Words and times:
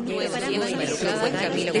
un 0.00 0.06
nuevo 0.06 0.32
camino 1.40 1.72
que 1.72 1.80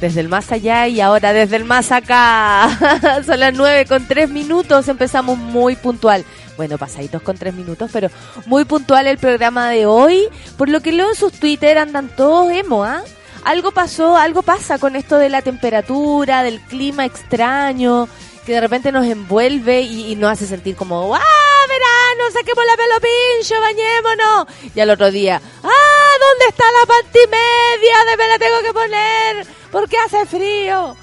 desde 0.00 0.20
el 0.20 0.28
más 0.28 0.52
allá 0.52 0.86
y 0.86 1.00
ahora 1.00 1.32
desde 1.32 1.56
el 1.56 1.64
más 1.64 1.92
acá. 1.92 3.22
Son 3.26 3.40
las 3.40 3.54
nueve 3.54 3.86
con 3.86 4.06
tres 4.06 4.30
minutos, 4.30 4.88
empezamos 4.88 5.38
muy 5.38 5.76
puntual. 5.76 6.24
Bueno, 6.56 6.78
pasaditos 6.78 7.22
con 7.22 7.36
tres 7.36 7.54
minutos, 7.54 7.90
pero 7.92 8.08
muy 8.46 8.64
puntual 8.64 9.06
el 9.06 9.18
programa 9.18 9.70
de 9.70 9.86
hoy. 9.86 10.28
Por 10.56 10.68
lo 10.68 10.80
que 10.80 10.92
leo 10.92 11.08
en 11.08 11.14
sus 11.14 11.32
Twitter 11.32 11.78
andan 11.78 12.08
todos 12.08 12.50
emo, 12.52 12.84
¿ah? 12.84 13.02
Algo 13.44 13.70
pasó, 13.70 14.16
algo 14.16 14.42
pasa 14.42 14.78
con 14.78 14.96
esto 14.96 15.16
de 15.16 15.28
la 15.28 15.42
temperatura, 15.42 16.42
del 16.42 16.60
clima 16.60 17.04
extraño, 17.04 18.08
que 18.44 18.52
de 18.52 18.60
repente 18.60 18.90
nos 18.90 19.06
envuelve 19.06 19.82
y, 19.82 20.16
nos 20.16 20.32
hace 20.32 20.46
sentir 20.46 20.74
como, 20.74 21.14
¡ah, 21.14 21.20
verano! 21.68 22.30
Saquemos 22.32 22.64
la 22.66 22.76
pelo 22.76 22.94
pincho, 23.00 23.54
bañémonos. 23.60 24.46
Y 24.74 24.80
al 24.80 24.90
otro 24.90 25.10
día, 25.10 25.40
¡ah, 25.62 26.12
dónde 26.20 26.46
está 26.48 26.64
la 26.64 26.86
pantimedia! 26.86 28.04
¿De 28.10 28.16
me 28.16 28.26
la 28.26 28.38
tengo 28.38 28.60
que 28.62 28.72
poner? 28.72 29.57
Porque 29.70 29.96
hace 29.98 30.26
frío. 30.26 30.96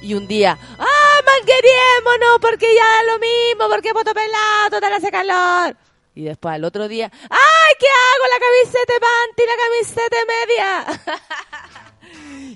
Y 0.00 0.14
un 0.14 0.28
día, 0.28 0.56
¡ah, 0.78 1.20
manqueriémonos! 1.26 2.38
Porque 2.40 2.72
ya 2.74 2.84
da 2.84 3.02
lo 3.12 3.18
mismo, 3.18 3.68
porque 3.68 3.92
voto 3.92 4.14
pelado, 4.14 4.70
total 4.70 4.92
hace 4.92 5.10
calor. 5.10 5.76
Y 6.14 6.22
después 6.24 6.54
al 6.54 6.62
otro 6.64 6.86
día, 6.88 7.10
¡ay, 7.12 7.74
qué 7.78 7.86
hago! 7.86 8.24
La 8.32 8.38
camiseta 8.46 8.94
panty, 9.00 9.42
la 9.46 9.56
camiseta 9.64 10.16
media. 10.36 10.86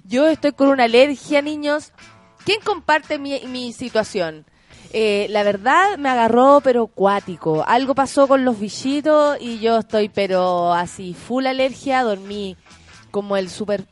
Yo 0.04 0.28
estoy 0.28 0.52
con 0.52 0.68
una 0.68 0.84
alergia, 0.84 1.42
niños. 1.42 1.92
¿Quién 2.44 2.60
comparte 2.60 3.18
mi, 3.18 3.40
mi 3.46 3.72
situación? 3.72 4.46
Eh, 4.94 5.26
la 5.30 5.42
verdad 5.42 5.96
me 5.96 6.10
agarró 6.10 6.60
pero 6.62 6.86
cuático. 6.86 7.64
Algo 7.66 7.94
pasó 7.94 8.28
con 8.28 8.44
los 8.44 8.60
bichitos 8.60 9.38
y 9.40 9.58
yo 9.58 9.78
estoy 9.78 10.10
pero 10.10 10.74
así 10.74 11.14
full 11.14 11.46
alergia, 11.46 12.02
dormí 12.02 12.58
como 13.10 13.38
el 13.38 13.48
super 13.48 13.86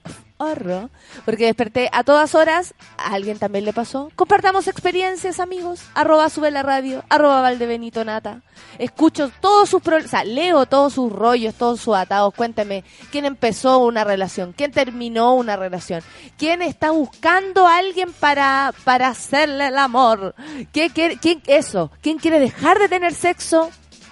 porque 1.25 1.45
desperté 1.45 1.91
a 1.93 2.03
todas 2.03 2.35
horas, 2.35 2.75
a 2.97 3.13
alguien 3.15 3.39
también 3.39 3.65
le 3.67 3.75
pasó. 3.75 4.11
Compartamos 4.17 4.69
experiencias, 4.69 5.39
amigos. 5.39 5.83
Arroba 5.95 6.31
sube 6.31 6.51
la 6.51 6.63
radio, 6.63 7.05
arroba 7.11 7.43
Valdebenito 7.43 8.05
Nata. 8.05 8.41
Escucho 8.79 9.31
todos 9.41 9.69
sus 9.69 9.83
problemas, 9.83 10.07
o 10.07 10.11
sea, 10.11 10.25
leo 10.25 10.65
todos 10.65 10.95
sus 10.95 11.13
rollos, 11.13 11.55
todos 11.55 11.81
sus 11.81 11.95
atados. 11.95 12.33
Cuénteme, 12.35 12.85
¿quién 13.11 13.27
empezó 13.27 13.79
una 13.79 14.03
relación? 14.05 14.55
¿Quién 14.57 14.73
terminó 14.73 15.35
una 15.35 15.57
relación? 15.57 16.03
¿Quién 16.39 16.63
está 16.63 16.91
buscando 16.91 17.67
a 17.67 17.77
alguien 17.77 18.13
para, 18.13 18.73
para 18.85 19.09
hacerle 19.09 19.67
el 19.67 19.77
amor? 19.77 20.35
¿Qué, 20.73 20.89
qué, 20.89 21.19
quién, 21.21 21.43
eso? 21.47 21.91
¿Quién 22.01 22.19
quiere 22.19 22.41
dejar 22.41 22.79
de 22.79 22.89
tener 22.89 23.13
sexo? 23.13 23.71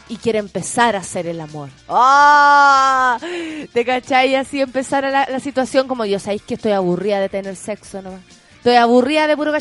Y 0.08 0.16
quiere 0.16 0.38
empezar 0.38 0.96
a 0.96 1.00
hacer 1.00 1.26
el 1.26 1.40
amor. 1.40 1.70
¡Ah! 1.88 3.18
¿Te 3.72 3.84
cachai? 3.84 4.34
Así 4.34 4.60
empezar 4.60 5.04
la, 5.04 5.26
la 5.28 5.40
situación 5.40 5.88
como 5.88 6.04
yo, 6.04 6.18
¿sabéis 6.18 6.42
que 6.42 6.54
estoy 6.54 6.72
aburrida 6.72 7.20
de 7.20 7.28
tener 7.28 7.56
sexo 7.56 8.02
nomás? 8.02 8.20
Estoy 8.58 8.74
aburrida 8.74 9.26
de 9.28 9.36
puro. 9.36 9.52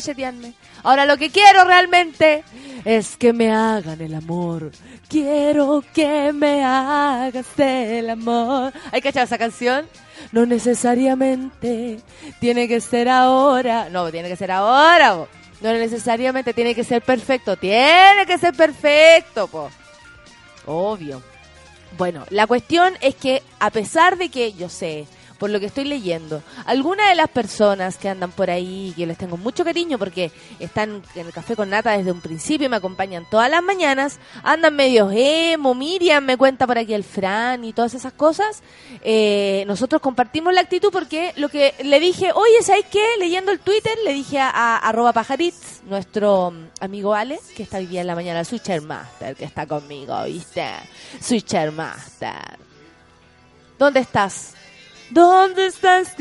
Ahora 0.82 1.06
lo 1.06 1.16
que 1.16 1.30
quiero 1.30 1.64
realmente 1.64 2.42
es 2.84 3.16
que 3.16 3.32
me 3.32 3.52
hagan 3.52 4.00
el 4.00 4.12
amor. 4.12 4.72
Quiero 5.08 5.84
que 5.94 6.32
me 6.32 6.64
hagas 6.64 7.46
el 7.58 8.10
amor. 8.10 8.72
¿Hay 8.90 9.00
cachado 9.00 9.24
esa 9.24 9.38
canción? 9.38 9.86
No 10.32 10.46
necesariamente 10.46 12.00
tiene 12.40 12.66
que 12.66 12.80
ser 12.80 13.08
ahora. 13.08 13.88
No, 13.88 14.10
tiene 14.10 14.28
que 14.28 14.36
ser 14.36 14.50
ahora. 14.50 15.26
No 15.60 15.72
necesariamente 15.72 16.52
tiene 16.52 16.74
que 16.74 16.84
ser 16.84 17.00
perfecto. 17.02 17.56
Tiene 17.56 18.26
que 18.26 18.36
ser 18.36 18.52
perfecto, 18.52 19.46
po. 19.46 19.70
Obvio. 20.68 21.22
Bueno, 21.96 22.26
la 22.28 22.46
cuestión 22.46 22.94
es 23.00 23.14
que 23.14 23.42
a 23.58 23.70
pesar 23.70 24.18
de 24.18 24.28
que 24.28 24.52
yo 24.52 24.68
sé 24.68 25.06
por 25.38 25.50
lo 25.50 25.60
que 25.60 25.66
estoy 25.66 25.84
leyendo. 25.84 26.42
Algunas 26.66 27.08
de 27.08 27.14
las 27.14 27.28
personas 27.28 27.96
que 27.96 28.08
andan 28.08 28.32
por 28.32 28.50
ahí, 28.50 28.92
que 28.96 29.06
les 29.06 29.16
tengo 29.16 29.36
mucho 29.36 29.64
cariño 29.64 29.98
porque 29.98 30.32
están 30.58 31.02
en 31.14 31.26
el 31.26 31.32
café 31.32 31.56
con 31.56 31.70
nata 31.70 31.96
desde 31.96 32.12
un 32.12 32.20
principio 32.20 32.66
y 32.66 32.68
me 32.68 32.76
acompañan 32.76 33.26
todas 33.30 33.50
las 33.50 33.62
mañanas, 33.62 34.18
andan 34.42 34.74
medio 34.74 35.10
emo, 35.12 35.74
Miriam 35.74 36.24
me 36.24 36.36
cuenta 36.36 36.66
por 36.66 36.78
aquí 36.78 36.94
el 36.94 37.04
Fran 37.04 37.64
y 37.64 37.72
todas 37.72 37.94
esas 37.94 38.12
cosas. 38.12 38.62
Eh, 39.02 39.64
nosotros 39.66 40.02
compartimos 40.02 40.52
la 40.52 40.60
actitud 40.60 40.90
porque 40.92 41.32
lo 41.36 41.48
que 41.48 41.74
le 41.84 42.00
dije, 42.00 42.32
oye, 42.34 42.62
¿sabes 42.62 42.84
qué? 42.90 43.04
Leyendo 43.18 43.52
el 43.52 43.60
Twitter, 43.60 43.96
le 44.04 44.12
dije 44.12 44.38
a, 44.40 44.76
arroba 44.76 45.12
pajaritz, 45.12 45.82
nuestro 45.84 46.50
mm, 46.50 46.68
amigo 46.80 47.14
Ale, 47.14 47.38
que 47.56 47.62
está 47.62 47.78
hoy 47.78 47.96
en 47.96 48.06
la 48.06 48.14
mañana, 48.14 48.44
Switcher 48.44 48.82
Master, 48.82 49.36
que 49.36 49.44
está 49.44 49.66
conmigo, 49.66 50.22
¿viste? 50.24 50.64
Switcher 51.20 51.72
Master. 51.72 52.58
¿Dónde 53.78 54.00
estás? 54.00 54.57
¿Dónde 55.10 55.66
estás? 55.66 56.14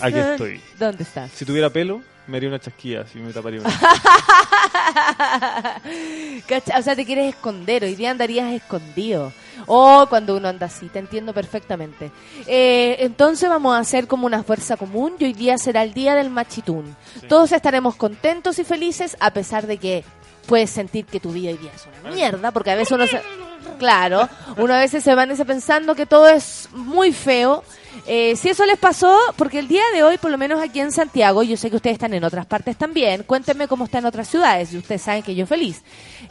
Aquí 0.00 0.18
estoy. 0.18 0.60
¿Dónde 0.78 1.02
estás? 1.02 1.30
Si 1.32 1.44
tuviera 1.44 1.70
pelo, 1.70 2.02
me 2.28 2.36
haría 2.36 2.48
una 2.48 2.58
chasquilla, 2.58 3.06
si 3.06 3.18
me 3.18 3.32
taparía 3.32 3.60
una. 3.60 3.70
o 6.78 6.82
sea, 6.82 6.94
te 6.94 7.04
quieres 7.04 7.34
esconder, 7.34 7.84
hoy 7.84 7.94
día 7.94 8.10
andarías 8.10 8.52
escondido. 8.52 9.32
O 9.66 10.02
oh, 10.02 10.08
cuando 10.08 10.36
uno 10.36 10.48
anda 10.48 10.66
así, 10.66 10.88
te 10.88 10.98
entiendo 10.98 11.32
perfectamente. 11.32 12.10
Eh, 12.46 12.96
entonces 13.00 13.48
vamos 13.48 13.74
a 13.74 13.80
hacer 13.80 14.06
como 14.06 14.26
una 14.26 14.42
fuerza 14.42 14.76
común 14.76 15.14
y 15.18 15.24
hoy 15.24 15.32
día 15.32 15.58
será 15.58 15.82
el 15.82 15.94
día 15.94 16.14
del 16.14 16.30
machitún. 16.30 16.96
Todos 17.28 17.52
estaremos 17.52 17.96
contentos 17.96 18.58
y 18.58 18.64
felices 18.64 19.16
a 19.20 19.32
pesar 19.32 19.66
de 19.66 19.78
que 19.78 20.04
puedes 20.46 20.70
sentir 20.70 21.06
que 21.06 21.20
tu 21.20 21.32
vida 21.32 21.50
hoy 21.50 21.58
día 21.58 21.72
es 21.74 21.86
una 22.02 22.14
mierda, 22.14 22.52
porque 22.52 22.70
a 22.70 22.76
veces 22.76 22.92
uno 22.92 23.06
se... 23.06 23.20
Claro, 23.78 24.28
uno 24.56 24.74
a 24.74 24.78
veces 24.78 25.04
se 25.04 25.14
van 25.14 25.36
pensando 25.46 25.94
que 25.94 26.06
todo 26.06 26.28
es 26.28 26.68
muy 26.72 27.12
feo 27.12 27.62
eh, 28.06 28.36
si 28.36 28.48
eso 28.48 28.64
les 28.64 28.78
pasó, 28.78 29.18
porque 29.36 29.58
el 29.58 29.68
día 29.68 29.82
de 29.92 30.02
hoy, 30.02 30.16
por 30.16 30.30
lo 30.30 30.38
menos 30.38 30.62
aquí 30.62 30.80
en 30.80 30.92
Santiago, 30.92 31.42
yo 31.42 31.58
sé 31.58 31.68
que 31.68 31.76
ustedes 31.76 31.94
están 31.94 32.14
en 32.14 32.24
otras 32.24 32.46
partes 32.46 32.76
también, 32.76 33.22
cuéntenme 33.22 33.68
cómo 33.68 33.84
está 33.84 33.98
en 33.98 34.06
otras 34.06 34.28
ciudades, 34.28 34.72
y 34.72 34.78
ustedes 34.78 35.02
saben 35.02 35.22
que 35.22 35.34
yo 35.34 35.46
feliz. 35.46 35.82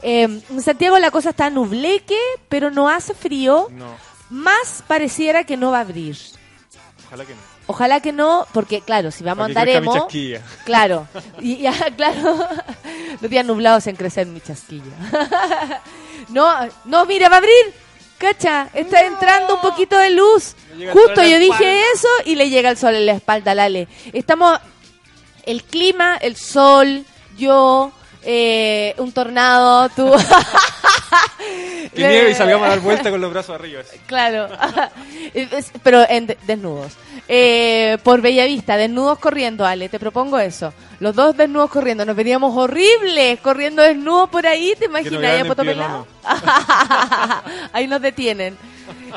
Eh, 0.01 0.23
en 0.23 0.61
Santiago 0.61 0.97
la 0.97 1.11
cosa 1.11 1.29
está 1.29 1.51
nubleque, 1.51 2.17
pero 2.49 2.71
no 2.71 2.89
hace 2.89 3.13
frío, 3.13 3.69
más 4.29 4.83
pareciera 4.87 5.43
que 5.43 5.55
no 5.55 5.69
va 5.69 5.77
a 5.77 5.81
abrir. 5.81 6.17
Ojalá 7.05 7.25
que 7.25 7.33
no. 7.33 7.57
Ojalá 7.67 7.99
que 7.99 8.11
no, 8.13 8.47
porque 8.53 8.81
claro, 8.81 9.11
si 9.11 9.23
vamos 9.23 9.43
a 9.43 9.45
andar 9.45 9.69
emo, 9.69 10.07
claro, 10.65 11.07
y 11.39 11.57
ya, 11.57 11.73
claro, 11.95 12.39
los 13.21 13.29
días 13.29 13.45
nublados 13.45 13.85
en 13.87 13.95
crecer 13.95 14.25
mi 14.25 14.41
chasquilla. 14.41 14.83
No, 16.29 16.69
no, 16.85 17.05
mira, 17.05 17.29
va 17.29 17.35
a 17.35 17.39
abrir, 17.39 17.73
Cacha, 18.17 18.69
está 18.73 19.05
entrando 19.05 19.55
un 19.55 19.61
poquito 19.61 19.97
de 19.97 20.11
luz. 20.11 20.55
Justo 20.91 21.23
yo 21.23 21.39
dije 21.39 21.81
eso 21.93 22.07
y 22.25 22.35
le 22.35 22.49
llega 22.49 22.69
el 22.69 22.77
sol 22.77 22.95
en 22.95 23.05
la 23.05 23.13
espalda, 23.13 23.55
Lale. 23.55 23.87
Estamos, 24.13 24.59
el 25.43 25.63
clima, 25.63 26.17
el 26.17 26.35
sol, 26.35 27.05
yo, 27.37 27.91
eh, 28.23 28.93
un 28.97 29.11
tornado, 29.11 29.89
tú. 29.89 30.11
que 31.93 32.07
nieve 32.07 32.31
y 32.31 32.33
salgamos 32.33 32.65
a 32.65 32.69
dar 32.69 32.79
vuelta 32.79 33.09
con 33.09 33.21
los 33.21 33.31
brazos 33.31 33.55
arriba. 33.55 33.81
Claro, 34.05 34.49
pero 35.83 36.05
en 36.09 36.27
desnudos. 36.45 36.93
Eh, 37.27 37.97
por 38.03 38.21
Bellavista, 38.21 38.77
desnudos 38.77 39.19
corriendo, 39.19 39.65
Ale, 39.65 39.89
te 39.89 39.99
propongo 39.99 40.39
eso. 40.39 40.73
Los 40.99 41.15
dos 41.15 41.35
desnudos 41.35 41.69
corriendo, 41.69 42.05
nos 42.05 42.15
veníamos 42.15 42.55
horribles, 42.55 43.39
corriendo 43.39 43.81
desnudos 43.81 44.29
por 44.29 44.47
ahí, 44.47 44.73
¿te 44.77 44.85
imaginas? 44.85 45.23
Ahí, 45.23 45.43
ahí 47.73 47.87
nos 47.87 48.01
detienen. 48.01 48.57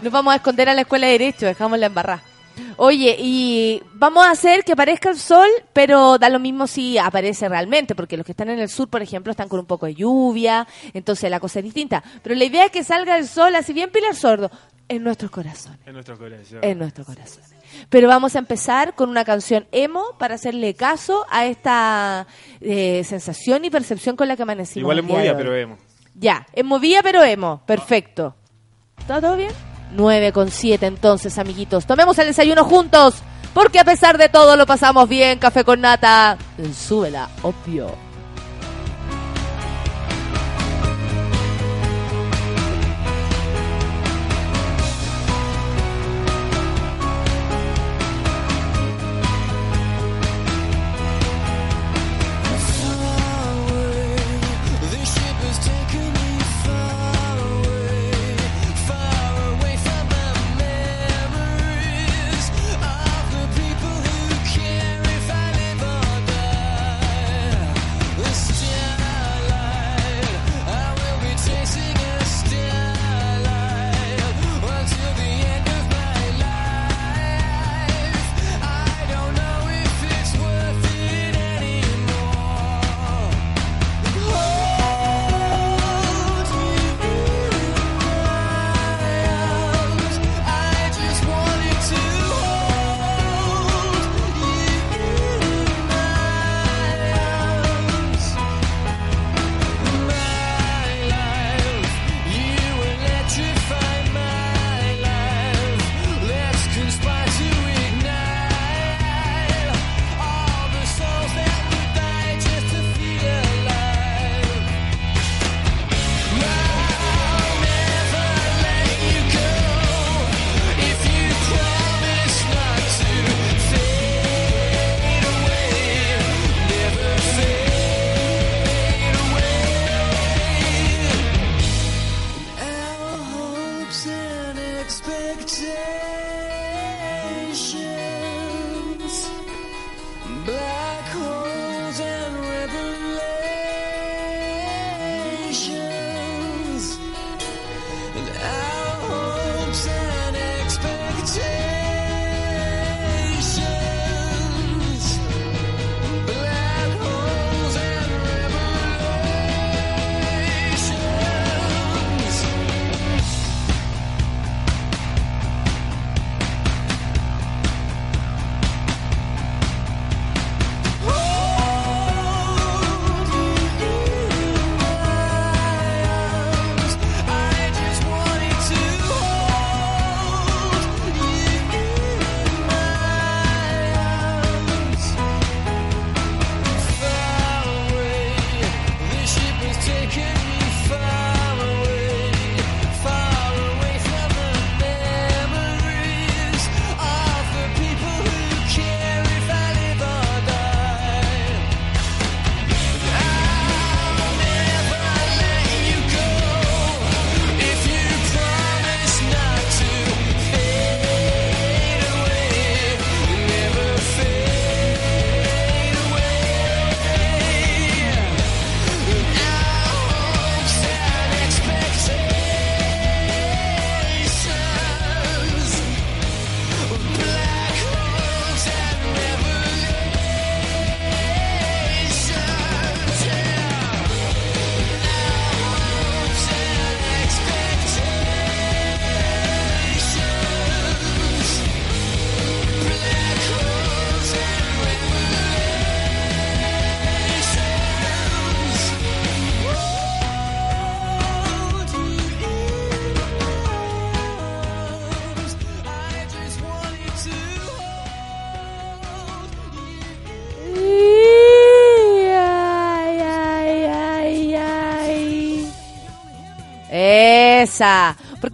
Nos 0.02 0.12
vamos 0.12 0.32
a 0.32 0.36
esconder 0.36 0.68
a 0.68 0.74
la 0.74 0.82
escuela 0.82 1.06
de 1.06 1.12
Derecho, 1.12 1.46
dejamos 1.46 1.78
la 1.78 1.86
embarrada. 1.86 2.29
Oye, 2.76 3.16
y 3.18 3.82
vamos 3.94 4.24
a 4.24 4.30
hacer 4.30 4.64
que 4.64 4.72
aparezca 4.72 5.10
el 5.10 5.18
sol, 5.18 5.48
pero 5.72 6.18
da 6.18 6.28
lo 6.28 6.38
mismo 6.38 6.66
si 6.66 6.98
aparece 6.98 7.48
realmente, 7.48 7.94
porque 7.94 8.16
los 8.16 8.24
que 8.24 8.32
están 8.32 8.50
en 8.50 8.58
el 8.58 8.68
sur, 8.68 8.88
por 8.88 9.02
ejemplo, 9.02 9.30
están 9.30 9.48
con 9.48 9.60
un 9.60 9.66
poco 9.66 9.86
de 9.86 9.94
lluvia, 9.94 10.66
entonces 10.94 11.30
la 11.30 11.40
cosa 11.40 11.60
es 11.60 11.64
distinta. 11.64 12.02
Pero 12.22 12.34
la 12.34 12.44
idea 12.44 12.66
es 12.66 12.70
que 12.70 12.84
salga 12.84 13.18
el 13.18 13.26
sol, 13.26 13.54
así 13.54 13.72
bien 13.72 13.90
pilar 13.90 14.14
sordo, 14.14 14.50
en 14.88 15.04
nuestros 15.04 15.30
corazones. 15.30 15.78
En 15.86 15.94
nuestro 15.94 16.18
corazón. 16.18 16.58
En 16.62 16.78
nuestros 16.78 17.06
corazones. 17.06 17.54
Pero 17.88 18.08
vamos 18.08 18.34
a 18.34 18.40
empezar 18.40 18.94
con 18.94 19.08
una 19.08 19.24
canción 19.24 19.66
emo 19.70 20.02
para 20.18 20.34
hacerle 20.34 20.74
caso 20.74 21.24
a 21.30 21.46
esta 21.46 22.26
eh, 22.60 23.04
sensación 23.04 23.64
y 23.64 23.70
percepción 23.70 24.16
con 24.16 24.26
la 24.26 24.36
que 24.36 24.42
amanecimos. 24.42 24.82
Igual 24.82 24.98
es 24.98 25.04
movida, 25.04 25.36
pero 25.36 25.52
vemos. 25.52 25.78
Ya, 26.14 26.46
es 26.52 26.64
movida 26.64 27.00
pero 27.02 27.22
emo. 27.22 27.62
Perfecto. 27.66 28.34
¿Está 28.98 29.20
todo 29.20 29.36
bien? 29.36 29.69
9 29.92 30.32
con 30.32 30.50
7 30.50 30.86
entonces, 30.86 31.38
amiguitos. 31.38 31.86
Tomemos 31.86 32.18
el 32.18 32.26
desayuno 32.26 32.64
juntos, 32.64 33.14
porque 33.54 33.78
a 33.80 33.84
pesar 33.84 34.18
de 34.18 34.28
todo 34.28 34.56
lo 34.56 34.66
pasamos 34.66 35.08
bien. 35.08 35.38
Café 35.38 35.64
con 35.64 35.80
nata. 35.80 36.36
Súbela, 36.74 37.28
obvio. 37.42 38.09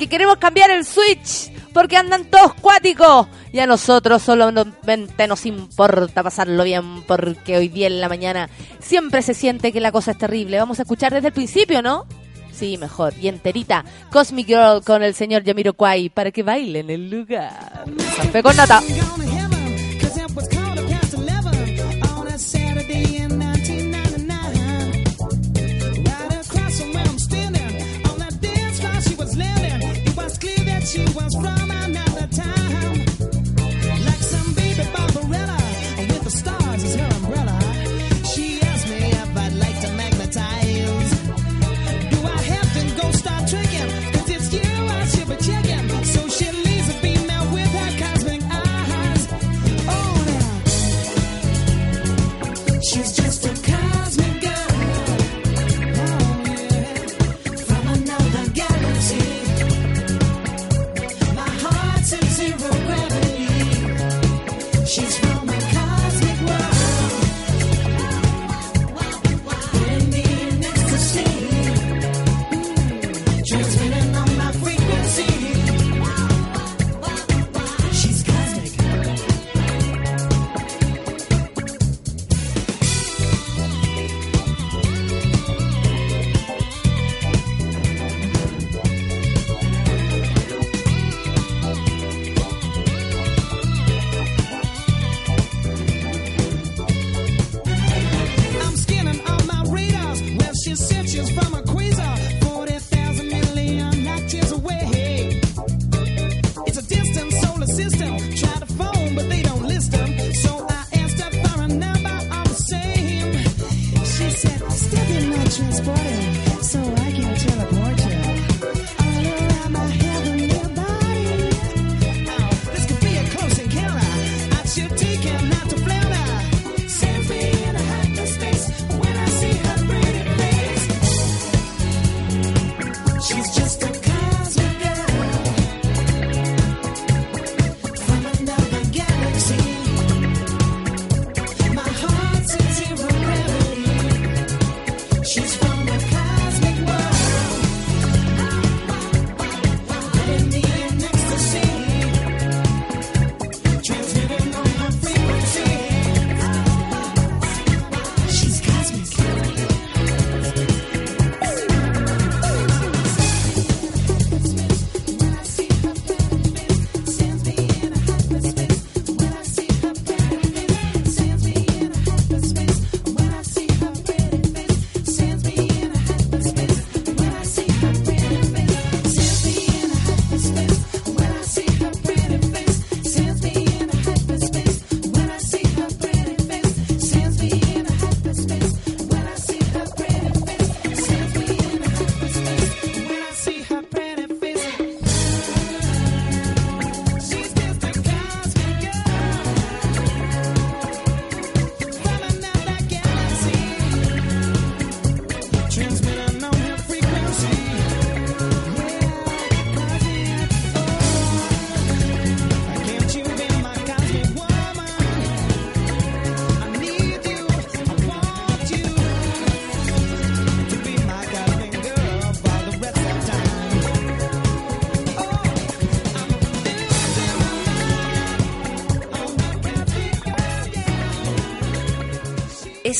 Queremos 0.09 0.37
cambiar 0.37 0.71
el 0.71 0.85
switch. 0.85 1.53
Porque 1.73 1.97
andan 1.97 2.25
todos 2.25 2.55
cuáticos. 2.55 3.27
Y 3.53 3.59
a 3.59 3.67
nosotros 3.67 4.23
solamente 4.23 5.27
nos 5.27 5.45
importa 5.47 6.23
pasarlo 6.23 6.65
bien. 6.65 7.03
Porque 7.03 7.57
hoy 7.57 7.69
día 7.69 7.87
en 7.87 8.01
la 8.01 8.09
mañana 8.09 8.49
siempre 8.81 9.23
se 9.23 9.35
siente 9.35 9.73
que 9.73 9.81
la 9.81 9.93
cosa 9.93 10.13
es 10.13 10.19
terrible. 10.19 10.59
Vamos 10.59 10.79
a 10.79 10.83
escuchar 10.83 11.13
desde 11.13 11.29
el 11.29 11.35
principio, 11.35 11.83
¿no? 11.83 12.07
Sí, 12.53 12.79
mejor. 12.79 13.13
Y 13.21 13.29
enterita. 13.29 13.85
Cosmic 14.11 14.47
Girl 14.47 14.83
con 14.83 15.03
el 15.03 15.15
señor 15.15 15.43
Yamiro 15.43 15.75
Kwai. 15.75 16.09
Para 16.09 16.31
que 16.31 16.43
bailen 16.43 16.89
el 16.89 17.11
lugar. 17.11 17.85
Café 18.17 18.43
con 18.43 18.57
nata. 18.57 18.83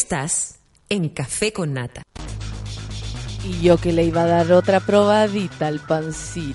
Estás 0.07 0.61
en 0.89 1.09
Café 1.09 1.53
con 1.53 1.75
Nata. 1.75 2.05
Y 3.43 3.61
yo 3.61 3.77
que 3.77 3.93
le 3.93 4.05
iba 4.05 4.23
a 4.23 4.27
dar 4.27 4.53
otra 4.53 4.79
probadita 4.79 5.67
al 5.67 5.81
pancito. 5.81 6.55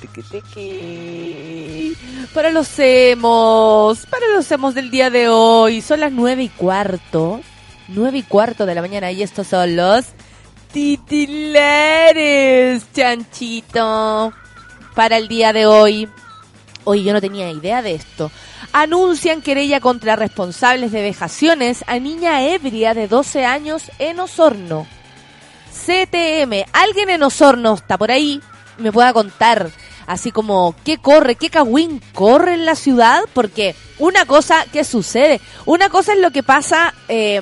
Tiqui, 0.00 0.22
tiqui. 0.22 1.96
Para 2.34 2.50
los 2.50 2.68
hemos, 2.78 4.06
para 4.06 4.26
los 4.34 4.50
hemos 4.50 4.74
del 4.74 4.90
día 4.90 5.08
de 5.08 5.28
hoy. 5.28 5.82
Son 5.82 6.00
las 6.00 6.10
nueve 6.10 6.42
y 6.42 6.48
cuarto. 6.48 7.40
Nueve 7.86 8.18
y 8.18 8.24
cuarto 8.24 8.66
de 8.66 8.74
la 8.74 8.80
mañana 8.80 9.12
y 9.12 9.22
estos 9.22 9.46
son 9.46 9.76
los 9.76 10.06
titulares, 10.72 12.02
chanchito. 12.92 14.32
Para 14.96 15.16
el 15.16 15.28
día 15.28 15.52
de 15.52 15.66
hoy. 15.66 16.08
Hoy 16.82 17.04
yo 17.04 17.12
no 17.12 17.20
tenía 17.20 17.52
idea 17.52 17.82
de 17.82 17.94
esto. 17.94 18.32
Anuncian 18.72 19.42
querella 19.42 19.80
contra 19.80 20.16
responsables 20.16 20.92
de 20.92 21.02
vejaciones 21.02 21.84
a 21.86 21.98
niña 21.98 22.42
ebria 22.42 22.94
de 22.94 23.08
12 23.08 23.44
años 23.44 23.90
en 23.98 24.20
Osorno. 24.20 24.86
CTM, 25.72 26.64
alguien 26.72 27.10
en 27.10 27.22
Osorno 27.22 27.74
está 27.74 27.98
por 27.98 28.10
ahí, 28.10 28.40
me 28.78 28.92
pueda 28.92 29.12
contar. 29.12 29.70
Así 30.06 30.32
como 30.32 30.74
qué 30.84 30.98
corre, 30.98 31.36
qué 31.36 31.48
cagüín 31.48 32.02
corre 32.12 32.54
en 32.54 32.66
la 32.66 32.74
ciudad, 32.74 33.22
porque 33.32 33.74
una 33.98 34.26
cosa 34.26 34.64
que 34.72 34.84
sucede, 34.84 35.40
una 35.64 35.88
cosa 35.88 36.12
es 36.12 36.18
lo 36.18 36.30
que 36.30 36.42
pasa, 36.42 36.92
eh, 37.08 37.40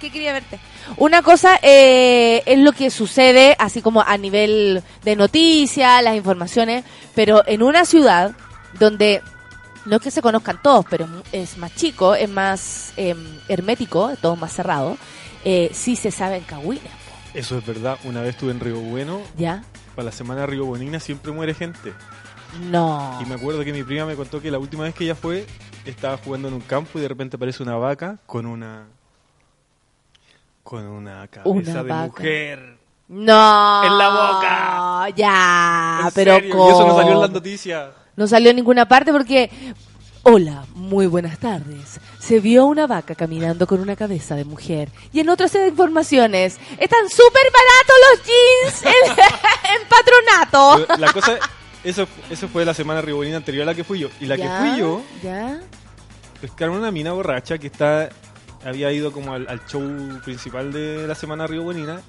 ¿qué 0.00 0.10
quería 0.10 0.32
verte? 0.32 0.58
Una 0.96 1.22
cosa 1.22 1.58
eh, 1.62 2.42
es 2.46 2.58
lo 2.58 2.72
que 2.72 2.90
sucede 2.90 3.56
así 3.58 3.80
como 3.80 4.02
a 4.02 4.16
nivel 4.16 4.82
de 5.04 5.16
noticias, 5.16 6.02
las 6.02 6.16
informaciones, 6.16 6.84
pero 7.14 7.42
en 7.46 7.62
una 7.62 7.84
ciudad 7.84 8.32
donde 8.78 9.22
no 9.86 9.96
es 9.96 10.02
que 10.02 10.10
se 10.10 10.22
conozcan 10.22 10.60
todos, 10.62 10.84
pero 10.88 11.06
es 11.32 11.56
más 11.58 11.74
chico, 11.74 12.14
es 12.14 12.28
más 12.28 12.92
eh, 12.96 13.14
hermético, 13.48 14.10
todo 14.20 14.36
más 14.36 14.52
cerrado, 14.52 14.96
eh, 15.44 15.70
sí 15.72 15.96
se 15.96 16.10
saben 16.10 16.42
cagüines, 16.44 16.92
Eso 17.34 17.58
es 17.58 17.66
verdad. 17.66 17.98
Una 18.04 18.20
vez 18.20 18.30
estuve 18.30 18.50
en 18.52 18.60
Río 18.60 18.78
Bueno. 18.80 19.20
¿ya? 19.36 19.64
Para 19.94 20.06
la 20.06 20.12
semana 20.12 20.42
de 20.42 20.46
Río 20.48 20.66
Bonina 20.66 21.00
siempre 21.00 21.32
muere 21.32 21.54
gente. 21.54 21.92
No. 22.70 23.18
Y 23.22 23.26
me 23.26 23.34
acuerdo 23.36 23.64
que 23.64 23.72
mi 23.72 23.82
prima 23.84 24.06
me 24.06 24.16
contó 24.16 24.40
que 24.40 24.50
la 24.50 24.58
última 24.58 24.84
vez 24.84 24.94
que 24.94 25.04
ella 25.04 25.14
fue, 25.14 25.46
estaba 25.84 26.16
jugando 26.18 26.48
en 26.48 26.54
un 26.54 26.60
campo 26.60 26.98
y 26.98 27.02
de 27.02 27.08
repente 27.08 27.36
aparece 27.36 27.62
una 27.62 27.76
vaca 27.76 28.18
con 28.26 28.44
una. 28.46 28.86
con 30.62 30.84
una 30.84 31.26
cabeza 31.28 31.48
Una 31.50 31.82
de 31.82 31.88
vaca. 31.90 32.06
mujer. 32.06 32.78
No. 33.08 33.84
En 33.84 33.98
la 33.98 34.08
boca. 34.08 35.08
Ya, 35.16 36.00
¿En 36.06 36.12
pero 36.14 36.34
serio? 36.34 36.54
Y 36.68 36.70
eso 36.70 36.86
no 36.86 36.96
salió 36.96 37.12
en 37.14 37.20
las 37.20 37.30
noticias. 37.30 37.88
No 38.20 38.26
salió 38.26 38.50
en 38.50 38.56
ninguna 38.56 38.86
parte 38.86 39.12
porque... 39.12 39.48
Hola, 40.24 40.66
muy 40.74 41.06
buenas 41.06 41.38
tardes. 41.38 41.98
Se 42.18 42.38
vio 42.38 42.66
una 42.66 42.86
vaca 42.86 43.14
caminando 43.14 43.66
con 43.66 43.80
una 43.80 43.96
cabeza 43.96 44.36
de 44.36 44.44
mujer. 44.44 44.90
Y 45.10 45.20
en 45.20 45.30
otras 45.30 45.54
informaciones, 45.54 46.58
están 46.78 47.08
súper 47.08 47.42
baratos 47.50 47.96
los 48.10 48.26
jeans 48.26 48.94
en, 48.94 49.10
en 49.80 49.88
patronato. 49.88 51.00
La 51.00 51.10
cosa, 51.14 51.38
eso, 51.82 52.06
eso 52.28 52.46
fue 52.48 52.66
la 52.66 52.74
semana 52.74 53.00
Bonina 53.00 53.38
anterior 53.38 53.62
a 53.62 53.66
la 53.66 53.74
que 53.74 53.84
fui 53.84 54.00
yo. 54.00 54.10
Y 54.20 54.26
la 54.26 54.36
¿Ya? 54.36 54.44
que 54.44 54.68
fui 54.68 54.80
yo, 54.80 55.02
¿Ya? 55.22 55.58
pescaron 56.42 56.76
una 56.76 56.90
mina 56.90 57.12
borracha 57.12 57.56
que 57.56 57.68
está 57.68 58.10
había 58.66 58.92
ido 58.92 59.12
como 59.12 59.32
al, 59.32 59.48
al 59.48 59.64
show 59.64 59.80
principal 60.22 60.70
de 60.74 61.06
la 61.08 61.14
semana 61.14 61.46
Bonina. 61.46 62.02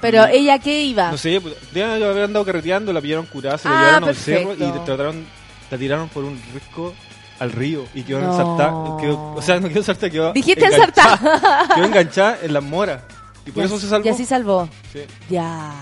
Pero 0.00 0.24
ella 0.26 0.58
qué 0.58 0.84
iba? 0.84 1.10
No 1.10 1.18
sé, 1.18 1.38
pues, 1.40 1.54
habían 1.70 2.02
andado 2.02 2.44
carreteando, 2.46 2.92
la 2.92 3.02
pillaron 3.02 3.26
curada, 3.26 3.58
se 3.58 3.68
la 3.68 3.74
Ah, 3.74 3.84
llevaron 3.84 4.08
al 4.08 4.16
cerro 4.16 4.54
y 4.54 4.56
trataron, 4.86 5.26
la 5.70 5.78
tiraron 5.78 6.08
por 6.08 6.24
un 6.24 6.40
risco 6.52 6.92
al 7.38 7.52
río 7.52 7.86
y 7.94 8.02
quedó 8.02 8.20
No. 8.20 8.30
ensartada. 8.32 8.96
Quedó, 9.00 9.34
o 9.34 9.42
sea, 9.42 9.60
no 9.60 9.68
quedó 9.68 9.78
ensartada, 9.78 10.10
quedó. 10.10 10.32
Dijiste 10.32 10.64
enganchada. 10.66 11.14
ensartada. 11.14 11.74
Quedó 11.74 11.84
enganchada 11.86 12.38
en 12.42 12.52
las 12.52 12.62
moras. 12.62 13.02
Y 13.46 13.50
por 13.52 13.62
Y 13.62 13.66
eso 13.66 13.76
así- 13.76 13.84
se 13.84 13.90
salvó. 13.90 14.06
Y 14.06 14.08
así 14.10 14.24
salvó. 14.26 14.68
Sí. 14.92 15.00
Ya. 15.30 15.72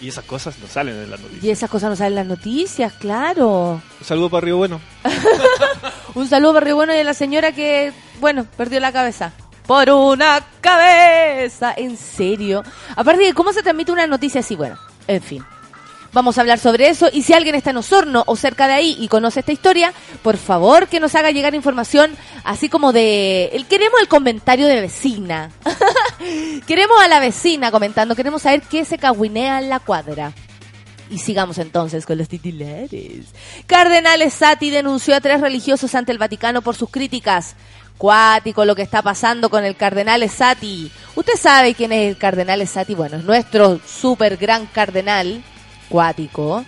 Y 0.00 0.08
esas 0.08 0.24
cosas 0.24 0.58
no 0.60 0.66
salen 0.66 0.94
en 0.96 1.10
las 1.10 1.20
noticias. 1.20 1.44
Y 1.44 1.50
esas 1.50 1.70
cosas 1.70 1.90
no 1.90 1.96
salen 1.96 2.12
en 2.18 2.28
las 2.28 2.38
noticias, 2.38 2.92
claro. 2.94 3.80
Un 4.00 4.04
saludo 4.06 4.30
para 4.30 4.44
Río 4.44 4.56
Bueno. 4.56 4.80
Un 6.14 6.28
saludo 6.28 6.54
para 6.54 6.64
Río 6.66 6.76
Bueno 6.76 6.94
y 6.94 6.98
a 6.98 7.04
la 7.04 7.14
señora 7.14 7.52
que, 7.52 7.92
bueno, 8.20 8.46
perdió 8.56 8.80
la 8.80 8.92
cabeza. 8.92 9.32
Por 9.66 9.90
una 9.90 10.40
cabeza. 10.60 11.72
En 11.76 11.96
serio. 11.96 12.62
Aparte 12.96 13.22
de 13.24 13.32
cómo 13.34 13.52
se 13.52 13.62
transmite 13.62 13.92
una 13.92 14.06
noticia 14.06 14.40
así, 14.40 14.56
bueno, 14.56 14.76
en 15.06 15.22
fin. 15.22 15.44
Vamos 16.12 16.36
a 16.36 16.42
hablar 16.42 16.58
sobre 16.58 16.88
eso 16.88 17.08
y 17.10 17.22
si 17.22 17.32
alguien 17.32 17.54
está 17.54 17.70
en 17.70 17.78
Osorno 17.78 18.22
o 18.26 18.36
cerca 18.36 18.66
de 18.66 18.74
ahí 18.74 18.96
y 19.00 19.08
conoce 19.08 19.40
esta 19.40 19.52
historia, 19.52 19.94
por 20.22 20.36
favor 20.36 20.88
que 20.88 21.00
nos 21.00 21.14
haga 21.14 21.30
llegar 21.30 21.54
información 21.54 22.14
así 22.44 22.68
como 22.68 22.92
de... 22.92 23.64
Queremos 23.70 23.98
el 24.00 24.08
comentario 24.08 24.66
de 24.66 24.82
vecina. 24.82 25.50
queremos 26.66 27.00
a 27.00 27.08
la 27.08 27.18
vecina 27.18 27.70
comentando, 27.70 28.14
queremos 28.14 28.42
saber 28.42 28.60
qué 28.62 28.84
se 28.84 28.98
caguinea 28.98 29.58
en 29.58 29.70
la 29.70 29.80
cuadra. 29.80 30.32
Y 31.08 31.18
sigamos 31.18 31.56
entonces 31.56 32.04
con 32.04 32.18
los 32.18 32.28
titulares. 32.28 33.26
Cardenal 33.66 34.30
Sati 34.30 34.68
denunció 34.68 35.16
a 35.16 35.20
tres 35.20 35.40
religiosos 35.40 35.94
ante 35.94 36.12
el 36.12 36.18
Vaticano 36.18 36.60
por 36.60 36.76
sus 36.76 36.90
críticas. 36.90 37.54
Cuático 37.96 38.64
lo 38.66 38.74
que 38.74 38.82
está 38.82 39.00
pasando 39.00 39.48
con 39.48 39.64
el 39.64 39.76
Cardenal 39.76 40.28
Sati. 40.28 40.90
¿Usted 41.14 41.34
sabe 41.38 41.74
quién 41.74 41.92
es 41.92 42.10
el 42.10 42.18
Cardenal 42.18 42.66
Sati? 42.66 42.94
Bueno, 42.94 43.16
es 43.16 43.24
nuestro 43.24 43.80
super 43.86 44.36
gran 44.36 44.66
cardenal 44.66 45.42
cuático. 45.92 46.64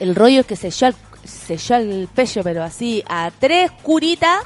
El 0.00 0.16
rollo 0.16 0.40
es 0.40 0.46
que 0.46 0.56
se 0.56 0.68
echó, 0.68 0.88
el, 0.88 0.96
se 1.24 1.54
echó 1.54 1.76
el 1.76 2.08
pecho, 2.12 2.42
pero 2.42 2.64
así, 2.64 3.04
a 3.08 3.30
tres 3.38 3.70
curitas 3.82 4.42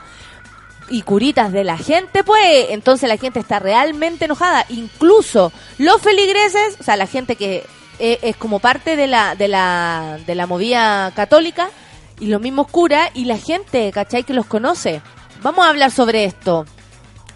y 0.91 1.03
curitas 1.03 1.51
de 1.51 1.65
la 1.65 1.79
gente, 1.79 2.23
pues, 2.23 2.67
entonces 2.71 3.09
la 3.09 3.17
gente 3.17 3.41
está 3.41 3.59
realmente 3.59 4.27
enojada. 4.27 4.67
Incluso 4.69 5.51
los 5.79 6.03
feligreses, 6.03 6.77
o 6.79 6.83
sea, 6.83 6.97
la 6.97 7.07
gente 7.07 7.37
que 7.37 7.65
eh, 7.99 8.19
es 8.23 8.37
como 8.37 8.59
parte 8.59 8.97
de 8.97 9.07
la, 9.07 9.35
de 9.35 9.49
la, 9.49 10.19
de 10.27 10.35
la 10.35 10.47
movida 10.47 11.11
católica, 11.13 11.71
y 12.19 12.27
los 12.27 12.41
mismos 12.43 12.69
curas, 12.69 13.11
y 13.15 13.25
la 13.25 13.39
gente, 13.39 13.91
¿cachai? 13.93 14.25
Que 14.25 14.35
los 14.35 14.45
conoce. 14.45 15.01
Vamos 15.43 15.65
a 15.65 15.71
hablar 15.71 15.91
sobre 15.91 16.25
esto. 16.25 16.67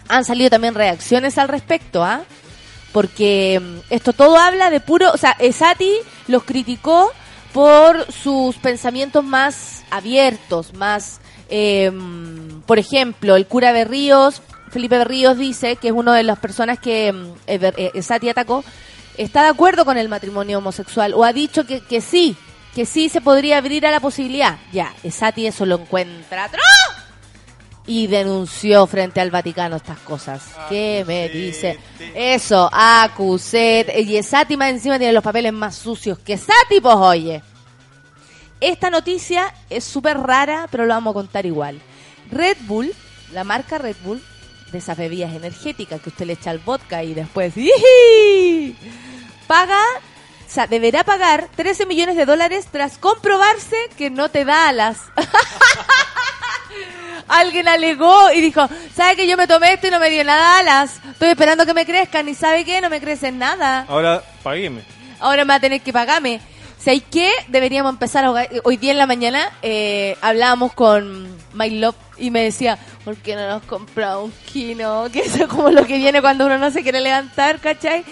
Han 0.09 0.23
salido 0.23 0.51
también 0.51 0.75
reacciones 0.75 1.39
al 1.39 1.47
respecto, 1.47 2.03
¿ah? 2.03 2.21
Porque 2.95 3.59
mm, 3.61 3.93
esto 3.93 4.13
todo 4.13 4.37
habla 4.37 4.69
de 4.69 4.79
puro, 4.79 5.11
o 5.11 5.17
sea, 5.17 5.35
Esati 5.37 5.91
los 6.29 6.45
criticó 6.45 7.11
por 7.53 8.09
sus 8.09 8.55
pensamientos 8.55 9.21
más 9.21 9.83
abiertos, 9.91 10.73
más, 10.73 11.19
eh, 11.49 11.91
por 12.65 12.79
ejemplo, 12.79 13.35
el 13.35 13.47
cura 13.47 13.73
Berríos, 13.73 14.41
Felipe 14.71 14.97
Berríos 14.97 15.37
dice 15.37 15.75
que 15.75 15.89
es 15.89 15.93
una 15.93 16.15
de 16.15 16.23
las 16.23 16.39
personas 16.39 16.79
que 16.79 17.11
mm, 17.11 17.25
eh, 17.47 17.57
Ber- 17.57 17.75
eh, 17.77 17.91
Esati 17.95 18.29
atacó, 18.29 18.63
está 19.17 19.43
de 19.43 19.49
acuerdo 19.49 19.83
con 19.83 19.97
el 19.97 20.07
matrimonio 20.07 20.59
homosexual 20.59 21.13
o 21.15 21.25
ha 21.25 21.33
dicho 21.33 21.65
que, 21.65 21.81
que 21.81 21.99
sí, 21.99 22.37
que 22.73 22.85
sí 22.85 23.09
se 23.09 23.19
podría 23.19 23.57
abrir 23.57 23.85
a 23.85 23.91
la 23.91 23.99
posibilidad. 23.99 24.57
Ya, 24.71 24.93
Esati 25.03 25.47
eso 25.47 25.65
lo 25.65 25.75
encuentra 25.79 26.49
y 27.87 28.07
denunció 28.07 28.87
frente 28.87 29.21
al 29.21 29.31
Vaticano 29.31 29.75
estas 29.75 29.99
cosas. 29.99 30.41
¿Qué 30.69 31.03
me 31.05 31.29
dice? 31.29 31.79
Eso, 32.13 32.69
acusé. 32.71 33.85
Y 34.05 34.17
Esati 34.17 34.57
más 34.57 34.69
encima 34.69 34.97
tiene 34.97 35.13
los 35.13 35.23
papeles 35.23 35.53
más 35.53 35.75
sucios 35.75 36.17
que 36.19 36.37
Sati, 36.37 36.81
pues 36.81 36.95
oye. 36.95 37.43
Esta 38.59 38.89
noticia 38.89 39.53
es 39.69 39.83
súper 39.83 40.17
rara, 40.17 40.67
pero 40.71 40.85
lo 40.85 40.93
vamos 40.93 41.11
a 41.11 41.15
contar 41.15 41.45
igual. 41.45 41.79
Red 42.31 42.57
Bull, 42.61 42.91
la 43.33 43.43
marca 43.43 43.77
Red 43.77 43.97
Bull, 44.03 44.23
de 44.71 44.77
esas 44.79 44.97
bebidas 44.97 45.33
energéticas 45.33 46.01
que 46.01 46.09
usted 46.09 46.25
le 46.25 46.33
echa 46.33 46.49
al 46.49 46.59
vodka 46.59 47.03
y 47.03 47.13
después 47.13 47.55
¡iji! 47.55 48.75
paga, 49.47 49.79
o 50.47 50.49
sea, 50.49 50.65
deberá 50.65 51.03
pagar 51.03 51.49
13 51.55 51.85
millones 51.85 52.15
de 52.15 52.25
dólares 52.25 52.67
tras 52.71 52.97
comprobarse 52.97 53.75
que 53.97 54.09
no 54.09 54.29
te 54.29 54.45
da 54.45 54.69
alas. 54.69 54.97
Alguien 57.27 57.67
alegó 57.67 58.31
y 58.31 58.41
dijo, 58.41 58.67
¿sabe 58.93 59.15
que 59.15 59.27
yo 59.27 59.37
me 59.37 59.47
tomé 59.47 59.73
esto 59.73 59.87
y 59.87 59.91
no 59.91 59.99
me 59.99 60.09
dio 60.09 60.23
nada 60.23 60.59
alas? 60.59 60.99
Estoy 61.11 61.29
esperando 61.29 61.65
que 61.65 61.73
me 61.73 61.85
crezcan 61.85 62.29
y 62.29 62.35
¿sabe 62.35 62.65
qué? 62.65 62.81
No 62.81 62.89
me 62.89 63.01
crecen 63.01 63.39
nada. 63.39 63.85
Ahora, 63.87 64.23
pagueme. 64.43 64.83
Ahora 65.19 65.43
me 65.43 65.49
va 65.49 65.55
a 65.55 65.59
tener 65.59 65.81
que 65.81 65.91
pagarme. 65.91 66.39
¿Sabes 66.77 67.01
qué? 67.09 67.31
Deberíamos 67.47 67.91
empezar 67.93 68.25
a 68.25 68.27
jugar. 68.27 68.49
Hoy 68.63 68.77
día 68.77 68.91
en 68.91 68.99
la 68.99 69.07
mañana 69.07 69.51
eh, 69.63 70.15
hablábamos 70.21 70.73
con 70.73 71.27
My 71.53 71.69
Love 71.71 71.95
y 72.17 72.29
me 72.29 72.43
decía, 72.43 72.77
¿por 73.03 73.15
qué 73.15 73.35
no 73.35 73.47
nos 73.47 73.63
comprado 73.63 74.25
un 74.25 74.33
kino? 74.51 75.07
Que 75.11 75.21
eso 75.21 75.45
es 75.45 75.47
como 75.47 75.71
lo 75.71 75.87
que 75.87 75.97
viene 75.97 76.21
cuando 76.21 76.45
uno 76.45 76.59
no 76.59 76.69
se 76.69 76.83
quiere 76.83 77.01
levantar, 77.01 77.59
¿cachai? 77.59 78.05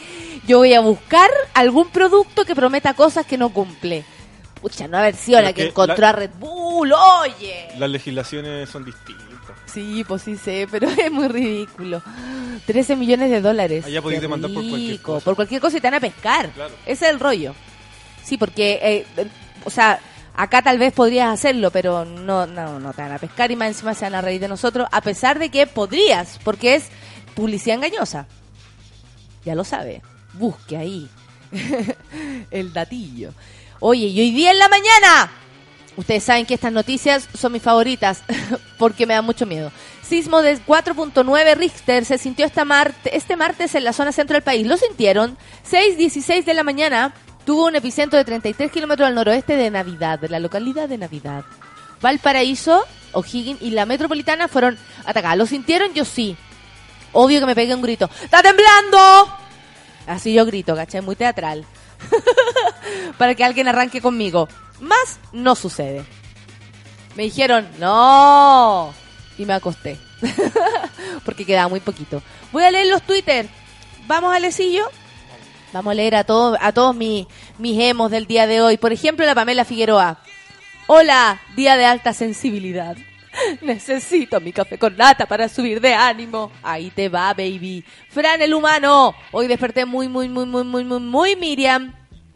Yo 0.47 0.57
voy 0.57 0.73
a 0.73 0.79
buscar 0.79 1.29
algún 1.53 1.89
producto 1.89 2.45
que 2.45 2.55
prometa 2.55 2.95
cosas 2.95 3.27
que 3.27 3.37
no 3.37 3.49
cumple. 3.49 4.05
Pucha, 4.63 4.85
sido 5.13 5.37
Pero 5.39 5.41
la 5.41 5.53
que 5.53 5.61
que 5.63 5.67
encontró 5.67 5.97
la- 5.97 6.09
a 6.09 6.13
Red 6.13 6.31
Bull, 6.39 6.93
oye. 6.93 7.67
Las 7.77 7.89
legislaciones 7.89 8.69
son 8.69 8.85
distintas. 8.85 9.27
Sí, 9.65 10.05
pues 10.07 10.21
sí 10.21 10.37
sé, 10.37 10.67
pero 10.71 10.87
es 10.97 11.11
muy 11.11 11.27
ridículo. 11.27 12.01
13 12.65 12.95
millones 12.95 13.29
de 13.29 13.41
dólares. 13.41 13.83
Allá 13.85 14.01
podéis 14.01 14.21
demandar 14.21 14.51
por 14.53 14.63
cualquier 14.67 15.01
cosa. 15.01 15.25
Por 15.25 15.35
cualquier 15.35 15.59
cosa 15.59 15.77
y 15.77 15.81
te 15.81 15.87
van 15.87 15.95
a 15.95 15.99
pescar. 15.99 16.49
Claro. 16.51 16.73
Ese 16.85 17.05
es 17.05 17.11
el 17.11 17.19
rollo. 17.19 17.53
Sí, 18.23 18.37
porque, 18.37 18.79
eh, 18.81 19.05
eh, 19.17 19.27
o 19.65 19.69
sea, 19.69 19.99
acá 20.33 20.61
tal 20.61 20.77
vez 20.77 20.93
podrías 20.93 21.27
hacerlo, 21.27 21.69
pero 21.69 22.05
no, 22.05 22.47
no, 22.47 22.79
no 22.79 22.93
te 22.93 23.01
van 23.01 23.11
a 23.11 23.17
pescar 23.19 23.51
y 23.51 23.57
más 23.57 23.67
encima 23.67 23.93
se 23.93 24.05
van 24.05 24.15
a 24.15 24.21
reír 24.21 24.39
de 24.39 24.47
nosotros, 24.47 24.87
a 24.93 25.01
pesar 25.01 25.39
de 25.39 25.49
que 25.49 25.67
podrías, 25.67 26.39
porque 26.41 26.75
es 26.75 26.87
publicidad 27.35 27.75
engañosa. 27.75 28.27
Ya 29.43 29.55
lo 29.55 29.65
sabe. 29.65 30.01
Busque 30.31 30.77
ahí 30.77 31.09
el 32.51 32.71
datillo. 32.71 33.33
Oye, 33.85 34.05
y 34.07 34.21
hoy 34.21 34.31
día 34.31 34.51
en 34.51 34.59
la 34.59 34.69
mañana 34.69 35.29
Ustedes 35.97 36.23
saben 36.23 36.45
que 36.45 36.53
estas 36.53 36.71
noticias 36.71 37.27
son 37.37 37.51
mis 37.51 37.61
favoritas 37.61 38.23
porque 38.79 39.05
me 39.05 39.13
da 39.13 39.21
mucho 39.21 39.45
miedo. 39.45 39.73
Sismo 40.01 40.41
de 40.41 40.57
4.9 40.57 41.57
Richter 41.57 42.05
se 42.05 42.17
sintió 42.17 42.45
esta 42.45 42.65
este 43.11 43.35
martes 43.35 43.75
en 43.75 43.83
la 43.83 43.91
zona 43.91 44.13
centro 44.13 44.35
del 44.35 44.41
país. 44.41 44.65
¿Lo 44.65 44.77
sintieron? 44.77 45.37
6.16 45.69 46.45
de 46.45 46.53
la 46.53 46.63
mañana 46.63 47.13
tuvo 47.45 47.65
un 47.65 47.75
epicentro 47.75 48.17
de 48.17 48.23
33 48.23 48.71
kilómetros 48.71 49.05
al 49.05 49.15
noroeste 49.15 49.57
de 49.57 49.69
Navidad, 49.69 50.17
de 50.17 50.29
la 50.29 50.39
localidad 50.39 50.87
de 50.87 50.97
Navidad. 50.97 51.43
Valparaíso, 52.01 52.85
O'Higgins 53.11 53.61
y 53.61 53.71
la 53.71 53.85
metropolitana 53.85 54.47
fueron 54.47 54.77
atacadas. 55.03 55.37
¿Lo 55.37 55.45
sintieron? 55.45 55.93
Yo 55.93 56.05
sí. 56.05 56.37
Obvio 57.11 57.41
que 57.41 57.45
me 57.45 57.53
pegué 57.53 57.75
un 57.75 57.81
grito. 57.81 58.09
¡Está 58.23 58.41
temblando! 58.41 59.37
Así 60.07 60.33
yo 60.33 60.45
grito, 60.45 60.73
¿cachai? 60.73 61.01
Muy 61.01 61.17
teatral. 61.17 61.65
Para 63.17 63.35
que 63.35 63.43
alguien 63.43 63.67
arranque 63.67 64.01
conmigo. 64.01 64.47
Más 64.79 65.19
no 65.31 65.55
sucede. 65.55 66.03
Me 67.15 67.23
dijeron, 67.23 67.67
no. 67.79 68.93
Y 69.37 69.45
me 69.45 69.53
acosté. 69.53 69.97
Porque 71.25 71.45
quedaba 71.45 71.69
muy 71.69 71.79
poquito. 71.79 72.21
Voy 72.51 72.63
a 72.63 72.71
leer 72.71 72.87
los 72.87 73.03
Twitter. 73.03 73.47
Vamos, 74.07 74.35
Alecillo. 74.35 74.89
Vamos 75.71 75.91
a 75.91 75.95
leer 75.95 76.15
a, 76.15 76.23
todo, 76.23 76.57
a 76.59 76.71
todos 76.71 76.95
mis, 76.95 77.25
mis 77.57 77.81
emos 77.81 78.11
del 78.11 78.27
día 78.27 78.45
de 78.45 78.61
hoy. 78.61 78.77
Por 78.77 78.93
ejemplo, 78.93 79.25
la 79.25 79.35
Pamela 79.35 79.65
Figueroa. 79.65 80.19
Hola, 80.85 81.41
día 81.55 81.77
de 81.77 81.85
alta 81.85 82.13
sensibilidad. 82.13 82.95
Necesito 83.61 84.39
mi 84.39 84.51
café 84.51 84.77
con 84.77 84.95
nata 84.95 85.25
para 85.25 85.49
subir 85.49 85.81
de 85.81 85.93
ánimo. 85.93 86.51
Ahí 86.61 86.91
te 86.91 87.09
va, 87.09 87.33
baby. 87.33 87.83
Fran 88.09 88.41
el 88.41 88.53
humano. 88.53 89.15
Hoy 89.31 89.47
desperté 89.47 89.85
muy, 89.85 90.07
muy, 90.07 90.29
muy, 90.29 90.45
muy, 90.45 90.63
muy, 90.63 90.83
muy, 90.83 90.99
muy 90.99 91.35
Miriam. 91.35 91.93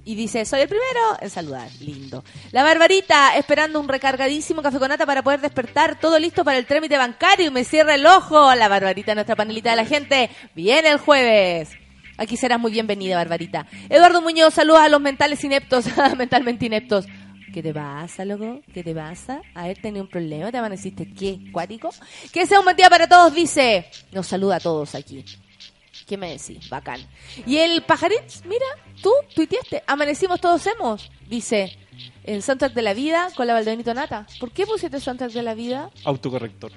Y 0.08 0.16
dice, 0.16 0.46
soy 0.46 0.62
el 0.62 0.70
primero 0.70 1.18
en 1.20 1.30
saludar. 1.30 1.70
Lindo. 1.82 2.24
La 2.54 2.64
Barbarita, 2.64 3.36
esperando 3.36 3.78
un 3.78 3.90
recargadísimo 3.90 4.62
café 4.62 4.80
con 4.80 4.88
nata 4.88 5.06
para 5.06 5.22
poder 5.22 5.42
despertar. 5.42 6.00
Todo 6.00 6.18
listo 6.18 6.46
para 6.46 6.58
el 6.58 6.66
trámite 6.66 6.98
bancario. 6.98 7.48
Y 7.48 7.52
me 7.52 7.66
cierra 7.66 7.96
el 7.96 8.06
ojo. 8.06 8.56
La 8.56 8.70
Barbarita, 8.70 9.14
nuestra 9.16 9.36
panelita 9.36 9.72
de 9.72 9.76
la 9.76 9.84
gente. 9.84 10.30
Viene 10.56 10.92
el 10.92 10.98
jueves. 10.98 11.72
Aquí 12.18 12.38
serás 12.38 12.58
muy 12.58 12.72
bienvenida, 12.72 13.18
Barbarita. 13.18 13.68
Eduardo 13.90 14.22
Muñoz, 14.22 14.54
saludos 14.54 14.80
a 14.80 14.88
los 14.88 15.02
mentales 15.02 15.44
ineptos, 15.44 15.88
mentalmente 16.18 16.68
ineptos. 16.68 17.06
¿Qué 17.54 17.62
te 17.62 17.74
pasa, 17.74 18.24
loco? 18.24 18.62
¿Qué 18.74 18.86
te 18.86 18.96
pasa? 18.96 19.42
¿Haber 19.56 19.78
tenido 19.82 20.06
un 20.06 20.10
problema? 20.10 20.50
¿Te 20.54 20.58
amaneciste 20.58 21.14
qué? 21.14 21.52
¿Cuático? 21.52 21.90
Que 22.32 22.46
sea 22.46 22.60
un 22.60 22.64
buen 22.64 22.78
día 22.78 22.90
para 22.90 23.10
todos, 23.10 23.36
dice. 23.36 23.88
Nos 24.14 24.28
saluda 24.28 24.56
a 24.56 24.60
todos 24.62 24.96
aquí. 24.96 25.26
¿Qué 26.08 26.16
me 26.16 26.32
decís? 26.32 26.70
Bacán. 26.70 27.02
Y 27.46 27.58
el 27.58 27.84
pajarín, 27.84 28.20
mira, 28.46 28.66
tú 29.04 29.12
tuiteaste. 29.36 29.84
Amanecimos 29.86 30.40
todos 30.40 30.66
hemos, 30.68 31.12
dice. 31.28 31.78
El 32.24 32.44
soundtrack 32.44 32.74
de 32.74 32.82
la 32.82 32.94
vida 32.94 33.30
con 33.36 33.48
la 33.48 33.54
Valdebenito 33.54 33.94
Nata. 33.94 34.28
¿Por 34.40 34.52
qué 34.52 34.66
pusiste 34.66 35.00
soundtrack 35.00 35.32
de 35.32 35.44
la 35.44 35.54
vida? 35.54 35.90
Autocorrector. 36.06 36.72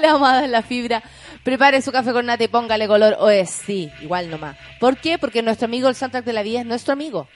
Le 0.00 0.06
vamos 0.06 0.28
a 0.28 0.40
dar 0.40 0.48
la 0.48 0.62
fibra. 0.62 1.02
Prepare 1.44 1.82
su 1.82 1.92
café 1.92 2.12
con 2.12 2.26
nata 2.26 2.44
y 2.44 2.48
póngale 2.48 2.86
color 2.86 3.16
OS. 3.18 3.50
Sí, 3.50 3.90
igual 4.00 4.30
nomás. 4.30 4.56
¿Por 4.80 4.96
qué? 4.98 5.18
Porque 5.18 5.42
nuestro 5.42 5.66
amigo, 5.66 5.88
el 5.88 5.94
soundtrack 5.94 6.24
de 6.24 6.32
la 6.32 6.42
vida, 6.42 6.60
es 6.60 6.66
nuestro 6.66 6.92
amigo. 6.92 7.26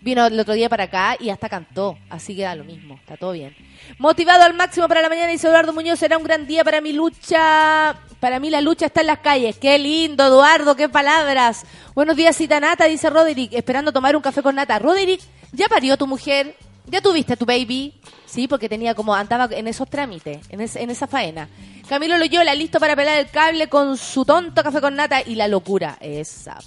Vino 0.00 0.26
el 0.26 0.38
otro 0.38 0.54
día 0.54 0.68
para 0.68 0.84
acá 0.84 1.16
y 1.18 1.30
hasta 1.30 1.48
cantó. 1.48 1.98
Así 2.08 2.36
que 2.36 2.42
da 2.42 2.54
lo 2.54 2.64
mismo. 2.64 2.94
Está 2.94 3.16
todo 3.16 3.32
bien. 3.32 3.54
Motivado 3.98 4.44
al 4.44 4.54
máximo 4.54 4.88
para 4.88 5.02
la 5.02 5.08
mañana, 5.08 5.28
dice 5.28 5.48
Eduardo 5.48 5.72
Muñoz. 5.72 5.98
Será 5.98 6.16
un 6.16 6.24
gran 6.24 6.46
día 6.46 6.64
para 6.64 6.80
mi 6.80 6.92
lucha. 6.92 7.96
Para 8.20 8.40
mí 8.40 8.50
la 8.50 8.60
lucha 8.60 8.86
está 8.86 9.00
en 9.00 9.08
las 9.08 9.18
calles. 9.18 9.56
Qué 9.58 9.78
lindo, 9.78 10.26
Eduardo. 10.26 10.76
Qué 10.76 10.88
palabras. 10.88 11.64
Buenos 11.94 12.16
días, 12.16 12.36
cita 12.36 12.60
nata, 12.60 12.84
dice 12.84 13.10
Roderick. 13.10 13.52
Esperando 13.52 13.92
tomar 13.92 14.14
un 14.14 14.22
café 14.22 14.42
con 14.42 14.54
nata. 14.54 14.78
Roderick, 14.78 15.20
¿ya 15.52 15.66
parió 15.68 15.96
tu 15.96 16.06
mujer? 16.06 16.54
Ya 16.90 17.02
tuviste 17.02 17.36
tu 17.36 17.44
baby, 17.44 17.92
sí, 18.24 18.48
porque 18.48 18.66
tenía 18.66 18.94
como, 18.94 19.14
andaba 19.14 19.46
en 19.50 19.68
esos 19.68 19.90
trámites, 19.90 20.40
en, 20.48 20.60
en 20.60 20.90
esa 20.90 21.06
faena. 21.06 21.46
Camilo 21.86 22.16
Loyola, 22.16 22.54
listo 22.54 22.80
para 22.80 22.96
pelar 22.96 23.18
el 23.18 23.28
cable 23.28 23.68
con 23.68 23.98
su 23.98 24.24
tonto 24.24 24.62
café 24.62 24.80
con 24.80 24.96
nata 24.96 25.20
y 25.20 25.34
la 25.34 25.48
locura. 25.48 25.98
Esa. 26.00 26.58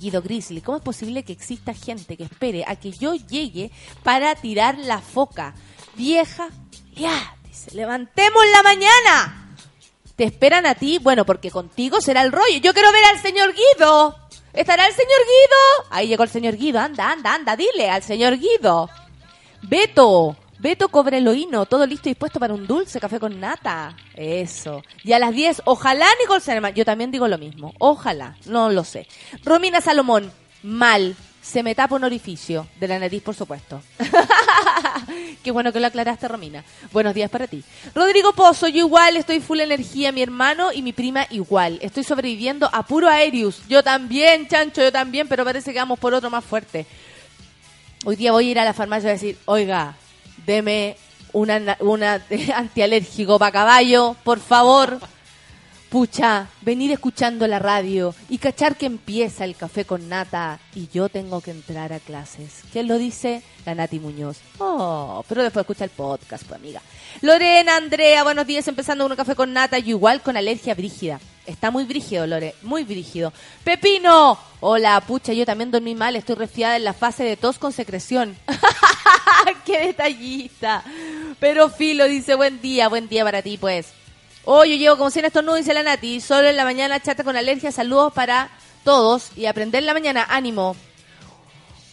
Guido 0.00 0.22
Grizzly, 0.22 0.60
¿cómo 0.60 0.78
es 0.78 0.82
posible 0.82 1.22
que 1.22 1.32
exista 1.32 1.74
gente 1.74 2.16
que 2.16 2.24
espere 2.24 2.64
a 2.66 2.74
que 2.76 2.90
yo 2.90 3.14
llegue 3.14 3.70
para 4.02 4.34
tirar 4.34 4.78
la 4.78 5.00
foca? 5.00 5.54
Vieja, 5.94 6.48
ya, 6.96 7.36
dice, 7.44 7.70
levantemos 7.74 8.42
la 8.52 8.62
mañana. 8.62 9.56
¿Te 10.16 10.24
esperan 10.24 10.66
a 10.66 10.74
ti? 10.74 10.98
Bueno, 10.98 11.24
porque 11.24 11.50
contigo 11.50 12.00
será 12.00 12.22
el 12.22 12.32
rollo. 12.32 12.58
Yo 12.60 12.74
quiero 12.74 12.92
ver 12.92 13.04
al 13.04 13.22
señor 13.22 13.54
Guido. 13.54 14.16
¿Estará 14.52 14.86
el 14.86 14.94
señor 14.94 15.20
Guido? 15.20 15.88
Ahí 15.90 16.08
llegó 16.08 16.24
el 16.24 16.28
señor 16.28 16.56
Guido. 16.56 16.80
Anda, 16.80 17.10
anda, 17.12 17.34
anda, 17.34 17.56
dile 17.56 17.88
al 17.88 18.02
señor 18.02 18.38
Guido. 18.38 18.90
Beto, 19.62 20.36
Beto 20.60 20.90
Cobreloíno, 20.90 21.64
todo 21.64 21.86
listo 21.86 22.10
y 22.10 22.12
dispuesto 22.12 22.38
para 22.38 22.52
un 22.52 22.66
dulce 22.66 23.00
café 23.00 23.18
con 23.18 23.40
nata. 23.40 23.96
Eso. 24.14 24.82
Y 25.02 25.12
a 25.14 25.18
las 25.18 25.34
10, 25.34 25.62
ojalá 25.64 26.06
Nicole 26.20 26.42
Selman. 26.42 26.74
Yo 26.74 26.84
también 26.84 27.10
digo 27.10 27.26
lo 27.28 27.38
mismo. 27.38 27.72
Ojalá, 27.78 28.36
no 28.44 28.68
lo 28.68 28.84
sé. 28.84 29.06
Romina 29.42 29.80
Salomón, 29.80 30.30
mal. 30.62 31.16
Se 31.40 31.62
me 31.62 31.74
tapa 31.74 31.94
un 31.94 32.04
orificio. 32.04 32.66
De 32.78 32.86
la 32.88 32.98
nariz, 32.98 33.22
por 33.22 33.34
supuesto. 33.34 33.80
Qué 35.42 35.50
bueno 35.50 35.72
que 35.72 35.80
lo 35.80 35.86
aclaraste, 35.86 36.28
Romina. 36.28 36.62
Buenos 36.92 37.14
días 37.14 37.30
para 37.30 37.46
ti. 37.46 37.64
Rodrigo 37.94 38.34
Pozo, 38.34 38.68
yo 38.68 38.80
igual 38.80 39.16
estoy 39.16 39.40
full 39.40 39.60
energía, 39.60 40.12
mi 40.12 40.20
hermano 40.20 40.72
y 40.74 40.82
mi 40.82 40.92
prima 40.92 41.26
igual. 41.30 41.78
Estoy 41.80 42.04
sobreviviendo 42.04 42.68
a 42.70 42.82
puro 42.82 43.08
aéreos. 43.08 43.62
Yo 43.66 43.82
también, 43.82 44.46
chancho, 44.46 44.82
yo 44.82 44.92
también, 44.92 45.26
pero 45.26 45.42
parece 45.42 45.72
que 45.72 45.78
vamos 45.78 45.98
por 45.98 46.12
otro 46.12 46.28
más 46.28 46.44
fuerte. 46.44 46.84
Hoy 48.04 48.16
día 48.16 48.32
voy 48.32 48.48
a 48.48 48.50
ir 48.50 48.58
a 48.58 48.64
la 48.66 48.74
farmacia 48.74 49.08
a 49.08 49.12
decir, 49.12 49.38
oiga, 49.46 49.96
deme 50.50 50.96
una, 51.32 51.76
una 51.80 52.22
antialérgico 52.56 53.38
para 53.38 53.52
caballo, 53.52 54.16
por 54.24 54.40
favor. 54.40 54.98
Pucha, 55.88 56.46
venir 56.60 56.92
escuchando 56.92 57.48
la 57.48 57.58
radio 57.58 58.14
y 58.28 58.38
cachar 58.38 58.76
que 58.76 58.86
empieza 58.86 59.44
el 59.44 59.56
café 59.56 59.84
con 59.84 60.08
nata 60.08 60.60
y 60.74 60.88
yo 60.88 61.08
tengo 61.08 61.40
que 61.40 61.50
entrar 61.50 61.92
a 61.92 61.98
clases. 61.98 62.62
¿Quién 62.72 62.86
lo 62.86 62.96
dice? 62.96 63.42
La 63.66 63.74
Nati 63.74 63.98
Muñoz. 63.98 64.38
Oh, 64.58 65.24
pero 65.28 65.42
después 65.42 65.64
escucha 65.64 65.84
el 65.84 65.90
podcast, 65.90 66.44
pues 66.44 66.60
amiga. 66.60 66.80
Lorena, 67.20 67.76
Andrea, 67.76 68.22
buenos 68.22 68.46
días, 68.46 68.66
empezando 68.68 69.04
con 69.04 69.12
un 69.12 69.16
café 69.16 69.34
con 69.34 69.52
nata, 69.52 69.78
yo 69.78 69.90
igual 69.90 70.22
con 70.22 70.36
alergia 70.36 70.74
brígida. 70.74 71.20
Está 71.46 71.70
muy 71.70 71.84
brígido, 71.84 72.26
Lore, 72.26 72.54
muy 72.62 72.84
brígido. 72.84 73.32
Pepino, 73.64 74.38
hola, 74.60 75.00
pucha, 75.00 75.32
yo 75.32 75.44
también 75.44 75.70
dormí 75.70 75.94
mal, 75.94 76.16
estoy 76.16 76.36
resfriada 76.36 76.76
en 76.76 76.84
la 76.84 76.94
fase 76.94 77.24
de 77.24 77.36
tos 77.36 77.58
con 77.58 77.72
secreción. 77.72 78.36
¡Qué 79.66 79.86
detallista! 79.86 80.82
Pero 81.38 81.68
Filo 81.68 82.04
dice, 82.06 82.34
buen 82.34 82.60
día, 82.60 82.88
buen 82.88 83.08
día 83.08 83.24
para 83.24 83.42
ti, 83.42 83.58
pues. 83.58 83.88
Hoy 84.44 84.70
yo 84.70 84.76
llevo 84.76 84.96
como 84.96 85.10
100 85.10 85.26
estornudos, 85.26 85.58
dice 85.58 85.74
la 85.74 85.82
Nati. 85.82 86.20
Solo 86.20 86.48
en 86.48 86.56
la 86.56 86.64
mañana 86.64 87.00
chata 87.00 87.24
con 87.24 87.36
alergia. 87.36 87.70
Saludos 87.72 88.12
para 88.12 88.50
todos 88.84 89.30
y 89.36 89.46
aprender 89.46 89.80
en 89.80 89.86
la 89.86 89.94
mañana. 89.94 90.26
Ánimo. 90.28 90.76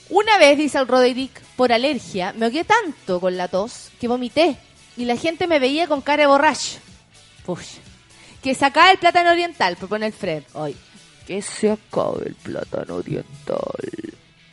Una 0.10 0.38
vez, 0.38 0.58
dice 0.58 0.78
el 0.78 0.88
Roderick, 0.88 1.42
por 1.58 1.74
alergia, 1.74 2.34
me 2.34 2.46
ahogué 2.46 2.64
tanto 2.64 3.20
con 3.20 3.36
la 3.36 3.50
tos 3.50 3.90
que 4.00 4.08
vomité. 4.08 4.58
Y 4.98 5.06
la 5.06 5.16
gente 5.16 5.48
me 5.48 5.60
veía 5.60 5.88
con 5.88 6.02
cara 6.02 6.24
de 6.24 6.28
borracho. 6.28 6.80
Push. 7.46 7.78
Que 8.42 8.56
sacaba 8.56 8.92
el 8.92 8.98
plátano 8.98 9.32
oriental, 9.32 9.78
propone 9.78 10.08
el 10.08 10.14
Fred. 10.14 10.44
Hoy. 10.54 10.76
Que 11.26 11.42
se 11.42 11.72
acabe 11.72 12.28
el 12.28 12.36
plátano 12.36 12.96
oriental. 12.96 13.58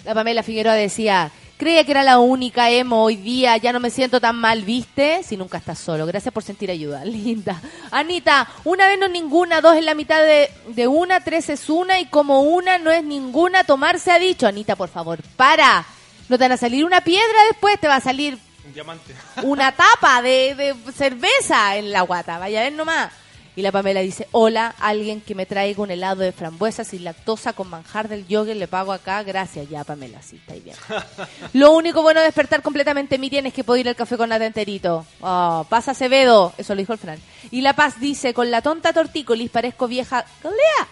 La 0.05 0.13
Pamela 0.13 0.43
Figueroa 0.43 0.75
decía, 0.75 1.31
creía 1.57 1.85
que 1.85 1.93
era 1.93 2.03
la 2.03 2.19
única 2.19 2.71
emo 2.71 3.05
hoy 3.05 3.17
día, 3.17 3.57
ya 3.57 3.73
no 3.73 3.81
me 3.81 3.89
siento 3.89 4.21
tan 4.21 4.37
mal, 4.37 4.63
¿viste? 4.63 5.23
Si 5.23 5.37
nunca 5.37 5.59
estás 5.59 5.79
solo, 5.79 6.05
gracias 6.05 6.35
por 6.35 6.43
sentir 6.43 6.71
ayuda, 6.71 7.05
linda. 7.07 7.63
Anita, 7.91 8.47
una 8.65 8.87
vez 8.87 8.99
no 8.99 9.07
es 9.07 9.13
ninguna, 9.13 9.63
dos 9.63 9.77
es 9.77 9.85
la 9.85 9.95
mitad 9.95 10.23
de, 10.23 10.51
de 10.69 10.87
una, 10.87 11.21
tres 11.21 11.49
es 11.49 11.71
una 11.71 12.01
y 12.01 12.07
como 12.07 12.43
una 12.43 12.77
no 12.77 12.91
es 12.91 13.03
ninguna, 13.03 13.65
tomarse 13.65 14.11
ha 14.11 14.19
dicho. 14.19 14.47
Anita, 14.47 14.77
por 14.77 14.91
favor, 14.91 15.21
para. 15.37 15.87
No 16.29 16.39
te 16.39 16.45
van 16.45 16.53
a 16.53 16.57
salir 16.57 16.85
una 16.85 17.03
piedra 17.03 17.39
después, 17.51 17.79
te 17.79 17.89
va 17.89 17.97
a 17.97 18.01
salir 18.01 18.39
Un 18.67 18.73
diamante. 18.73 19.15
una 19.43 19.73
tapa 19.73 20.23
de, 20.23 20.55
de 20.55 20.93
cerveza 20.93 21.77
en 21.77 21.93
la 21.93 22.03
guata, 22.03 22.39
vaya 22.39 22.61
a 22.61 22.65
ver 22.65 22.73
nomás. 22.73 23.13
Y 23.57 23.63
la 23.63 23.71
Pamela 23.71 24.01
dice, 24.01 24.27
hola, 24.33 24.75
alguien 24.81 25.21
que 25.21 25.37
me 25.37 25.47
traiga 25.47 25.81
un 25.81 25.91
helado 25.93 26.23
de 26.23 26.33
frambuesa 26.33 26.83
sin 26.83 27.05
lactosa 27.05 27.53
con 27.53 27.71
manjar 27.71 28.09
del 28.09 28.27
yogur, 28.27 28.57
le 28.57 28.67
pago 28.67 28.93
acá, 28.93 29.23
gracias. 29.23 29.69
Ya, 29.69 29.85
Pamela, 29.85 30.21
sí, 30.23 30.37
está 30.37 30.55
ahí 30.55 30.61
bien. 30.61 30.77
Lo 31.53 31.71
único 31.71 32.03
bueno 32.03 32.19
de 32.19 32.27
despertar 32.27 32.63
completamente 32.63 33.17
Miriam 33.17 33.47
es 33.47 33.55
que 33.55 33.63
puedo 33.63 33.77
ir 33.77 33.89
al 33.89 33.95
café 33.95 34.17
con 34.17 34.31
nata 34.31 34.45
enterito. 34.45 35.07
Oh, 35.21 35.65
pasa 35.69 35.93
Acevedo, 35.93 36.53
eso 36.59 36.75
lo 36.75 36.81
dijo 36.81 36.95
el 36.95 36.99
Fran. 36.99 37.21
Y 37.53 37.61
La 37.61 37.75
Paz 37.75 38.01
dice, 38.01 38.35
con 38.35 38.51
la 38.51 38.61
tonta 38.61 38.93
tortícolis 38.93 39.51
parezco 39.51 39.87
vieja... 39.87 40.25
¡Lea! 40.43 40.89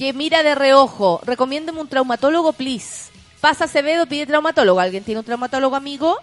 que 0.00 0.14
mira 0.14 0.42
de 0.42 0.54
reojo. 0.54 1.20
Recomiéndeme 1.26 1.78
un 1.78 1.86
traumatólogo, 1.86 2.54
please. 2.54 3.10
Pasa 3.42 3.64
Acevedo, 3.66 4.06
pide 4.06 4.24
traumatólogo. 4.24 4.80
¿Alguien 4.80 5.04
tiene 5.04 5.18
un 5.18 5.26
traumatólogo 5.26 5.76
amigo? 5.76 6.16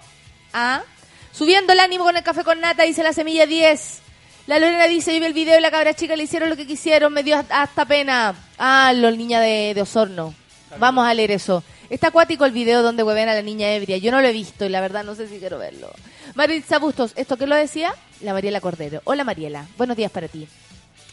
Ah. 0.54 0.84
Subiendo 1.32 1.74
el 1.74 1.80
ánimo 1.80 2.04
con 2.04 2.18
el 2.18 2.24
café 2.24 2.44
con 2.44 2.60
nata, 2.60 2.84
dice 2.84 3.04
la 3.04 3.14
semilla 3.14 3.46
10. 3.46 4.00
La 4.48 4.60
Lorena 4.60 4.86
dice, 4.86 5.14
yo 5.14 5.20
vi 5.20 5.26
el 5.26 5.34
video 5.34 5.58
y 5.58 5.62
la 5.62 5.70
cabra 5.70 5.94
chica 5.94 6.16
le 6.16 6.24
hicieron 6.24 6.50
lo 6.50 6.56
que 6.56 6.66
quisieron, 6.66 7.12
me 7.14 7.22
dio 7.22 7.44
hasta 7.50 7.86
pena. 7.86 8.34
Ah, 8.58 8.94
los 8.96 9.16
niñas 9.18 9.42
de, 9.42 9.74
de 9.76 9.82
Osorno. 9.82 10.34
Vamos 10.80 11.06
a 11.06 11.14
leer 11.14 11.32
eso. 11.32 11.64
Está 11.90 12.08
acuático 12.08 12.46
el 12.46 12.52
video 12.52 12.82
donde 12.82 13.04
hueven 13.04 13.30
a 13.30 13.34
la 13.34 13.42
niña 13.42 13.72
ebria. 13.74 13.98
Yo 13.98 14.12
no 14.12 14.22
lo 14.22 14.28
he 14.28 14.34
visto 14.34 14.66
y 14.66 14.70
la 14.70 14.82
verdad 14.82 15.04
no 15.04 15.16
sé 15.16 15.28
si 15.28 15.40
quiero 15.40 15.58
verlo. 15.58 15.92
Maritza 16.36 16.80
Bustos, 16.80 17.14
¿esto 17.16 17.38
qué 17.38 17.48
lo 17.48 17.56
decía? 17.56 17.94
La 18.22 18.34
Mariela 18.34 18.62
Cordero. 18.62 19.02
Hola 19.06 19.24
Mariela, 19.24 19.66
buenos 19.78 19.96
días 19.96 20.12
para 20.12 20.28
ti. 20.28 20.48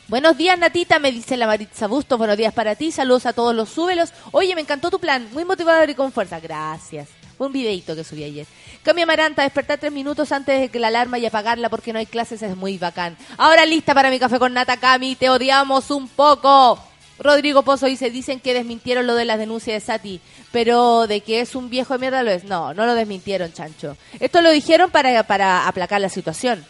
Buenos 0.09 0.37
días, 0.37 0.59
Natita, 0.59 0.99
me 0.99 1.13
dice 1.13 1.37
la 1.37 1.47
Maritza 1.47 1.87
Bustos. 1.87 2.19
Buenos 2.19 2.37
días 2.37 2.53
para 2.53 2.75
ti. 2.77 2.93
Saludos 2.93 3.25
a 3.27 3.33
todos 3.33 3.55
los 3.55 3.69
súbelos. 3.69 4.13
Oye, 4.33 4.55
me 4.55 4.61
encantó 4.61 4.91
tu 4.91 4.99
plan. 4.99 5.29
Muy 5.33 5.45
motivador 5.45 5.89
y 5.89 5.95
con 5.95 6.13
fuerza. 6.13 6.41
Gracias. 6.41 7.09
Un 7.39 7.53
videito 7.53 7.97
que 7.97 8.05
subí 8.05 8.25
ayer. 8.25 8.47
Cami 8.83 9.03
Amaranta, 9.03 9.43
despertar 9.43 9.79
tres 9.79 9.93
minutos 9.93 10.31
antes 10.33 10.61
de 10.61 10.69
que 10.69 10.79
la 10.79 10.89
alarma 10.89 11.19
y 11.19 11.27
apagarla 11.27 11.69
porque 11.69 11.93
no 11.93 11.99
hay 11.99 12.07
clases 12.07 12.43
es 12.43 12.57
muy 12.57 12.79
bacán. 12.79 13.17
Ahora 13.37 13.67
lista 13.67 13.95
para 13.95 14.11
mi 14.11 14.19
café 14.19 14.39
con 14.39 14.55
nata, 14.55 14.77
Cami. 14.77 15.17
Te 15.17 15.31
odiamos 15.31 15.91
un 15.91 16.09
poco. 16.09 16.79
Rodrigo 17.19 17.63
Pozo 17.63 17.87
dice, 17.87 18.11
dicen 18.11 18.41
que 18.41 18.55
desmintieron 18.55 19.07
lo 19.07 19.15
de 19.15 19.25
las 19.25 19.39
denuncias 19.39 19.75
de 19.75 19.87
Sati, 19.87 20.21
pero 20.51 21.07
de 21.07 21.21
que 21.21 21.41
es 21.41 21.55
un 21.55 21.71
viejo 21.71 21.95
de 21.95 22.01
mierda 22.01 22.23
lo 22.23 22.31
es. 22.31 22.45
No, 22.45 22.75
no 22.75 22.87
lo 22.87 22.95
desmintieron, 22.95 23.53
chancho. 23.53 23.97
Esto 24.19 24.41
lo 24.41 24.51
dijeron 24.51 24.91
para, 24.91 25.23
para 25.25 25.69
aplacar 25.69 26.01
la 26.01 26.09
situación, 26.09 26.65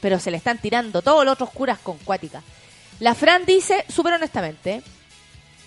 pero 0.00 0.18
se 0.18 0.30
le 0.30 0.38
están 0.38 0.58
tirando 0.58 1.02
todos 1.02 1.24
los 1.24 1.34
otros 1.34 1.50
curas 1.50 1.78
con 1.78 1.98
cuática. 1.98 2.42
La 2.98 3.14
Fran 3.14 3.44
dice, 3.44 3.84
súper 3.88 4.14
honestamente, 4.14 4.82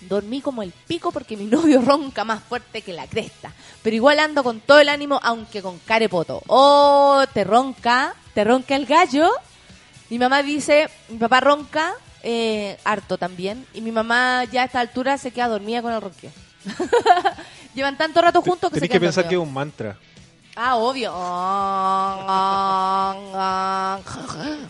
dormí 0.08 0.40
como 0.40 0.62
el 0.62 0.72
pico 0.86 1.12
porque 1.12 1.36
mi 1.36 1.44
novio 1.46 1.80
ronca 1.80 2.24
más 2.24 2.42
fuerte 2.42 2.82
que 2.82 2.92
la 2.92 3.06
cresta, 3.06 3.52
pero 3.82 3.96
igual 3.96 4.18
ando 4.18 4.42
con 4.42 4.60
todo 4.60 4.80
el 4.80 4.88
ánimo, 4.88 5.20
aunque 5.22 5.62
con 5.62 5.78
carepoto. 5.80 6.42
Oh, 6.46 7.24
te 7.32 7.44
ronca, 7.44 8.14
te 8.34 8.44
ronca 8.44 8.76
el 8.76 8.86
gallo. 8.86 9.30
Mi 10.10 10.18
mamá 10.18 10.42
dice, 10.42 10.88
mi 11.08 11.18
papá 11.18 11.40
ronca, 11.40 11.94
eh, 12.22 12.78
harto 12.84 13.18
también, 13.18 13.66
y 13.74 13.80
mi 13.80 13.90
mamá 13.90 14.44
ya 14.44 14.62
a 14.62 14.64
esta 14.66 14.80
altura 14.80 15.18
se 15.18 15.30
queda 15.30 15.48
dormida 15.48 15.82
con 15.82 15.92
el 15.92 16.00
ronqueo. 16.00 16.30
Llevan 17.74 17.96
tanto 17.96 18.22
rato 18.22 18.40
juntos 18.42 18.70
que 18.70 18.76
se 18.76 18.80
Tenés 18.80 18.88
que 18.88 19.00
quedan 19.00 19.08
pensar 19.08 19.28
que 19.28 19.34
es 19.34 19.40
un 19.40 19.52
mantra. 19.52 19.96
Ah, 20.56 20.76
obvio. 20.76 21.10
Ah, 21.12 23.14
ah, 23.34 23.98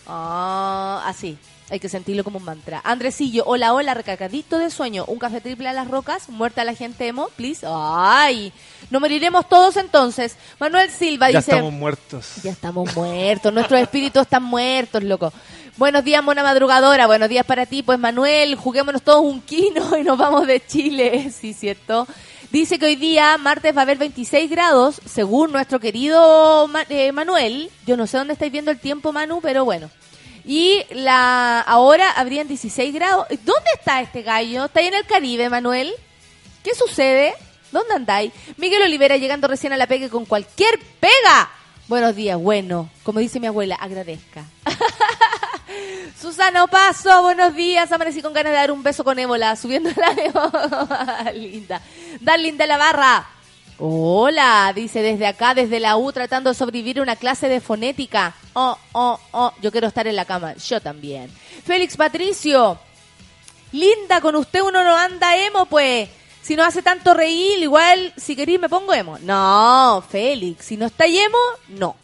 ah, 0.07 1.03
así. 1.05 1.37
Hay 1.71 1.79
que 1.79 1.89
sentirlo 1.89 2.23
como 2.23 2.37
un 2.37 2.45
mantra. 2.45 2.79
Andresillo, 2.83 3.43
hola, 3.47 3.73
hola, 3.73 3.95
recargadito 3.95 4.59
de 4.59 4.69
sueño. 4.69 5.03
Un 5.07 5.17
café 5.17 5.41
triple 5.41 5.67
a 5.67 5.73
las 5.73 5.87
rocas. 5.87 6.29
Muerta 6.29 6.63
la 6.63 6.75
gente 6.75 7.07
emo, 7.07 7.29
please. 7.35 7.65
Ay, 7.67 8.53
no 8.91 8.99
moriremos 8.99 9.49
todos 9.49 9.75
entonces. 9.77 10.35
Manuel 10.59 10.91
Silva 10.91 11.31
Ya 11.31 11.39
dice. 11.39 11.51
estamos 11.51 11.73
muertos. 11.73 12.33
Ya 12.43 12.51
estamos 12.51 12.95
muertos, 12.95 13.51
nuestros 13.51 13.79
espíritus 13.81 14.21
están 14.21 14.43
muertos, 14.43 15.03
loco. 15.03 15.33
Buenos 15.77 16.03
días, 16.03 16.23
mona 16.23 16.43
madrugadora. 16.43 17.07
Buenos 17.07 17.29
días 17.29 17.45
para 17.45 17.65
ti, 17.65 17.81
pues 17.81 17.97
Manuel. 17.97 18.55
Juguémonos 18.55 19.01
todos 19.01 19.23
un 19.23 19.41
quino 19.41 19.97
y 19.97 20.03
nos 20.03 20.17
vamos 20.19 20.45
de 20.45 20.63
Chile. 20.65 21.31
Sí, 21.41 21.53
cierto. 21.53 22.07
Dice 22.51 22.77
que 22.79 22.85
hoy 22.85 22.95
día, 22.95 23.37
martes, 23.39 23.75
va 23.75 23.79
a 23.79 23.83
haber 23.83 23.97
26 23.97 24.49
grados, 24.51 25.01
según 25.03 25.51
nuestro 25.51 25.79
querido 25.79 26.67
Ma- 26.67 26.85
eh, 26.89 27.11
Manuel. 27.11 27.69
Yo 27.87 27.97
no 27.97 28.05
sé 28.07 28.17
dónde 28.17 28.33
estáis 28.33 28.51
viendo 28.51 28.69
el 28.71 28.79
tiempo, 28.79 29.11
Manu, 29.11 29.39
pero 29.41 29.65
bueno. 29.65 29.89
Y 30.45 30.83
la 30.91 31.61
ahora 31.61 32.11
habrían 32.11 32.47
16 32.47 32.93
grados. 32.93 33.25
¿Dónde 33.29 33.69
está 33.73 34.01
este 34.01 34.21
gallo? 34.21 34.65
¿Está 34.65 34.79
ahí 34.79 34.87
en 34.87 34.93
el 34.93 35.05
Caribe, 35.05 35.49
Manuel? 35.49 35.93
¿Qué 36.63 36.75
sucede? 36.75 37.33
¿Dónde 37.71 37.95
andáis? 37.95 38.31
Miguel 38.57 38.83
Olivera 38.83 39.17
llegando 39.17 39.47
recién 39.47 39.73
a 39.73 39.77
la 39.77 39.87
pega 39.87 40.09
con 40.09 40.25
cualquier 40.25 40.79
pega. 40.99 41.49
Buenos 41.87 42.15
días, 42.15 42.39
bueno, 42.39 42.89
como 43.03 43.19
dice 43.19 43.39
mi 43.39 43.47
abuela, 43.47 43.75
agradezca. 43.75 44.43
Susana 46.19 46.65
Paso, 46.67 47.21
buenos 47.23 47.55
días. 47.55 47.91
Amanecí 47.91 48.21
con 48.21 48.33
ganas 48.33 48.51
de 48.51 48.57
dar 48.57 48.71
un 48.71 48.81
beso 48.81 49.03
con 49.03 49.19
ébola, 49.19 49.55
subiendo 49.55 49.89
la 49.95 50.11
ébola. 50.11 51.31
Linda. 51.35 51.81
Darling 52.21 52.57
de 52.57 52.67
la 52.67 52.77
barra. 52.77 53.27
Hola, 53.77 54.71
dice 54.73 55.01
desde 55.01 55.27
acá, 55.27 55.53
desde 55.53 55.81
la 55.81 55.97
U, 55.97 56.13
tratando 56.13 56.49
de 56.49 56.55
sobrevivir 56.55 56.99
a 56.99 57.01
una 57.01 57.17
clase 57.17 57.49
de 57.49 57.59
fonética. 57.59 58.33
Oh, 58.53 58.77
oh, 58.93 59.19
oh, 59.31 59.53
yo 59.61 59.71
quiero 59.71 59.87
estar 59.87 60.07
en 60.07 60.15
la 60.15 60.23
cama. 60.23 60.55
Yo 60.55 60.79
también. 60.79 61.29
Félix 61.65 61.97
Patricio, 61.97 62.79
linda, 63.73 64.21
con 64.21 64.35
usted 64.35 64.61
uno 64.61 64.81
no 64.83 64.95
anda 64.95 65.35
emo, 65.37 65.65
pues. 65.65 66.09
Si 66.41 66.55
no 66.55 66.63
hace 66.63 66.81
tanto 66.83 67.13
reír, 67.13 67.57
igual, 67.59 68.13
si 68.15 68.35
querís 68.35 68.59
me 68.59 68.69
pongo 68.69 68.93
emo. 68.93 69.17
No, 69.19 70.03
Félix, 70.09 70.65
si 70.65 70.77
no 70.77 70.85
está 70.85 71.05
emo, 71.05 71.37
no. 71.69 71.95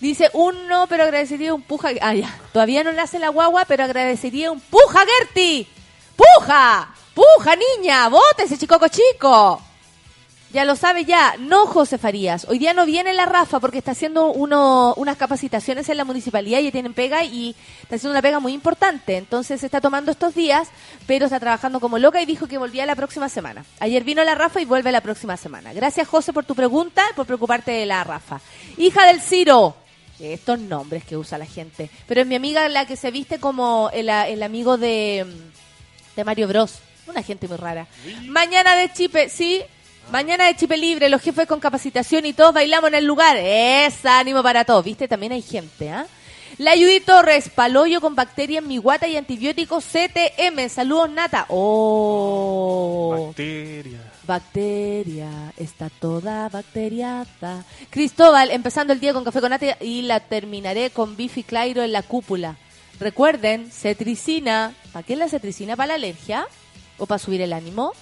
Dice, 0.00 0.30
uno, 0.34 0.86
pero 0.88 1.04
agradecería 1.04 1.54
un 1.54 1.62
puja. 1.62 1.90
Ah, 2.02 2.14
ya. 2.14 2.38
Todavía 2.52 2.84
no 2.84 2.92
le 2.92 3.00
hace 3.00 3.18
la 3.18 3.30
guagua, 3.30 3.64
pero 3.64 3.84
agradecería 3.84 4.50
un 4.50 4.60
puja, 4.60 5.04
Gerti. 5.06 5.66
¡Puja! 6.16 6.94
¡Puja, 7.14 7.56
niña! 7.56 8.08
¡Bote 8.08 8.44
ese 8.44 8.58
chico 8.58 8.76
chico! 8.88 9.62
Ya 10.50 10.64
lo 10.64 10.76
sabe 10.76 11.04
ya, 11.04 11.34
no 11.38 11.66
José 11.66 11.98
Farías. 11.98 12.46
Hoy 12.48 12.58
día 12.58 12.72
no 12.72 12.86
viene 12.86 13.12
la 13.12 13.26
Rafa 13.26 13.60
porque 13.60 13.76
está 13.78 13.90
haciendo 13.90 14.32
uno, 14.32 14.94
unas 14.96 15.18
capacitaciones 15.18 15.90
en 15.90 15.98
la 15.98 16.06
municipalidad 16.06 16.60
y 16.60 16.72
tienen 16.72 16.94
pega 16.94 17.22
y 17.22 17.54
está 17.82 17.96
haciendo 17.96 18.12
una 18.12 18.22
pega 18.22 18.40
muy 18.40 18.54
importante. 18.54 19.18
Entonces 19.18 19.60
se 19.60 19.66
está 19.66 19.82
tomando 19.82 20.10
estos 20.10 20.34
días, 20.34 20.68
pero 21.06 21.26
está 21.26 21.38
trabajando 21.38 21.80
como 21.80 21.98
loca 21.98 22.22
y 22.22 22.26
dijo 22.26 22.46
que 22.46 22.56
volvía 22.56 22.86
la 22.86 22.96
próxima 22.96 23.28
semana. 23.28 23.62
Ayer 23.78 24.04
vino 24.04 24.24
la 24.24 24.34
Rafa 24.34 24.58
y 24.62 24.64
vuelve 24.64 24.90
la 24.90 25.02
próxima 25.02 25.36
semana. 25.36 25.74
Gracias 25.74 26.08
José 26.08 26.32
por 26.32 26.46
tu 26.46 26.54
pregunta, 26.54 27.02
por 27.14 27.26
preocuparte 27.26 27.72
de 27.72 27.84
la 27.84 28.02
Rafa. 28.02 28.40
Hija 28.78 29.06
del 29.06 29.20
Ciro. 29.20 29.76
Estos 30.18 30.58
nombres 30.58 31.04
que 31.04 31.18
usa 31.18 31.36
la 31.36 31.46
gente. 31.46 31.90
Pero 32.06 32.22
es 32.22 32.26
mi 32.26 32.36
amiga 32.36 32.66
la 32.70 32.86
que 32.86 32.96
se 32.96 33.10
viste 33.10 33.38
como 33.38 33.90
el, 33.92 34.08
el 34.08 34.42
amigo 34.42 34.78
de, 34.78 35.26
de 36.16 36.24
Mario 36.24 36.48
Bros. 36.48 36.78
Una 37.06 37.22
gente 37.22 37.48
muy 37.48 37.58
rara. 37.58 37.86
Mañana 38.26 38.74
de 38.76 38.92
Chipe, 38.92 39.28
sí, 39.28 39.62
Mañana 40.10 40.46
de 40.46 40.56
Chipe 40.56 40.78
Libre, 40.78 41.10
los 41.10 41.20
jefes 41.20 41.46
con 41.46 41.60
capacitación 41.60 42.24
y 42.24 42.32
todos 42.32 42.54
bailamos 42.54 42.88
en 42.88 42.94
el 42.94 43.04
lugar. 43.04 43.36
Es 43.36 44.06
ánimo 44.06 44.42
para 44.42 44.64
todos, 44.64 44.82
¿viste? 44.82 45.06
También 45.06 45.32
hay 45.32 45.42
gente, 45.42 45.90
¿ah? 45.90 46.06
La 46.56 46.72
Judy 46.72 47.00
Torres, 47.00 47.50
paloyo 47.50 48.00
con 48.00 48.14
bacteria 48.14 48.60
en 48.60 48.66
mi 48.66 48.78
guata 48.78 49.06
y 49.06 49.16
antibióticos 49.16 49.84
CTM. 49.84 50.68
Saludos, 50.70 51.10
Nata. 51.10 51.44
Oh. 51.50 53.26
Bacteria. 53.26 53.98
Bacteria, 54.26 55.52
está 55.58 55.90
toda 55.90 56.48
bacteriada. 56.48 57.64
Cristóbal, 57.90 58.50
empezando 58.50 58.94
el 58.94 59.00
día 59.00 59.12
con 59.12 59.24
café 59.24 59.40
con 59.40 59.50
nata 59.50 59.76
y 59.80 60.02
la 60.02 60.20
terminaré 60.20 60.88
con 60.88 61.16
bifi 61.16 61.42
clairo 61.42 61.82
en 61.82 61.92
la 61.92 62.02
cúpula. 62.02 62.56
Recuerden, 62.98 63.70
cetricina. 63.70 64.74
¿Para 64.92 65.04
qué 65.04 65.16
la 65.16 65.28
cetricina? 65.28 65.76
¿Para 65.76 65.88
la 65.88 65.94
alergia? 65.94 66.48
¿O 66.96 67.06
para 67.06 67.18
subir 67.18 67.42
el 67.42 67.52
ánimo? 67.52 67.92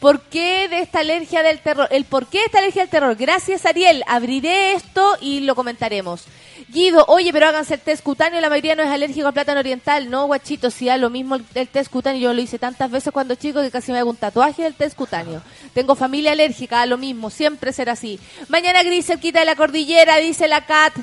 ¿Por 0.00 0.22
qué 0.22 0.66
de 0.68 0.80
esta 0.80 1.00
alergia 1.00 1.42
del 1.42 1.60
terror? 1.60 1.86
El 1.90 2.06
por 2.06 2.26
qué 2.26 2.38
de 2.38 2.44
esta 2.46 2.58
alergia 2.58 2.82
del 2.82 2.90
terror. 2.90 3.16
Gracias, 3.16 3.66
Ariel. 3.66 4.02
Abriré 4.06 4.72
esto 4.72 5.18
y 5.20 5.40
lo 5.40 5.54
comentaremos. 5.54 6.24
Guido, 6.68 7.04
oye, 7.06 7.34
pero 7.34 7.48
háganse 7.48 7.74
el 7.74 7.80
test 7.80 8.02
cutáneo. 8.02 8.40
La 8.40 8.48
mayoría 8.48 8.74
no 8.74 8.82
es 8.82 8.88
alérgico 8.88 9.26
al 9.26 9.34
plátano 9.34 9.60
oriental. 9.60 10.08
No, 10.08 10.24
guachito, 10.24 10.70
si 10.70 10.86
da 10.86 10.96
lo 10.96 11.10
mismo 11.10 11.36
el, 11.54 11.68
test 11.68 11.90
cutáneo. 11.90 12.18
Yo 12.22 12.32
lo 12.32 12.40
hice 12.40 12.58
tantas 12.58 12.90
veces 12.90 13.12
cuando 13.12 13.34
chico 13.34 13.60
que 13.60 13.70
casi 13.70 13.92
me 13.92 13.98
hago 13.98 14.08
un 14.08 14.16
tatuaje 14.16 14.62
del 14.62 14.74
test 14.74 14.96
cutáneo. 14.96 15.42
Tengo 15.74 15.94
familia 15.94 16.32
alérgica, 16.32 16.78
da 16.78 16.86
lo 16.86 16.96
mismo. 16.96 17.28
Siempre 17.28 17.70
será 17.74 17.92
así. 17.92 18.18
Mañana 18.48 18.82
gris, 18.82 19.04
cerquita 19.04 19.40
de 19.40 19.44
la 19.44 19.54
cordillera, 19.54 20.16
dice 20.16 20.48
la 20.48 20.64
Cat. 20.64 20.94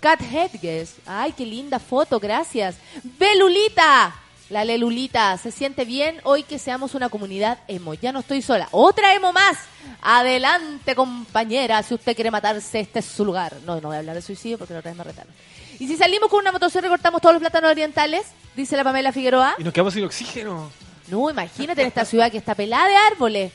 Cat 0.00 0.20
Hedges. 0.20 0.96
Ay, 1.06 1.34
qué 1.36 1.46
linda 1.46 1.78
foto, 1.78 2.18
gracias. 2.18 2.76
Belulita. 3.04 4.25
La 4.48 4.64
Lelulita, 4.64 5.36
¿se 5.38 5.50
siente 5.50 5.84
bien 5.84 6.20
hoy 6.22 6.44
que 6.44 6.60
seamos 6.60 6.94
una 6.94 7.08
comunidad 7.08 7.58
emo? 7.66 7.94
Ya 7.94 8.12
no 8.12 8.20
estoy 8.20 8.42
sola. 8.42 8.68
Otra 8.70 9.12
emo 9.12 9.32
más. 9.32 9.56
Adelante, 10.00 10.94
compañera. 10.94 11.82
Si 11.82 11.94
usted 11.94 12.14
quiere 12.14 12.30
matarse, 12.30 12.78
este 12.78 13.00
es 13.00 13.06
su 13.06 13.24
lugar. 13.24 13.56
No, 13.66 13.80
no 13.80 13.88
voy 13.88 13.96
a 13.96 13.98
hablar 13.98 14.14
de 14.14 14.22
suicidio 14.22 14.56
porque 14.56 14.72
no 14.72 14.82
traes 14.82 14.96
me 14.96 15.02
retaron. 15.02 15.32
Y 15.80 15.88
si 15.88 15.96
salimos 15.96 16.30
con 16.30 16.38
una 16.38 16.52
motosierra 16.52 16.86
y 16.86 16.90
cortamos 16.90 17.20
todos 17.20 17.34
los 17.34 17.40
plátanos 17.40 17.72
orientales, 17.72 18.24
dice 18.54 18.76
la 18.76 18.84
Pamela 18.84 19.10
Figueroa. 19.10 19.56
Y 19.58 19.64
nos 19.64 19.72
quedamos 19.72 19.94
sin 19.94 20.04
oxígeno. 20.04 20.70
No, 21.08 21.28
imagínate 21.28 21.82
en 21.82 21.88
esta 21.88 22.04
ciudad 22.04 22.30
que 22.30 22.38
está 22.38 22.54
pelada 22.54 22.86
de 22.86 22.96
árboles. 22.96 23.52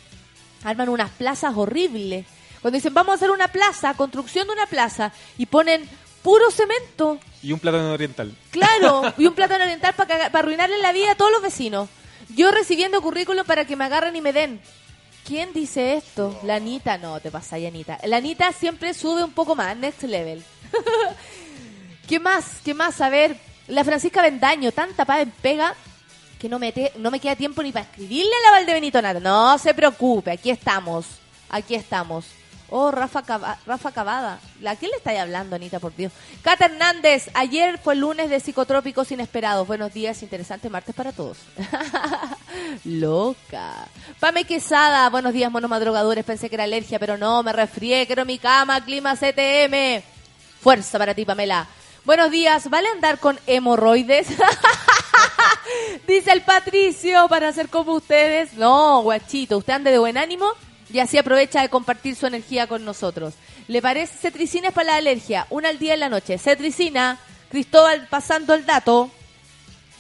Arman 0.66 0.90
unas 0.90 1.10
plazas 1.12 1.54
horribles. 1.56 2.26
Cuando 2.62 2.76
dicen, 2.76 2.94
vamos 2.94 3.14
a 3.14 3.16
hacer 3.16 3.32
una 3.32 3.48
plaza, 3.48 3.94
construcción 3.94 4.46
de 4.48 4.54
una 4.54 4.68
plaza, 4.68 5.14
y 5.38 5.46
ponen 5.48 5.90
puro 6.24 6.50
cemento. 6.52 7.20
Y 7.44 7.52
un 7.52 7.60
plátano 7.60 7.92
oriental. 7.94 8.36
Claro, 8.52 9.14
y 9.18 9.26
un 9.26 9.34
plátano 9.34 9.64
oriental 9.64 9.94
para 9.96 10.26
arruinarle 10.28 10.78
la 10.80 10.92
vida 10.92 11.12
a 11.12 11.16
todos 11.16 11.32
los 11.32 11.42
vecinos. 11.42 11.90
Yo 12.36 12.52
recibiendo 12.52 13.02
currículum 13.02 13.46
para 13.46 13.66
que 13.66 13.76
me 13.76 13.86
agarren 13.86 14.16
y 14.16 14.22
me 14.22 14.32
den. 14.34 14.62
¿Quién 15.26 15.54
dice 15.54 15.96
esto? 15.96 16.40
La 16.44 16.56
Anita, 16.56 16.98
no, 16.98 17.20
te 17.20 17.30
pasa 17.32 17.56
ahí, 17.56 17.66
Anita. 17.66 18.00
La 18.04 18.18
Anita 18.18 18.52
siempre 18.54 18.94
sube 18.94 19.24
un 19.24 19.32
poco 19.32 19.56
más, 19.56 19.76
next 19.78 20.04
level. 20.04 20.44
¿Qué 22.08 22.20
más? 22.20 22.46
¿Qué 22.64 22.74
más? 22.74 23.00
A 23.02 23.10
ver, 23.10 23.38
la 23.68 23.84
Francisca 23.84 24.22
Bendaño, 24.22 24.72
tanta 24.72 25.06
paz 25.06 25.22
en 25.22 25.32
pega 25.32 25.76
que 26.40 26.50
no 26.50 26.58
me, 26.58 26.72
te- 26.72 26.92
no 26.98 27.12
me 27.12 27.20
queda 27.20 27.36
tiempo 27.36 27.62
ni 27.62 27.72
para 27.72 27.86
escribirle 27.86 28.32
a 28.32 28.46
la 28.46 28.58
Valdebenito 28.58 29.02
nada. 29.02 29.20
No 29.20 29.58
se 29.60 29.74
preocupe, 29.74 30.32
aquí 30.32 30.50
estamos. 30.50 31.06
Aquí 31.50 31.76
estamos. 31.76 32.26
Oh, 32.74 32.90
Rafa, 32.90 33.22
Cava- 33.24 33.58
Rafa 33.68 33.92
Cavada. 33.92 34.40
¿A 34.66 34.76
quién 34.78 34.92
le 34.92 34.98
estáis 34.98 35.20
hablando, 35.20 35.58
Anita, 35.58 35.80
por 35.82 35.94
Dios? 35.94 36.14
Cata 36.42 36.66
Hernández, 36.66 37.30
ayer 37.34 37.78
fue 37.78 37.96
lunes 37.98 38.30
de 38.30 38.40
psicotrópicos 38.40 39.12
inesperados. 39.12 39.68
Buenos 39.68 39.94
días, 39.94 40.24
interesante 40.24 40.70
martes 40.70 40.96
para 40.96 41.12
todos. 41.12 41.38
Loca. 42.86 43.88
Pame 44.20 44.46
Quesada, 44.46 45.10
buenos 45.10 45.34
días, 45.34 45.52
monomadrogadores. 45.52 46.24
Pensé 46.24 46.48
que 46.50 46.56
era 46.56 46.64
alergia, 46.64 46.98
pero 46.98 47.18
no, 47.18 47.44
me 47.44 47.52
resfrié. 47.54 48.08
Quiero 48.08 48.24
mi 48.26 48.40
cama, 48.40 48.80
clima 48.84 49.16
CTM. 49.18 50.02
Fuerza 50.62 50.98
para 50.98 51.14
ti, 51.14 51.26
Pamela. 51.26 51.68
Buenos 52.06 52.32
días, 52.32 52.70
¿vale 52.70 52.88
andar 52.90 53.20
con 53.20 53.38
hemorroides? 53.48 54.28
Dice 56.08 56.32
el 56.32 56.42
Patricio, 56.42 57.28
para 57.28 57.52
ser 57.54 57.70
como 57.70 57.94
ustedes. 57.94 58.54
No, 58.54 59.02
guachito, 59.02 59.58
usted 59.58 59.74
ande 59.74 59.92
de 59.92 60.00
buen 60.00 60.18
ánimo 60.18 60.48
y 60.92 61.00
así 61.00 61.18
aprovecha 61.18 61.62
de 61.62 61.70
compartir 61.70 62.16
su 62.16 62.28
energía 62.28 62.68
con 62.68 62.84
nosotros. 62.86 63.34
¿Le 63.68 63.82
parece? 63.82 64.18
Cetricina 64.18 64.70
es 64.70 64.74
para 64.74 64.92
la 64.92 64.96
alergia, 64.98 65.48
una 65.50 65.70
al 65.70 65.80
día 65.80 65.94
en 65.94 66.02
la 66.02 66.10
noche. 66.10 66.38
Cetricina, 66.38 67.20
Cristóbal 67.50 68.08
pasando 68.10 68.54
el 68.54 68.66
dato. 68.66 69.12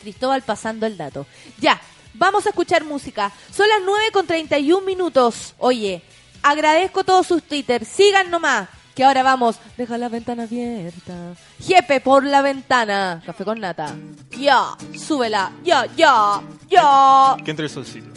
Cristóbal 0.01 0.41
pasando 0.41 0.85
el 0.85 0.97
dato. 0.97 1.25
Ya, 1.59 1.79
vamos 2.13 2.45
a 2.45 2.49
escuchar 2.49 2.85
música. 2.85 3.31
Son 3.53 3.67
las 3.67 3.79
9 3.85 4.11
con 4.13 4.25
31 4.25 4.85
minutos. 4.85 5.53
Oye, 5.57 6.01
agradezco 6.41 7.03
todos 7.03 7.27
sus 7.27 7.43
Twitter. 7.43 7.85
Sigan 7.85 8.31
nomás. 8.31 8.69
Que 8.95 9.03
ahora 9.03 9.23
vamos. 9.23 9.57
Deja 9.77 9.97
la 9.97 10.09
ventana 10.09 10.43
abierta. 10.43 11.33
Jepe 11.61 12.01
por 12.01 12.23
la 12.23 12.41
ventana. 12.41 13.21
Café 13.25 13.45
con 13.45 13.59
nata. 13.59 13.95
Ya, 14.37 14.75
súbela. 14.97 15.51
Ya, 15.63 15.85
ya, 15.95 16.41
ya. 16.69 17.35
Que 17.43 17.51
entre 17.51 17.65
el 17.65 17.71
solcito. 17.71 18.10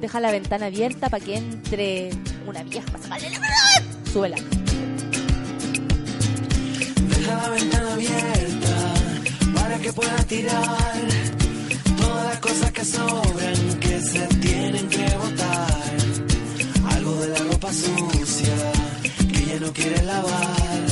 Deja 0.00 0.20
la 0.20 0.30
ventana 0.30 0.66
abierta 0.66 1.08
para 1.08 1.24
que 1.24 1.36
entre 1.36 2.10
una 2.46 2.62
vieja 2.62 2.86
para 2.92 3.02
sacarle 3.02 3.30
la. 3.30 3.40
Súbela. 4.12 4.36
Deja 7.08 7.34
la 7.34 7.48
ventana 7.48 7.92
abierta 7.94 8.94
para 9.54 9.78
que 9.78 9.92
pueda 9.92 10.16
tirar 10.24 10.94
todas 11.96 12.24
las 12.26 12.38
cosas 12.38 12.72
que 12.72 12.84
sobran 12.84 13.80
que 13.80 14.00
se 14.00 14.26
tienen 14.40 14.88
que 14.88 15.04
botar. 15.16 15.96
Algo 16.94 17.14
de 17.16 17.28
la 17.28 17.38
ropa 17.38 17.72
sucia 17.72 18.54
que 19.32 19.46
ya 19.46 19.60
no 19.60 19.72
quiere 19.72 20.02
lavar. 20.04 20.86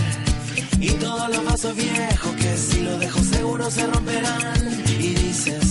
Y 0.81 0.91
todos 0.91 1.29
los 1.31 1.45
vasos 1.45 1.77
viejos 1.77 2.33
que 2.37 2.57
si 2.57 2.83
los 2.83 2.99
dejo 2.99 3.23
seguro 3.23 3.71
se 3.71 3.87
romperán. 3.87 4.85
Y 4.89 5.15
dices, 5.15 5.66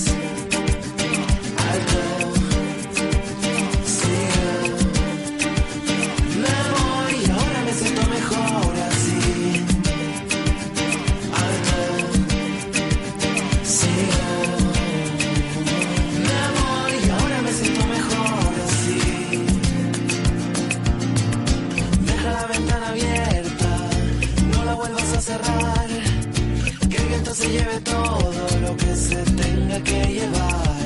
Que 25.25 26.97
el 26.97 27.07
viento 27.07 27.33
se 27.33 27.49
lleve 27.49 27.79
todo 27.79 28.47
lo 28.61 28.77
que 28.77 28.95
se 28.95 29.15
tenga 29.15 29.79
que 29.81 30.03
llevar. 30.05 30.77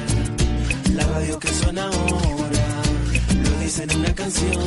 La 0.94 1.04
radio 1.08 1.38
que 1.40 1.50
suena 1.50 1.84
ahora 1.84 2.68
lo 3.44 3.60
dice 3.60 3.84
en 3.84 4.00
una 4.00 4.16
canción. 4.16 4.66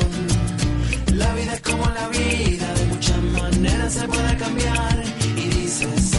La 1.14 1.34
vida 1.36 1.54
es 1.54 1.60
como 1.62 1.86
la 1.86 2.08
vida, 2.08 2.74
de 2.74 2.84
muchas 2.84 3.22
maneras 3.22 3.94
se 3.94 4.08
puede 4.08 4.36
cambiar. 4.36 5.04
Y 5.38 5.48
dices. 5.48 6.12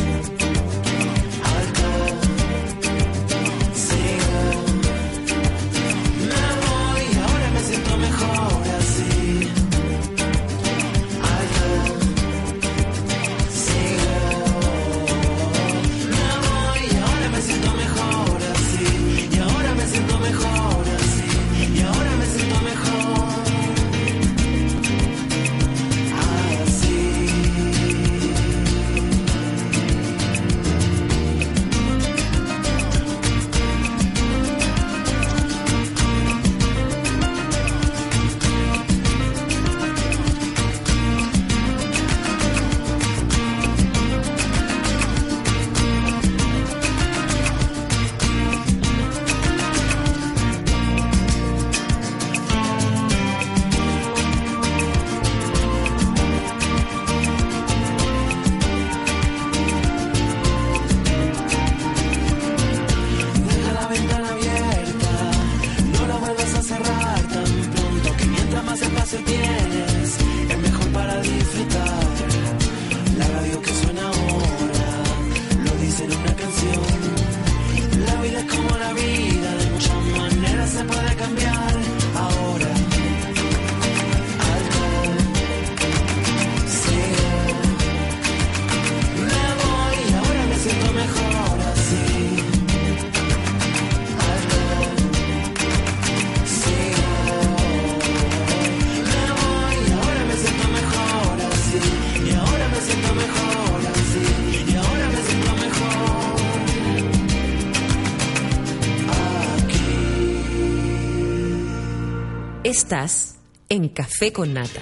Estás 112.84 113.38
en 113.70 113.88
Café 113.88 114.34
con 114.34 114.54
Nata. 114.54 114.82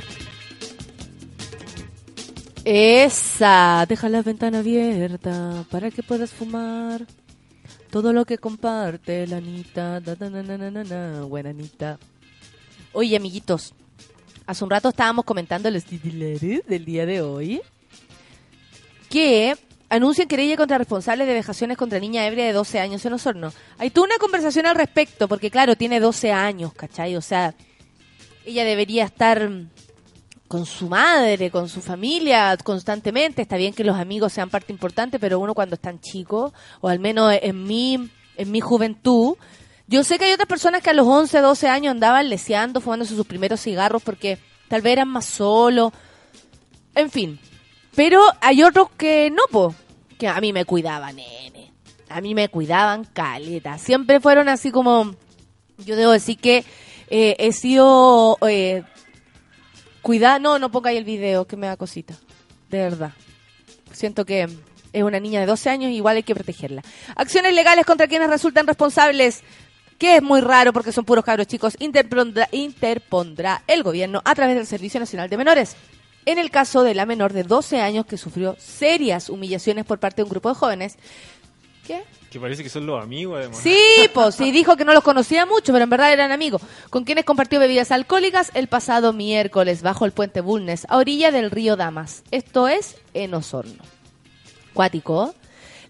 Esa, 2.65 3.85
deja 3.87 4.09
la 4.09 4.23
ventana 4.23 4.57
abierta 4.57 5.65
para 5.69 5.91
que 5.91 6.01
puedas 6.01 6.31
fumar. 6.31 7.05
Todo 7.91 8.11
lo 8.11 8.25
que 8.25 8.39
comparte 8.39 9.27
la 9.27 9.37
Anita. 9.37 9.99
Da, 9.99 10.15
da, 10.15 10.31
na, 10.31 10.41
na, 10.41 10.57
na, 10.57 10.71
na, 10.71 10.83
na. 10.83 11.21
Buena 11.25 11.51
Anita. 11.51 11.99
Oye, 12.91 13.15
amiguitos, 13.15 13.75
hace 14.47 14.63
un 14.63 14.71
rato 14.71 14.89
estábamos 14.89 15.23
comentando 15.23 15.69
los 15.69 15.85
titulares 15.85 16.65
del 16.65 16.83
día 16.83 17.05
de 17.05 17.21
hoy 17.21 17.61
que 19.11 19.55
anuncian 19.89 20.27
querella 20.27 20.57
contra 20.57 20.79
responsables 20.79 21.27
de 21.27 21.35
vejaciones 21.35 21.77
contra 21.77 21.99
niña 21.99 22.25
ebria 22.25 22.45
de 22.45 22.53
12 22.53 22.79
años 22.79 23.05
en 23.05 23.13
Osorno. 23.13 23.53
Hay 23.77 23.91
toda 23.91 24.07
una 24.07 24.17
conversación 24.17 24.65
al 24.65 24.75
respecto, 24.75 25.27
porque 25.27 25.51
claro, 25.51 25.75
tiene 25.75 25.99
12 25.99 26.31
años, 26.31 26.73
¿cachai? 26.73 27.15
O 27.15 27.21
sea, 27.21 27.53
ella 28.45 28.63
debería 28.65 29.06
estar 29.06 29.49
con 30.47 30.65
su 30.65 30.89
madre, 30.89 31.49
con 31.49 31.69
su 31.69 31.82
familia 31.82 32.58
constantemente. 32.58 33.41
Está 33.41 33.56
bien 33.56 33.73
que 33.73 33.84
los 33.84 33.95
amigos 33.95 34.34
sean 34.34 34.49
parte 34.49 34.73
importante, 34.73 35.17
pero 35.19 35.39
uno 35.39 35.54
cuando 35.54 35.75
es 35.75 35.82
tan 35.82 35.99
chico, 36.01 36.54
o 36.82 36.89
al 36.89 36.99
menos 36.99 37.34
en 37.41 37.63
mi, 37.63 38.10
en 38.36 38.51
mi 38.51 38.60
juventud, 38.60 39.38
yo 39.88 40.04
sé 40.04 40.17
que 40.17 40.25
hay 40.25 40.34
otras 40.34 40.47
personas 40.47 40.82
que 40.82 40.89
a 40.89 40.93
los 40.93 41.08
11, 41.08 41.39
12 41.39 41.67
años 41.67 41.91
andaban 41.91 42.30
leseando, 42.30 42.82
fumándose 42.82 43.15
sus 43.15 43.27
primeros 43.27 43.62
cigarros 43.62 44.01
porque 44.04 44.38
tal 44.67 44.82
vez 44.82 44.93
eran 44.93 45.08
más 45.08 45.25
solos. 45.25 45.93
En 46.95 47.10
fin. 47.10 47.39
Pero 47.95 48.21
hay 48.41 48.63
otros 48.63 48.89
que 48.97 49.30
no, 49.30 49.43
po. 49.51 49.75
Que 50.17 50.27
a 50.27 50.39
mí 50.39 50.54
me 50.54 50.65
cuidaban, 50.65 51.15
nene. 51.15 51.73
A 52.10 52.21
mí 52.21 52.36
me 52.36 52.49
cuidaban 52.49 53.06
caleta. 53.06 53.77
Siempre 53.77 54.19
fueron 54.19 54.49
así 54.49 54.71
como... 54.71 55.15
Yo 55.77 55.95
debo 55.95 56.12
decir 56.12 56.38
que 56.38 56.63
eh, 57.12 57.36
he 57.38 57.52
sido... 57.52 58.38
Eh, 58.47 58.84
cuidada... 60.02 60.39
No, 60.39 60.58
no 60.58 60.71
ponga 60.71 60.89
ahí 60.89 60.97
el 60.97 61.04
video, 61.04 61.45
que 61.45 61.58
me 61.58 61.67
da 61.67 61.78
cosita. 61.78 62.15
De 62.69 62.80
verdad. 62.80 63.12
Siento 63.91 64.26
que 64.26 64.47
es 64.93 65.04
una 65.04 65.19
niña 65.19 65.41
de 65.41 65.45
12 65.45 65.69
años 65.69 65.91
igual 65.91 66.15
hay 66.15 66.24
que 66.24 66.34
protegerla. 66.34 66.82
Acciones 67.15 67.54
legales 67.54 67.86
contra 67.86 68.08
quienes 68.08 68.30
resultan 68.30 68.65
responsables 68.65 69.43
que 69.97 70.15
es 70.15 70.24
muy 70.24 70.41
raro 70.41 70.74
porque 70.74 70.91
son 70.91 71.06
puros 71.06 71.24
cabros 71.24 71.45
chicos, 71.45 71.76
interpondrá, 71.80 72.47
interpondrá 72.52 73.62
el 73.67 73.84
gobierno 73.84 74.21
a 74.26 74.34
través 74.34 74.56
del 74.56 74.65
Servicio 74.65 75.00
Nacional 75.00 75.30
de 75.30 75.38
Menores. 75.38 75.76
En 76.26 76.39
el 76.39 76.50
caso 76.50 76.84
de 76.84 76.95
la 76.95 77.06
menor 77.06 77.34
de 77.34 77.43
12 77.43 77.82
años 77.82 78.06
que 78.06 78.17
sufrió 78.17 78.56
serias 78.58 79.30
humillaciones 79.30 79.86
por 79.86 80.00
parte 80.00 80.17
de 80.17 80.24
un 80.24 80.30
grupo 80.30 80.50
de 80.50 80.56
jóvenes. 80.56 80.97
¿Qué? 81.86 82.04
Que 82.32 82.39
parece 82.39 82.63
que 82.63 82.70
son 82.70 82.86
los 82.86 83.04
amigos, 83.04 83.39
además. 83.39 83.60
Sí, 83.60 83.78
pues 84.13 84.36
sí, 84.36 84.52
dijo 84.52 84.78
que 84.78 84.86
no 84.86 84.94
los 84.94 85.04
conocía 85.04 85.46
mucho, 85.46 85.74
pero 85.74 85.84
en 85.84 85.89
verdad 85.89 86.13
eran 86.13 86.32
amigos, 86.32 86.62
con 86.89 87.04
quienes 87.04 87.26
compartió 87.26 87.60
bebidas 87.60 87.91
alcohólicas 87.91 88.52
el 88.54 88.67
pasado 88.67 89.12
miércoles 89.12 89.82
bajo 89.82 90.06
el 90.06 90.13
puente 90.13 90.39
Bulnes, 90.39 90.86
a 90.88 90.96
orilla 90.96 91.32
del 91.32 91.52
río 91.52 91.76
Damas. 91.76 92.24
Esto 92.32 92.70
es 92.70 92.96
en 93.13 93.34
Osorno. 93.34 93.84
Cuático. 94.74 95.36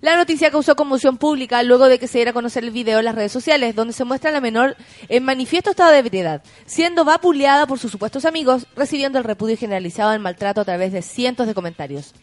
La 0.02 0.16
noticia 0.16 0.50
causó 0.50 0.76
conmoción 0.76 1.18
pública 1.18 1.62
luego 1.62 1.88
de 1.88 2.00
que 2.00 2.08
se 2.08 2.18
diera 2.18 2.32
a 2.32 2.34
conocer 2.34 2.64
el 2.64 2.72
video 2.72 2.98
en 2.98 3.06
las 3.06 3.14
redes 3.14 3.32
sociales, 3.32 3.76
donde 3.76 3.94
se 3.94 4.04
muestra 4.04 4.32
a 4.32 4.34
la 4.34 4.42
menor 4.42 4.76
en 5.10 5.24
manifiesto 5.24 5.70
estado 5.70 5.92
de 5.92 6.00
ebriedad, 6.00 6.42
siendo 6.66 7.06
vapuleada 7.06 7.68
por 7.68 7.78
sus 7.78 7.92
supuestos 7.92 8.26
amigos, 8.26 8.66
recibiendo 8.76 9.20
el 9.20 9.26
repudio 9.26 9.58
generalizado 9.58 10.10
del 10.10 10.22
maltrato 10.22 10.62
a 10.62 10.66
través 10.66 10.92
de 10.92 11.04
cientos 11.04 11.46
de 11.46 11.54
comentarios. 11.54 12.16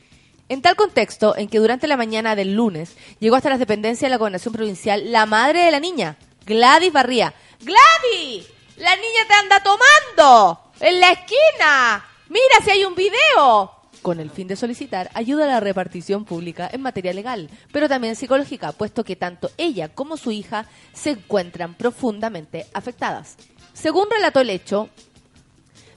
En 0.51 0.63
tal 0.63 0.77
contexto, 0.77 1.37
en 1.37 1.49
que 1.49 1.59
durante 1.59 1.87
la 1.87 1.99
mañana 1.99 2.35
del 2.35 2.55
lunes 2.55 2.97
llegó 3.21 3.37
hasta 3.37 3.51
las 3.51 3.59
dependencias 3.59 4.09
de 4.09 4.11
la 4.11 4.17
gobernación 4.17 4.55
provincial 4.55 5.13
la 5.13 5.27
madre 5.27 5.61
de 5.61 5.71
la 5.71 5.79
niña, 5.79 6.17
Gladys 6.47 6.93
Barría. 6.93 7.35
¡Gladys! 7.61 8.49
¡La 8.79 8.97
niña 8.97 9.27
te 9.29 9.35
anda 9.35 9.63
tomando! 9.63 10.73
¡En 10.81 11.01
la 11.01 11.11
esquina! 11.11 12.07
¡Mira 12.31 12.64
si 12.64 12.70
hay 12.70 12.85
un 12.85 12.95
video! 12.95 13.72
Con 14.01 14.20
el 14.20 14.31
fin 14.31 14.49
de 14.49 14.57
solicitar 14.57 15.11
ayuda 15.12 15.45
a 15.45 15.49
la 15.49 15.61
repartición 15.61 16.25
pública 16.25 16.70
en 16.72 16.81
materia 16.81 17.12
legal, 17.12 17.51
pero 17.70 17.89
también 17.89 18.16
psicológica, 18.16 18.72
puesto 18.72 19.05
que 19.05 19.16
tanto 19.16 19.51
ella 19.59 19.89
como 19.89 20.16
su 20.16 20.31
hija 20.31 20.64
se 20.95 21.11
encuentran 21.11 21.75
profundamente 21.75 22.66
afectadas. 22.72 23.37
Según 23.75 24.09
relató 24.11 24.41
el 24.41 24.51
hecho, 24.51 24.89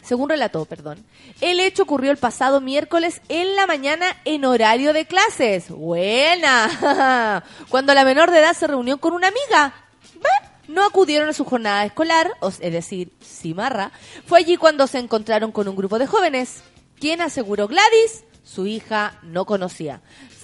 según 0.02 0.30
relató, 0.30 0.66
perdón, 0.66 1.06
el 1.42 1.60
hecho 1.60 1.84
ocurrió 1.84 2.12
el 2.12 2.18
pasado 2.18 2.62
miércoles 2.62 3.22
en 3.30 3.56
la 3.56 3.68
mañana 3.68 4.06
en 4.26 4.46
horario 4.46 4.94
de 4.94 5.06
clases. 5.06 5.70
Buena. 5.70 7.44
Cuando 7.70 7.94
la 7.94 8.06
menor 8.06 8.32
de 8.32 8.40
edad 8.40 8.54
se 8.54 8.68
reunió 8.68 8.98
con 8.98 9.14
una 9.14 9.28
amiga. 9.28 9.74
No 10.68 10.86
acudieron 10.86 11.28
a 11.28 11.34
su 11.34 11.44
jornada 11.44 11.84
escolar, 11.84 12.32
es 12.42 12.72
decir, 12.72 13.12
cimarra. 13.22 13.92
Fue 14.26 14.40
allí 14.40 14.56
cuando 14.56 14.88
se 14.88 15.00
encontraron 15.00 15.52
con 15.52 15.68
un 15.68 15.76
grupo 15.76 16.00
de 16.00 16.08
jóvenes. 16.08 16.64
Quien 16.98 17.20
aseguró 17.20 17.68
Gladys, 17.68 18.24
su 18.46 18.68
hija 18.68 19.20
no 19.22 19.46
conocía. 19.46 20.02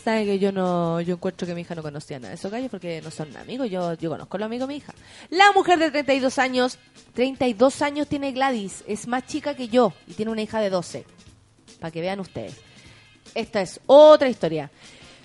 Sabe 0.07 0.23
que 0.23 0.39
yo 0.39 0.53
no, 0.53 1.01
yo 1.01 1.15
encuentro 1.15 1.45
que 1.45 1.53
mi 1.53 1.59
hija 1.59 1.75
no 1.75 1.83
conocía 1.83 2.17
nada 2.17 2.29
de 2.29 2.35
esos 2.35 2.49
gallos 2.49 2.71
porque 2.71 3.01
no 3.01 3.11
son 3.11 3.35
amigos, 3.35 3.69
yo, 3.69 3.93
yo 3.95 4.09
conozco 4.09 4.37
a 4.37 4.39
los 4.39 4.45
amigos 4.45 4.69
de 4.69 4.73
mi 4.73 4.77
hija. 4.77 4.93
La 5.29 5.51
mujer 5.51 5.79
de 5.79 5.91
32 5.91 6.39
años, 6.39 6.79
32 7.13 7.81
años 7.81 8.07
tiene 8.07 8.31
Gladys, 8.31 8.85
es 8.87 9.05
más 9.05 9.25
chica 9.25 9.53
que 9.53 9.67
yo 9.67 9.91
y 10.07 10.13
tiene 10.13 10.31
una 10.31 10.41
hija 10.41 10.61
de 10.61 10.69
12. 10.69 11.03
Para 11.81 11.91
que 11.91 11.99
vean 11.99 12.21
ustedes. 12.21 12.55
Esta 13.35 13.59
es 13.59 13.81
otra 13.85 14.29
historia. 14.29 14.71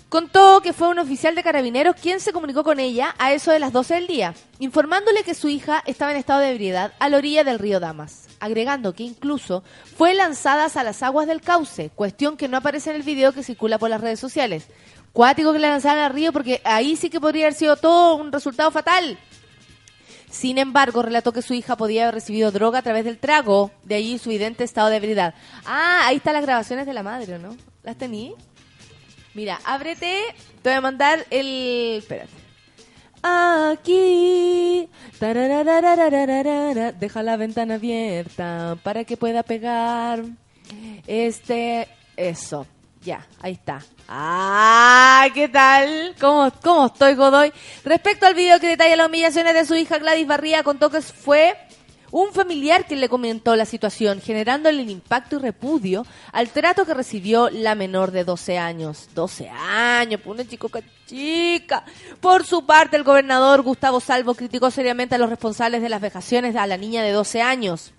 Contó 0.08 0.60
que 0.60 0.72
fue 0.72 0.88
un 0.88 0.98
oficial 0.98 1.36
de 1.36 1.44
carabineros 1.44 1.94
quien 1.94 2.18
se 2.18 2.32
comunicó 2.32 2.64
con 2.64 2.80
ella 2.80 3.14
a 3.18 3.32
eso 3.32 3.52
de 3.52 3.60
las 3.60 3.72
12 3.72 3.94
del 3.94 4.08
día, 4.08 4.34
informándole 4.58 5.22
que 5.22 5.34
su 5.34 5.48
hija 5.48 5.84
estaba 5.86 6.10
en 6.10 6.16
estado 6.16 6.40
de 6.40 6.50
ebriedad 6.50 6.92
a 6.98 7.08
la 7.08 7.18
orilla 7.18 7.44
del 7.44 7.60
río 7.60 7.78
Damas, 7.78 8.26
agregando 8.43 8.93
que 8.93 9.05
incluso 9.05 9.62
fue 9.97 10.14
lanzada 10.14 10.66
a 10.74 10.82
las 10.82 11.03
aguas 11.05 11.28
del 11.28 11.40
cauce, 11.40 11.90
cuestión 11.90 12.36
que 12.36 12.49
no 12.49 12.57
aparece 12.57 12.90
en 12.90 12.97
el 12.97 13.05
video 13.05 13.32
que 13.32 13.45
circula 13.45 13.78
por 13.78 13.88
las 13.88 14.01
redes 14.01 14.18
sociales. 14.18 14.66
Cuático 15.12 15.53
que 15.53 15.61
la 15.61 15.70
lanzaran 15.70 16.03
al 16.03 16.12
río 16.12 16.32
porque 16.32 16.61
ahí 16.64 16.97
sí 16.97 17.09
que 17.09 17.20
podría 17.20 17.45
haber 17.45 17.55
sido 17.55 17.76
todo 17.76 18.16
un 18.16 18.32
resultado 18.32 18.72
fatal. 18.72 19.16
Sin 20.28 20.59
embargo, 20.59 21.03
relató 21.03 21.30
que 21.32 21.43
su 21.43 21.55
hija 21.55 21.76
podía 21.76 22.03
haber 22.03 22.16
recibido 22.16 22.51
droga 22.51 22.80
a 22.80 22.82
través 22.82 23.05
del 23.05 23.18
trago, 23.18 23.70
de 23.84 23.95
allí 23.95 24.18
su 24.18 24.30
evidente 24.30 24.64
estado 24.64 24.88
de 24.88 24.97
ebriedad. 24.97 25.34
Ah, 25.64 26.07
ahí 26.07 26.16
están 26.16 26.34
las 26.34 26.43
grabaciones 26.43 26.86
de 26.86 26.95
la 26.95 27.05
madre, 27.05 27.38
¿no? 27.38 27.57
¿Las 27.84 27.97
tení? 27.97 28.34
Mira, 29.34 29.61
ábrete, 29.64 30.34
te 30.62 30.68
voy 30.68 30.78
a 30.78 30.80
mandar 30.80 31.26
el... 31.30 31.99
Espérate. 31.99 32.41
Aquí, 33.22 34.88
deja 36.98 37.22
la 37.22 37.36
ventana 37.36 37.74
abierta 37.74 38.76
para 38.82 39.04
que 39.04 39.16
pueda 39.16 39.44
pegar. 39.44 40.24
Este, 41.06 41.86
eso, 42.16 42.66
ya, 43.00 43.24
ahí 43.40 43.52
está. 43.52 43.80
Ah, 44.08 45.28
¿qué 45.32 45.48
tal? 45.48 46.16
¿Cómo, 46.20 46.52
cómo 46.62 46.86
estoy, 46.86 47.14
Godoy? 47.14 47.52
Respecto 47.84 48.26
al 48.26 48.34
video 48.34 48.58
que 48.58 48.68
detalla 48.68 48.96
las 48.96 49.06
humillaciones 49.06 49.54
de 49.54 49.66
su 49.66 49.76
hija 49.76 49.98
Gladys 49.98 50.26
Barría, 50.26 50.64
contó 50.64 50.90
que 50.90 51.00
fue 51.00 51.56
un 52.12 52.32
familiar 52.32 52.86
quien 52.86 53.00
le 53.00 53.08
comentó 53.08 53.56
la 53.56 53.64
situación, 53.64 54.20
generándole 54.20 54.82
el 54.82 54.90
impacto 54.90 55.36
y 55.36 55.38
repudio 55.40 56.06
al 56.30 56.50
trato 56.50 56.84
que 56.84 56.94
recibió 56.94 57.48
la 57.50 57.74
menor 57.74 58.12
de 58.12 58.22
12 58.22 58.58
años. 58.58 59.08
12 59.14 59.48
años, 59.48 60.20
pues 60.22 60.38
una 60.38 60.48
chico 60.48 60.68
chica. 61.06 61.84
Por 62.20 62.44
su 62.44 62.64
parte, 62.66 62.96
el 62.96 63.02
gobernador 63.02 63.62
Gustavo 63.62 63.98
Salvo 63.98 64.34
criticó 64.34 64.70
seriamente 64.70 65.14
a 65.14 65.18
los 65.18 65.30
responsables 65.30 65.80
de 65.82 65.88
las 65.88 66.02
vejaciones 66.02 66.54
a 66.54 66.66
la 66.66 66.76
niña 66.76 67.02
de 67.02 67.12
12 67.12 67.40
años. 67.40 67.92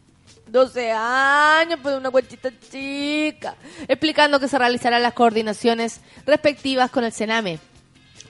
12 0.48 0.92
años, 0.92 1.80
pues 1.82 1.98
una 1.98 2.12
cuentita 2.12 2.52
chica. 2.72 3.56
Explicando 3.88 4.40
que 4.40 4.48
se 4.48 4.60
realizarán 4.60 5.02
las 5.02 5.14
coordinaciones 5.14 6.02
respectivas 6.28 6.92
con 6.92 7.04
el 7.04 7.12
Sename 7.12 7.73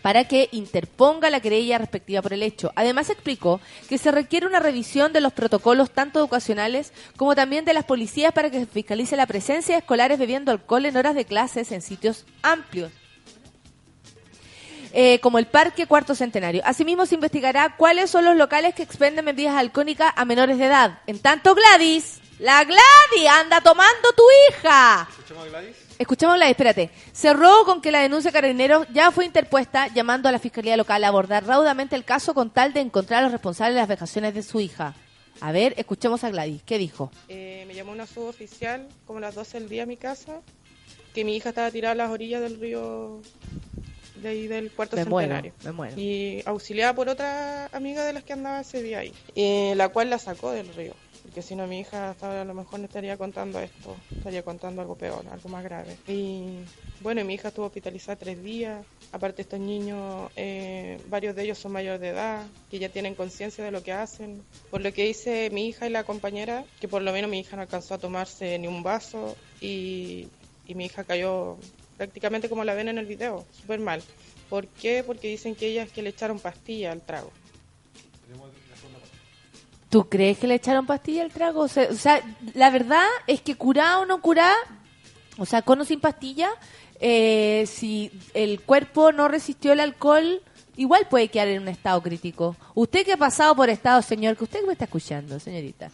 para 0.03 0.25
que 0.25 0.49
interponga 0.51 1.31
la 1.31 1.39
querella 1.39 1.79
respectiva 1.79 2.21
por 2.21 2.33
el 2.33 2.43
hecho. 2.43 2.71
Además 2.75 3.09
explicó 3.09 3.61
que 3.89 3.97
se 3.97 4.11
requiere 4.11 4.45
una 4.45 4.59
revisión 4.59 5.13
de 5.13 5.21
los 5.21 5.33
protocolos 5.33 5.91
tanto 5.91 6.19
educacionales 6.19 6.93
como 7.17 7.33
también 7.33 7.65
de 7.65 7.73
las 7.73 7.85
policías 7.85 8.33
para 8.33 8.51
que 8.51 8.59
se 8.59 8.65
fiscalice 8.67 9.15
la 9.15 9.25
presencia 9.25 9.73
de 9.73 9.79
escolares 9.79 10.19
bebiendo 10.19 10.51
alcohol 10.51 10.85
en 10.85 10.97
horas 10.97 11.15
de 11.15 11.25
clases 11.25 11.71
en 11.71 11.81
sitios 11.81 12.25
amplios. 12.43 12.91
eh, 14.95 15.19
como 15.21 15.39
el 15.39 15.47
Parque 15.47 15.87
Cuarto 15.87 16.13
Centenario. 16.13 16.61
Asimismo, 16.65 17.07
se 17.07 17.15
investigará 17.15 17.75
cuáles 17.77 18.11
son 18.11 18.25
los 18.25 18.35
locales 18.35 18.75
que 18.75 18.83
expenden 18.83 19.25
bebidas 19.25 19.55
alcohólicas 19.55 20.13
a 20.15 20.23
menores 20.23 20.59
de 20.59 20.65
edad. 20.65 20.99
En 21.07 21.17
tanto, 21.17 21.55
Gladys, 21.55 22.19
la 22.37 22.63
Gladys 22.63 23.29
anda 23.41 23.59
tomando 23.61 24.09
tu 24.15 24.23
hija. 24.51 25.07
¿Escuchamos 25.09 25.49
Gladys? 25.49 25.82
Escuchamos 26.03 26.37
la, 26.37 26.49
espérate. 26.49 26.89
Cerró 27.13 27.63
con 27.63 27.79
que 27.81 27.89
la 27.89 28.01
denuncia 28.01 28.29
de 28.29 28.33
carabineros 28.33 28.85
ya 28.93 29.09
fue 29.09 29.23
interpuesta, 29.23 29.87
llamando 29.87 30.27
a 30.27 30.33
la 30.33 30.37
Fiscalía 30.39 30.75
Local 30.75 31.01
a 31.01 31.07
abordar 31.07 31.45
raudamente 31.45 31.95
el 31.95 32.03
caso 32.03 32.33
con 32.33 32.49
tal 32.49 32.73
de 32.73 32.81
encontrar 32.81 33.19
a 33.19 33.23
los 33.23 33.31
responsables 33.31 33.75
de 33.75 33.79
las 33.79 33.87
vejaciones 33.87 34.33
de 34.33 34.43
su 34.43 34.59
hija. 34.59 34.95
A 35.39 35.53
ver, 35.53 35.73
escuchemos 35.77 36.25
a 36.25 36.29
Gladys. 36.29 36.61
¿Qué 36.63 36.77
dijo? 36.77 37.09
Eh, 37.29 37.63
me 37.69 37.73
llamó 37.73 37.93
una 37.93 38.05
suboficial 38.05 38.85
como 39.07 39.19
a 39.19 39.21
las 39.21 39.35
12 39.35 39.61
del 39.61 39.69
día 39.69 39.83
a 39.83 39.85
mi 39.85 39.95
casa, 39.95 40.41
que 41.13 41.23
mi 41.23 41.37
hija 41.37 41.49
estaba 41.49 41.71
tirada 41.71 41.93
a 41.93 41.95
las 41.95 42.09
orillas 42.09 42.41
del 42.41 42.59
río 42.59 43.21
de 44.21 44.27
ahí 44.27 44.47
del 44.47 44.71
puerto 44.71 44.97
Me 44.97 45.05
muero, 45.05 45.35
centenario. 45.35 45.53
me 45.63 45.71
muero. 45.71 45.97
Y 45.97 46.43
auxiliada 46.45 46.93
por 46.93 47.07
otra 47.07 47.67
amiga 47.71 48.03
de 48.03 48.11
las 48.11 48.25
que 48.25 48.33
andaba 48.33 48.59
ese 48.59 48.83
día 48.83 48.99
ahí, 48.99 49.13
eh, 49.35 49.71
la 49.77 49.87
cual 49.87 50.09
la 50.09 50.19
sacó 50.19 50.51
del 50.51 50.67
río. 50.75 50.95
Porque 51.23 51.41
si 51.41 51.55
no 51.55 51.65
mi 51.67 51.79
hija 51.79 52.11
hasta 52.11 52.41
a 52.41 52.45
lo 52.45 52.53
mejor 52.53 52.79
no 52.79 52.85
estaría 52.85 53.17
contando 53.17 53.59
esto, 53.59 53.95
estaría 54.15 54.43
contando 54.43 54.81
algo 54.81 54.95
peor, 54.95 55.25
algo 55.31 55.49
más 55.49 55.63
grave. 55.63 55.97
Y 56.07 56.59
bueno, 56.99 57.21
y 57.21 57.23
mi 57.23 57.35
hija 57.35 57.47
estuvo 57.47 57.65
hospitalizada 57.65 58.17
tres 58.17 58.43
días, 58.43 58.85
aparte 59.11 59.41
estos 59.41 59.59
niños, 59.59 60.29
eh, 60.35 60.99
varios 61.07 61.35
de 61.35 61.43
ellos 61.43 61.57
son 61.57 61.71
mayores 61.71 62.01
de 62.01 62.09
edad, 62.09 62.45
que 62.69 62.77
ya 62.77 62.89
tienen 62.89 63.15
conciencia 63.15 63.63
de 63.63 63.71
lo 63.71 63.81
que 63.81 63.93
hacen. 63.93 64.43
Por 64.69 64.81
lo 64.81 64.91
que 64.91 65.07
hice 65.07 65.49
mi 65.49 65.67
hija 65.67 65.87
y 65.87 65.89
la 65.89 66.03
compañera, 66.03 66.65
que 66.79 66.87
por 66.87 67.01
lo 67.01 67.11
menos 67.13 67.31
mi 67.31 67.39
hija 67.39 67.55
no 67.55 67.61
alcanzó 67.61 67.95
a 67.95 67.99
tomarse 67.99 68.59
ni 68.59 68.67
un 68.67 68.83
vaso 68.83 69.35
y, 69.61 70.27
y 70.67 70.75
mi 70.75 70.85
hija 70.85 71.03
cayó 71.03 71.57
prácticamente 71.97 72.49
como 72.49 72.63
la 72.63 72.73
ven 72.73 72.89
en 72.89 72.97
el 72.97 73.05
video, 73.05 73.45
súper 73.51 73.79
mal. 73.79 74.03
¿Por 74.49 74.67
qué? 74.67 75.03
Porque 75.05 75.29
dicen 75.29 75.55
que 75.55 75.67
ellas 75.67 75.91
que 75.91 76.01
le 76.01 76.09
echaron 76.09 76.39
pastilla 76.39 76.91
al 76.91 77.01
trago. 77.01 77.31
¿Tú 79.93 80.09
crees 80.09 80.39
que 80.39 80.47
le 80.47 80.55
echaron 80.55 80.87
pastilla 80.87 81.21
al 81.21 81.29
trago? 81.29 81.59
O 81.59 81.67
sea, 81.67 81.87
o 81.91 81.93
sea, 81.93 82.19
la 82.55 82.71
verdad 82.71 83.05
es 83.27 83.41
que 83.41 83.53
curada 83.53 83.99
o 83.99 84.07
no 84.07 84.21
curada, 84.21 84.55
o 85.37 85.45
sea, 85.45 85.61
con 85.61 85.79
o 85.81 85.85
sin 85.85 85.99
pastilla, 85.99 86.49
eh, 86.99 87.65
si 87.67 88.09
el 88.33 88.61
cuerpo 88.61 89.11
no 89.11 89.27
resistió 89.27 89.71
el 89.71 89.79
alcohol, 89.79 90.41
igual 90.77 91.05
puede 91.11 91.27
quedar 91.27 91.49
en 91.49 91.61
un 91.61 91.67
estado 91.67 92.01
crítico. 92.01 92.55
Usted 92.73 93.05
que 93.05 93.13
ha 93.13 93.17
pasado 93.17 93.55
por 93.55 93.69
estado, 93.69 94.01
señor, 94.01 94.35
que 94.35 94.45
usted 94.45 94.65
me 94.65 94.73
está 94.73 94.85
escuchando, 94.85 95.39
señorita, 95.39 95.91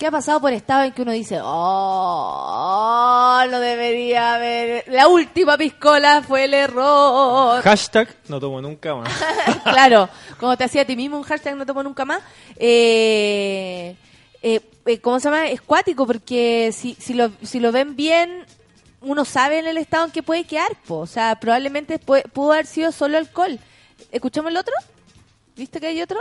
que 0.00 0.06
ha 0.06 0.10
pasado 0.10 0.40
por 0.40 0.50
estado 0.54 0.84
en 0.84 0.92
que 0.92 1.02
uno 1.02 1.12
dice, 1.12 1.38
oh, 1.42 3.42
no 3.50 3.60
debería 3.60 4.34
haber, 4.34 4.84
la 4.88 5.08
última 5.08 5.58
piscola 5.58 6.22
fue 6.26 6.44
el 6.44 6.54
error. 6.54 7.60
Hashtag 7.62 8.08
no 8.28 8.40
tomo 8.40 8.62
nunca 8.62 8.94
más. 8.94 9.12
claro, 9.64 10.08
como 10.38 10.56
te 10.56 10.64
hacía 10.64 10.82
a 10.82 10.84
ti 10.86 10.96
mismo 10.96 11.18
un 11.18 11.22
hashtag 11.22 11.54
no 11.54 11.66
tomo 11.66 11.82
nunca 11.82 12.06
más, 12.06 12.22
eh, 12.56 13.94
eh, 14.42 14.60
eh, 14.86 15.00
¿cómo 15.00 15.20
se 15.20 15.24
llama? 15.28 15.48
Es 15.48 15.60
cuático, 15.60 16.06
porque 16.06 16.70
si, 16.72 16.94
si, 16.94 17.12
lo, 17.12 17.30
si 17.42 17.60
lo 17.60 17.70
ven 17.70 17.94
bien, 17.94 18.46
uno 19.02 19.26
sabe 19.26 19.58
en 19.58 19.66
el 19.66 19.76
estado 19.76 20.06
en 20.06 20.12
que 20.12 20.22
puede 20.22 20.44
quedar, 20.44 20.74
po. 20.86 21.00
o 21.00 21.06
sea, 21.06 21.38
probablemente 21.38 22.00
pu- 22.00 22.22
pudo 22.30 22.52
haber 22.52 22.66
sido 22.66 22.90
solo 22.90 23.18
alcohol. 23.18 23.58
¿Escuchamos 24.10 24.50
el 24.50 24.56
otro? 24.56 24.72
¿Viste 25.56 25.78
que 25.78 25.88
hay 25.88 26.00
otro? 26.00 26.20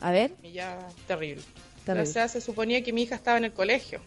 A 0.00 0.10
ver, 0.10 0.32
Y 0.42 0.50
ya, 0.52 0.76
terrible. 1.06 1.42
Terrible. 1.86 2.10
O 2.10 2.12
sea, 2.12 2.26
se 2.26 2.40
suponía 2.40 2.82
que 2.82 2.92
mi 2.92 3.02
hija 3.02 3.14
estaba 3.14 3.38
en 3.38 3.44
el 3.44 3.52
colegio. 3.52 4.00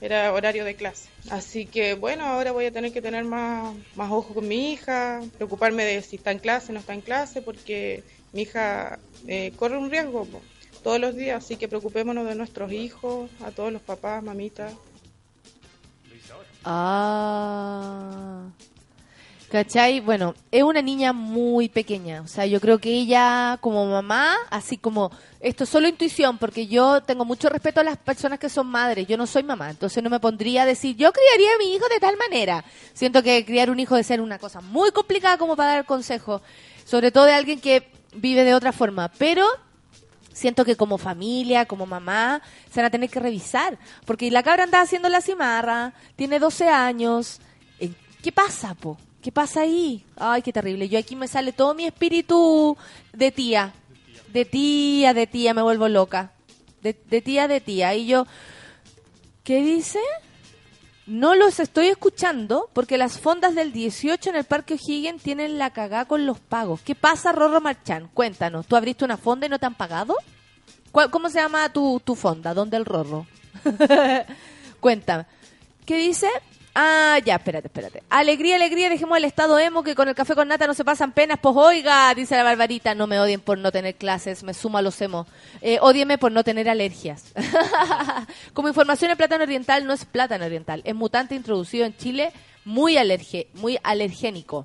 Era 0.00 0.32
horario 0.32 0.64
de 0.64 0.74
clase. 0.74 1.08
Así 1.30 1.64
que, 1.64 1.94
bueno, 1.94 2.24
ahora 2.26 2.50
voy 2.50 2.66
a 2.66 2.72
tener 2.72 2.92
que 2.92 3.00
tener 3.00 3.24
más, 3.24 3.72
más 3.94 4.10
ojo 4.10 4.34
con 4.34 4.48
mi 4.48 4.72
hija, 4.72 5.22
preocuparme 5.36 5.84
de 5.84 6.02
si 6.02 6.16
está 6.16 6.32
en 6.32 6.40
clase 6.40 6.70
o 6.70 6.74
no 6.74 6.80
está 6.80 6.94
en 6.94 7.00
clase, 7.00 7.40
porque 7.40 8.02
mi 8.32 8.42
hija 8.42 8.98
eh, 9.28 9.52
corre 9.56 9.78
un 9.78 9.90
riesgo 9.90 10.24
po, 10.24 10.40
todos 10.82 11.00
los 11.00 11.14
días. 11.14 11.44
Así 11.44 11.56
que 11.56 11.68
preocupémonos 11.68 12.26
de 12.26 12.34
nuestros 12.34 12.72
hijos, 12.72 13.30
a 13.44 13.52
todos 13.52 13.72
los 13.72 13.82
papás, 13.82 14.20
mamitas. 14.20 14.72
Ah. 16.64 18.50
¿Cachai? 19.50 20.00
Bueno, 20.00 20.34
es 20.50 20.62
una 20.62 20.82
niña 20.82 21.14
muy 21.14 21.70
pequeña. 21.70 22.20
O 22.20 22.28
sea, 22.28 22.44
yo 22.44 22.60
creo 22.60 22.78
que 22.78 22.90
ella, 22.90 23.56
como 23.62 23.86
mamá, 23.86 24.36
así 24.50 24.76
como. 24.76 25.10
Esto 25.40 25.64
es 25.64 25.70
solo 25.70 25.88
intuición, 25.88 26.36
porque 26.36 26.66
yo 26.66 27.00
tengo 27.00 27.24
mucho 27.24 27.48
respeto 27.48 27.80
a 27.80 27.84
las 27.84 27.96
personas 27.96 28.38
que 28.38 28.50
son 28.50 28.66
madres. 28.66 29.06
Yo 29.06 29.16
no 29.16 29.26
soy 29.26 29.44
mamá, 29.44 29.70
entonces 29.70 30.02
no 30.02 30.10
me 30.10 30.20
pondría 30.20 30.64
a 30.64 30.66
decir, 30.66 30.96
yo 30.96 31.12
criaría 31.12 31.54
a 31.54 31.58
mi 31.58 31.74
hijo 31.74 31.86
de 31.88 32.00
tal 32.00 32.16
manera. 32.18 32.62
Siento 32.92 33.22
que 33.22 33.44
criar 33.46 33.70
un 33.70 33.80
hijo 33.80 33.94
debe 33.94 34.04
ser 34.04 34.20
una 34.20 34.38
cosa 34.38 34.60
muy 34.60 34.90
complicada 34.90 35.38
como 35.38 35.56
para 35.56 35.72
dar 35.72 35.86
consejo. 35.86 36.42
Sobre 36.84 37.10
todo 37.10 37.24
de 37.24 37.32
alguien 37.32 37.60
que 37.60 37.90
vive 38.14 38.44
de 38.44 38.54
otra 38.54 38.72
forma. 38.72 39.08
Pero 39.16 39.46
siento 40.30 40.66
que 40.66 40.76
como 40.76 40.98
familia, 40.98 41.64
como 41.64 41.86
mamá, 41.86 42.42
se 42.70 42.80
van 42.80 42.86
a 42.86 42.90
tener 42.90 43.08
que 43.08 43.20
revisar. 43.20 43.78
Porque 44.04 44.30
la 44.30 44.42
cabra 44.42 44.64
anda 44.64 44.82
haciendo 44.82 45.08
la 45.08 45.22
cimarra, 45.22 45.94
tiene 46.16 46.38
12 46.38 46.68
años. 46.68 47.40
Eh, 47.80 47.92
¿Qué 48.22 48.30
pasa, 48.30 48.74
po? 48.74 48.98
¿Qué 49.28 49.32
pasa 49.32 49.60
ahí? 49.60 50.06
Ay, 50.16 50.40
qué 50.40 50.54
terrible. 50.54 50.88
Yo 50.88 50.98
aquí 50.98 51.14
me 51.14 51.28
sale 51.28 51.52
todo 51.52 51.74
mi 51.74 51.84
espíritu 51.84 52.78
de 53.12 53.30
tía. 53.30 53.74
De 54.32 54.46
tía, 54.46 55.12
de 55.12 55.26
tía, 55.26 55.52
me 55.52 55.60
vuelvo 55.60 55.86
loca. 55.86 56.32
De, 56.80 56.94
tía, 56.94 57.46
de 57.46 57.60
tía. 57.60 57.94
Y 57.94 58.06
yo, 58.06 58.26
¿qué 59.44 59.60
dice? 59.62 59.98
No 61.04 61.34
los 61.34 61.60
estoy 61.60 61.88
escuchando 61.88 62.70
porque 62.72 62.96
las 62.96 63.20
fondas 63.20 63.54
del 63.54 63.70
18 63.70 64.30
en 64.30 64.36
el 64.36 64.44
Parque 64.44 64.72
O'Higgins 64.72 65.22
tienen 65.22 65.58
la 65.58 65.74
cagá 65.74 66.06
con 66.06 66.24
los 66.24 66.40
pagos. 66.40 66.80
¿Qué 66.80 66.94
pasa, 66.94 67.30
Rorro 67.32 67.60
Marchán? 67.60 68.08
Cuéntanos. 68.14 68.66
¿Tú 68.66 68.76
abriste 68.76 69.04
una 69.04 69.18
fonda 69.18 69.44
y 69.44 69.50
no 69.50 69.58
te 69.58 69.66
han 69.66 69.74
pagado? 69.74 70.14
¿Cuál- 70.90 71.10
¿Cómo 71.10 71.28
se 71.28 71.38
llama 71.38 71.70
tu, 71.70 72.00
tu 72.02 72.14
fonda? 72.14 72.54
¿Dónde 72.54 72.78
el 72.78 72.86
Rorro? 72.86 73.26
Cuéntame. 74.80 75.26
¿Qué 75.84 75.98
dice? 75.98 76.28
Ah, 76.80 77.18
ya, 77.24 77.34
espérate, 77.34 77.66
espérate. 77.66 78.04
Alegría, 78.08 78.54
alegría, 78.54 78.88
dejemos 78.88 79.18
el 79.18 79.24
estado 79.24 79.58
emo 79.58 79.82
que 79.82 79.96
con 79.96 80.08
el 80.08 80.14
café 80.14 80.36
con 80.36 80.46
nata 80.46 80.64
no 80.68 80.74
se 80.74 80.84
pasan 80.84 81.10
penas. 81.10 81.40
Pues 81.42 81.56
oiga, 81.56 82.14
dice 82.14 82.36
la 82.36 82.44
barbarita, 82.44 82.94
no 82.94 83.08
me 83.08 83.18
odien 83.18 83.40
por 83.40 83.58
no 83.58 83.72
tener 83.72 83.96
clases, 83.96 84.44
me 84.44 84.54
sumo 84.54 84.78
a 84.78 84.82
los 84.82 85.00
emos. 85.00 85.26
Eh, 85.60 85.78
ódieme 85.80 86.18
por 86.18 86.30
no 86.30 86.44
tener 86.44 86.68
alergias. 86.68 87.34
Como 88.54 88.68
información, 88.68 89.10
el 89.10 89.16
plátano 89.16 89.42
oriental 89.42 89.88
no 89.88 89.92
es 89.92 90.04
plátano 90.04 90.44
oriental, 90.44 90.82
es 90.84 90.94
mutante 90.94 91.34
introducido 91.34 91.84
en 91.84 91.96
Chile, 91.96 92.32
muy, 92.64 92.96
alerge, 92.96 93.48
muy 93.54 93.76
alergénico. 93.82 94.64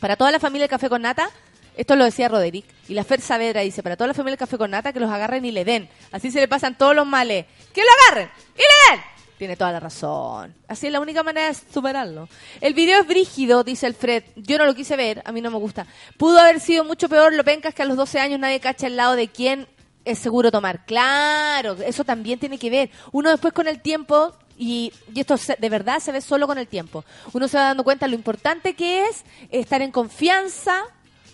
Para 0.00 0.16
toda 0.16 0.32
la 0.32 0.38
familia 0.38 0.64
del 0.64 0.70
café 0.70 0.90
con 0.90 1.00
nata, 1.00 1.30
esto 1.78 1.96
lo 1.96 2.04
decía 2.04 2.28
Roderick, 2.28 2.66
y 2.88 2.92
la 2.92 3.04
Fer 3.04 3.22
Saavedra 3.22 3.62
dice, 3.62 3.82
para 3.82 3.96
toda 3.96 4.08
la 4.08 4.14
familia 4.14 4.32
del 4.32 4.46
café 4.46 4.58
con 4.58 4.70
nata, 4.70 4.92
que 4.92 5.00
los 5.00 5.10
agarren 5.10 5.46
y 5.46 5.50
le 5.50 5.64
den. 5.64 5.88
Así 6.10 6.30
se 6.30 6.40
le 6.40 6.48
pasan 6.48 6.76
todos 6.76 6.94
los 6.94 7.06
males. 7.06 7.46
¡Que 7.72 7.80
lo 7.80 7.88
agarren! 8.10 8.30
¡Y 8.54 8.58
le 8.58 8.96
den! 8.96 9.11
Tiene 9.42 9.56
toda 9.56 9.72
la 9.72 9.80
razón. 9.80 10.54
Así 10.68 10.86
es 10.86 10.92
la 10.92 11.00
única 11.00 11.24
manera 11.24 11.48
de 11.48 11.54
superarlo. 11.54 12.28
El 12.60 12.74
video 12.74 13.00
es 13.00 13.06
brígido, 13.08 13.64
dice 13.64 13.88
el 13.88 13.94
Fred. 13.96 14.22
Yo 14.36 14.56
no 14.56 14.64
lo 14.66 14.72
quise 14.72 14.94
ver, 14.94 15.20
a 15.24 15.32
mí 15.32 15.40
no 15.40 15.50
me 15.50 15.56
gusta. 15.58 15.84
Pudo 16.16 16.38
haber 16.38 16.60
sido 16.60 16.84
mucho 16.84 17.08
peor, 17.08 17.32
lo 17.34 17.42
pencas 17.42 17.74
que 17.74 17.82
a 17.82 17.84
los 17.84 17.96
12 17.96 18.20
años 18.20 18.38
nadie 18.38 18.60
cacha 18.60 18.86
el 18.86 18.94
lado 18.96 19.16
de 19.16 19.26
quién 19.26 19.66
es 20.04 20.20
seguro 20.20 20.52
tomar. 20.52 20.84
Claro, 20.86 21.72
eso 21.84 22.04
también 22.04 22.38
tiene 22.38 22.56
que 22.56 22.70
ver. 22.70 22.90
Uno 23.10 23.30
después 23.30 23.52
con 23.52 23.66
el 23.66 23.80
tiempo, 23.80 24.32
y, 24.56 24.92
y 25.12 25.18
esto 25.18 25.36
se- 25.36 25.56
de 25.56 25.68
verdad 25.68 25.98
se 25.98 26.12
ve 26.12 26.20
solo 26.20 26.46
con 26.46 26.58
el 26.58 26.68
tiempo, 26.68 27.04
uno 27.32 27.48
se 27.48 27.56
va 27.56 27.64
dando 27.64 27.82
cuenta 27.82 28.06
lo 28.06 28.14
importante 28.14 28.74
que 28.74 29.06
es 29.06 29.24
estar 29.50 29.82
en 29.82 29.90
confianza, 29.90 30.84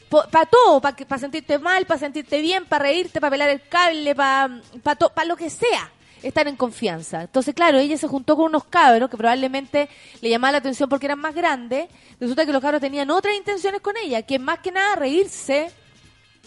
para 0.09 0.47
todo, 0.47 0.81
para 0.81 1.19
sentirte 1.19 1.59
mal, 1.59 1.85
para 1.85 2.01
sentirte 2.01 2.41
bien, 2.41 2.65
para 2.65 2.85
reírte, 2.85 3.21
para 3.21 3.33
pelar 3.33 3.51
el 3.51 3.61
cable, 3.69 4.15
para 4.15 4.49
pa 5.15 5.25
lo 5.27 5.37
que 5.37 5.51
sea, 5.51 5.93
estar 6.23 6.49
en 6.49 6.57
confianza. 6.57 7.23
Entonces, 7.23 7.55
claro, 7.55 7.79
ella 7.79 7.97
se 7.97 8.09
juntó 8.09 8.37
con 8.37 8.47
unos 8.47 8.64
cabros 8.64 9.11
que 9.11 9.16
probablemente 9.16 9.89
le 10.21 10.31
llamaba 10.31 10.53
la 10.53 10.59
atención 10.59 10.89
porque 10.89 11.07
eran 11.07 11.21
más 11.21 11.35
grandes. 11.35 11.89
Resulta 12.21 12.47
que 12.47 12.53
los 12.53 12.62
cabros 12.62 12.81
tenían 12.81 13.11
otras 13.11 13.37
intenciones 13.37 13.81
con 13.81 13.97
ella, 13.97 14.23
que 14.23 14.37
es 14.37 14.41
más 14.41 14.61
que 14.61 14.73
nada 14.73 14.97
reírse 14.97 15.71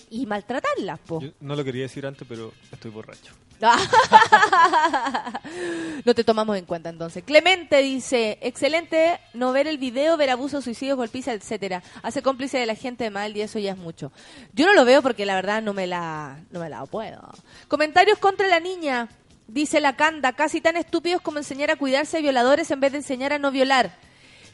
y 0.09 0.25
maltratarlas, 0.25 0.99
po. 0.99 1.21
Yo 1.21 1.31
no 1.39 1.55
lo 1.55 1.63
quería 1.63 1.83
decir 1.83 2.05
antes, 2.05 2.27
pero 2.27 2.51
estoy 2.71 2.91
borracho. 2.91 3.33
no 6.05 6.15
te 6.15 6.23
tomamos 6.23 6.57
en 6.57 6.65
cuenta 6.65 6.89
entonces. 6.89 7.23
Clemente 7.23 7.81
dice, 7.81 8.39
excelente 8.41 9.19
no 9.33 9.51
ver 9.51 9.67
el 9.67 9.77
video, 9.77 10.17
ver 10.17 10.31
abusos, 10.31 10.63
suicidios, 10.63 10.97
golpizas, 10.97 11.35
etcétera. 11.35 11.83
Hace 12.01 12.21
cómplice 12.21 12.57
de 12.57 12.65
la 12.65 12.75
gente 12.75 13.09
mal 13.09 13.35
y 13.37 13.41
eso 13.41 13.59
ya 13.59 13.71
es 13.71 13.77
mucho. 13.77 14.11
Yo 14.53 14.65
no 14.65 14.73
lo 14.73 14.85
veo 14.85 15.01
porque 15.01 15.25
la 15.25 15.35
verdad 15.35 15.61
no 15.61 15.73
me 15.73 15.87
la, 15.87 16.39
no 16.51 16.59
me 16.59 16.69
la 16.69 16.85
puedo. 16.85 17.21
Comentarios 17.67 18.17
contra 18.17 18.47
la 18.47 18.59
niña. 18.59 19.07
Dice 19.53 19.81
la 19.81 19.95
Canda, 19.97 20.31
casi 20.33 20.61
tan 20.61 20.77
estúpidos 20.77 21.21
como 21.21 21.37
enseñar 21.37 21.71
a 21.71 21.75
cuidarse 21.75 22.17
de 22.17 22.23
violadores 22.23 22.71
en 22.71 22.79
vez 22.79 22.91
de 22.93 22.99
enseñar 22.99 23.33
a 23.33 23.39
no 23.39 23.51
violar. 23.51 23.97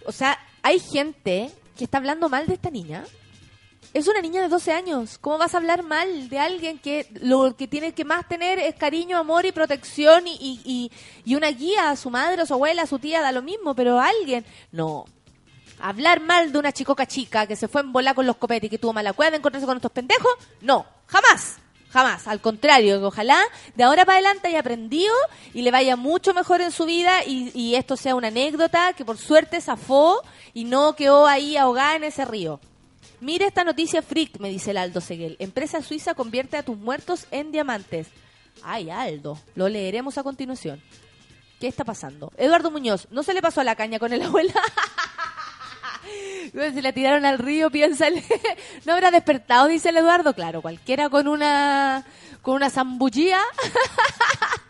O 0.06 0.12
sea, 0.12 0.40
hay 0.64 0.80
gente 0.80 1.52
que 1.78 1.84
está 1.84 2.00
hablando 2.00 2.30
mal 2.30 2.48
de 2.48 2.56
esta 2.56 2.72
niña. 2.72 3.04
Es 3.94 4.08
una 4.08 4.22
niña 4.22 4.42
de 4.42 4.48
12 4.48 4.72
años. 4.74 5.18
¿Cómo 5.20 5.38
vas 5.38 5.54
a 5.54 5.58
hablar 5.58 5.84
mal 5.84 6.30
de 6.30 6.40
alguien 6.40 6.80
que 6.80 7.08
lo 7.22 7.56
que 7.56 7.68
tiene 7.68 7.94
que 7.94 8.06
más 8.06 8.28
tener 8.28 8.58
es 8.58 8.74
cariño, 8.76 9.18
amor 9.18 9.46
y 9.46 9.52
protección 9.52 10.28
y, 10.28 10.34
y, 10.34 10.62
y- 10.66 10.92
y 11.26 11.36
una 11.36 11.50
guía 11.50 11.92
a 11.92 11.96
su 11.96 12.10
madre, 12.10 12.42
a 12.42 12.46
su 12.48 12.56
abuela, 12.56 12.82
a 12.82 12.88
su 12.88 12.98
tía, 12.98 13.22
da 13.22 13.32
lo 13.32 13.42
mismo, 13.44 13.76
pero 13.76 14.00
alguien... 14.00 14.46
No. 14.72 15.06
Hablar 15.80 16.22
mal 16.22 16.52
de 16.52 16.58
una 16.58 16.72
chicoca 16.72 17.06
chica 17.06 17.46
que 17.46 17.56
se 17.56 17.68
fue 17.68 17.82
en 17.82 17.94
volar 17.94 18.16
con 18.16 18.26
los 18.26 18.38
copetes 18.38 18.66
y 18.66 18.70
que 18.72 18.80
tuvo 18.80 18.94
mala 18.94 19.14
cueva 19.14 19.30
de 19.30 19.38
encontrarse 19.38 19.68
con 19.68 19.78
estos 19.78 19.92
pendejos, 19.92 20.32
no. 20.62 20.88
Jamás. 21.06 21.58
Jamás. 21.92 22.28
Al 22.28 22.42
contrario, 22.42 23.06
ojalá 23.06 23.40
de 23.76 23.84
ahora 23.84 24.06
para 24.06 24.18
adelante 24.18 24.50
haya 24.50 24.60
aprendido 24.60 25.14
y 25.54 25.62
le 25.62 25.72
vaya 25.72 25.96
mucho 25.96 26.34
mejor 26.34 26.62
en 26.62 26.72
su 26.72 26.86
vida 26.86 27.24
y, 27.26 27.76
esto 27.76 27.96
sea 27.96 28.16
una 28.16 28.28
anécdota 28.28 28.94
que 28.94 29.06
por 29.06 29.18
suerte 29.18 29.62
zafó 29.62 30.22
y 30.54 30.66
no 30.66 30.96
quedó 30.96 31.28
ahí 31.28 31.56
ahogada 31.56 31.96
en 31.96 32.04
ese 32.04 32.26
río. 32.26 32.60
Mira 33.20 33.48
esta 33.48 33.64
noticia 33.64 34.02
freak, 34.02 34.40
me 34.40 34.50
dice 34.50 34.72
el 34.72 34.78
Aldo 34.78 35.02
Seguel. 35.02 35.38
Empresa 35.40 35.82
suiza 35.82 36.14
convierte 36.14 36.58
a 36.58 36.64
tus 36.64 36.78
muertos 36.78 37.26
en 37.32 37.52
diamantes. 37.52 38.08
Ay, 38.64 38.90
Aldo, 38.90 39.40
lo 39.56 39.70
leeremos 39.70 40.18
a 40.18 40.24
continuación. 40.24 40.82
¿Qué 41.60 41.68
está 41.68 41.84
pasando? 41.84 42.32
Eduardo 42.38 42.70
Muñoz, 42.70 43.08
¿no 43.10 43.24
se 43.24 43.34
le 43.34 43.42
pasó 43.42 43.62
a 43.62 43.64
la 43.64 43.76
caña 43.76 43.98
con 43.98 44.14
el 44.14 44.22
abuela? 44.22 44.54
Se 46.54 46.82
la 46.82 46.92
tiraron 46.92 47.26
al 47.26 47.38
río, 47.38 47.70
piénsale. 47.70 48.24
¿No 48.86 48.94
habrá 48.94 49.12
despertado? 49.12 49.68
Dice 49.68 49.90
el 49.90 49.98
Eduardo. 49.98 50.34
Claro, 50.34 50.62
cualquiera 50.62 51.10
con 51.10 51.28
una 51.28 52.06
con 52.42 52.56
una 52.56 52.70
zambullía 52.70 53.40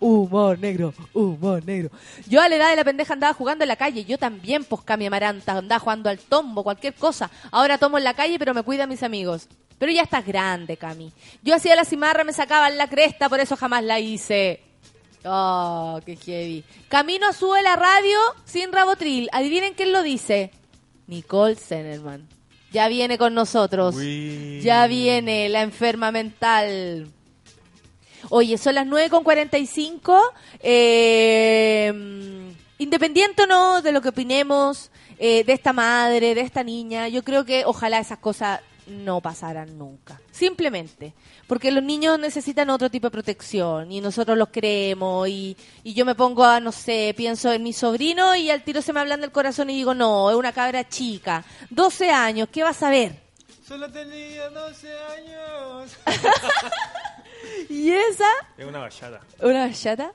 Humor 0.00 0.58
negro, 0.58 0.94
humor 1.12 1.64
negro. 1.64 1.90
Yo 2.26 2.40
a 2.40 2.48
la 2.48 2.56
edad 2.56 2.70
de 2.70 2.76
la 2.76 2.84
pendeja 2.84 3.12
andaba 3.12 3.34
jugando 3.34 3.64
en 3.64 3.68
la 3.68 3.76
calle. 3.76 4.04
Yo 4.04 4.18
también, 4.18 4.64
pues, 4.64 4.82
Cami 4.82 5.06
Amaranta, 5.06 5.52
andaba 5.52 5.78
jugando 5.78 6.10
al 6.10 6.18
tombo, 6.18 6.62
cualquier 6.62 6.94
cosa. 6.94 7.30
Ahora 7.50 7.78
tomo 7.78 7.98
en 7.98 8.04
la 8.04 8.14
calle, 8.14 8.38
pero 8.38 8.54
me 8.54 8.62
cuida 8.62 8.84
a 8.84 8.86
mis 8.86 9.02
amigos. 9.02 9.48
Pero 9.78 9.92
ya 9.92 10.02
estás 10.02 10.24
grande, 10.24 10.76
Cami. 10.76 11.12
Yo 11.42 11.54
hacía 11.54 11.74
la 11.74 11.84
cimarra, 11.84 12.24
me 12.24 12.32
sacaban 12.32 12.78
la 12.78 12.88
cresta, 12.88 13.28
por 13.28 13.40
eso 13.40 13.56
jamás 13.56 13.82
la 13.82 13.98
hice. 13.98 14.60
Oh, 15.24 16.00
qué 16.04 16.16
heavy. 16.16 16.64
Camino 16.88 17.32
sube 17.32 17.62
la 17.62 17.76
radio 17.76 18.18
sin 18.44 18.72
rabotril. 18.72 19.28
Adivinen 19.32 19.74
quién 19.74 19.92
lo 19.92 20.02
dice. 20.02 20.50
Nicole 21.06 21.56
Zenerman. 21.56 22.28
Ya 22.72 22.88
viene 22.88 23.18
con 23.18 23.34
nosotros. 23.34 23.94
Uy. 23.96 24.60
Ya 24.62 24.86
viene 24.86 25.48
la 25.48 25.62
enferma 25.62 26.10
mental. 26.10 27.08
Oye, 28.30 28.58
son 28.58 28.74
las 28.74 28.86
9.45. 28.86 30.20
Eh, 30.60 31.92
independiente 32.78 33.42
o 33.42 33.46
no 33.46 33.82
de 33.82 33.92
lo 33.92 34.00
que 34.00 34.08
opinemos 34.08 34.90
eh, 35.24 35.44
de 35.44 35.52
esta 35.52 35.72
madre, 35.72 36.34
de 36.34 36.40
esta 36.40 36.64
niña, 36.64 37.06
yo 37.06 37.22
creo 37.22 37.44
que 37.44 37.64
ojalá 37.64 38.00
esas 38.00 38.18
cosas 38.18 38.60
no 38.86 39.20
pasaran 39.20 39.78
nunca. 39.78 40.20
Simplemente. 40.30 41.14
Porque 41.46 41.70
los 41.70 41.82
niños 41.82 42.18
necesitan 42.18 42.70
otro 42.70 42.90
tipo 42.90 43.08
de 43.08 43.12
protección 43.12 43.92
y 43.92 44.00
nosotros 44.00 44.36
los 44.36 44.48
creemos 44.48 45.28
y, 45.28 45.56
y 45.84 45.94
yo 45.94 46.04
me 46.04 46.14
pongo 46.14 46.44
a, 46.44 46.60
no 46.60 46.72
sé, 46.72 47.14
pienso 47.16 47.52
en 47.52 47.62
mi 47.62 47.72
sobrino 47.72 48.34
y 48.34 48.50
al 48.50 48.62
tiro 48.62 48.82
se 48.82 48.92
me 48.92 49.00
ablanda 49.00 49.26
el 49.26 49.32
corazón 49.32 49.70
y 49.70 49.74
digo, 49.74 49.94
no, 49.94 50.30
es 50.30 50.36
una 50.36 50.52
cabra 50.52 50.88
chica, 50.88 51.44
12 51.70 52.10
años, 52.10 52.48
¿qué 52.50 52.62
vas 52.62 52.82
a 52.82 52.90
ver? 52.90 53.20
Solo 53.66 53.90
tenía 53.90 54.48
12 54.50 54.88
años. 54.88 55.96
¿Y 57.68 57.90
esa? 57.90 58.28
Es 58.58 58.66
una 58.66 58.80
bachata. 58.80 59.20
¿Una 59.40 59.66
bachata? 59.66 60.12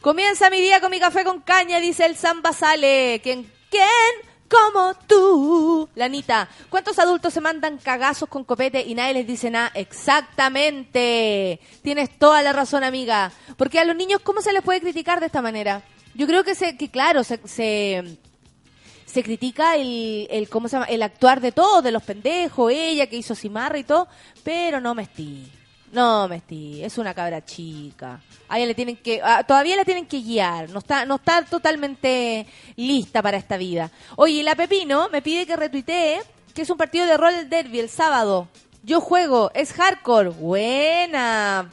Comienza 0.00 0.50
mi 0.50 0.60
día 0.60 0.80
con 0.80 0.90
mi 0.90 1.00
café 1.00 1.24
con 1.24 1.40
caña, 1.40 1.80
dice 1.80 2.06
el 2.06 2.16
Samba 2.16 2.52
Sale. 2.52 3.20
¿Quién? 3.22 3.50
¿Quién? 3.70 4.33
Como 4.48 4.94
tú. 5.06 5.88
Lanita, 5.94 6.48
¿cuántos 6.68 6.98
adultos 6.98 7.32
se 7.32 7.40
mandan 7.40 7.78
cagazos 7.78 8.28
con 8.28 8.44
copete 8.44 8.82
y 8.82 8.94
nadie 8.94 9.14
les 9.14 9.26
dice 9.26 9.50
nada? 9.50 9.72
Exactamente. 9.74 11.60
Tienes 11.82 12.18
toda 12.18 12.42
la 12.42 12.52
razón, 12.52 12.84
amiga. 12.84 13.32
Porque 13.56 13.78
a 13.78 13.84
los 13.84 13.96
niños, 13.96 14.20
¿cómo 14.22 14.42
se 14.42 14.52
les 14.52 14.62
puede 14.62 14.80
criticar 14.80 15.20
de 15.20 15.26
esta 15.26 15.42
manera? 15.42 15.82
Yo 16.14 16.26
creo 16.26 16.44
que, 16.44 16.54
se, 16.54 16.76
que 16.76 16.90
claro, 16.90 17.24
se, 17.24 17.40
se, 17.46 19.22
critica 19.22 19.76
el, 19.76 20.28
el, 20.30 20.48
¿cómo 20.48 20.68
se 20.68 20.76
llama? 20.76 20.86
el 20.86 21.02
actuar 21.02 21.40
de 21.40 21.50
todos, 21.50 21.82
de 21.82 21.90
los 21.90 22.02
pendejos, 22.02 22.70
ella 22.72 23.08
que 23.08 23.16
hizo 23.16 23.34
cimarra 23.34 23.78
y 23.78 23.84
todo, 23.84 24.06
pero 24.44 24.80
no 24.80 24.94
Mesti. 24.94 25.50
No, 25.94 26.26
Mesti, 26.26 26.82
es 26.82 26.98
una 26.98 27.14
cabra 27.14 27.44
chica. 27.44 28.20
A 28.48 28.58
ella 28.58 28.66
le 28.66 28.74
tienen 28.74 28.96
que, 28.96 29.20
ah, 29.22 29.44
todavía 29.44 29.76
la 29.76 29.84
tienen 29.84 30.06
que 30.06 30.20
guiar, 30.20 30.68
no 30.70 30.80
está, 30.80 31.06
no 31.06 31.14
está 31.14 31.44
totalmente 31.44 32.48
lista 32.74 33.22
para 33.22 33.36
esta 33.36 33.56
vida. 33.56 33.92
Oye, 34.16 34.42
la 34.42 34.56
Pepino 34.56 35.08
me 35.10 35.22
pide 35.22 35.46
que 35.46 35.54
retuitee 35.54 36.20
que 36.52 36.62
es 36.62 36.70
un 36.70 36.76
partido 36.76 37.06
de 37.06 37.16
rol 37.16 37.48
derby 37.48 37.78
el 37.78 37.88
sábado. 37.88 38.48
Yo 38.82 39.00
juego, 39.00 39.52
es 39.54 39.72
hardcore. 39.72 40.30
Buena. 40.30 41.70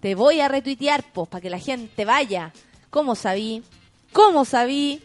Te 0.00 0.14
voy 0.14 0.40
a 0.40 0.48
retuitear, 0.48 1.04
pues, 1.12 1.28
para 1.28 1.42
que 1.42 1.50
la 1.50 1.58
gente 1.58 2.06
vaya. 2.06 2.54
¿Cómo 2.88 3.14
sabí? 3.14 3.62
¿Cómo 4.12 4.46
sabí? 4.46 5.02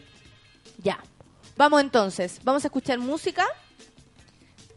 Ya. 0.82 0.98
Vamos 1.58 1.82
entonces. 1.82 2.40
Vamos 2.42 2.64
a 2.64 2.68
escuchar 2.68 2.98
música. 2.98 3.44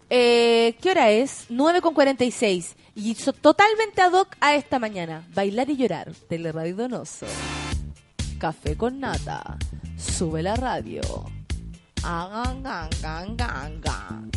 Eh, 0.10 0.76
¿Qué 0.82 0.92
hora 0.92 1.12
es? 1.12 1.46
9 1.48 1.82
con 1.82 1.94
46. 1.94 2.76
Y 3.02 3.16
so- 3.16 3.32
totalmente 3.34 4.02
ad 4.02 4.12
hoc 4.14 4.36
a 4.42 4.56
esta 4.56 4.78
mañana. 4.78 5.24
Bailar 5.34 5.70
y 5.70 5.78
llorar. 5.78 6.12
Teleradio 6.28 6.76
Donoso. 6.76 7.26
Café 8.40 8.76
con 8.76 9.00
nata. 9.00 9.58
Sube 9.98 10.44
la 10.44 10.56
radio. 10.56 11.02
Agan, 12.04 12.62
gan, 12.64 12.90
gan, 13.02 13.82
gan, 13.82 14.32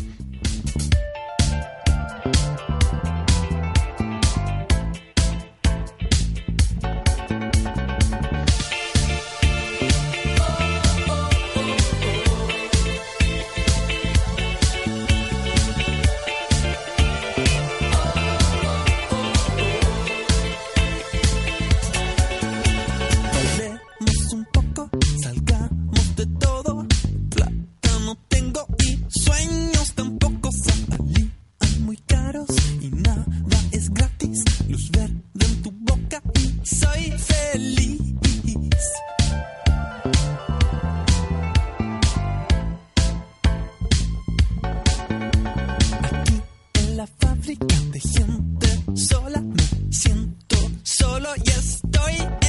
solo 51.23 51.35
y 51.37 51.49
estoy 51.49 52.42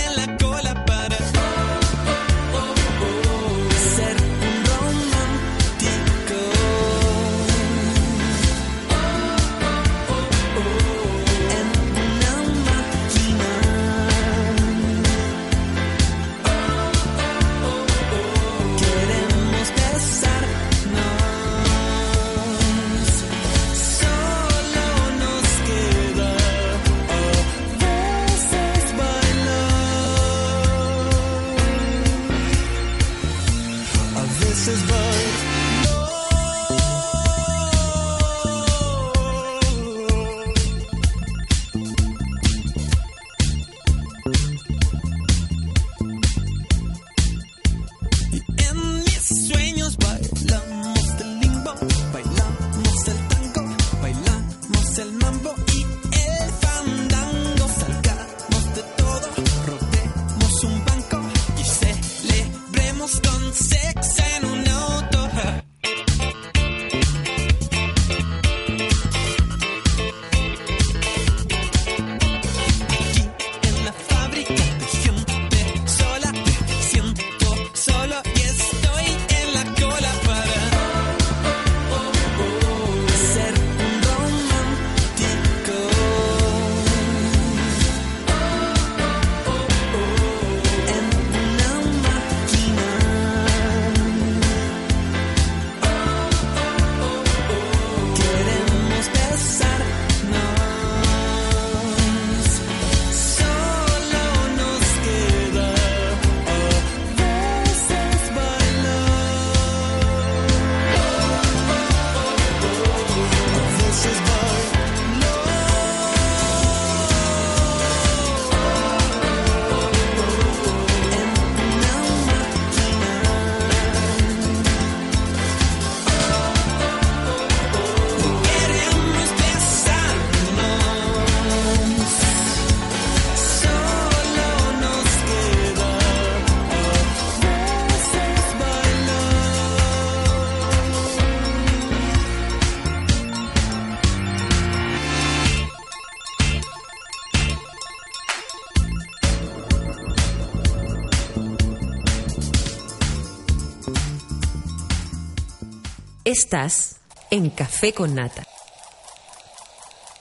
Estás 156.37 156.97
en 157.31 157.49
Café 157.49 157.93
con 157.93 158.17
Nata. 158.17 158.43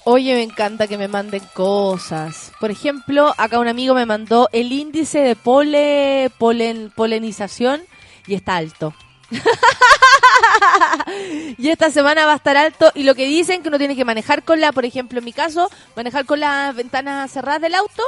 Oye, 0.03 0.35
me 0.35 0.43
encanta 0.43 0.85
que 0.85 0.99
me 0.99 1.07
manden 1.07 1.41
cosas. 1.55 2.51
Por 2.59 2.69
ejemplo, 2.69 3.33
acá 3.35 3.57
un 3.57 3.67
amigo 3.67 3.95
me 3.95 4.05
mandó 4.05 4.47
el 4.51 4.71
índice 4.71 5.21
de 5.21 5.35
pole, 5.35 6.29
polen, 6.37 6.91
polenización 6.95 7.81
y 8.27 8.35
está 8.35 8.57
alto. 8.57 8.93
y 11.57 11.69
esta 11.69 11.89
semana 11.89 12.27
va 12.27 12.33
a 12.33 12.35
estar 12.35 12.57
alto 12.57 12.91
y 12.93 13.05
lo 13.05 13.15
que 13.15 13.25
dicen 13.25 13.63
que 13.63 13.69
uno 13.69 13.79
tiene 13.79 13.95
que 13.95 14.05
manejar 14.05 14.43
con 14.43 14.61
la, 14.61 14.71
por 14.71 14.85
ejemplo, 14.85 15.17
en 15.17 15.25
mi 15.25 15.33
caso, 15.33 15.67
manejar 15.95 16.27
con 16.27 16.39
las 16.39 16.75
ventanas 16.75 17.31
cerradas 17.31 17.61
del 17.61 17.73
auto, 17.73 18.03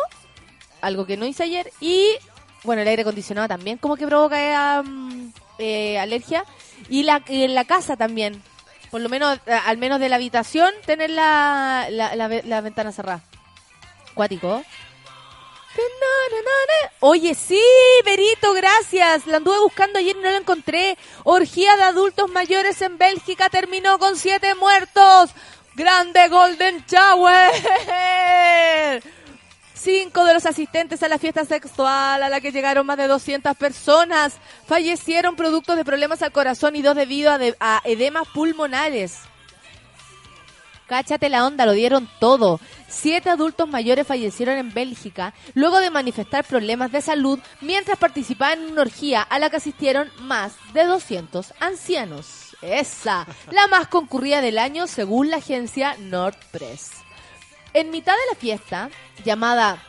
algo 0.79 1.07
que 1.07 1.17
no 1.17 1.25
hice 1.25 1.41
ayer, 1.41 1.71
y 1.81 2.05
bueno, 2.65 2.83
el 2.83 2.87
aire 2.87 3.01
acondicionado 3.01 3.47
también 3.47 3.79
como 3.79 3.95
que 3.95 4.05
provoca 4.05 4.83
mm, 4.85 5.31
eh, 5.57 5.97
alergia, 5.97 6.45
y 6.89 7.03
la, 7.03 7.23
en 7.27 7.55
la 7.55 7.65
casa 7.65 7.95
también, 7.97 8.41
por 8.91 9.01
lo 9.01 9.09
menos, 9.09 9.39
eh, 9.45 9.59
al 9.65 9.77
menos 9.77 9.99
de 9.99 10.09
la 10.09 10.15
habitación, 10.17 10.71
tener 10.85 11.09
la, 11.09 11.87
la, 11.89 12.15
la 12.15 12.27
la 12.27 12.61
ventana 12.61 12.91
cerrada. 12.91 13.21
Cuático. 14.13 14.63
Oye, 17.01 17.35
sí, 17.35 17.61
Berito, 18.05 18.53
gracias. 18.53 19.27
La 19.27 19.37
anduve 19.37 19.59
buscando 19.59 19.99
ayer 19.99 20.15
y 20.15 20.21
no 20.21 20.29
la 20.29 20.37
encontré. 20.37 20.97
Orgía 21.23 21.75
de 21.75 21.83
adultos 21.83 22.29
mayores 22.29 22.81
en 22.81 22.97
Bélgica 22.97 23.49
terminó 23.49 23.99
con 23.99 24.15
siete 24.15 24.55
muertos. 24.55 25.31
Grande 25.75 26.29
Golden 26.29 26.83
Shower. 26.87 27.51
Cinco 29.85 30.25
de 30.25 30.33
los 30.33 30.47
asistentes 30.47 31.03
a 31.03 31.07
la 31.07 31.19
fiesta 31.19 31.45
sexual 31.45 32.23
a 32.23 32.27
la 32.29 32.41
que 32.41 32.51
llegaron 32.51 32.87
más 32.87 32.97
de 32.97 33.07
200 33.07 33.55
personas 33.55 34.33
fallecieron 34.65 35.35
producto 35.35 35.75
de 35.75 35.85
problemas 35.85 36.23
al 36.23 36.31
corazón 36.31 36.75
y 36.75 36.81
dos 36.81 36.95
debido 36.95 37.31
a, 37.31 37.37
de- 37.37 37.55
edemas 37.83 38.27
pulmonares. 38.33 39.19
Cáchate 40.87 41.29
la 41.29 41.45
onda, 41.45 41.67
lo 41.67 41.73
dieron 41.73 42.09
todo. 42.19 42.59
Siete 42.87 43.29
adultos 43.29 43.67
mayores 43.69 44.07
fallecieron 44.07 44.57
en 44.57 44.73
Bélgica 44.73 45.35
luego 45.53 45.77
de 45.79 45.91
manifestar 45.91 46.45
problemas 46.45 46.91
de 46.91 47.01
salud 47.01 47.39
mientras 47.61 47.99
participaban 47.99 48.63
en 48.63 48.71
una 48.71 48.81
orgía 48.81 49.21
a 49.21 49.37
la 49.37 49.51
que 49.51 49.57
asistieron 49.57 50.11
más 50.21 50.53
de 50.73 50.85
200 50.85 51.53
ancianos. 51.59 52.55
Esa, 52.63 53.27
la 53.51 53.67
más 53.67 53.87
concurrida 53.87 54.41
del 54.41 54.57
año 54.57 54.87
según 54.87 55.29
la 55.29 55.37
agencia 55.37 55.95
Nordpress. 55.99 57.04
En 57.75 57.91
mitad 57.91 58.13
de 58.13 58.33
la 58.33 58.39
fiesta, 58.39 58.89
llamada 59.25 59.83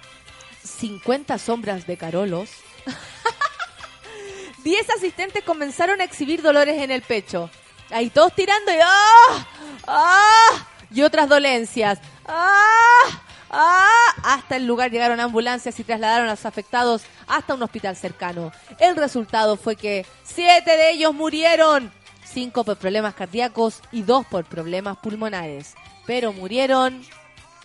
50 0.64 1.38
sombras 1.38 1.86
de 1.86 1.96
Carolos, 1.96 2.50
10 4.64 4.90
asistentes 4.90 5.44
comenzaron 5.44 6.00
a 6.00 6.04
exhibir 6.04 6.42
dolores 6.42 6.82
en 6.82 6.90
el 6.90 7.02
pecho. 7.02 7.48
Ahí 7.92 8.10
todos 8.10 8.34
tirando 8.34 8.72
y 8.72 8.78
¡ah! 8.82 9.46
¡ah! 9.86 10.66
Y 10.90 11.02
otras 11.02 11.28
dolencias. 11.28 12.00
¡ah! 12.26 13.22
¡ah! 13.50 14.14
Hasta 14.24 14.56
el 14.56 14.66
lugar 14.66 14.90
llegaron 14.90 15.20
ambulancias 15.20 15.78
y 15.78 15.84
trasladaron 15.84 16.26
a 16.26 16.32
los 16.32 16.44
afectados 16.44 17.02
hasta 17.28 17.54
un 17.54 17.62
hospital 17.62 17.94
cercano. 17.94 18.50
El 18.80 18.96
resultado 18.96 19.56
fue 19.56 19.76
que 19.76 20.04
siete 20.24 20.76
de 20.76 20.90
ellos 20.90 21.14
murieron. 21.14 21.92
Cinco 22.24 22.64
por 22.64 22.78
problemas 22.78 23.14
cardíacos 23.14 23.80
y 23.92 24.02
dos 24.02 24.26
por 24.26 24.44
problemas 24.44 24.96
pulmonares. 24.96 25.76
Pero 26.04 26.32
murieron 26.32 27.06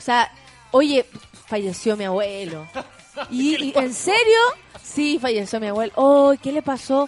o 0.02 0.04
sea, 0.04 0.32
oye, 0.72 1.06
falleció 1.45 1.95
mi 1.95 2.06
abuelo. 2.06 2.68
¿Y, 3.30 3.66
y 3.66 3.74
en 3.76 3.93
serio? 3.93 4.39
Sí, 4.82 5.20
falleció 5.22 5.60
mi 5.60 5.68
abuelo. 5.68 5.93
Oh, 5.95 6.34
¿qué 6.41 6.52
le 6.52 6.64
pasó? 6.64 7.08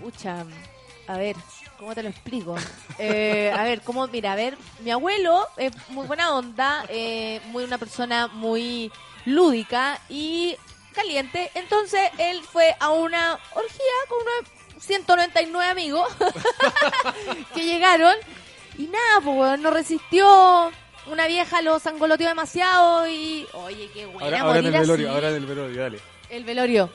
Pucha, 0.00 0.46
a 1.06 1.18
ver, 1.18 1.36
¿cómo 1.78 1.94
te 1.94 2.02
lo 2.02 2.08
explico? 2.08 2.56
Eh, 3.02 3.50
a 3.56 3.62
ver, 3.64 3.80
¿cómo? 3.80 4.06
Mira, 4.08 4.32
a 4.32 4.36
ver, 4.36 4.58
mi 4.80 4.90
abuelo 4.90 5.48
es 5.56 5.72
muy 5.88 6.06
buena 6.06 6.34
onda, 6.34 6.84
eh, 6.90 7.40
muy 7.46 7.64
una 7.64 7.78
persona 7.78 8.26
muy 8.26 8.92
lúdica 9.24 9.98
y 10.10 10.54
caliente. 10.92 11.50
Entonces, 11.54 12.02
él 12.18 12.42
fue 12.42 12.76
a 12.78 12.90
una 12.90 13.38
orgía 13.54 13.94
con 14.06 14.18
unos 14.20 14.84
199 14.84 15.70
amigos 15.70 16.12
que 17.54 17.64
llegaron 17.64 18.14
y 18.76 18.82
nada, 18.82 19.20
pues 19.24 19.58
no 19.60 19.70
resistió. 19.70 20.70
Una 21.10 21.26
vieja 21.26 21.60
lo 21.60 21.78
sangoloteó 21.80 22.28
demasiado 22.28 23.08
y. 23.08 23.46
Oye, 23.54 23.90
qué 23.92 24.06
buena 24.06 24.24
Ahora, 24.24 24.40
ahora 24.42 24.58
en 24.60 24.66
el 24.66 24.70
morir 24.72 24.80
velorio, 24.82 25.06
así. 25.08 25.14
ahora 25.14 25.28
en 25.30 25.34
el 25.36 25.46
velorio, 25.46 25.82
dale. 25.82 26.00
El 26.28 26.44
velorio. 26.44 26.90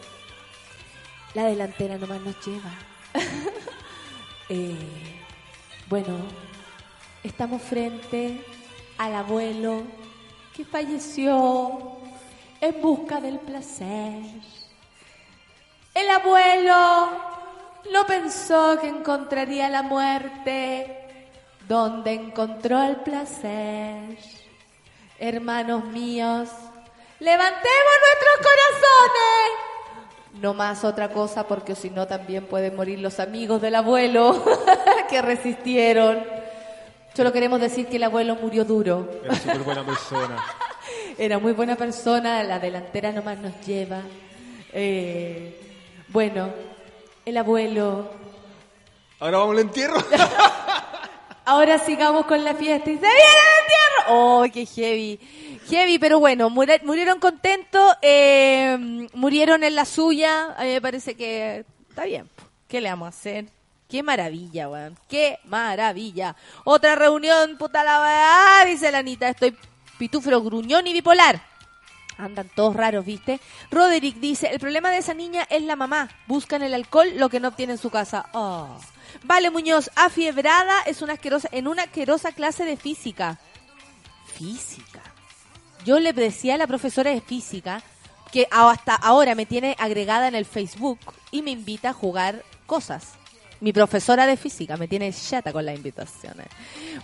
La 1.34 1.44
delantera 1.46 1.98
nomás 1.98 2.22
nos 2.22 2.46
lleva. 2.46 2.72
Eh, 4.48 4.76
bueno, 5.90 6.20
estamos 7.24 7.60
frente 7.60 8.46
al 9.00 9.16
abuelo 9.16 9.82
que 10.56 10.64
falleció 10.64 11.98
en 12.62 12.80
busca 12.80 13.20
del 13.20 13.40
placer. 13.40 14.22
El 15.96 16.10
abuelo 16.12 17.10
no 17.92 18.06
pensó 18.06 18.78
que 18.80 18.88
encontraría 18.88 19.68
la 19.68 19.82
muerte 19.82 21.05
donde 21.68 22.14
encontró 22.14 22.82
el 22.84 22.98
placer. 22.98 24.18
Hermanos 25.20 25.86
míos, 25.86 26.50
levantemos 27.20 27.94
nuestros 28.02 28.38
corazones. 28.38 29.76
No 30.42 30.54
más 30.54 30.84
otra 30.84 31.10
cosa 31.10 31.48
porque 31.48 31.76
si 31.76 31.90
no 31.90 32.08
también 32.08 32.46
pueden 32.46 32.76
morir 32.76 33.00
los 33.00 33.20
amigos 33.20 33.62
del 33.62 33.76
abuelo 33.76 34.44
que 35.10 35.22
resistieron. 35.22 36.24
Solo 37.14 37.32
queremos 37.32 37.62
decir 37.62 37.88
que 37.88 37.96
el 37.96 38.04
abuelo 38.04 38.36
murió 38.36 38.66
duro. 38.66 39.10
Era 39.24 39.36
súper 39.36 39.60
buena 39.60 39.86
persona. 39.86 40.46
Era 41.18 41.40
muy 41.40 41.54
buena 41.54 41.78
persona, 41.78 42.44
la 42.44 42.60
delantera 42.60 43.14
nomás 43.14 43.38
nos 43.38 43.66
lleva. 43.66 44.02
Eh, 44.74 45.58
bueno, 46.10 46.50
el 47.26 47.38
abuelo. 47.38 48.12
Ahora 49.22 49.38
vamos 49.38 49.56
al 49.56 49.62
entierro. 49.62 49.96
Ahora 51.46 51.78
sigamos 51.80 52.26
con 52.26 52.44
la 52.44 52.56
fiesta 52.56 52.86
se 52.86 52.92
viene 52.92 53.08
el 53.08 53.62
entierro. 53.62 54.06
¡Oh, 54.10 54.46
qué 54.52 54.66
heavy! 54.66 55.20
Heavy, 55.70 56.00
pero 56.00 56.20
bueno, 56.20 56.50
muri- 56.50 56.82
murieron 56.84 57.20
contentos, 57.20 57.94
eh, 58.02 59.08
murieron 59.14 59.64
en 59.64 59.76
la 59.76 59.86
suya. 59.86 60.54
A 60.58 60.64
mí 60.64 60.70
me 60.70 60.82
parece 60.82 61.16
que 61.16 61.66
está 61.90 62.06
bien. 62.06 62.30
¿Qué 62.68 62.82
le 62.82 62.90
vamos 62.90 63.08
a 63.08 63.10
hacer? 63.10 63.46
Qué 63.90 64.02
maravilla, 64.04 64.68
weón. 64.70 64.98
Qué 65.08 65.38
maravilla. 65.46 66.36
Otra 66.64 66.96
reunión, 66.96 67.58
puta 67.58 67.84
la 67.84 68.02
weá, 68.02 68.66
dice 68.66 68.92
la 68.92 69.00
Anita. 69.00 69.30
Estoy 69.30 69.56
pitufro, 70.00 70.42
gruñón 70.42 70.86
y 70.88 70.94
bipolar. 70.94 71.42
Andan 72.18 72.50
todos 72.56 72.76
raros, 72.76 73.06
¿viste? 73.06 73.40
Roderick 73.72 74.16
dice, 74.18 74.48
el 74.48 74.60
problema 74.60 74.90
de 74.90 74.98
esa 75.00 75.14
niña 75.14 75.46
es 75.50 75.62
la 75.64 75.76
mamá. 75.76 76.10
Buscan 76.28 76.64
el 76.64 76.74
alcohol, 76.74 77.10
lo 77.18 77.30
que 77.30 77.40
no 77.40 77.50
obtiene 77.50 77.74
en 77.74 77.80
su 77.80 77.90
casa. 77.90 78.26
Oh. 78.34 78.80
Vale, 79.24 79.50
Muñoz, 79.50 79.90
afiebrada 79.96 80.82
es 80.86 81.02
una 81.02 81.14
asquerosa, 81.14 81.50
en 81.52 81.68
una 81.68 81.84
asquerosa 81.84 82.32
clase 82.32 82.66
de 82.66 82.78
física. 82.78 83.40
Física. 84.26 85.02
Yo 85.86 86.00
le 86.00 86.14
decía 86.14 86.56
a 86.56 86.58
la 86.58 86.68
profesora 86.68 87.12
de 87.12 87.22
física 87.22 87.82
que 88.32 88.48
hasta 88.52 88.96
ahora 88.96 89.36
me 89.36 89.46
tiene 89.46 89.76
agregada 89.80 90.28
en 90.28 90.36
el 90.36 90.46
Facebook 90.46 91.00
y 91.32 91.42
me 91.42 91.52
invita 91.52 91.90
a 91.90 91.94
jugar 91.94 92.44
cosas. 92.66 93.14
Mi 93.62 93.72
profesora 93.72 94.28
de 94.28 94.36
física 94.36 94.78
me 94.78 94.88
tiene 94.88 95.14
chata 95.14 95.54
con 95.54 95.66
las 95.66 95.76
invitaciones. 95.76 96.48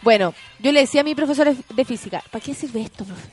Bueno, 0.02 0.34
yo 0.60 0.72
le 0.72 0.82
decía 0.82 1.02
a 1.02 1.04
mi 1.06 1.16
profesora 1.16 1.54
de 1.54 1.86
física, 1.86 2.24
¿para 2.30 2.44
qué 2.44 2.54
sirve 2.54 2.82
esto, 2.82 3.06
profe? 3.06 3.30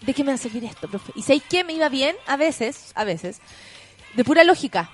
¿De 0.00 0.14
qué 0.14 0.24
me 0.24 0.32
va 0.32 0.34
a 0.34 0.38
servir 0.38 0.64
esto, 0.64 0.88
profe? 0.88 1.12
Y 1.14 1.22
¿sabéis 1.22 1.44
qué 1.48 1.64
me 1.64 1.74
iba 1.74 1.88
bien? 1.88 2.16
A 2.26 2.36
veces, 2.36 2.92
a 2.94 3.04
veces, 3.04 3.40
de 4.14 4.24
pura 4.24 4.42
lógica. 4.44 4.90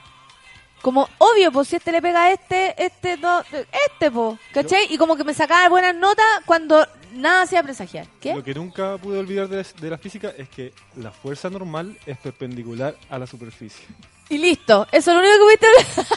Como, 0.85 1.09
obvio, 1.17 1.51
pues 1.51 1.69
si 1.69 1.77
este 1.77 1.91
le 1.93 2.03
pega 2.03 2.25
a 2.25 2.33
este, 2.33 2.75
este, 2.85 3.17
no, 3.17 3.43
este, 3.89 4.11
po, 4.11 4.39
¿cachai? 4.53 4.87
Y 4.91 4.99
como 4.99 5.17
que 5.17 5.25
me 5.25 5.33
sacaba 5.33 5.67
buenas 5.71 5.95
notas 5.95 6.27
cuando 6.45 6.87
nada 7.15 7.41
hacía 7.45 7.63
presagiar. 7.63 8.07
¿Qué? 8.21 8.35
Lo 8.35 8.45
que 8.45 8.53
nunca 8.53 8.99
pude 8.99 9.19
olvidar 9.19 9.49
de, 9.49 9.65
de 9.81 9.89
la 9.91 9.97
física 9.97 10.35
es 10.37 10.47
que 10.51 10.75
la 10.97 11.11
fuerza 11.11 11.49
normal 11.49 11.97
es 12.05 12.19
perpendicular 12.19 12.95
a 13.09 13.19
la 13.19 13.27
superficie. 13.27 13.87
Y 14.29 14.37
listo, 14.37 14.87
eso 14.93 15.11
es 15.13 15.17
lo 15.17 15.23
único 15.23 15.47
que 15.49 15.69
viste. 16.03 16.15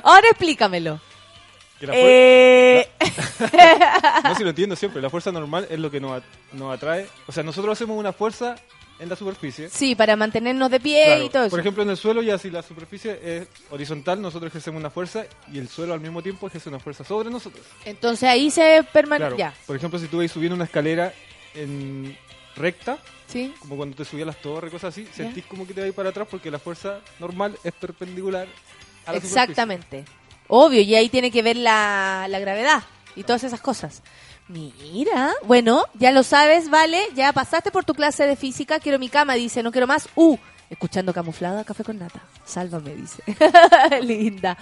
Ahora 0.02 0.26
explícamelo. 0.30 0.98
Que 1.78 1.86
la 1.88 1.92
Eh... 1.96 2.88
No, 4.24 4.34
si 4.34 4.42
lo 4.44 4.50
entiendo 4.50 4.76
siempre. 4.76 5.02
La 5.02 5.10
fuerza 5.10 5.30
normal 5.30 5.66
es 5.70 5.78
lo 5.78 5.90
que 5.90 6.00
nos, 6.00 6.12
at- 6.12 6.24
nos 6.52 6.74
atrae. 6.74 7.06
O 7.26 7.32
sea, 7.32 7.42
nosotros 7.42 7.72
hacemos 7.72 7.98
una 7.98 8.12
fuerza 8.12 8.56
en 9.00 9.08
la 9.08 9.16
superficie. 9.16 9.68
Sí, 9.70 9.94
para 9.94 10.14
mantenernos 10.14 10.70
de 10.70 10.78
pie 10.78 11.04
Claro, 11.06 11.24
y 11.24 11.28
todo 11.30 11.42
eso. 11.44 11.50
Por 11.50 11.60
ejemplo, 11.60 11.82
en 11.82 11.90
el 11.90 11.96
suelo, 11.96 12.22
ya 12.22 12.38
si 12.38 12.50
la 12.50 12.62
superficie 12.62 13.18
es 13.22 13.48
horizontal, 13.70 14.20
nosotros 14.20 14.50
ejercemos 14.50 14.78
una 14.78 14.90
fuerza 14.90 15.24
y 15.50 15.58
el 15.58 15.68
suelo 15.68 15.94
al 15.94 16.00
mismo 16.00 16.22
tiempo 16.22 16.46
ejerce 16.46 16.68
una 16.68 16.78
fuerza 16.78 17.02
sobre 17.02 17.30
nosotros. 17.30 17.64
Entonces 17.84 18.28
ahí 18.28 18.50
se 18.50 18.84
permanece. 18.92 19.36
Claro. 19.36 19.54
Ya, 19.54 19.54
Por 19.66 19.76
ejemplo, 19.76 19.98
si 19.98 20.06
tú 20.06 20.18
vas 20.18 20.30
subiendo 20.30 20.54
una 20.54 20.64
escalera 20.64 21.14
en 21.54 22.16
recta, 22.56 22.98
¿sí? 23.26 23.54
como 23.60 23.76
cuando 23.76 23.96
te 23.96 24.04
subías 24.04 24.26
las 24.26 24.40
torres, 24.40 24.70
cosas 24.70 24.92
así, 24.92 25.08
sentís 25.14 25.46
como 25.46 25.66
que 25.66 25.72
te 25.72 25.80
vas 25.80 25.92
para 25.92 26.10
atrás 26.10 26.28
porque 26.30 26.50
la 26.50 26.58
fuerza 26.58 27.00
normal 27.18 27.58
es 27.64 27.72
perpendicular 27.72 28.46
a 29.06 29.12
la 29.12 29.20
superficie. 29.20 29.40
Exactamente. 29.40 30.04
Obvio, 30.48 30.82
y 30.82 30.94
ahí 30.94 31.08
tiene 31.08 31.30
que 31.30 31.42
ver 31.42 31.56
la, 31.56 32.26
la 32.28 32.38
gravedad 32.38 32.82
y 33.16 33.22
todas 33.22 33.44
esas 33.44 33.60
cosas. 33.60 34.02
Mira, 34.50 35.32
bueno, 35.44 35.84
ya 35.94 36.10
lo 36.10 36.24
sabes, 36.24 36.70
vale, 36.70 37.00
ya 37.14 37.32
pasaste 37.32 37.70
por 37.70 37.84
tu 37.84 37.94
clase 37.94 38.26
de 38.26 38.34
física, 38.34 38.80
quiero 38.80 38.98
mi 38.98 39.08
cama, 39.08 39.34
dice, 39.34 39.62
no 39.62 39.70
quiero 39.70 39.86
más. 39.86 40.08
Uh, 40.16 40.36
escuchando 40.68 41.14
camuflada, 41.14 41.62
café 41.62 41.84
con 41.84 42.00
nata. 42.00 42.20
Sálvame, 42.44 42.96
dice. 42.96 43.22
Linda. 44.02 44.56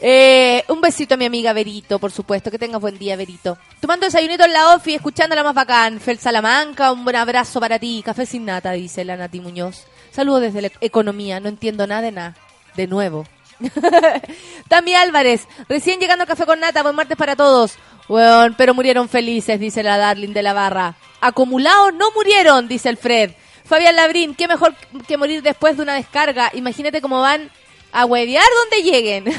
Eh, 0.00 0.64
un 0.68 0.80
besito 0.80 1.14
a 1.14 1.16
mi 1.16 1.26
amiga 1.26 1.52
Verito, 1.52 2.00
por 2.00 2.10
supuesto. 2.10 2.50
Que 2.50 2.58
tengas 2.58 2.80
buen 2.80 2.98
día, 2.98 3.14
Verito. 3.14 3.56
Tomando 3.80 4.06
desayunito 4.06 4.44
en 4.44 4.52
la 4.52 4.74
ofi, 4.74 4.94
escuchando 4.94 5.36
la 5.36 5.44
más 5.44 5.54
bacán. 5.54 6.00
Fel 6.00 6.18
Salamanca, 6.18 6.90
un 6.90 7.04
buen 7.04 7.16
abrazo 7.16 7.60
para 7.60 7.78
ti. 7.78 8.02
Café 8.04 8.26
sin 8.26 8.44
nata, 8.44 8.72
dice 8.72 9.04
la 9.04 9.16
Nati 9.16 9.40
Muñoz. 9.40 9.84
Saludos 10.10 10.42
desde 10.42 10.62
la 10.62 10.70
economía, 10.80 11.38
no 11.38 11.48
entiendo 11.48 11.86
nada 11.86 12.02
de 12.02 12.12
nada. 12.12 12.36
De 12.74 12.88
nuevo. 12.88 13.26
Tami 14.68 14.94
Álvarez, 14.94 15.46
recién 15.68 16.00
llegando 16.00 16.24
a 16.24 16.26
Café 16.26 16.46
con 16.46 16.60
Nata, 16.60 16.82
buen 16.82 16.96
martes 16.96 17.16
para 17.16 17.36
todos. 17.36 17.76
Weón, 18.10 18.54
pero 18.58 18.74
murieron 18.74 19.08
felices, 19.08 19.60
dice 19.60 19.84
la 19.84 19.96
Darling 19.96 20.32
de 20.32 20.42
la 20.42 20.52
Barra. 20.52 20.96
Acumulados 21.20 21.94
no 21.94 22.10
murieron, 22.10 22.66
dice 22.66 22.88
el 22.88 22.96
Fred. 22.96 23.30
Fabián 23.64 23.94
Labrín, 23.94 24.34
qué 24.34 24.48
mejor 24.48 24.74
que 25.06 25.16
morir 25.16 25.42
después 25.42 25.76
de 25.76 25.84
una 25.84 25.94
descarga. 25.94 26.50
Imagínate 26.54 27.00
cómo 27.00 27.20
van 27.20 27.48
a 27.92 28.06
huevear 28.06 28.44
donde 28.64 28.90
lleguen. 28.90 29.32
ja, 29.32 29.38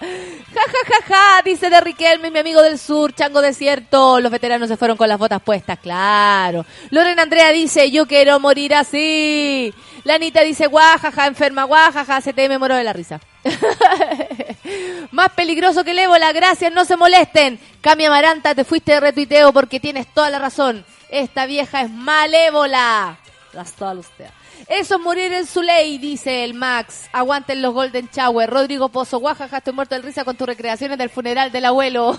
ja, 0.00 0.78
ja, 0.86 1.14
ja, 1.14 1.42
dice 1.44 1.68
de 1.68 2.30
mi 2.30 2.38
amigo 2.38 2.62
del 2.62 2.78
sur, 2.78 3.14
chango 3.14 3.42
desierto. 3.42 4.18
Los 4.18 4.32
veteranos 4.32 4.70
se 4.70 4.78
fueron 4.78 4.96
con 4.96 5.06
las 5.06 5.18
botas 5.18 5.42
puestas, 5.42 5.78
claro. 5.78 6.64
Loren 6.88 7.20
Andrea 7.20 7.52
dice, 7.52 7.90
yo 7.90 8.06
quiero 8.06 8.40
morir 8.40 8.74
así. 8.74 9.74
La 10.04 10.14
Anita 10.14 10.40
dice, 10.40 10.68
guajaja, 10.68 11.26
enferma, 11.26 11.64
guajaja, 11.64 12.22
se 12.22 12.32
te 12.32 12.48
me 12.48 12.58
moro 12.58 12.76
de 12.76 12.84
la 12.84 12.94
risa. 12.94 13.20
Más 15.10 15.30
peligroso 15.32 15.84
que 15.84 15.92
el 15.92 15.98
ébola, 15.98 16.32
gracias, 16.32 16.72
no 16.72 16.84
se 16.84 16.96
molesten. 16.96 17.58
Cami 17.80 18.04
Amaranta, 18.04 18.54
te 18.54 18.64
fuiste 18.64 18.92
de 18.92 19.00
retuiteo 19.00 19.52
porque 19.52 19.80
tienes 19.80 20.06
toda 20.12 20.30
la 20.30 20.38
razón. 20.38 20.84
Esta 21.08 21.46
vieja 21.46 21.82
es 21.82 21.90
malévola. 21.90 23.18
Eso 24.68 24.94
es 24.94 25.00
morir 25.00 25.32
en 25.32 25.46
su 25.46 25.62
ley, 25.62 25.98
dice 25.98 26.44
el 26.44 26.54
Max. 26.54 27.08
Aguanten 27.12 27.60
los 27.62 27.74
Golden 27.74 28.08
Shower. 28.12 28.48
Rodrigo 28.48 28.88
Pozo, 28.88 29.18
guajaja, 29.18 29.58
estoy 29.58 29.72
muerto 29.72 29.96
de 29.96 30.02
risa 30.02 30.24
con 30.24 30.36
tus 30.36 30.46
recreaciones 30.46 30.98
del 30.98 31.10
funeral 31.10 31.50
del 31.50 31.64
abuelo. 31.64 32.18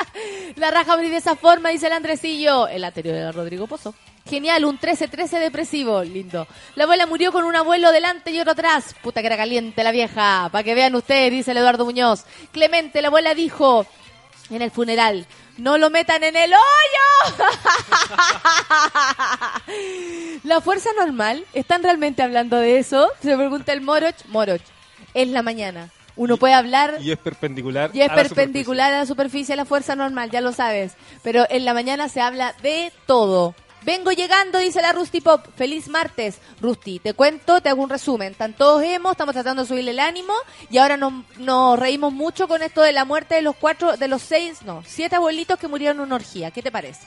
la 0.56 0.70
raja 0.70 0.96
morir 0.96 1.10
de 1.10 1.16
esa 1.16 1.34
forma, 1.34 1.70
dice 1.70 1.88
el 1.88 1.94
Andresillo. 1.94 2.68
El 2.68 2.84
anterior 2.84 3.16
era 3.16 3.32
Rodrigo 3.32 3.66
Pozo. 3.66 3.94
Genial, 4.28 4.64
un 4.66 4.78
13-13 4.78 5.40
depresivo, 5.40 6.02
lindo. 6.02 6.46
La 6.74 6.84
abuela 6.84 7.06
murió 7.06 7.32
con 7.32 7.44
un 7.44 7.56
abuelo 7.56 7.90
delante 7.92 8.30
y 8.30 8.38
otro 8.40 8.52
atrás. 8.52 8.94
Puta 9.02 9.20
que 9.22 9.26
era 9.26 9.36
caliente 9.36 9.82
la 9.82 9.90
vieja. 9.90 10.48
Para 10.52 10.62
que 10.62 10.74
vean 10.74 10.94
ustedes, 10.94 11.30
dice 11.30 11.52
el 11.52 11.56
Eduardo 11.56 11.86
Muñoz. 11.86 12.24
Clemente, 12.52 13.00
la 13.00 13.08
abuela 13.08 13.34
dijo 13.34 13.86
en 14.50 14.60
el 14.62 14.70
funeral, 14.70 15.26
no 15.56 15.78
lo 15.78 15.88
metan 15.90 16.22
en 16.24 16.36
el 16.36 16.52
hoyo. 16.52 17.36
la 20.44 20.60
fuerza 20.60 20.90
normal, 20.98 21.44
¿están 21.54 21.82
realmente 21.82 22.22
hablando 22.22 22.56
de 22.56 22.78
eso? 22.78 23.10
Se 23.22 23.36
pregunta 23.36 23.72
el 23.72 23.80
Moroch. 23.80 24.14
Moroch, 24.28 24.62
es 25.14 25.28
la 25.28 25.42
mañana. 25.42 25.88
Uno 26.16 26.36
puede 26.36 26.54
hablar 26.54 26.96
Y 27.00 27.12
es 27.12 27.18
perpendicular. 27.18 27.90
y 27.94 28.00
es 28.02 28.10
a 28.10 28.16
la 28.16 28.22
perpendicular 28.22 28.92
a 28.92 28.98
la 28.98 29.06
superficie 29.06 29.52
de 29.52 29.56
la 29.56 29.64
fuerza 29.64 29.94
normal, 29.94 30.30
ya 30.30 30.40
lo 30.40 30.52
sabes. 30.52 30.94
Pero 31.22 31.46
en 31.48 31.64
la 31.64 31.74
mañana 31.74 32.08
se 32.08 32.20
habla 32.20 32.54
de 32.60 32.92
todo. 33.06 33.54
Vengo 33.88 34.12
llegando, 34.12 34.58
dice 34.58 34.82
la 34.82 34.92
Rusty 34.92 35.22
Pop. 35.22 35.46
Feliz 35.56 35.88
martes. 35.88 36.40
Rusty, 36.60 36.98
te 36.98 37.14
cuento, 37.14 37.62
te 37.62 37.70
hago 37.70 37.82
un 37.82 37.88
resumen. 37.88 38.32
Están 38.32 38.52
todos 38.52 38.82
hemos, 38.82 39.12
estamos 39.12 39.32
tratando 39.32 39.62
de 39.62 39.68
subirle 39.68 39.92
el 39.92 39.98
ánimo 39.98 40.34
y 40.68 40.76
ahora 40.76 40.98
nos, 40.98 41.78
reímos 41.78 42.12
mucho 42.12 42.48
con 42.48 42.62
esto 42.62 42.82
de 42.82 42.92
la 42.92 43.06
muerte 43.06 43.36
de 43.36 43.40
los 43.40 43.56
cuatro, 43.56 43.96
de 43.96 44.06
los 44.06 44.20
seis, 44.20 44.60
no, 44.60 44.82
siete 44.86 45.16
abuelitos 45.16 45.58
que 45.58 45.68
murieron 45.68 45.96
en 45.96 46.02
una 46.02 46.16
orgía. 46.16 46.50
¿Qué 46.50 46.60
te 46.60 46.70
parece? 46.70 47.06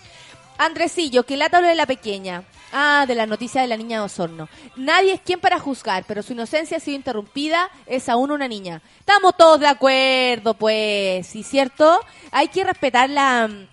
Andresillo, 0.57 1.23
que 1.23 1.37
lata 1.37 1.61
lo 1.61 1.67
de 1.67 1.75
la 1.75 1.85
pequeña. 1.85 2.45
Ah, 2.73 3.05
de 3.07 3.13
la 3.13 3.27
noticia 3.27 3.61
de 3.61 3.67
la 3.67 3.77
niña 3.77 3.99
de 3.99 4.05
Osorno. 4.05 4.49
Nadie 4.75 5.13
es 5.13 5.21
quien 5.21 5.39
para 5.39 5.59
juzgar, 5.59 6.05
pero 6.07 6.23
su 6.23 6.33
inocencia 6.33 6.77
ha 6.77 6.79
sido 6.79 6.95
interrumpida, 6.95 7.69
es 7.85 8.09
aún 8.09 8.31
una 8.31 8.47
niña. 8.47 8.81
Estamos 9.01 9.37
todos 9.37 9.59
de 9.59 9.67
acuerdo, 9.67 10.55
pues, 10.55 11.27
¿sí 11.27 11.43
cierto? 11.43 11.99
Hay 12.31 12.47
que 12.47 12.63
respetar 12.63 13.07
la, 13.07 13.67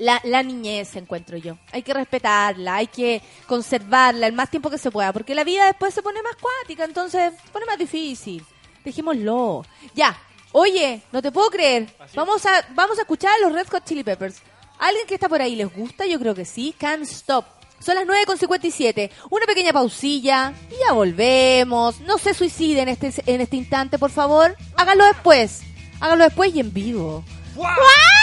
la, 0.00 0.20
la 0.24 0.42
niñez, 0.42 0.96
encuentro 0.96 1.36
yo. 1.36 1.56
Hay 1.72 1.82
que 1.82 1.94
respetarla, 1.94 2.76
hay 2.76 2.86
que 2.88 3.22
conservarla 3.46 4.26
el 4.26 4.32
más 4.32 4.50
tiempo 4.50 4.70
que 4.70 4.78
se 4.78 4.90
pueda, 4.90 5.12
porque 5.12 5.34
la 5.34 5.44
vida 5.44 5.66
después 5.66 5.94
se 5.94 6.02
pone 6.02 6.22
más 6.22 6.36
cuática, 6.36 6.84
entonces 6.84 7.34
se 7.34 7.50
pone 7.50 7.66
más 7.66 7.78
difícil. 7.78 8.44
Dejémoslo. 8.84 9.64
Ya. 9.94 10.18
Oye, 10.52 11.02
no 11.12 11.22
te 11.22 11.30
puedo 11.30 11.50
creer. 11.50 11.88
Vamos 12.14 12.44
a, 12.46 12.64
vamos 12.74 12.98
a 12.98 13.02
escuchar 13.02 13.32
a 13.34 13.46
los 13.46 13.52
Red 13.52 13.68
Hot 13.68 13.84
Chili 13.84 14.02
Peppers. 14.02 14.42
¿Alguien 14.78 15.06
que 15.06 15.14
está 15.14 15.28
por 15.28 15.40
ahí 15.40 15.54
les 15.54 15.72
gusta? 15.72 16.06
Yo 16.06 16.18
creo 16.18 16.34
que 16.34 16.44
sí. 16.44 16.74
Can't 16.78 17.02
Stop. 17.02 17.44
Son 17.78 17.94
las 17.94 18.04
9.57. 18.04 19.10
Una 19.30 19.46
pequeña 19.46 19.72
pausilla 19.72 20.52
y 20.70 20.74
ya 20.86 20.92
volvemos. 20.92 22.00
No 22.00 22.18
se 22.18 22.34
suiciden 22.34 22.88
en 22.88 22.98
este, 23.00 23.22
en 23.26 23.40
este 23.40 23.56
instante, 23.56 23.98
por 23.98 24.10
favor. 24.10 24.56
Háganlo 24.76 25.04
después. 25.04 25.60
Háganlo 26.00 26.24
después 26.24 26.54
y 26.54 26.60
en 26.60 26.72
vivo. 26.72 27.24
¡Guau! 27.54 27.70
¡Café 27.74 28.19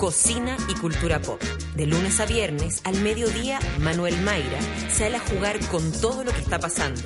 cocina 0.00 0.56
y 0.66 0.74
cultura 0.80 1.20
pop. 1.20 1.42
De 1.76 1.84
lunes 1.84 2.20
a 2.20 2.26
viernes, 2.26 2.80
al 2.84 2.98
mediodía, 3.02 3.58
Manuel 3.80 4.18
Mayra 4.22 4.58
sale 4.88 5.16
a 5.16 5.20
jugar 5.20 5.60
con 5.66 5.92
todo 5.92 6.24
lo 6.24 6.32
que 6.32 6.40
está 6.40 6.58
pasando. 6.58 7.02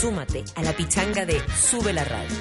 Súmate 0.00 0.42
a 0.56 0.62
la 0.64 0.72
pichanga 0.72 1.24
de 1.26 1.40
Sube 1.54 1.92
la 1.92 2.02
Radio. 2.02 2.36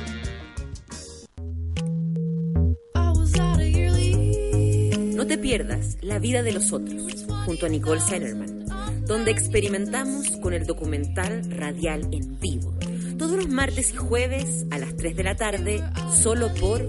No 5.16 5.28
te 5.28 5.38
pierdas 5.38 5.98
La 6.02 6.18
vida 6.18 6.42
de 6.42 6.54
los 6.54 6.74
otros, 6.74 7.26
junto 7.46 7.68
a 7.68 7.70
Nicole 7.70 8.02
Sellerman, 8.02 8.66
donde 9.06 9.30
experimentamos 9.30 10.38
con 10.42 10.54
el 10.54 10.66
documental 10.66 11.44
radial 11.52 12.10
en 12.12 12.40
vivo. 12.40 12.74
Todos 13.20 13.38
los 13.38 13.48
martes 13.48 13.94
y 13.94 13.96
jueves 13.96 14.66
a 14.72 14.80
las 14.80 14.98
3 14.98 15.16
de 15.16 15.24
la 15.24 15.36
tarde, 15.36 15.84
solo 16.20 16.52
por 16.56 16.82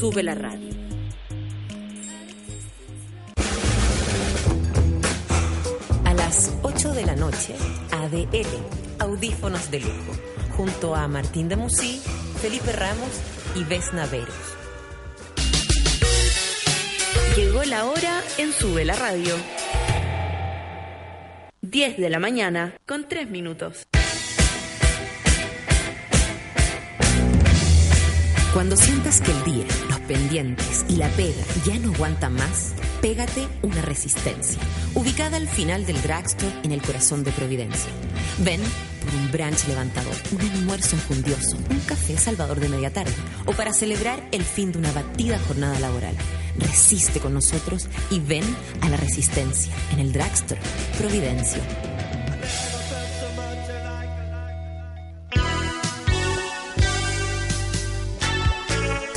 Sube 0.00 0.24
la 0.24 0.34
Radio. 0.34 0.69
Las 6.30 6.52
8 6.62 6.92
de 6.92 7.06
la 7.06 7.16
noche, 7.16 7.56
ADL, 7.90 9.00
Audífonos 9.00 9.68
de 9.72 9.80
Lujo, 9.80 10.12
junto 10.56 10.94
a 10.94 11.08
Martín 11.08 11.48
de 11.48 11.56
Musí, 11.56 12.00
Felipe 12.40 12.70
Ramos 12.70 13.10
y 13.56 13.64
Vesna 13.64 14.06
Veros. 14.06 14.36
Llegó 17.34 17.64
la 17.64 17.84
hora 17.84 18.22
en 18.38 18.52
Sube 18.52 18.84
la 18.84 18.94
Radio. 18.94 19.34
10 21.62 21.96
de 21.96 22.10
la 22.10 22.20
mañana 22.20 22.74
con 22.86 23.08
3 23.08 23.28
minutos. 23.28 23.88
Cuando 28.54 28.76
sientas 28.76 29.20
que 29.20 29.32
el 29.32 29.42
día, 29.42 29.64
los 29.88 29.98
pendientes 30.00 30.84
y 30.88 30.94
la 30.94 31.08
pega 31.08 31.42
ya 31.64 31.76
no 31.80 31.92
aguantan 31.92 32.34
más, 32.34 32.74
pégate 33.00 33.48
una 33.62 33.82
resistencia, 33.82 34.60
ubicada 34.94 35.36
al 35.36 35.48
final 35.48 35.86
del 35.86 36.00
drugstore 36.02 36.52
en 36.62 36.72
el 36.72 36.82
corazón 36.82 37.24
de 37.24 37.32
Providencia. 37.32 37.90
Ven 38.38 38.60
por 39.00 39.14
un 39.14 39.30
brunch 39.32 39.66
levantador, 39.68 40.14
un 40.32 40.40
almuerzo 40.40 40.96
enjundioso, 40.96 41.56
un 41.70 41.80
café 41.80 42.16
salvador 42.18 42.60
de 42.60 42.68
media 42.68 42.92
tarde 42.92 43.14
o 43.46 43.52
para 43.52 43.72
celebrar 43.72 44.22
el 44.32 44.42
fin 44.42 44.72
de 44.72 44.78
una 44.78 44.92
batida 44.92 45.38
jornada 45.38 45.78
laboral. 45.80 46.14
Resiste 46.58 47.20
con 47.20 47.34
nosotros 47.34 47.88
y 48.10 48.20
ven 48.20 48.44
a 48.82 48.88
la 48.88 48.96
resistencia 48.96 49.72
en 49.92 50.00
el 50.00 50.12
drugstore 50.12 50.60
Providencia. 50.98 51.99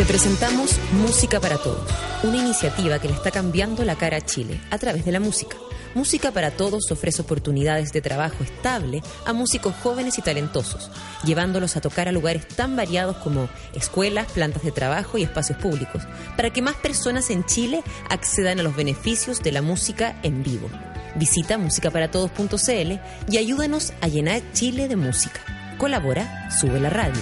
Te 0.04 0.08
presentamos 0.10 0.72
Música 0.91 1.39
para 1.39 1.58
Todos, 1.58 1.89
una 2.24 2.36
iniciativa 2.36 2.99
que 2.99 3.08
le 3.08 3.14
está 3.14 3.32
cambiando 3.32 3.86
la 3.86 3.95
cara 3.95 4.18
a 4.18 4.22
Chile 4.22 4.60
a 4.70 4.78
través 4.78 5.06
de 5.06 5.14
la 5.14 5.22
música. 5.22 5.56
Música 5.95 6.34
para 6.34 6.51
Todos 6.51 6.91
ofrece 6.91 7.22
oportunidades 7.22 7.93
de 7.93 8.01
trabajo 8.01 8.43
estable 8.43 9.01
a 9.26 9.32
músicos 9.32 9.74
jóvenes 9.82 10.18
y 10.18 10.22
talentosos, 10.22 10.91
llevándolos 11.24 11.78
a 11.78 11.82
tocar 11.82 12.10
a 12.10 12.12
lugares 12.12 12.45
tan 12.49 12.76
variados 12.76 13.16
como 13.16 13.47
escuelas, 13.76 14.30
plantas 14.30 14.64
de 14.64 14.74
trabajo 14.74 15.18
y 15.18 15.24
espacios 15.24 15.58
públicos, 15.60 16.04
para 16.36 16.49
que 16.49 16.62
más 16.62 16.76
personas 16.76 17.30
en 17.30 17.45
Chile 17.45 17.82
accedan 18.10 18.60
a 18.60 18.64
los 18.64 18.76
beneficios 18.76 19.41
de 19.41 19.54
la 19.54 19.62
música 19.62 20.20
en 20.22 20.43
vivo. 20.43 20.70
Visita 21.16 21.58
musicaparatodos.cl 21.58 22.99
y 23.30 23.38
ayúdanos 23.38 23.93
a 24.01 24.10
llenar 24.10 24.41
Chile 24.51 24.89
de 24.89 24.97
música. 24.97 25.39
Colabora, 25.78 26.51
sube 26.51 26.82
la 26.82 26.89
radio. 26.89 27.22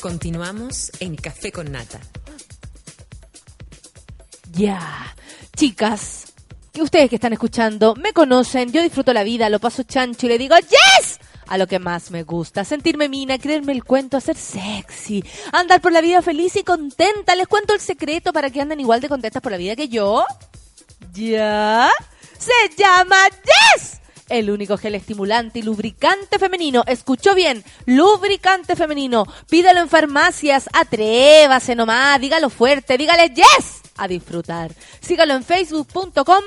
Continuamos 0.00 0.92
en 1.00 1.16
Café 1.16 1.50
con 1.50 1.72
Nata. 1.72 2.00
Ya, 4.52 5.14
chicas, 5.56 6.32
que 6.72 6.82
ustedes 6.82 7.08
que 7.08 7.16
están 7.16 7.32
escuchando 7.32 7.94
me 7.94 8.12
conocen, 8.12 8.72
yo 8.72 8.82
disfruto 8.82 9.12
la 9.12 9.24
vida, 9.24 9.48
lo 9.48 9.58
paso 9.58 9.82
chancho 9.82 10.26
y 10.26 10.28
le 10.30 10.38
digo 10.38 10.56
¡Yes! 10.56 11.18
A 11.48 11.58
lo 11.58 11.66
que 11.66 11.78
más 11.78 12.10
me 12.10 12.22
gusta, 12.22 12.64
sentirme 12.64 13.08
mina, 13.08 13.38
creerme 13.38 13.72
el 13.72 13.84
cuento, 13.84 14.20
ser 14.20 14.36
sexy, 14.36 15.24
andar 15.52 15.80
por 15.80 15.92
la 15.92 16.00
vida 16.00 16.20
feliz 16.22 16.56
y 16.56 16.64
contenta. 16.64 17.34
Les 17.34 17.48
cuento 17.48 17.72
el 17.72 17.80
secreto 17.80 18.32
para 18.32 18.50
que 18.50 18.60
anden 18.60 18.80
igual 18.80 19.00
de 19.00 19.08
contentas 19.08 19.42
por 19.42 19.52
la 19.52 19.58
vida 19.58 19.76
que 19.76 19.88
yo. 19.88 20.24
¿Ya? 21.12 21.90
Se 22.38 22.52
llama 22.76 23.16
Yes. 23.76 24.00
El 24.28 24.50
único 24.50 24.76
gel 24.76 24.94
estimulante 24.96 25.60
y 25.60 25.62
lubricante 25.62 26.38
femenino. 26.38 26.82
Escuchó 26.86 27.34
bien, 27.34 27.62
lubricante 27.84 28.74
femenino. 28.74 29.24
Pídalo 29.48 29.80
en 29.80 29.88
farmacias, 29.88 30.68
atrévase 30.72 31.74
nomás, 31.76 32.20
dígalo 32.20 32.50
fuerte, 32.50 32.98
dígale 32.98 33.32
Yes. 33.34 33.82
a 33.96 34.08
disfrutar. 34.08 34.72
Sígalo 35.00 35.34
en 35.34 35.44
facebook.com 35.44 36.42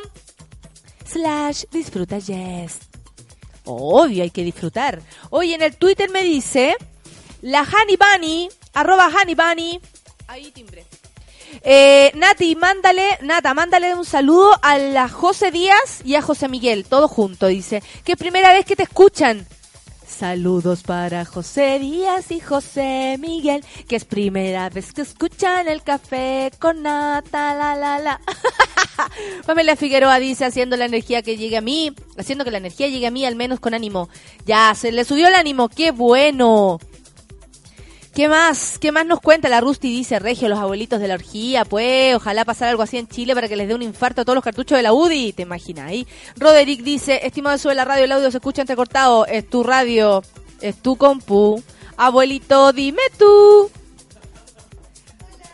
slash 1.05 1.63
disfruta 1.71 2.19
yes. 2.19 2.79
Obvio, 3.65 4.23
hay 4.23 4.29
que 4.31 4.43
disfrutar. 4.43 5.01
Hoy 5.29 5.53
en 5.53 5.61
el 5.61 5.75
Twitter 5.75 6.09
me 6.09 6.23
dice 6.23 6.75
la 7.41 7.61
Honey 7.61 7.97
Bunny, 7.97 8.49
arroba 8.73 9.07
Honey 9.07 9.35
Bunny. 9.35 9.79
Ahí 10.27 10.51
timbre. 10.51 10.85
Eh, 11.61 12.11
Nati, 12.15 12.55
mándale, 12.55 13.19
Nata, 13.21 13.53
mándale 13.53 13.95
un 13.95 14.05
saludo 14.05 14.51
a 14.61 14.77
la 14.77 15.09
José 15.09 15.51
Díaz 15.51 16.01
y 16.03 16.15
a 16.15 16.21
José 16.21 16.47
Miguel, 16.47 16.85
todo 16.85 17.07
junto, 17.07 17.47
dice. 17.47 17.83
Que 18.03 18.13
es 18.13 18.17
primera 18.17 18.53
vez 18.53 18.65
que 18.65 18.75
te 18.75 18.83
escuchan. 18.83 19.47
Saludos 20.07 20.83
para 20.83 21.23
José 21.23 21.79
Díaz 21.79 22.31
y 22.31 22.41
José 22.41 23.15
Miguel, 23.19 23.63
que 23.87 23.95
es 23.95 24.03
primera 24.03 24.69
vez 24.69 24.91
que 24.91 25.03
escuchan 25.03 25.67
el 25.67 25.81
café 25.81 26.51
con 26.59 26.81
Nata, 26.81 27.55
la 27.55 27.75
la 27.75 27.99
la. 27.99 28.19
Pamela 29.45 29.75
Figueroa 29.75 30.19
dice, 30.19 30.45
haciendo 30.45 30.75
la 30.75 30.85
energía 30.85 31.21
que 31.21 31.37
llegue 31.37 31.55
a 31.55 31.61
mí, 31.61 31.93
haciendo 32.17 32.43
que 32.43 32.51
la 32.51 32.57
energía 32.57 32.87
llegue 32.87 33.07
a 33.07 33.11
mí 33.11 33.25
al 33.25 33.35
menos 33.35 33.59
con 33.59 33.73
ánimo. 33.73 34.09
Ya, 34.45 34.73
se 34.75 34.91
le 34.91 35.05
subió 35.05 35.27
el 35.27 35.35
ánimo, 35.35 35.69
qué 35.69 35.91
bueno. 35.91 36.79
¿Qué 38.19 38.27
más? 38.27 38.77
¿Qué 38.79 38.91
más 38.91 39.05
nos 39.05 39.21
cuenta? 39.21 39.47
La 39.47 39.61
Rusty 39.61 39.89
dice, 39.89 40.19
Regio, 40.19 40.49
los 40.49 40.59
abuelitos 40.59 40.99
de 40.99 41.07
la 41.07 41.13
orgía, 41.13 41.63
pues, 41.63 42.13
ojalá 42.13 42.43
pasara 42.43 42.69
algo 42.69 42.83
así 42.83 42.97
en 42.97 43.07
Chile 43.07 43.33
para 43.33 43.47
que 43.47 43.55
les 43.55 43.69
dé 43.69 43.73
un 43.73 43.81
infarto 43.81 44.19
a 44.19 44.25
todos 44.25 44.35
los 44.35 44.43
cartuchos 44.43 44.77
de 44.77 44.83
la 44.83 44.91
UDI, 44.91 45.31
¿te 45.31 45.43
imaginas 45.43 45.87
ahí? 45.87 46.05
Roderick 46.35 46.83
dice, 46.83 47.25
estimado 47.25 47.57
sube 47.57 47.75
la 47.75 47.85
radio, 47.85 48.03
el 48.03 48.11
audio 48.11 48.29
se 48.29 48.35
escucha 48.35 48.59
entrecortado, 48.59 49.25
es 49.25 49.49
tu 49.49 49.63
radio, 49.63 50.21
es 50.59 50.75
tu 50.81 50.97
compu. 50.97 51.63
Abuelito, 51.95 52.73
dime 52.73 53.03
tú. 53.17 53.71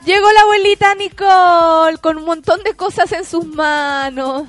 Llegó 0.04 0.32
la 0.32 0.42
abuelita 0.42 0.96
Nicole 0.96 2.00
con 2.00 2.18
un 2.18 2.26
montón 2.26 2.64
de 2.64 2.74
cosas 2.74 3.12
en 3.12 3.26
sus 3.26 3.46
manos. 3.46 4.48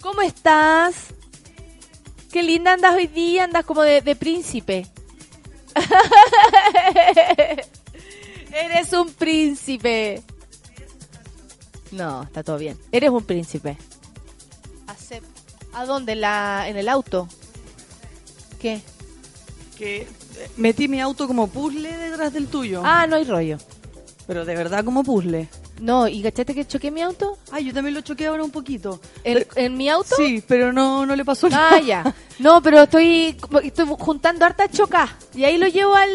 ¿Cómo 0.00 0.20
estás? 0.20 0.96
Qué 2.32 2.42
linda 2.42 2.72
andas 2.72 2.96
hoy 2.96 3.06
día, 3.06 3.44
andas 3.44 3.64
como 3.64 3.82
de, 3.82 4.00
de 4.00 4.16
príncipe. 4.16 4.88
Eres 8.52 8.92
un 8.92 9.12
príncipe. 9.12 10.22
No, 11.92 12.22
está 12.24 12.42
todo 12.42 12.58
bien. 12.58 12.78
Eres 12.92 13.10
un 13.10 13.24
príncipe. 13.24 13.76
¿A 15.74 15.86
dónde? 15.86 16.14
La, 16.14 16.68
¿En 16.68 16.76
el 16.76 16.88
auto? 16.88 17.28
¿Qué? 18.60 18.80
Que 19.76 20.02
eh, 20.02 20.06
metí 20.56 20.86
mi 20.86 21.00
auto 21.00 21.26
como 21.26 21.48
puzzle 21.48 21.96
detrás 21.96 22.32
del 22.32 22.46
tuyo. 22.46 22.82
Ah, 22.84 23.06
no 23.08 23.16
hay 23.16 23.24
rollo. 23.24 23.58
Pero 24.26 24.44
de 24.44 24.54
verdad 24.54 24.84
como 24.84 25.02
puzzle. 25.02 25.48
No, 25.80 26.06
¿y 26.08 26.22
cachate 26.22 26.54
que 26.54 26.64
choqué 26.66 26.90
mi 26.90 27.02
auto? 27.02 27.36
Ah, 27.50 27.60
yo 27.60 27.72
también 27.74 27.94
lo 27.94 28.00
choqué 28.00 28.26
ahora 28.26 28.44
un 28.44 28.50
poquito. 28.50 29.00
¿En, 29.24 29.44
en 29.56 29.76
mi 29.76 29.88
auto? 29.88 30.14
Sí, 30.16 30.42
pero 30.46 30.72
no, 30.72 31.04
no 31.04 31.16
le 31.16 31.24
pasó 31.24 31.48
Ah, 31.48 31.50
nada. 31.50 31.80
ya. 31.80 32.14
No, 32.38 32.62
pero 32.62 32.82
estoy, 32.82 33.36
estoy 33.62 33.86
juntando 33.98 34.44
harta 34.44 34.68
choca. 34.68 35.16
Y 35.34 35.44
ahí 35.44 35.58
lo 35.58 35.66
llevo 35.66 35.94
al, 35.94 36.10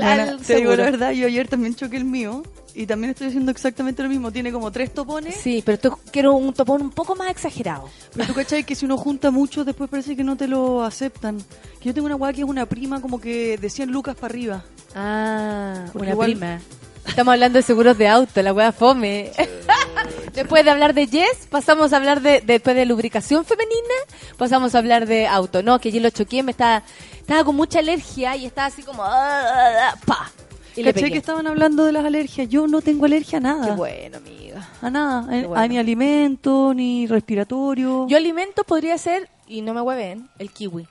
Nana, 0.00 0.22
al 0.30 0.40
te 0.40 0.56
digo 0.56 0.74
la 0.76 0.84
verdad, 0.84 1.10
yo 1.12 1.26
ayer 1.26 1.48
también 1.48 1.74
choqué 1.74 1.96
el 1.96 2.04
mío. 2.04 2.42
Y 2.78 2.84
también 2.86 3.10
estoy 3.12 3.28
haciendo 3.28 3.50
exactamente 3.50 4.02
lo 4.02 4.08
mismo. 4.10 4.30
Tiene 4.30 4.52
como 4.52 4.70
tres 4.70 4.92
topones. 4.92 5.34
Sí, 5.34 5.62
pero 5.64 5.98
quiero 6.12 6.34
un 6.34 6.52
topón 6.52 6.82
un 6.82 6.90
poco 6.90 7.14
más 7.16 7.30
exagerado. 7.30 7.88
Pero 8.12 8.26
tú 8.26 8.34
cachai 8.34 8.64
que 8.64 8.74
si 8.74 8.84
uno 8.84 8.98
junta 8.98 9.30
mucho, 9.30 9.64
después 9.64 9.88
parece 9.88 10.14
que 10.14 10.22
no 10.22 10.36
te 10.36 10.46
lo 10.46 10.84
aceptan. 10.84 11.38
Que 11.80 11.86
yo 11.88 11.94
tengo 11.94 12.04
una 12.06 12.16
weá 12.16 12.34
que 12.34 12.42
es 12.42 12.46
una 12.46 12.66
prima 12.66 13.00
como 13.00 13.18
que 13.18 13.56
de 13.56 13.70
100 13.70 13.90
lucas 13.90 14.14
para 14.14 14.26
arriba. 14.30 14.64
Ah, 14.94 15.84
Porque 15.92 15.98
una 16.06 16.10
igual- 16.12 16.30
prima. 16.32 16.60
Estamos 17.06 17.32
hablando 17.32 17.58
de 17.58 17.62
seguros 17.62 17.96
de 17.98 18.08
auto, 18.08 18.42
la 18.42 18.52
wea 18.52 18.72
fome. 18.72 19.32
después 20.34 20.64
de 20.64 20.70
hablar 20.70 20.94
de 20.94 21.06
Yes, 21.06 21.46
pasamos 21.50 21.92
a 21.92 21.96
hablar 21.96 22.20
de, 22.20 22.40
después 22.40 22.76
de 22.76 22.84
lubricación 22.86 23.44
femenina, 23.44 23.94
pasamos 24.36 24.74
a 24.74 24.78
hablar 24.78 25.06
de 25.06 25.26
auto. 25.26 25.62
No, 25.62 25.78
que 25.80 25.90
yo 25.90 26.00
lo 26.00 26.10
choqué, 26.10 26.42
me 26.42 26.50
estaba, 26.52 26.82
estaba 27.18 27.44
con 27.44 27.56
mucha 27.56 27.78
alergia 27.78 28.36
y 28.36 28.46
estaba 28.46 28.66
así 28.66 28.82
como, 28.82 29.02
ah, 29.02 29.94
pa. 30.04 30.30
Y 30.76 30.82
le 30.82 30.92
¿Cachai 30.92 31.04
pegué. 31.04 31.12
que 31.12 31.18
estaban 31.18 31.46
hablando 31.46 31.86
de 31.86 31.92
las 31.92 32.04
alergias? 32.04 32.48
Yo 32.50 32.66
no 32.66 32.82
tengo 32.82 33.06
alergia 33.06 33.38
a 33.38 33.40
nada. 33.40 33.66
Qué 33.66 33.72
bueno, 33.72 34.18
amiga. 34.18 34.68
A 34.82 34.90
nada. 34.90 35.34
Eh, 35.34 35.46
bueno. 35.46 35.62
a 35.62 35.66
ni 35.68 35.78
alimento, 35.78 36.74
ni 36.74 37.06
respiratorio. 37.06 38.06
Yo 38.08 38.16
alimento 38.18 38.62
podría 38.62 38.98
ser, 38.98 39.30
y 39.46 39.62
no 39.62 39.72
me 39.72 39.80
hueven, 39.80 40.28
el 40.38 40.50
kiwi. 40.50 40.86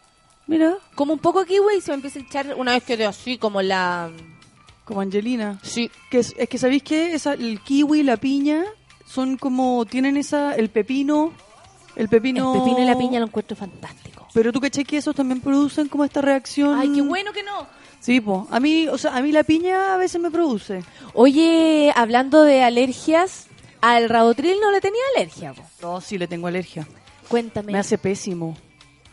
Mira, 0.48 0.76
Como 0.96 1.14
un 1.14 1.20
poco 1.20 1.46
kiwi 1.46 1.78
y 1.78 1.82
se 1.82 1.92
me 1.92 1.96
empieza 1.96 2.18
a 2.20 2.22
echar 2.24 2.56
una 2.58 2.72
vez 2.74 2.84
que 2.84 2.98
de 2.98 3.06
así, 3.06 3.38
como 3.38 3.62
la... 3.62 4.10
como 4.86 5.02
Angelina. 5.02 5.60
Sí. 5.64 5.92
Que 6.10 6.20
es, 6.20 6.34
es 6.38 6.48
que 6.48 6.58
sabéis 6.58 6.84
que 6.84 7.16
el 7.16 7.60
kiwi, 7.62 8.04
la 8.04 8.18
piña, 8.18 8.64
son 9.06 9.36
como, 9.38 9.86
tienen 9.86 10.16
esa, 10.16 10.56
el 10.56 10.70
pepino, 10.70 11.34
el 11.96 12.08
pepino... 12.08 12.54
El 12.54 12.62
pepino 12.62 12.82
y 12.82 12.86
la 12.86 12.98
piña 12.98 13.20
lo 13.20 13.26
encuentro 13.26 13.58
fantástico. 13.58 14.28
Pero 14.34 14.52
tú 14.52 14.60
caché 14.60 14.84
que 14.84 14.98
esos 14.98 15.16
también 15.16 15.42
producen 15.42 15.88
como 15.88 16.04
esta 16.04 16.22
reacción. 16.22 16.78
Ay, 16.78 16.92
qué 16.94 17.02
bueno 17.02 17.32
que 17.34 17.44
no. 17.44 17.68
Sí, 18.02 18.20
po. 18.22 18.48
A 18.52 18.60
mí, 18.60 18.88
o 18.88 18.98
sea, 18.98 19.16
a 19.16 19.22
mí 19.22 19.32
la 19.32 19.44
piña 19.44 19.94
a 19.94 19.98
veces 19.98 20.22
me 20.22 20.30
produce. 20.30 20.84
Oye, 21.14 21.92
hablando 21.96 22.44
de 22.44 22.62
alergias, 22.62 23.48
al 23.82 24.10
Rabotril 24.10 24.58
no 24.62 24.72
le 24.72 24.82
tenía 24.82 25.02
alergia. 25.16 25.54
po. 25.54 25.64
No, 25.82 26.02
sí 26.02 26.18
le 26.18 26.28
tengo 26.28 26.48
alergia. 26.48 26.88
Cuéntame. 27.30 27.72
Me 27.72 27.80
hace 27.80 27.98
pésimo. 27.98 28.58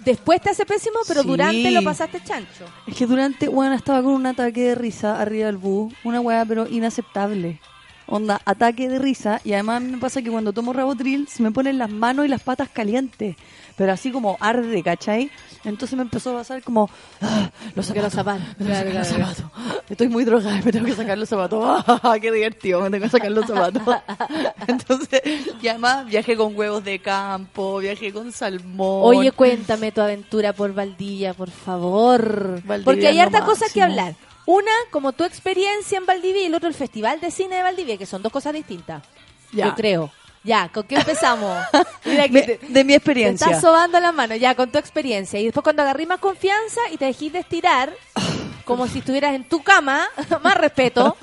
Después 0.04 0.40
te 0.40 0.50
hace 0.50 0.66
pésimo, 0.66 0.98
pero 1.06 1.22
Sí. 1.22 1.28
durante 1.28 1.70
lo 1.70 1.82
pasaste 1.82 2.20
chancho. 2.24 2.64
Es 2.86 2.96
que 2.96 3.06
durante, 3.06 3.48
bueno, 3.48 3.74
estaba 3.74 4.02
con 4.02 4.12
un 4.12 4.26
ataque 4.26 4.62
de 4.62 4.74
risa 4.74 5.20
arriba 5.20 5.46
del 5.46 5.58
bus. 5.58 5.92
Una 6.04 6.20
weá, 6.20 6.44
pero 6.44 6.66
inaceptable. 6.68 7.60
Onda, 8.12 8.42
ataque 8.44 8.90
de 8.90 8.98
risa. 8.98 9.40
Y 9.42 9.54
además 9.54 9.80
me 9.80 9.96
pasa 9.96 10.20
que 10.20 10.30
cuando 10.30 10.52
tomo 10.52 10.74
Rabotril 10.74 11.28
se 11.28 11.42
me 11.42 11.50
ponen 11.50 11.78
las 11.78 11.88
manos 11.88 12.26
y 12.26 12.28
las 12.28 12.42
patas 12.42 12.68
calientes. 12.68 13.36
Pero 13.74 13.90
así 13.90 14.12
como 14.12 14.36
arde, 14.38 14.82
¿cachai? 14.82 15.30
Entonces 15.64 15.96
me 15.96 16.02
empezó 16.02 16.32
a 16.32 16.40
pasar 16.40 16.62
como... 16.62 16.90
ah, 17.22 17.50
los 17.74 17.88
los 17.88 18.12
zapatos. 18.12 18.12
zapatos. 18.12 18.42
Me 18.58 18.66
tengo 18.66 18.84
que 18.84 18.90
Claro, 18.90 18.90
sacar 18.90 18.98
los 18.98 19.08
claro. 19.08 19.34
zapatos. 19.34 19.82
Estoy 19.88 20.08
muy 20.08 20.24
drogada 20.24 20.60
me 20.62 20.72
tengo 20.72 20.84
que 20.86 20.94
sacar 20.94 21.16
los 21.16 21.28
zapatos. 21.30 21.84
Ah, 22.02 22.18
¡Qué 22.20 22.30
divertido! 22.30 22.82
Me 22.82 22.90
tengo 22.90 23.04
que 23.04 23.10
sacar 23.10 23.30
los 23.32 23.46
zapatos. 23.46 23.82
Entonces, 24.68 25.22
y 25.62 25.68
además 25.68 26.04
viajé 26.04 26.36
con 26.36 26.54
huevos 26.54 26.84
de 26.84 26.98
campo, 26.98 27.78
viajé 27.78 28.12
con 28.12 28.30
salmón. 28.30 29.00
Oye, 29.04 29.32
cuéntame 29.32 29.90
tu 29.90 30.02
aventura 30.02 30.52
por 30.52 30.74
Valdivia, 30.74 31.32
por 31.32 31.50
favor. 31.50 32.60
Valdivia 32.64 32.84
Porque 32.84 33.08
hay 33.08 33.20
harta 33.20 33.42
cosa 33.46 33.64
que 33.72 33.80
hablar. 33.80 34.14
Una, 34.46 34.72
como 34.90 35.12
tu 35.12 35.24
experiencia 35.24 35.98
en 35.98 36.06
Valdivia 36.06 36.42
y 36.42 36.46
el 36.46 36.54
otro, 36.54 36.68
el 36.68 36.74
Festival 36.74 37.20
de 37.20 37.30
Cine 37.30 37.56
de 37.56 37.62
Valdivia, 37.62 37.96
que 37.96 38.06
son 38.06 38.22
dos 38.22 38.32
cosas 38.32 38.52
distintas. 38.52 39.02
Ya. 39.52 39.66
Yo 39.66 39.74
creo. 39.74 40.10
Ya, 40.44 40.68
¿con 40.70 40.82
qué 40.84 40.96
empezamos? 40.96 41.56
Mira 42.04 42.24
que 42.24 42.30
Me- 42.32 42.42
te- 42.42 42.58
de 42.66 42.84
mi 42.84 42.92
Te 42.92 42.96
experiencia. 42.96 43.46
estás 43.46 43.60
sobando 43.62 44.00
la 44.00 44.10
mano, 44.10 44.34
ya, 44.34 44.56
con 44.56 44.70
tu 44.72 44.78
experiencia. 44.78 45.38
Y 45.38 45.44
después 45.44 45.62
cuando 45.62 45.82
agarré 45.82 46.04
más 46.06 46.18
confianza 46.18 46.80
y 46.90 46.96
te 46.96 47.04
dejé 47.04 47.30
de 47.30 47.38
estirar, 47.38 47.92
como 48.64 48.88
si 48.88 48.98
estuvieras 48.98 49.34
en 49.34 49.44
tu 49.44 49.62
cama, 49.62 50.04
más 50.42 50.54
respeto. 50.56 51.16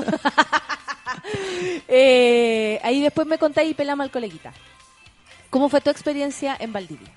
eh, 1.87 2.79
ahí 2.83 3.01
después 3.01 3.27
me 3.27 3.37
contáis 3.37 3.71
y 3.71 3.73
pelamos 3.73 4.05
al 4.05 4.11
coleguita. 4.11 4.53
¿Cómo 5.49 5.67
fue 5.67 5.81
tu 5.81 5.89
experiencia 5.89 6.55
en 6.59 6.71
Valdivia? 6.71 7.09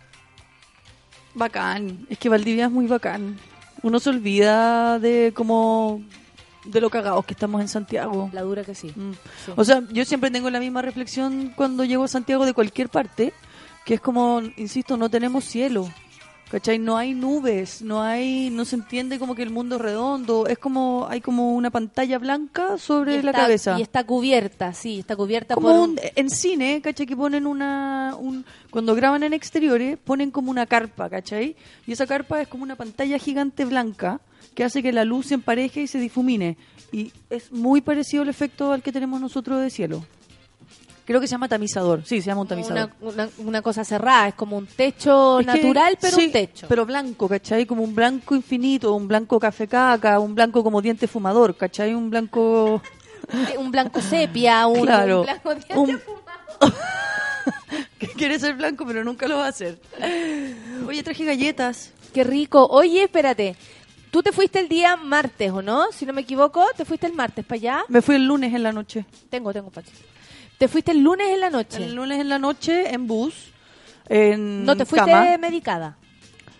Bacán, 1.34 2.06
es 2.10 2.18
que 2.18 2.28
Valdivia 2.28 2.64
es 2.66 2.70
muy 2.70 2.86
bacán. 2.86 3.38
Uno 3.82 4.00
se 4.00 4.10
olvida 4.10 4.98
de 4.98 5.32
como 5.34 6.02
de 6.64 6.80
lo 6.80 6.90
cagados 6.90 7.24
que 7.24 7.34
estamos 7.34 7.60
en 7.60 7.68
Santiago. 7.68 8.30
La 8.32 8.42
dura 8.42 8.64
que 8.64 8.74
sí. 8.74 8.92
Mm. 8.94 9.12
Sí. 9.44 9.52
O 9.56 9.64
sea, 9.64 9.82
yo 9.90 10.04
siempre 10.04 10.30
tengo 10.30 10.50
la 10.50 10.60
misma 10.60 10.82
reflexión 10.82 11.52
cuando 11.56 11.84
llego 11.84 12.04
a 12.04 12.08
Santiago 12.08 12.46
de 12.46 12.54
cualquier 12.54 12.88
parte, 12.88 13.32
que 13.84 13.94
es 13.94 14.00
como, 14.00 14.40
insisto, 14.56 14.96
no 14.96 15.08
tenemos 15.08 15.44
cielo. 15.44 15.88
¿Cachai? 16.52 16.78
No 16.78 16.98
hay 16.98 17.14
nubes, 17.14 17.80
no 17.80 18.02
hay, 18.02 18.50
no 18.50 18.66
se 18.66 18.76
entiende 18.76 19.18
como 19.18 19.34
que 19.34 19.42
el 19.42 19.48
mundo 19.48 19.76
es 19.76 19.80
redondo, 19.80 20.46
es 20.46 20.58
como, 20.58 21.06
hay 21.08 21.22
como 21.22 21.54
una 21.54 21.70
pantalla 21.70 22.18
blanca 22.18 22.76
sobre 22.76 23.22
la 23.22 23.32
cabeza. 23.32 23.78
Y 23.78 23.82
está 23.82 24.04
cubierta, 24.04 24.74
sí, 24.74 24.98
está 24.98 25.16
cubierta 25.16 25.54
como 25.54 25.68
por... 25.68 25.78
un- 25.80 25.98
en 26.14 26.28
cine, 26.28 26.82
¿cachai? 26.82 27.06
Que 27.06 27.16
ponen 27.16 27.46
una, 27.46 28.14
un, 28.18 28.44
cuando 28.70 28.94
graban 28.94 29.22
en 29.22 29.32
exteriores, 29.32 29.96
ponen 29.96 30.30
como 30.30 30.50
una 30.50 30.66
carpa, 30.66 31.08
¿cachai? 31.08 31.56
Y 31.86 31.92
esa 31.92 32.06
carpa 32.06 32.42
es 32.42 32.48
como 32.48 32.64
una 32.64 32.76
pantalla 32.76 33.18
gigante 33.18 33.64
blanca 33.64 34.20
que 34.54 34.62
hace 34.64 34.82
que 34.82 34.92
la 34.92 35.06
luz 35.06 35.28
se 35.28 35.34
empareje 35.34 35.80
y 35.80 35.86
se 35.86 35.98
difumine. 35.98 36.58
Y 36.92 37.12
es 37.30 37.50
muy 37.50 37.80
parecido 37.80 38.24
el 38.24 38.28
efecto 38.28 38.72
al 38.72 38.82
que 38.82 38.92
tenemos 38.92 39.18
nosotros 39.22 39.58
de 39.62 39.70
cielo. 39.70 40.04
Creo 41.04 41.20
que 41.20 41.26
se 41.26 41.32
llama 41.32 41.48
tamizador. 41.48 42.02
Sí, 42.04 42.20
se 42.20 42.26
llama 42.28 42.42
un 42.42 42.48
tamizador. 42.48 42.90
una, 43.00 43.12
una, 43.12 43.28
una 43.38 43.62
cosa 43.62 43.84
cerrada, 43.84 44.28
es 44.28 44.34
como 44.34 44.56
un 44.56 44.66
techo 44.66 45.40
Es 45.40 45.46
que- 45.46 45.52
natural, 45.54 45.98
pero 46.00 46.16
sí, 46.16 46.26
un 46.26 46.32
techo. 46.32 46.66
Pero 46.68 46.86
blanco, 46.86 47.28
¿cachai? 47.28 47.66
Como 47.66 47.82
un 47.82 47.94
blanco 47.94 48.34
infinito, 48.36 48.94
un 48.94 49.08
blanco 49.08 49.40
café 49.40 49.66
caca, 49.66 50.20
un 50.20 50.34
blanco 50.34 50.62
como 50.62 50.80
diente 50.80 51.08
fumador, 51.08 51.56
¿cachai? 51.56 51.92
Un 51.94 52.08
blanco... 52.10 52.80
un 53.58 53.70
blanco 53.70 54.00
sepia, 54.00 54.66
un, 54.66 54.82
Claro. 54.82 55.20
un 55.20 55.24
blanco 55.26 55.54
diente 55.54 55.78
Un- 55.78 55.98
fumado. 56.00 56.22
que 57.98 58.06
quiere 58.08 58.38
ser 58.38 58.54
blanco, 58.54 58.84
pero 58.86 59.02
nunca 59.04 59.26
lo 59.26 59.38
va 59.38 59.46
a 59.46 59.48
hacer. 59.48 59.78
Oye, 60.86 61.02
traje 61.02 61.24
galletas. 61.24 61.90
Qué 62.14 62.24
rico. 62.24 62.66
Oye, 62.70 63.04
espérate. 63.04 63.56
Tú 64.10 64.22
te 64.22 64.30
fuiste 64.32 64.60
el 64.60 64.68
día 64.68 64.96
martes, 64.96 65.50
¿o 65.50 65.62
no? 65.62 65.90
Si 65.92 66.04
no 66.04 66.12
me 66.12 66.20
equivoco, 66.20 66.64
te 66.76 66.84
fuiste 66.84 67.06
el 67.06 67.14
martes 67.14 67.44
para 67.44 67.56
allá. 67.56 67.84
Me 67.88 68.02
fui 68.02 68.14
el 68.16 68.26
lunes 68.26 68.52
en 68.54 68.62
la 68.62 68.70
noche. 68.70 69.06
Tengo, 69.30 69.52
tengo, 69.52 69.70
Pachi. 69.70 69.90
Te 70.62 70.68
fuiste 70.68 70.92
el 70.92 71.00
lunes 71.00 71.26
en 71.28 71.40
la 71.40 71.50
noche. 71.50 71.82
El 71.82 71.96
lunes 71.96 72.20
en 72.20 72.28
la 72.28 72.38
noche 72.38 72.94
en 72.94 73.08
bus. 73.08 73.34
En 74.08 74.64
¿No 74.64 74.76
te 74.76 74.84
fuiste 74.84 75.10
cama. 75.10 75.36
medicada? 75.36 75.96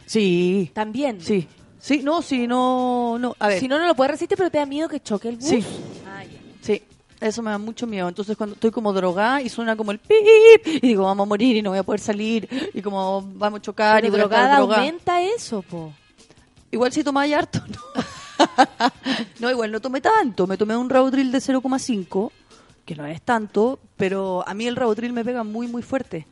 Sí. 0.07 0.73
También. 0.75 1.21
Sí. 1.21 1.47
Sí, 1.79 2.01
no, 2.03 2.21
sí, 2.21 2.49
no, 2.49 3.17
no. 3.21 3.37
A 3.39 3.47
ver. 3.47 3.61
Si 3.61 3.69
no, 3.69 3.79
no 3.79 3.87
lo 3.87 3.95
puedes 3.95 4.11
resistir, 4.11 4.37
pero 4.37 4.51
te 4.51 4.59
da 4.59 4.67
miedo 4.67 4.89
que 4.89 4.99
choque 4.99 5.29
el 5.29 5.37
bus. 5.37 5.49
Sí. 5.49 5.65
Ah. 6.05 6.25
Sí, 6.63 6.83
eso 7.21 7.43
me 7.43 7.53
da 7.53 7.59
mucho 7.59 7.87
miedo. 7.87 8.09
Entonces 8.09 8.37
cuando 8.37 8.55
estoy 8.55 8.73
como 8.73 8.93
drogada 8.93 9.41
y 9.41 9.49
suena 9.49 9.77
como 9.77 9.93
el 9.93 10.01
pip 10.01 10.67
y 10.67 10.81
digo, 10.81 11.05
vamos 11.05 11.25
a 11.25 11.29
morir 11.29 11.55
y 11.59 11.63
no 11.63 11.71
voy 11.71 11.79
a 11.79 11.85
poder 11.85 12.01
salir 12.01 12.49
y 12.75 12.83
como 12.83 13.23
vamos 13.35 13.61
a 13.61 13.63
chocar 13.63 14.01
Pero 14.03 14.13
y 14.13 14.19
drogada 14.19 14.57
drogada. 14.57 14.81
aumenta 14.83 15.23
eso, 15.23 15.63
po. 15.63 15.93
Igual 16.73 16.93
si 16.93 17.05
tomáis 17.05 17.37
harto, 17.37 17.61
no. 17.69 18.03
no, 19.39 19.51
igual 19.51 19.71
no 19.71 19.81
tomé 19.81 20.01
tanto. 20.01 20.49
Me 20.49 20.57
tomé 20.57 20.77
un 20.77 20.91
Rautril 20.91 21.31
de 21.31 21.39
0,5, 21.39 22.31
que 22.85 22.97
no 22.97 23.07
es 23.07 23.23
tanto, 23.23 23.79
pero 23.97 24.45
a 24.47 24.55
mí 24.55 24.67
el 24.67 24.77
Rautril 24.77 25.13
me 25.13 25.25
pega 25.25 25.45
muy, 25.45 25.67
muy 25.67 25.83
fuerte. 25.83 26.27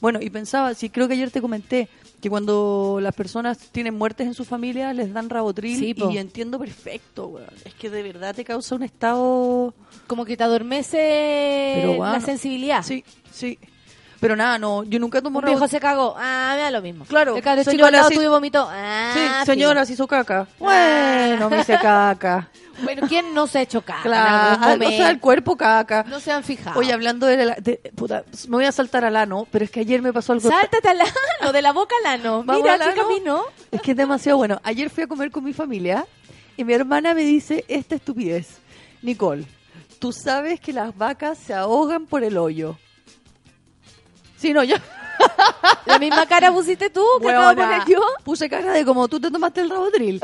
Bueno, 0.00 0.20
y 0.20 0.30
pensaba, 0.30 0.74
sí, 0.74 0.90
creo 0.90 1.08
que 1.08 1.14
ayer 1.14 1.30
te 1.30 1.40
comenté 1.40 1.88
que 2.20 2.30
cuando 2.30 2.98
las 3.00 3.14
personas 3.14 3.58
tienen 3.58 3.94
muertes 3.94 4.26
en 4.26 4.34
su 4.34 4.44
familia 4.44 4.92
les 4.92 5.12
dan 5.12 5.28
Sí, 5.62 5.94
po. 5.94 6.10
y 6.10 6.18
entiendo 6.18 6.58
perfecto, 6.58 7.26
weón. 7.28 7.48
Es 7.64 7.74
que 7.74 7.90
de 7.90 8.02
verdad 8.02 8.34
te 8.34 8.44
causa 8.44 8.74
un 8.74 8.82
estado... 8.82 9.74
Como 10.06 10.24
que 10.24 10.36
te 10.36 10.44
adormece 10.44 11.72
Pero, 11.76 11.94
bueno, 11.96 12.12
la 12.12 12.20
sensibilidad. 12.20 12.82
Sí, 12.82 13.04
sí. 13.32 13.58
Pero 14.26 14.34
nada, 14.34 14.58
no, 14.58 14.82
yo 14.82 14.98
nunca 14.98 15.22
tomo 15.22 15.38
Un 15.38 15.44
viejo 15.44 15.60
Rautril. 15.60 15.78
se 15.78 15.80
cagó. 15.80 16.16
Ah, 16.18 16.54
me 16.56 16.62
da 16.62 16.70
lo 16.72 16.82
mismo. 16.82 17.04
Claro, 17.04 17.36
El 17.36 17.42
cabro 17.44 17.62
chico 17.62 17.70
señora, 17.70 17.86
al 17.86 17.92
lado 17.94 18.08
sí. 18.08 18.16
tuyo 18.16 18.28
vomitó. 18.30 18.68
Ah, 18.68 19.12
Sí, 19.44 19.46
señora, 19.52 19.84
se 19.84 19.92
hizo 19.92 20.08
caca. 20.08 20.48
Bueno, 20.58 21.48
me 21.48 21.60
hice 21.60 21.78
caca. 21.78 22.48
Bueno, 22.82 23.06
¿quién 23.08 23.32
no 23.32 23.46
se 23.46 23.60
ha 23.60 23.62
hecho 23.62 23.80
caca? 23.80 24.00
en 24.00 24.02
Claro, 24.02 24.36
algún 24.36 24.52
o 24.62 24.66
sea, 24.66 24.76
momento? 24.76 25.06
el 25.08 25.20
cuerpo 25.20 25.56
caca. 25.56 26.04
No 26.08 26.20
se 26.20 26.30
han 26.30 26.44
fijado. 26.44 26.78
Oye, 26.78 26.92
hablando 26.92 27.24
de, 27.26 27.42
la, 27.46 27.54
de- 27.54 27.80
puta, 27.94 28.24
me 28.48 28.56
voy 28.56 28.64
a 28.66 28.72
saltar 28.72 29.02
al 29.06 29.16
ano, 29.16 29.46
pero 29.50 29.64
es 29.64 29.70
que 29.70 29.80
ayer 29.80 30.02
me 30.02 30.12
pasó 30.12 30.32
algo. 30.34 30.46
Sáltate 30.50 30.86
al 30.88 31.00
ano, 31.00 31.52
de 31.52 31.62
la 31.62 31.72
boca 31.72 31.94
al 32.04 32.20
ano. 32.20 32.42
Vamos 32.44 32.62
Mira, 32.62 32.74
al 32.74 32.80
qué 32.80 32.88
ano. 33.00 33.02
camino. 33.02 33.42
Es 33.70 33.80
que 33.80 33.92
es 33.92 33.96
demasiado 33.96 34.36
bueno. 34.36 34.60
Ayer 34.62 34.90
fui 34.90 35.04
a 35.04 35.06
comer 35.06 35.30
con 35.30 35.42
mi 35.44 35.54
familia 35.54 36.04
y 36.58 36.64
mi 36.64 36.74
hermana 36.74 37.14
me 37.14 37.22
dice 37.22 37.64
esta 37.68 37.94
estupidez. 37.94 38.58
Nicole, 39.00 39.46
tú 39.98 40.12
sabes 40.12 40.60
que 40.60 40.74
las 40.74 40.94
vacas 40.98 41.38
se 41.38 41.54
ahogan 41.54 42.04
por 42.04 42.24
el 42.24 42.36
hoyo. 42.36 42.76
Sí, 44.36 44.52
no, 44.52 44.62
yo. 44.64 44.76
La 45.86 45.98
misma 45.98 46.26
cara 46.26 46.52
pusiste 46.52 46.90
tú, 46.90 47.04
que 47.20 47.30
acabo 47.30 47.48
de 47.50 47.56
poner 47.56 47.82
yo. 47.88 48.00
Puse 48.24 48.48
cara 48.50 48.72
de 48.72 48.84
como 48.84 49.08
tú 49.08 49.18
te 49.20 49.30
tomaste 49.30 49.62
el 49.62 49.70
rabotril. 49.70 50.20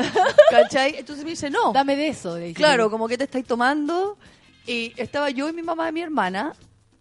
¿Cachai? 0.50 0.96
Entonces 0.98 1.24
me 1.24 1.30
dice, 1.30 1.48
no. 1.50 1.72
Dame 1.72 1.96
de 1.96 2.08
eso. 2.08 2.36
le 2.36 2.46
dije. 2.48 2.54
Claro, 2.54 2.90
como 2.90 3.08
que 3.08 3.16
te 3.16 3.24
estáis 3.24 3.46
tomando. 3.46 4.16
Y 4.66 4.92
estaba 4.96 5.30
yo 5.30 5.48
y 5.48 5.52
mi 5.52 5.62
mamá 5.62 5.88
y 5.88 5.92
mi 5.92 6.02
hermana. 6.02 6.52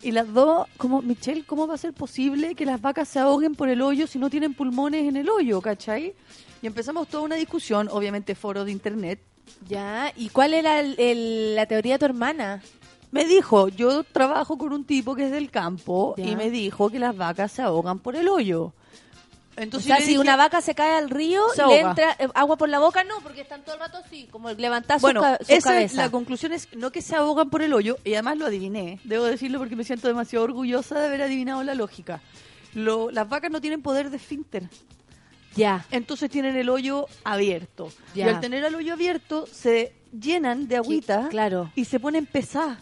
Y 0.02 0.12
las 0.12 0.32
dos, 0.34 0.68
como, 0.78 1.02
Michelle, 1.02 1.44
¿cómo 1.46 1.68
va 1.68 1.76
a 1.76 1.78
ser 1.78 1.94
posible 1.94 2.56
que 2.56 2.66
las 2.66 2.82
vacas 2.82 3.08
se 3.08 3.20
ahoguen 3.20 3.54
por 3.56 3.70
el 3.70 3.82
hoyo 3.82 4.08
si 4.08 4.18
no 4.18 4.30
tienen 4.30 4.54
pulmones 4.56 5.08
en 5.08 5.16
el 5.16 5.30
hoyo, 5.30 5.62
cachai? 5.62 6.16
Y 6.62 6.68
empezamos 6.68 7.08
toda 7.08 7.24
una 7.24 7.36
discusión, 7.36 7.88
obviamente 7.92 8.34
foro 8.36 8.64
de 8.66 8.72
internet. 8.72 9.20
Ya, 9.68 10.12
¿y 10.16 10.30
cuál 10.30 10.54
era 10.54 10.80
el- 10.80 10.96
el- 11.00 11.56
la 11.56 11.66
teoría 11.68 11.96
de 11.96 12.00
tu 12.00 12.06
hermana? 12.06 12.64
Me 13.12 13.26
dijo, 13.26 13.68
yo 13.68 14.04
trabajo 14.04 14.58
con 14.58 14.72
un 14.74 14.86
tipo 14.86 15.16
que 15.16 15.26
es 15.26 15.32
del 15.32 15.52
campo 15.52 16.16
Ya. 16.18 16.26
y 16.26 16.36
me 16.36 16.50
dijo 16.50 16.90
que 16.90 16.98
las 17.00 17.16
vacas 17.16 17.52
se 17.52 17.62
ahogan 17.62 18.00
por 18.00 18.16
el 18.16 18.28
hoyo. 18.30 18.74
O 19.58 19.62
Entonces 19.62 19.88
sea, 19.88 19.98
le 19.98 20.04
si 20.04 20.12
dije- 20.12 20.20
una 20.22 20.38
vaca 20.38 20.62
se 20.62 20.74
cae 20.74 20.96
al 20.98 21.10
río 21.10 21.44
le 21.68 21.82
entra 21.82 22.16
eh, 22.20 22.30
agua 22.36 22.56
por 22.56 22.70
la 22.70 22.80
boca, 22.80 23.04
no, 23.04 23.20
porque 23.22 23.42
están 23.42 23.64
todo 23.64 23.76
el 23.76 23.82
rato 23.82 23.98
así, 23.98 24.28
como 24.32 24.50
levantar 24.52 24.98
su, 25.00 25.02
Bueno, 25.02 25.22
ca- 25.22 25.40
su 25.46 25.52
esa 25.52 25.82
es 25.82 25.94
la 25.94 26.10
conclusión 26.10 26.54
es 26.54 26.70
no 26.74 26.90
que 26.94 27.02
se 27.02 27.18
ahogan 27.18 27.50
por 27.50 27.62
el 27.62 27.74
hoyo, 27.74 27.98
y 28.06 28.14
además 28.14 28.38
lo 28.38 28.46
adiviné, 28.46 29.00
debo 29.04 29.26
decirlo 29.26 29.60
porque 29.60 29.76
me 29.76 29.84
siento 29.84 30.08
demasiado 30.08 30.46
orgullosa 30.46 30.98
de 31.02 31.08
haber 31.08 31.22
adivinado 31.24 31.64
la 31.64 31.76
lógica. 31.76 32.22
Lo- 32.74 33.12
las 33.12 33.28
vacas 33.28 33.52
no 33.52 33.60
tienen 33.60 33.82
poder 33.82 34.10
de 34.10 34.16
esfínter, 34.18 34.70
Ya, 35.54 35.86
entonces 35.92 36.30
tienen 36.32 36.56
el 36.56 36.70
hoyo 36.70 37.08
abierto. 37.26 37.92
Ya. 38.16 38.28
Y 38.28 38.30
al 38.30 38.40
tener 38.40 38.64
el 38.64 38.74
hoyo 38.74 38.94
abierto 38.94 39.46
se 39.52 39.94
llenan 40.18 40.70
de 40.70 40.78
agüita 40.78 41.28
claro. 41.30 41.70
y 41.76 41.84
se 41.84 42.00
ponen 42.00 42.26
pesadas. 42.26 42.78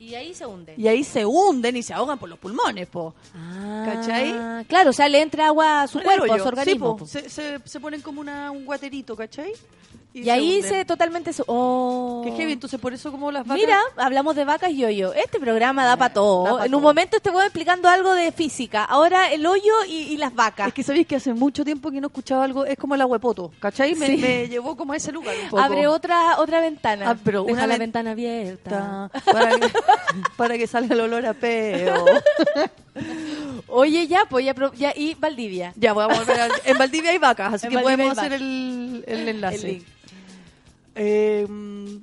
Y 0.00 0.14
ahí 0.14 0.32
se 0.34 0.46
hunde. 0.46 0.74
Y 0.78 0.88
ahí 0.88 1.04
se 1.04 1.24
hunden 1.26 1.76
y 1.76 1.82
se 1.82 1.92
ahogan 1.92 2.18
por 2.18 2.28
los 2.28 2.38
pulmones, 2.38 2.88
po. 2.88 3.14
¿Cachai? 3.84 4.30
Ah, 4.34 4.64
Claro, 4.66 4.90
o 4.90 4.92
sea, 4.94 5.08
le 5.08 5.20
entra 5.20 5.46
agua 5.48 5.82
a 5.82 5.86
su 5.86 6.00
cuerpo, 6.00 6.32
a 6.32 6.38
su 6.38 6.48
organismo. 6.48 6.86
Sí, 6.86 6.90
po. 6.92 6.96
po. 6.96 7.06
Se, 7.06 7.28
se- 7.28 7.58
se 7.64 7.80
ponen 7.80 8.00
como 8.00 8.20
una, 8.22 8.50
un 8.50 8.64
guaterito, 8.64 9.14
¿cachai? 9.14 9.52
Y, 10.12 10.28
ahí 10.28 10.60
se 10.62 10.84
totalmente... 10.84 11.32
su- 11.32 11.44
Oh. 11.46 12.22
Que 12.24 12.32
heavy, 12.32 12.52
entonces 12.52 12.80
por 12.80 12.92
eso 12.92 13.12
como 13.12 13.30
las 13.30 13.46
vacas... 13.46 13.62
Mira, 13.62 13.78
hablamos 13.96 14.34
de 14.34 14.44
vacas 14.44 14.70
y 14.72 14.84
hoyo. 14.84 15.12
Este 15.14 15.38
programa 15.38 15.84
da 15.84 15.96
para 15.96 16.12
todo. 16.12 16.44
da 16.44 16.58
pa' 16.58 16.66
en 16.66 16.74
un 16.74 16.82
momento 16.82 17.20
te 17.20 17.30
voy 17.30 17.44
explicando 17.44 17.88
algo 17.88 18.12
de 18.14 18.32
física. 18.32 18.84
Ahora 18.84 19.30
el 19.32 19.46
hoyo 19.46 19.72
y, 19.88 19.98
y 20.12 20.16
las 20.16 20.34
vacas. 20.34 20.66
Es 20.68 20.74
que 20.74 20.82
sabéis 20.82 21.06
que 21.06 21.16
hace 21.16 21.32
mucho 21.32 21.64
tiempo 21.64 21.90
que 21.92 22.00
no 22.00 22.08
escuchaba 22.08 22.42
algo, 22.44 22.64
es 22.64 22.76
como 22.76 22.96
el 22.96 23.00
agüepoto, 23.02 23.52
¿cachai? 23.60 23.94
Me, 23.94 24.06
Sí. 24.06 24.16
me 24.16 24.48
llevó 24.48 24.76
como 24.76 24.92
a 24.92 24.96
ese 24.96 25.12
lugar 25.12 25.34
un 25.44 25.48
poco. 25.50 25.62
Abre 25.62 25.86
otra 25.86 26.40
otra 26.40 26.60
ventana. 26.60 27.10
Ah, 27.10 27.16
pero 27.24 27.42
Deja 27.44 27.52
una 27.52 27.66
la 27.68 27.74
ven- 27.74 27.78
ventana 27.80 28.10
abierta. 28.10 29.10
Ta- 29.12 29.20
para, 29.32 29.58
que, 29.58 29.72
para 30.36 30.58
que 30.58 30.66
salga 30.66 30.94
el 30.94 31.00
olor 31.02 31.24
a 31.26 31.34
peo. 31.34 32.04
Oye, 33.68 34.06
ya, 34.08 34.24
pues 34.28 34.44
ya, 34.44 34.54
ya 34.76 34.92
y 34.96 35.14
Valdivia. 35.14 35.72
Ya, 35.76 35.92
voy 35.92 36.04
a 36.04 36.06
volver 36.08 36.50
En 36.64 36.76
Valdivia 36.78 37.10
hay 37.12 37.18
vacas, 37.18 37.54
así 37.54 37.66
En 37.66 37.70
que 37.70 37.76
Valdivia 37.76 37.96
podemos 37.96 38.18
hacer 38.18 38.32
el, 38.34 39.04
el 39.06 39.28
enlace. 39.28 39.70
El. 39.70 39.84
Eh, 40.94 41.46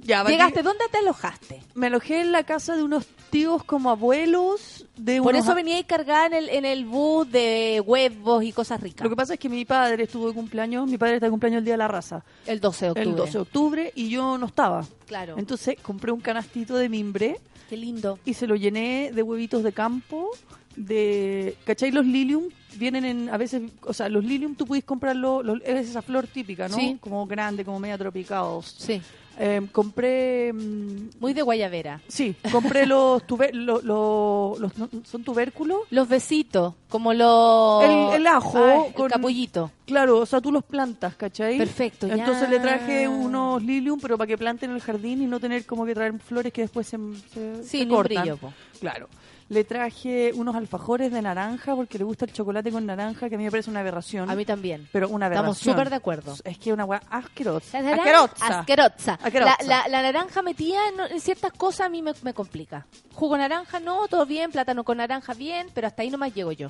ya, 0.03 0.23
Llegaste, 0.23 0.63
¿dónde 0.63 0.85
te 0.91 0.99
alojaste? 0.99 1.61
Me 1.75 1.87
alojé 1.87 2.21
en 2.21 2.31
la 2.31 2.43
casa 2.43 2.75
de 2.75 2.83
unos 2.83 3.05
tíos 3.29 3.63
como 3.63 3.89
abuelos 3.89 4.85
de 4.95 5.21
Por 5.21 5.33
unos 5.33 5.45
eso 5.45 5.53
venía 5.55 5.83
cargada 5.85 6.27
en 6.27 6.33
el, 6.33 6.49
en 6.49 6.65
el 6.65 6.85
bus 6.85 7.29
de 7.29 7.83
huevos 7.85 8.43
y 8.43 8.53
cosas 8.53 8.79
ricas. 8.81 9.03
Lo 9.03 9.09
que 9.09 9.15
pasa 9.15 9.33
es 9.33 9.39
que 9.39 9.49
mi 9.49 9.65
padre 9.65 10.03
estuvo 10.03 10.27
de 10.27 10.33
cumpleaños, 10.33 10.87
mi 10.89 10.97
padre 10.97 11.15
está 11.15 11.25
de 11.27 11.31
cumpleaños 11.31 11.59
el 11.59 11.65
día 11.65 11.73
de 11.73 11.79
la 11.79 11.87
raza. 11.87 12.23
el 12.45 12.59
12 12.59 12.85
de 12.85 12.91
octubre. 12.91 13.09
El 13.09 13.15
12 13.15 13.31
de 13.33 13.39
octubre 13.39 13.91
y 13.95 14.09
yo 14.09 14.37
no 14.37 14.45
estaba. 14.45 14.85
Claro. 15.05 15.35
Entonces 15.37 15.75
compré 15.81 16.11
un 16.11 16.21
canastito 16.21 16.75
de 16.75 16.89
mimbre 16.89 17.39
Qué 17.69 17.75
lindo. 17.77 18.19
y 18.25 18.33
se 18.33 18.47
lo 18.47 18.55
llené 18.55 19.11
de 19.13 19.21
huevitos 19.21 19.63
de 19.63 19.73
campo, 19.73 20.31
de... 20.77 21.57
¿Cachai? 21.65 21.91
Los 21.91 22.05
lilium 22.05 22.45
vienen 22.75 23.03
en... 23.03 23.29
A 23.29 23.37
veces, 23.37 23.63
o 23.83 23.93
sea, 23.93 24.07
los 24.07 24.23
lilium 24.23 24.55
tú 24.55 24.65
puedes 24.65 24.85
comprarlo, 24.85 25.43
los- 25.43 25.61
es 25.65 25.89
esa 25.89 26.01
flor 26.01 26.27
típica, 26.27 26.67
¿no? 26.69 26.75
Sí. 26.77 26.97
Como 27.01 27.25
grande, 27.27 27.65
como 27.65 27.79
media 27.79 27.97
tropicados. 27.97 28.75
Sí. 28.77 29.01
Eh, 29.39 29.61
compré... 29.71 30.51
mm, 30.51 31.09
Muy 31.19 31.33
de 31.33 31.43
guayabera. 31.43 32.01
sí, 32.07 32.35
compré 32.51 32.85
los, 32.87 33.21
tuber- 33.27 33.53
lo- 33.53 33.81
lo- 33.83 34.55
los... 34.59 34.75
no, 34.79 34.89
¿Son 35.03 35.23
tubérculos? 35.23 35.81
Los 35.91 36.07
besitos, 36.09 36.73
como 36.89 37.13
los... 37.13 37.83
El- 37.83 38.15
el 38.21 38.27
ajo 38.27 38.57
Ah, 38.57 38.85
el 38.87 38.93
con- 38.93 39.09
capullito. 39.09 39.71
Claro, 39.85 40.19
o 40.19 40.25
sea, 40.25 40.41
tú 40.41 40.51
los 40.51 40.63
plantas, 40.63 41.15
¿cachai? 41.15 41.57
Perfecto, 41.57 42.07
ya. 42.07 42.15
Entonces 42.15 42.49
le 42.49 42.59
traje 42.59 43.07
unos 43.07 43.61
lilium, 43.63 43.99
pero 43.99 44.17
para 44.17 44.27
que 44.27 44.37
planten 44.39 44.71
en 44.71 44.75
el 44.75 44.81
jardín 44.81 45.21
y 45.21 45.27
no 45.27 45.39
tener 45.39 45.65
como 45.67 45.85
que 45.85 45.93
traer 45.93 46.17
flores 46.19 46.51
que 46.51 46.61
después 46.61 46.87
se, 46.87 46.97
se, 47.33 47.63
Sí, 47.63 47.79
se 47.79 47.87
cortan. 47.87 48.23
brillo. 48.23 48.39
Claro. 48.79 49.07
Le 49.49 49.63
traje 49.63 50.31
unos 50.35 50.57
alfajores 50.57 51.09
de 51.09 51.21
naranja 51.21 51.73
porque 51.73 51.97
le 51.97 52.03
gusta 52.03 52.25
el 52.25 52.33
chocolate 52.33 52.69
con 52.69 52.85
naranja, 52.85 53.29
que 53.29 53.35
a 53.35 53.37
mí 53.37 53.45
me 53.45 53.49
parece 53.51 53.69
una 53.69 53.79
aberración. 53.79 54.29
A 54.29 54.35
mí 54.35 54.43
también. 54.43 54.89
Pero 54.91 55.07
una 55.07 55.27
aberración. 55.27 55.51
Estamos 55.53 55.75
súper 55.77 55.89
de 55.89 55.95
acuerdo. 55.95 56.33
Es 56.43 56.57
que 56.57 56.69
es 56.69 56.73
una 56.73 56.83
asquerosa. 57.09 57.81
La 57.81 57.93
Asquerosa. 57.95 58.59
Asquerosa. 58.59 59.13
Asquerosa. 59.23 59.57
La, 59.65 59.83
la- 59.83 59.87
la 59.87 60.01
naranja 60.01 60.41
metida 60.41 60.79
en, 60.89 61.13
en 61.13 61.21
ciertas 61.21 61.53
cosas 61.53 61.87
a 61.87 61.89
mí 61.89 62.01
me, 62.01 62.11
me 62.23 62.33
complica. 62.33 62.85
Jugo 63.13 63.37
naranja 63.37 63.79
no, 63.79 64.07
todo 64.09 64.25
bien, 64.25 64.51
plátano 64.51 64.83
con 64.83 64.97
naranja 64.97 65.33
bien, 65.33 65.67
pero 65.73 65.87
hasta 65.87 66.01
ahí 66.01 66.09
nomás 66.09 66.33
llego 66.33 66.51
yo. 66.51 66.69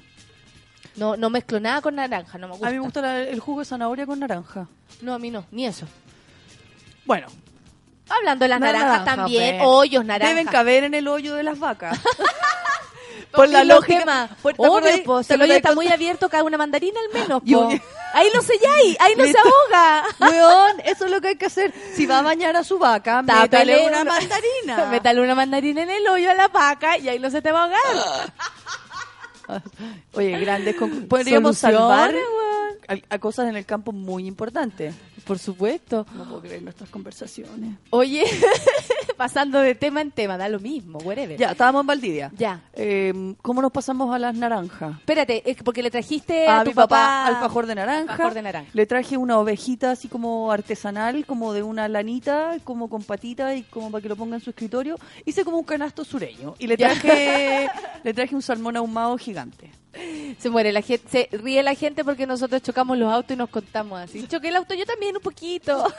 No, 0.97 1.17
no 1.17 1.31
mezclo 1.31 1.59
nada 1.59 1.81
con 1.81 1.95
naranja, 1.95 2.37
no 2.37 2.47
me 2.47 2.53
gusta. 2.53 2.67
A 2.67 2.69
mí 2.69 2.75
me 2.77 2.83
gusta 2.83 3.01
la- 3.01 3.21
el 3.23 3.39
jugo 3.39 3.59
de 3.61 3.65
zanahoria 3.65 4.05
con 4.05 4.19
naranja. 4.19 4.67
No, 5.01 5.15
a 5.15 5.19
mí 5.19 5.31
no, 5.31 5.45
ni 5.49 5.65
eso. 5.65 5.87
Bueno. 7.05 7.25
Hablando 8.09 8.45
de 8.45 8.49
las 8.49 8.59
la 8.59 8.65
naranjas 8.67 8.89
naranja, 8.99 9.15
también, 9.15 9.57
pues. 9.57 9.67
hoyos 9.67 10.05
naranjas. 10.05 10.35
Deben 10.35 10.47
caber 10.51 10.83
en 10.85 10.93
el 10.93 11.07
hoyo 11.07 11.35
de 11.35 11.43
las 11.43 11.59
vacas. 11.59 11.99
Por 13.31 13.49
la 13.49 13.63
lógica- 13.65 14.29
por- 14.41 14.53
¿te 14.53 14.61
Obvio, 14.67 15.03
po, 15.03 15.21
si 15.21 15.27
te 15.27 15.33
el 15.35 15.41
hoyo 15.41 15.53
está 15.53 15.73
muy 15.75 15.87
abierto, 15.89 16.29
cae 16.29 16.41
una 16.41 16.57
mandarina 16.57 16.97
al 16.99 17.13
menos. 17.13 17.41
Po. 17.43 17.69
Ahí 18.13 18.29
lo 18.33 18.41
selláis, 18.41 18.97
ahí 18.99 19.13
no 19.15 19.25
se 19.25 19.35
ahoga. 19.37 20.03
Weón, 20.19 20.79
eso 20.85 21.05
es 21.05 21.11
lo 21.11 21.19
que 21.21 21.27
hay 21.29 21.35
que 21.35 21.45
hacer. 21.47 21.71
Si 21.93 22.05
va 22.07 22.19
a 22.19 22.21
bañar 22.23 22.55
a 22.55 22.63
su 22.63 22.79
vaca, 22.79 23.21
métale 23.21 23.47
Tápale 23.49 23.85
una 23.87 24.01
una- 24.01 24.11
mandarina. 24.13 24.85
Métale 24.89 25.21
una 25.21 25.35
mandarina 25.35 25.83
en 25.83 25.89
el 25.89 26.07
hoyo 26.07 26.31
a 26.31 26.33
la 26.35 26.47
vaca 26.47 26.97
y 26.97 27.09
ahí 27.09 27.19
no 27.19 27.29
se 27.29 27.41
te 27.41 27.51
va 27.51 27.59
a 27.59 27.63
ahogar. 27.65 28.33
Oye, 30.13 30.39
grandes 30.39 30.75
conclu- 30.75 31.07
Podríamos 31.07 31.57
salvar 31.57 32.13
weón. 32.13 32.66
A, 32.87 32.95
a 33.15 33.19
cosas 33.19 33.49
en 33.49 33.55
el 33.55 33.65
campo 33.65 33.91
muy 33.91 34.27
importantes. 34.27 34.95
Por 35.25 35.39
supuesto. 35.39 36.05
No 36.15 36.23
puedo 36.25 36.41
creer 36.41 36.61
nuestras 36.63 36.89
conversaciones. 36.89 37.75
Oye, 37.89 38.23
Pasando 39.17 39.59
de 39.61 39.73
tema 39.73 40.01
en 40.01 40.11
tema, 40.11 40.37
da 40.37 40.47
lo 40.47 40.59
mismo, 40.59 40.99
whatever. 40.99 41.39
Ya, 41.39 41.51
estábamos 41.51 41.81
en 41.81 41.87
Valdivia. 41.87 42.31
Ya. 42.37 42.61
Eh, 42.73 43.33
¿Cómo 43.41 43.63
nos 43.63 43.71
pasamos 43.71 44.13
a 44.13 44.19
las 44.19 44.35
naranjas? 44.35 44.95
Espérate, 44.99 45.49
es 45.49 45.57
porque 45.63 45.81
le 45.81 45.89
trajiste 45.89 46.47
a, 46.47 46.59
a, 46.59 46.63
tu 46.63 46.69
mi 46.69 46.75
papá, 46.75 46.87
papá 46.87 47.25
alfajor 47.25 47.65
de 47.65 47.73
naranja. 47.73 48.13
alfajor 48.13 48.35
de 48.35 48.41
naranja. 48.43 48.69
Le 48.73 48.85
traje 48.85 49.17
una 49.17 49.39
ovejita 49.39 49.89
así 49.91 50.07
como 50.07 50.51
artesanal, 50.51 51.25
como 51.25 51.53
de 51.53 51.63
una 51.63 51.87
lanita, 51.87 52.57
como 52.63 52.89
con 52.89 53.01
patita 53.01 53.55
y 53.55 53.63
como 53.63 53.89
para 53.89 54.03
que 54.03 54.09
lo 54.09 54.15
ponga 54.15 54.35
en 54.35 54.41
su 54.41 54.51
escritorio. 54.51 54.97
Hice 55.25 55.43
como 55.43 55.57
un 55.57 55.65
canasto 55.65 56.05
sureño 56.05 56.53
y 56.59 56.67
le 56.67 56.77
traje 56.77 57.67
le 58.03 58.13
traje 58.13 58.35
un 58.35 58.43
salmón 58.43 58.77
ahumado 58.77 59.17
gigante. 59.17 59.71
Se 60.39 60.49
muere 60.49 60.71
la 60.71 60.81
gente, 60.81 61.07
se 61.09 61.37
ríe 61.37 61.63
la 61.63 61.73
gente 61.73 62.03
porque 62.03 62.27
nosotros 62.27 62.61
chocamos 62.61 62.97
los 62.97 63.11
autos 63.11 63.31
y 63.31 63.37
nos 63.37 63.49
contamos 63.49 63.99
así. 63.99 64.27
Choqué 64.27 64.49
el 64.49 64.55
auto 64.55 64.73
yo 64.73 64.85
también 64.85 65.15
un 65.15 65.21
poquito. 65.21 65.85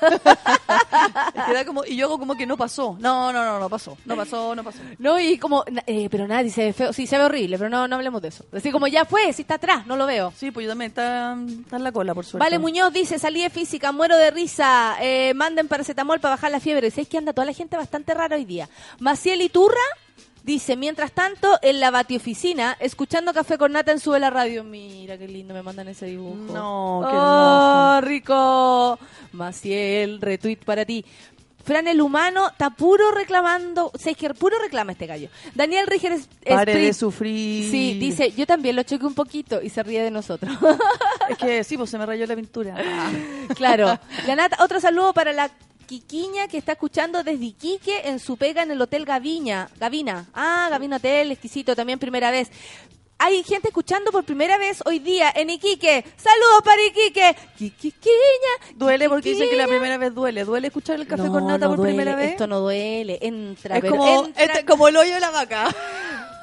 Es 1.34 1.44
que 1.44 1.52
da 1.52 1.64
como 1.64 1.84
y 1.84 1.96
yo 1.96 2.06
hago 2.06 2.18
como 2.18 2.34
que 2.36 2.46
no 2.46 2.56
pasó. 2.56 2.96
No, 3.00 3.32
no, 3.32 3.44
no, 3.44 3.58
no 3.58 3.68
pasó. 3.68 3.96
No 4.04 4.16
pasó, 4.16 4.54
no 4.54 4.62
pasó. 4.62 4.78
No, 4.98 5.18
y 5.18 5.38
como, 5.38 5.64
eh, 5.86 6.08
pero 6.10 6.26
nadie 6.26 6.50
se 6.50 6.66
ve 6.66 6.72
feo. 6.72 6.92
Sí, 6.92 7.06
se 7.06 7.16
ve 7.18 7.24
horrible, 7.24 7.58
pero 7.58 7.70
no, 7.70 7.88
no 7.88 7.96
hablemos 7.96 8.22
de 8.22 8.28
eso. 8.28 8.44
Así 8.52 8.70
como 8.70 8.86
ya 8.86 9.04
fue, 9.04 9.32
si 9.32 9.42
está 9.42 9.54
atrás, 9.54 9.86
no 9.86 9.96
lo 9.96 10.06
veo. 10.06 10.32
Sí, 10.36 10.50
pues 10.50 10.64
yo 10.64 10.70
también 10.70 10.90
está, 10.90 11.36
está 11.60 11.76
en 11.76 11.84
la 11.84 11.92
cola, 11.92 12.14
por 12.14 12.24
suerte. 12.24 12.44
Vale 12.44 12.58
Muñoz 12.58 12.92
dice, 12.92 13.18
salí 13.18 13.42
de 13.42 13.50
física, 13.50 13.92
muero 13.92 14.16
de 14.16 14.30
risa, 14.30 14.96
eh, 15.00 15.32
manden 15.34 15.68
paracetamol 15.68 16.20
para 16.20 16.34
bajar 16.34 16.50
la 16.50 16.60
fiebre. 16.60 16.88
Y 16.88 16.90
¿Sabes 16.90 17.08
que 17.08 17.18
anda 17.18 17.32
toda 17.32 17.46
la 17.46 17.52
gente 17.52 17.76
bastante 17.76 18.14
rara 18.14 18.36
hoy 18.36 18.44
día? 18.44 18.68
Maciel 18.98 19.42
Iturra 19.42 19.80
dice, 20.48 20.76
mientras 20.76 21.12
tanto, 21.12 21.58
en 21.60 21.78
la 21.78 21.90
batioficina, 21.90 22.74
escuchando 22.80 23.34
Café 23.34 23.58
con 23.58 23.72
Nata 23.72 23.92
en 23.92 24.00
Sube 24.00 24.18
la 24.18 24.30
Radio. 24.30 24.64
Mira 24.64 25.18
qué 25.18 25.28
lindo, 25.28 25.52
me 25.52 25.62
mandan 25.62 25.88
ese 25.88 26.06
dibujo. 26.06 26.54
No, 26.54 27.02
qué 27.06 27.14
¡Oh, 27.14 28.00
rico! 28.00 28.98
Maciel, 29.32 30.22
retweet 30.22 30.64
para 30.64 30.86
ti. 30.86 31.04
Fran 31.64 31.86
el 31.86 32.00
humano 32.00 32.48
está 32.48 32.70
puro 32.70 33.10
reclamando, 33.10 33.92
que 33.92 34.30
puro 34.30 34.58
reclama 34.58 34.92
este 34.92 35.06
gallo. 35.06 35.28
Daniel 35.54 35.86
Ríger 35.86 36.18
Pare 36.48 36.74
de 36.74 36.94
sufrir. 36.94 37.70
Sí, 37.70 37.98
dice, 37.98 38.32
yo 38.32 38.46
también 38.46 38.74
lo 38.74 38.84
choqué 38.84 39.04
un 39.04 39.12
poquito 39.12 39.60
y 39.60 39.68
se 39.68 39.82
ríe 39.82 40.02
de 40.02 40.10
nosotros. 40.10 40.50
Es 41.28 41.36
que 41.36 41.62
sí, 41.62 41.76
pues 41.76 41.90
se 41.90 41.98
me 41.98 42.06
rayó 42.06 42.26
la 42.26 42.36
pintura. 42.36 42.74
Claro. 43.54 43.98
La 44.26 44.36
Nata, 44.36 44.62
otro 44.62 44.80
saludo 44.80 45.12
para 45.12 45.32
la 45.32 45.50
Quiquiña 45.88 46.48
que 46.48 46.58
está 46.58 46.72
escuchando 46.72 47.24
desde 47.24 47.46
Iquique 47.46 48.02
en 48.04 48.18
su 48.18 48.36
pega 48.36 48.62
en 48.62 48.70
el 48.70 48.80
Hotel 48.82 49.06
Gaviña. 49.06 49.70
Gavina. 49.80 50.26
Ah, 50.34 50.68
Gavina 50.70 50.96
Hotel, 50.96 51.32
exquisito, 51.32 51.74
también 51.74 51.98
primera 51.98 52.30
vez. 52.30 52.50
Hay 53.20 53.42
gente 53.42 53.68
escuchando 53.68 54.12
por 54.12 54.22
primera 54.22 54.58
vez 54.58 54.80
hoy 54.84 54.98
día 54.98 55.32
en 55.34 55.48
Iquique. 55.48 56.04
Saludos 56.18 56.60
para 56.62 56.84
Iquique. 56.84 57.34
Quiquiquiña. 57.56 58.74
Duele 58.76 59.08
porque 59.08 59.30
dicen 59.30 59.48
que 59.48 59.56
la 59.56 59.66
primera 59.66 59.96
vez 59.96 60.14
duele. 60.14 60.44
¿Duele 60.44 60.66
escuchar 60.68 60.96
el 61.00 61.06
café 61.06 61.22
No, 61.24 61.32
con 61.32 61.46
nata 61.46 61.64
no 61.64 61.70
por 61.70 61.78
duele, 61.78 61.94
primera 61.94 62.14
vez? 62.16 62.32
Esto 62.32 62.46
no 62.46 62.60
duele. 62.60 63.18
Entra, 63.22 63.76
es 63.76 63.80
pero 63.80 63.96
como, 63.96 64.26
entra. 64.26 64.44
este- 64.44 64.64
como 64.66 64.88
el 64.88 64.96
hoyo 64.98 65.14
de 65.14 65.20
la 65.20 65.30
vaca. 65.30 65.74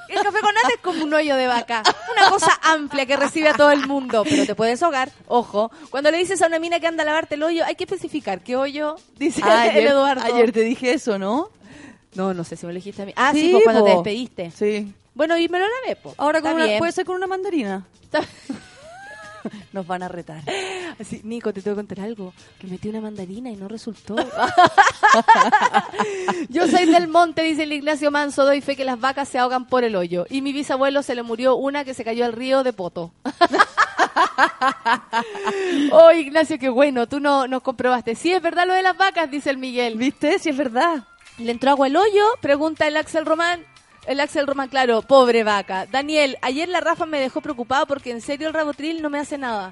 El 0.10 0.22
café 0.22 0.40
con 0.42 0.54
nata 0.54 0.68
es 0.74 0.80
como 0.82 1.04
un 1.04 1.14
hoyo 1.14 1.36
de 1.36 1.48
vaca. 1.48 1.84
Una 2.16 2.30
cosa 2.30 2.60
amplia 2.64 3.06
que 3.06 3.18
recibe 3.18 3.50
a 3.50 3.54
todo 3.54 3.72
el 3.72 3.88
mundo. 3.88 4.24
Pero 4.24 4.46
te 4.46 4.56
puedes 4.56 4.82
ahogar. 4.84 5.12
Ojo. 5.28 5.72
Cuando 5.90 6.12
le 6.12 6.18
dices 6.18 6.42
a 6.42 6.48
una 6.48 6.60
mina 6.60 6.80
que 6.80 6.88
anda 6.88 7.04
a 7.04 7.06
lavarte 7.06 7.36
el 7.36 7.44
hoyo, 7.44 7.64
hay 7.66 7.76
que 7.76 7.84
especificar 7.86 8.42
qué 8.42 8.56
hoyo, 8.56 8.96
dice 9.18 9.42
Ah, 9.44 9.68
el 9.68 9.88
Eduardo. 9.88 10.24
ayer 10.24 10.52
te 10.52 10.62
dije 10.62 10.94
eso, 10.94 11.18
¿no? 11.20 11.50
No, 12.14 12.34
no 12.34 12.44
sé 12.44 12.56
si 12.56 12.66
me 12.66 12.72
lo 12.74 12.78
dijiste 12.78 13.02
a 13.02 13.06
mí. 13.06 13.14
Ah, 13.16 13.32
sí, 13.34 13.50
pues 13.52 13.64
cuando 13.64 13.84
te 13.84 13.92
despediste. 13.92 14.52
Sí. 14.52 14.94
Bueno, 15.14 15.38
y 15.38 15.48
me 15.50 15.60
lo 15.60 15.66
lavé, 15.66 15.96
po. 15.96 16.14
Ahora 16.18 16.42
con 16.42 16.54
una- 16.54 16.66
bien. 16.66 16.78
puede 16.80 16.92
ser 16.92 17.06
con 17.06 17.16
una 17.16 17.28
mandarina. 17.28 17.86
Nos 19.74 19.88
van 19.88 20.04
a 20.04 20.08
retar. 20.08 20.42
Así, 21.00 21.22
Nico, 21.24 21.54
te 21.54 21.62
tengo 21.62 21.76
que 21.76 21.80
contar 21.80 22.06
algo. 22.06 22.34
Que 22.60 22.68
metí 22.68 22.90
una 22.90 23.02
mandarina 23.02 23.50
y 23.50 23.56
no 23.56 23.68
resultó. 23.68 24.16
Yo 26.50 26.68
soy 26.68 26.86
del 26.86 27.08
monte, 27.08 27.44
dice 27.44 27.64
el 27.64 27.74
Ignacio 27.74 28.12
Manso. 28.12 28.46
Doy 28.46 28.62
fe 28.62 28.76
que 28.76 28.86
las 28.86 29.00
vacas 29.00 29.28
se 29.28 29.40
ahogan 29.40 29.68
por 29.68 29.84
el 29.84 29.96
hoyo. 29.96 30.26
Y 30.30 30.42
mi 30.42 30.54
bisabuelo 30.54 31.04
se 31.04 31.16
le 31.16 31.24
murió 31.24 31.56
una 31.56 31.84
que 31.84 31.94
se 31.94 32.04
cayó 32.04 32.26
al 32.26 32.34
río 32.34 32.64
de 32.64 32.74
Poto. 32.74 33.12
oh, 35.92 36.12
Ignacio, 36.12 36.60
qué 36.60 36.70
bueno. 36.70 37.08
Tú 37.08 37.20
no 37.20 37.48
nos 37.48 37.62
comprobaste. 37.62 38.16
Sí, 38.16 38.32
es 38.32 38.42
verdad 38.42 38.68
lo 38.68 38.74
de 38.74 38.84
las 38.84 38.98
vacas, 38.98 39.30
dice 39.30 39.50
el 39.50 39.58
Miguel. 39.58 39.98
¿Viste? 39.98 40.40
Sí, 40.40 40.50
es 40.50 40.58
verdad. 40.58 41.04
¿Le 41.38 41.52
entró 41.52 41.72
agua 41.72 41.88
al 41.88 41.96
hoyo? 41.96 42.26
Pregunta 42.42 42.88
el 42.88 42.98
Axel 42.98 43.26
Román. 43.26 43.66
El 44.08 44.20
Axel 44.20 44.46
Román, 44.46 44.70
claro, 44.70 45.02
pobre 45.02 45.44
vaca. 45.44 45.88
Daniel, 45.88 46.38
ayer 46.42 46.70
la 46.70 46.80
Rafa 46.80 47.08
me 47.08 47.20
dejó 47.20 47.42
preocupado 47.42 47.88
porque 47.88 48.12
en 48.12 48.22
serio 48.22 48.48
el 48.48 48.54
Rabotril 48.54 49.02
no 49.02 49.10
me 49.10 49.18
hace 49.18 49.38
nada. 49.38 49.72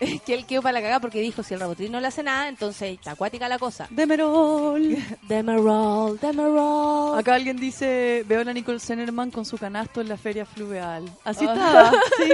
Que 0.26 0.34
él 0.34 0.44
quedó 0.46 0.60
para 0.62 0.74
la 0.74 0.80
cagada 0.80 1.00
porque 1.00 1.20
dijo, 1.20 1.42
si 1.42 1.54
el 1.54 1.60
Rabotril 1.60 1.90
no 1.92 2.00
le 2.00 2.06
hace 2.08 2.22
nada, 2.22 2.48
entonces 2.48 2.92
está 2.94 3.12
acuática 3.12 3.48
la 3.48 3.58
cosa. 3.58 3.86
Demerol. 3.90 4.96
Demerol, 5.28 6.18
Demerol. 6.20 7.18
Acá 7.18 7.34
alguien 7.34 7.56
dice, 7.56 8.24
veo 8.26 8.40
a 8.40 8.44
la 8.44 8.52
Nicole 8.52 8.80
Zenerman 8.80 9.30
con 9.30 9.44
su 9.44 9.56
canasto 9.58 10.00
en 10.00 10.08
la 10.08 10.16
feria 10.16 10.44
fluvial. 10.44 11.04
Así 11.24 11.46
Ah. 11.48 11.52
está. 11.54 11.92
Sí. 12.24 12.32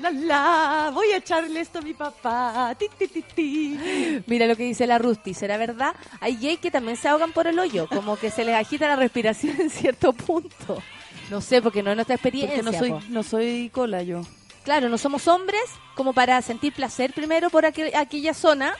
La, 0.00 0.10
la, 0.10 0.18
la. 0.20 0.90
Voy 0.94 1.08
a 1.12 1.18
echarle 1.18 1.60
esto 1.60 1.78
a 1.78 1.82
mi 1.82 1.92
papá. 1.94 2.74
Ti, 2.78 2.86
ti, 2.98 3.06
ti, 3.08 3.22
ti. 3.34 3.78
Mira 4.26 4.46
lo 4.46 4.56
que 4.56 4.62
dice 4.64 4.86
la 4.86 4.98
Rusty, 4.98 5.34
¿será 5.34 5.56
verdad? 5.58 5.94
Hay 6.20 6.36
gays 6.36 6.58
que 6.58 6.70
también 6.70 6.96
se 6.96 7.08
ahogan 7.08 7.32
por 7.32 7.46
el 7.46 7.58
hoyo, 7.58 7.86
como 7.88 8.16
que 8.16 8.30
se 8.30 8.44
les 8.44 8.54
agita 8.54 8.88
la 8.88 8.96
respiración 8.96 9.60
en 9.60 9.68
cierto 9.70 10.12
punto. 10.12 10.82
No 11.30 11.40
sé, 11.40 11.60
porque 11.62 11.82
no 11.82 11.90
es 11.90 11.96
nuestra 11.96 12.14
experiencia. 12.16 12.62
Porque 12.62 12.70
no 12.72 12.78
soy, 12.78 12.90
po. 12.90 13.00
no 13.10 13.22
soy 13.22 13.70
cola 13.70 14.02
yo. 14.02 14.22
Claro, 14.64 14.88
no 14.88 14.96
somos 14.98 15.28
hombres 15.28 15.62
como 15.94 16.12
para 16.12 16.40
sentir 16.42 16.72
placer 16.72 17.12
primero 17.12 17.50
por 17.50 17.64
aquel- 17.64 17.94
aquella 17.94 18.32
zona 18.34 18.74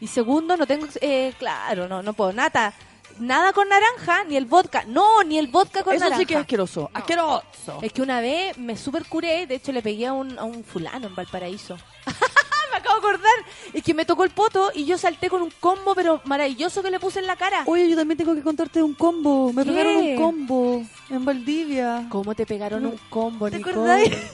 y 0.00 0.08
segundo 0.08 0.56
no 0.56 0.66
tengo, 0.66 0.86
eh, 1.00 1.32
claro, 1.38 1.86
no 1.88 2.02
no 2.02 2.12
puedo 2.12 2.32
nada, 2.32 2.74
nada 3.20 3.52
con 3.52 3.68
naranja 3.68 4.24
ni 4.24 4.36
el 4.36 4.46
vodka, 4.46 4.84
no 4.86 5.22
ni 5.22 5.38
el 5.38 5.46
vodka 5.46 5.84
con 5.84 5.94
Eso 5.94 6.04
naranja. 6.04 6.18
sí 6.20 6.26
que 6.26 6.34
es 6.34 6.40
asqueroso. 6.40 6.90
Asqueroso. 6.92 7.78
Es 7.82 7.92
que 7.92 8.02
una 8.02 8.20
vez 8.20 8.58
me 8.58 8.76
super 8.76 9.06
curé, 9.06 9.46
de 9.46 9.54
hecho 9.54 9.70
le 9.70 9.80
pegué 9.80 10.06
a 10.08 10.12
un, 10.12 10.36
a 10.38 10.44
un 10.44 10.64
fulano 10.64 11.06
en 11.06 11.14
Valparaíso. 11.14 11.76
me 12.72 12.78
acabo 12.78 13.00
de 13.00 13.08
acordar, 13.08 13.32
es 13.72 13.82
que 13.82 13.94
me 13.94 14.04
tocó 14.04 14.24
el 14.24 14.30
poto 14.30 14.70
y 14.74 14.84
yo 14.84 14.98
salté 14.98 15.28
con 15.30 15.42
un 15.42 15.52
combo 15.60 15.94
pero 15.94 16.20
maravilloso 16.24 16.82
que 16.82 16.90
le 16.90 16.98
puse 16.98 17.20
en 17.20 17.26
la 17.26 17.36
cara. 17.36 17.62
Oye, 17.66 17.88
yo 17.88 17.96
también 17.96 18.18
tengo 18.18 18.34
que 18.34 18.42
contarte 18.42 18.82
un 18.82 18.94
combo. 18.94 19.52
Me 19.52 19.64
¿Qué? 19.64 19.70
pegaron 19.70 19.96
un 19.96 20.16
combo 20.16 20.82
en 21.10 21.24
Valdivia. 21.24 22.06
¿Cómo 22.08 22.34
te 22.34 22.46
pegaron 22.46 22.86
un 22.86 22.98
combo, 23.08 23.50
¿Te 23.50 23.58
Nicole? 23.58 24.18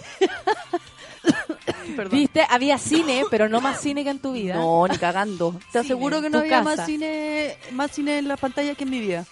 Viste, 2.10 2.46
había 2.48 2.78
cine, 2.90 3.24
pero 3.30 3.48
no 3.48 3.60
más 3.60 3.80
cine 3.80 4.04
que 4.04 4.10
en 4.10 4.18
tu 4.20 4.32
vida. 4.32 4.54
No, 4.54 4.86
ni 4.86 4.96
cagando. 4.98 5.52
Te 5.52 5.58
Cine, 5.72 5.80
aseguro 5.84 6.20
que 6.22 6.30
no 6.30 6.38
había 6.38 6.62
casa. 6.62 6.76
más 6.76 6.86
cine, 6.86 7.56
más 7.72 7.90
cine 7.90 8.18
en 8.18 8.28
la 8.28 8.36
pantalla 8.36 8.74
que 8.74 8.84
en 8.84 8.90
mi 8.90 9.00
vida. 9.00 9.24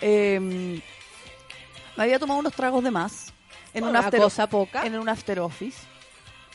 Eh, 0.00 0.80
me 1.96 2.02
había 2.02 2.18
tomado 2.18 2.38
unos 2.40 2.52
tragos 2.52 2.84
de 2.84 2.90
más 2.90 3.32
en 3.74 3.84
un 3.84 3.90
Una 3.90 4.00
after 4.00 4.20
cosa 4.20 4.48
poca. 4.48 4.84
en 4.86 4.98
un 4.98 5.08
after 5.08 5.40
office. 5.40 5.78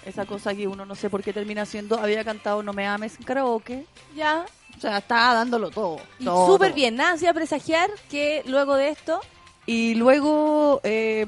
Esa 0.06 0.26
cosa 0.26 0.54
que 0.54 0.68
uno 0.68 0.86
no 0.86 0.96
sé 0.96 1.10
por 1.10 1.24
qué 1.24 1.32
termina 1.34 1.62
haciendo. 1.64 1.98
Había 2.00 2.24
cantado 2.24 2.62
No 2.62 2.74
me 2.74 2.86
ames 2.88 3.16
en 3.18 3.24
karaoke. 3.24 3.86
Ya. 4.16 4.46
O 4.78 4.82
sea, 4.82 4.98
estaba 4.98 5.34
dándolo 5.34 5.70
todo. 5.70 6.00
Y 6.20 6.26
todo. 6.26 6.48
súper 6.48 6.74
bien, 6.74 6.96
nada 6.96 7.14
hacía 7.14 7.34
presagiar 7.34 7.90
que 8.10 8.44
luego 8.48 8.76
de 8.76 8.90
esto, 8.90 9.22
Y 9.66 9.96
luego 9.96 10.82
eh, 10.84 11.26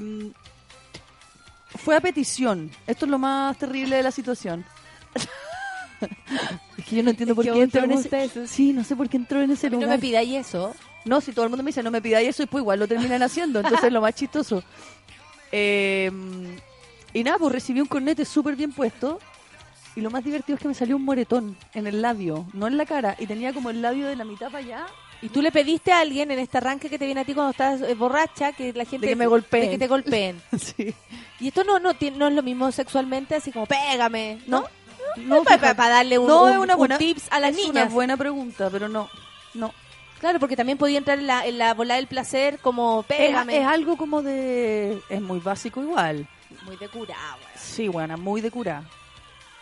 fue 1.76 1.96
a 1.96 2.00
petición. 2.00 2.70
Esto 2.86 3.06
es 3.06 3.10
lo 3.10 3.18
más 3.18 3.56
terrible 3.56 3.96
de 3.96 4.02
la 4.02 4.10
situación. 4.10 4.64
es 6.76 6.84
que 6.84 6.96
yo 6.96 7.02
no 7.02 7.10
entiendo 7.10 7.32
Es 7.32 7.36
por 7.36 7.44
qué 7.44 7.62
entró 7.62 7.84
en 7.84 7.92
ese... 7.92 8.24
eso. 8.24 8.46
Sí, 8.46 8.72
no 8.72 8.84
sé 8.84 8.96
por 8.96 9.08
qué 9.08 9.16
entró 9.16 9.40
en 9.40 9.50
ese 9.50 9.70
no 9.70 9.76
lugar. 9.76 9.90
me 9.90 9.98
pidáis 9.98 10.34
eso. 10.34 10.74
No, 11.04 11.20
si 11.20 11.32
todo 11.32 11.44
el 11.44 11.50
mundo 11.50 11.62
me 11.62 11.68
dice 11.68 11.82
no 11.82 11.90
me 11.90 12.02
pidáis 12.02 12.28
eso 12.30 12.42
y 12.42 12.46
pues 12.46 12.62
igual 12.62 12.80
lo 12.80 12.88
terminan 12.88 13.22
haciendo, 13.22 13.60
entonces 13.60 13.84
es 13.84 13.92
lo 13.92 14.00
más 14.00 14.14
chistoso. 14.14 14.62
Eh, 15.52 16.10
y 17.18 17.24
nada, 17.24 17.38
pues 17.38 17.52
recibí 17.52 17.80
un 17.80 17.86
cornete 17.86 18.24
súper 18.24 18.56
bien 18.56 18.72
puesto 18.72 19.18
y 19.94 20.00
lo 20.00 20.10
más 20.10 20.22
divertido 20.24 20.56
es 20.56 20.62
que 20.62 20.68
me 20.68 20.74
salió 20.74 20.96
un 20.96 21.04
moretón 21.04 21.56
en 21.74 21.86
el 21.86 22.02
labio, 22.02 22.46
no 22.52 22.66
en 22.66 22.76
la 22.76 22.84
cara, 22.86 23.16
y 23.18 23.26
tenía 23.26 23.52
como 23.52 23.70
el 23.70 23.80
labio 23.80 24.06
de 24.06 24.16
la 24.16 24.24
mitad 24.24 24.46
para 24.46 24.58
allá. 24.58 24.86
Y 25.22 25.30
tú 25.30 25.40
le 25.40 25.50
pediste 25.50 25.92
a 25.92 26.00
alguien 26.00 26.30
en 26.30 26.38
este 26.38 26.58
arranque 26.58 26.90
que 26.90 26.98
te 26.98 27.06
viene 27.06 27.22
a 27.22 27.24
ti 27.24 27.32
cuando 27.32 27.52
estás 27.52 27.80
eh, 27.80 27.94
borracha 27.94 28.52
que 28.52 28.74
la 28.74 28.84
gente 28.84 29.06
De 29.06 29.12
que 29.12 29.16
me 29.16 29.26
golpeen. 29.26 29.64
de 29.64 29.70
que 29.70 29.78
te 29.78 29.86
golpeen. 29.88 30.42
Sí. 30.58 30.94
Y 31.40 31.48
esto 31.48 31.64
no 31.64 31.78
no, 31.78 31.92
no 32.16 32.28
es 32.28 32.34
lo 32.34 32.42
mismo 32.42 32.70
sexualmente, 32.70 33.34
así 33.34 33.50
como 33.50 33.64
pégame, 33.66 34.38
¿no? 34.46 34.64
No, 35.16 35.42
para, 35.44 35.58
fíjate. 35.58 35.88
darle 35.90 36.18
un, 36.18 36.26
No, 36.26 36.42
un- 36.44 36.50
es 36.52 36.58
una 36.58 36.74
un 36.74 36.78
buena, 36.78 36.98
tips 36.98 37.28
a 37.30 37.40
las 37.40 37.52
es 37.52 37.56
niñas. 37.56 37.70
una 37.70 37.84
buena 37.86 38.16
pregunta, 38.18 38.68
pero 38.70 38.88
no, 38.88 39.08
no. 39.54 39.72
Claro, 40.20 40.38
porque 40.38 40.56
también 40.56 40.76
podía 40.76 40.98
entrar 40.98 41.18
en 41.18 41.26
la, 41.26 41.46
en 41.46 41.56
la 41.56 41.72
bola 41.72 41.94
del 41.94 42.06
placer 42.06 42.58
como 42.58 43.00
Es, 43.08 43.16
pégame. 43.16 43.56
es 43.58 43.66
algo 43.66 43.96
como 43.96 44.20
de... 44.22 45.00
es 45.08 45.22
muy 45.22 45.38
básico 45.40 45.80
igual. 45.82 46.28
Muy 46.64 46.76
de 46.76 46.88
cura. 46.88 47.16
Sí, 47.56 47.88
buena, 47.88 48.16
muy 48.16 48.40
de 48.40 48.50
cura. 48.50 48.82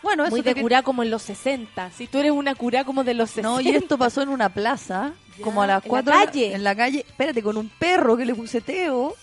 Bueno, 0.03 0.23
eso 0.23 0.31
Muy 0.31 0.41
de 0.41 0.53
que- 0.53 0.61
cura 0.61 0.83
como 0.83 1.01
en 1.01 1.09
los 1.09 1.23
60. 1.23 1.89
Si 1.91 2.05
tú 2.07 2.19
eres 2.19 2.31
una 2.31 2.53
cura 2.53 2.83
como 2.83 3.03
de 3.03 3.13
los 3.15 3.29
60. 3.31 3.49
No, 3.49 3.59
y 3.61 3.69
esto 3.69 3.97
pasó 3.97 4.21
en 4.21 4.29
una 4.29 4.49
plaza, 4.49 5.13
Ya, 5.37 5.43
como 5.43 5.63
a 5.63 5.67
las 5.67 5.77
en 5.83 5.87
la 5.87 5.89
4 5.89 6.13
calle. 6.13 6.53
En 6.53 6.63
la 6.63 6.75
calle, 6.75 6.99
espérate, 7.07 7.41
con 7.41 7.57
un 7.57 7.69
perro 7.69 8.15
que 8.15 8.25
le 8.25 8.35
puse 8.35 8.61
Teo. 8.61 9.15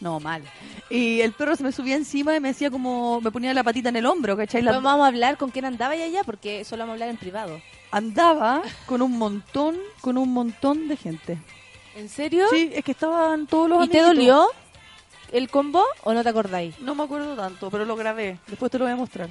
No, 0.00 0.20
mal. 0.20 0.42
Y 0.90 1.20
el 1.22 1.32
perro 1.32 1.54
se 1.56 1.62
me 1.62 1.72
subía 1.72 1.96
encima 1.96 2.34
y 2.36 2.40
me 2.40 2.48
decía 2.48 2.70
como, 2.70 3.20
me 3.20 3.30
ponía 3.30 3.52
la 3.54 3.62
patita 3.64 3.88
en 3.90 3.96
el 3.96 4.06
hombro, 4.06 4.36
¿cachai? 4.36 4.62
La- 4.62 4.72
Vamos 4.72 5.04
a 5.04 5.06
hablar 5.08 5.36
con 5.38 5.50
quién 5.50 5.64
andaba 5.64 5.96
y 5.96 6.02
allá, 6.02 6.22
porque 6.24 6.64
solo 6.64 6.80
vamos 6.82 6.92
a 6.92 6.94
hablar 6.94 7.08
en 7.10 7.16
privado. 7.16 7.60
andaba 7.90 8.62
con 8.86 9.00
un 9.02 9.12
montón, 9.18 9.76
con 10.00 10.16
un 10.18 10.32
montón 10.32 10.88
de 10.88 10.96
gente. 10.96 11.38
¿En 11.94 12.08
serio? 12.10 12.46
Sí, 12.50 12.70
es 12.74 12.84
que 12.84 12.92
estaban 12.92 13.46
todos 13.46 13.70
los 13.70 13.86
¿Y 13.86 13.88
te 13.88 14.02
dolió 14.02 14.48
el 15.32 15.48
combo 15.48 15.84
o 16.04 16.12
no 16.14 16.22
te 16.22 16.28
acordáis? 16.28 16.78
No 16.80 16.94
me 16.94 17.04
acuerdo 17.04 17.34
tanto, 17.36 17.70
pero 17.70 17.84
lo 17.84 17.96
grabé. 17.96 18.38
Después 18.46 18.70
te 18.70 18.78
lo 18.78 18.84
voy 18.84 18.92
a 18.92 18.96
mostrar. 18.96 19.28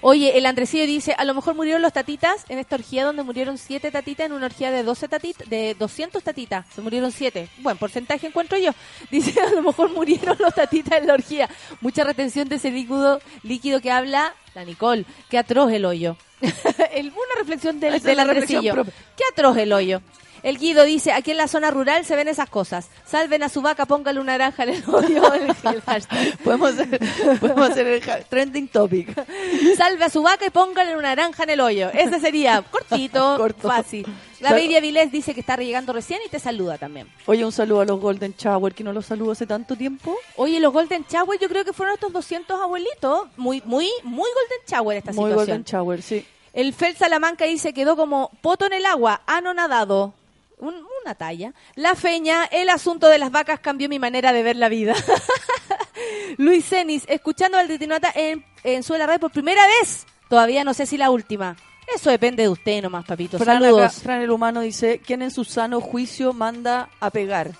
Oye, 0.00 0.38
el 0.38 0.46
Andresillo 0.46 0.86
dice, 0.86 1.14
a 1.18 1.24
lo 1.24 1.34
mejor 1.34 1.56
murieron 1.56 1.82
los 1.82 1.92
tatitas 1.92 2.44
en 2.48 2.58
esta 2.60 2.76
orgía 2.76 3.04
donde 3.04 3.24
murieron 3.24 3.58
siete 3.58 3.90
tatitas 3.90 4.26
en 4.26 4.32
una 4.32 4.46
orgía 4.46 4.70
de 4.70 4.84
12 4.84 5.08
tatitas, 5.08 5.48
de 5.48 5.74
200 5.76 6.22
tatitas. 6.22 6.66
Se 6.72 6.80
murieron 6.82 7.10
siete. 7.10 7.48
Buen 7.58 7.76
porcentaje 7.78 8.28
encuentro 8.28 8.58
yo. 8.58 8.70
Dice, 9.10 9.40
a 9.40 9.50
lo 9.50 9.62
mejor 9.62 9.90
murieron 9.92 10.36
los 10.38 10.54
tatitas 10.54 10.98
en 11.00 11.08
la 11.08 11.14
orgía. 11.14 11.48
Mucha 11.80 12.04
retención 12.04 12.48
de 12.48 12.56
ese 12.56 12.70
líquido, 12.70 13.20
líquido 13.42 13.80
que 13.80 13.90
habla 13.90 14.34
la 14.54 14.64
Nicole. 14.64 15.04
Qué 15.30 15.38
atroz 15.38 15.72
el 15.72 15.84
hoyo. 15.84 16.16
El- 16.92 17.08
una 17.08 17.34
reflexión 17.36 17.80
del, 17.80 18.00
del 18.00 18.20
Andresillo. 18.20 18.84
Qué 19.16 19.24
atroz 19.32 19.56
el 19.56 19.72
hoyo. 19.72 20.00
El 20.42 20.58
Guido 20.58 20.84
dice, 20.84 21.12
aquí 21.12 21.30
en 21.32 21.36
la 21.36 21.48
zona 21.48 21.70
rural 21.70 22.04
se 22.04 22.16
ven 22.16 22.28
esas 22.28 22.48
cosas. 22.48 22.88
Salven 23.06 23.42
a 23.42 23.48
su 23.48 23.62
vaca, 23.62 23.86
póngale 23.86 24.20
una 24.20 24.32
naranja 24.38 24.62
en 24.64 24.70
el 24.70 24.84
hoyo. 24.86 25.32
El- 25.34 25.48
el 25.48 25.82
hashtag. 25.82 26.38
Podemos 26.44 26.70
hacer, 26.78 27.00
podemos 27.40 27.70
hacer 27.70 27.86
el 27.86 28.02
trending 28.28 28.68
topic. 28.68 29.14
Salve 29.76 30.04
a 30.04 30.08
su 30.10 30.22
vaca 30.22 30.46
y 30.46 30.50
póngale 30.50 30.94
una 30.96 31.14
naranja 31.14 31.42
en 31.44 31.50
el 31.50 31.60
hoyo. 31.60 31.90
Ese 31.92 32.20
sería 32.20 32.62
cortito, 32.62 33.36
Corto. 33.38 33.68
fácil. 33.68 34.06
La 34.40 34.50
Claro. 34.50 34.62
Baby 34.62 34.76
Avilés 34.76 35.10
dice 35.10 35.34
que 35.34 35.40
está 35.40 35.56
llegando 35.56 35.92
recién 35.92 36.20
y 36.24 36.28
te 36.28 36.38
saluda 36.38 36.78
también. 36.78 37.08
Oye, 37.26 37.44
un 37.44 37.50
saludo 37.50 37.80
a 37.80 37.84
los 37.84 37.98
Golden 38.00 38.34
Shower, 38.38 38.72
que 38.72 38.84
no 38.84 38.92
los 38.92 39.04
saludo 39.06 39.32
hace 39.32 39.46
tanto 39.46 39.74
tiempo. 39.74 40.16
Oye, 40.36 40.60
los 40.60 40.72
Golden 40.72 41.04
Shower 41.10 41.40
yo 41.40 41.48
creo 41.48 41.64
que 41.64 41.72
fueron 41.72 41.94
estos 41.94 42.12
200 42.12 42.60
abuelitos. 42.60 43.26
Muy, 43.36 43.60
muy, 43.64 43.90
muy 44.04 44.28
Golden 44.30 44.58
Shower 44.68 44.96
esta 44.98 45.12
Muy 45.12 45.30
situación. 45.30 45.36
Golden 45.58 45.64
Shower, 45.64 46.02
sí. 46.02 46.24
El 46.52 46.72
Fel 46.72 46.96
Salamanca 46.96 47.46
dice 47.46 47.72
quedó 47.74 47.96
como 47.96 48.30
poto 48.40 48.66
en 48.66 48.74
el 48.74 48.86
agua, 48.86 49.22
anonadado. 49.26 50.14
Un- 50.60 50.84
una 51.02 51.14
talla. 51.14 51.52
La 51.76 51.94
feña, 51.94 52.44
el 52.44 52.68
asunto 52.68 53.08
de 53.08 53.18
las 53.18 53.30
vacas 53.30 53.60
cambió 53.60 53.88
mi 53.88 53.98
manera 53.98 54.32
de 54.32 54.42
ver 54.42 54.56
la 54.56 54.68
vida. 54.68 54.94
Luis 56.36 56.64
Cenis, 56.68 57.04
escuchando 57.08 57.58
al 57.58 57.68
Detinota 57.68 58.10
en, 58.14 58.44
en 58.64 58.82
Suela 58.82 59.06
Radio 59.06 59.20
por 59.20 59.32
primera 59.32 59.62
vez. 59.80 60.06
Todavía 60.28 60.64
no 60.64 60.74
sé 60.74 60.86
si 60.86 60.96
la 60.96 61.10
última. 61.10 61.56
Eso 61.94 62.10
depende 62.10 62.42
de 62.42 62.48
usted 62.50 62.82
nomás, 62.82 63.04
papito. 63.06 63.38
Fran, 63.38 63.62
Saludos. 63.62 63.94
Fran 64.02 64.20
el 64.20 64.30
humano 64.30 64.60
dice, 64.60 65.00
¿quién 65.04 65.22
en 65.22 65.30
su 65.30 65.44
sano 65.44 65.80
juicio 65.80 66.32
manda 66.32 66.90
a 67.00 67.10
pegar? 67.10 67.52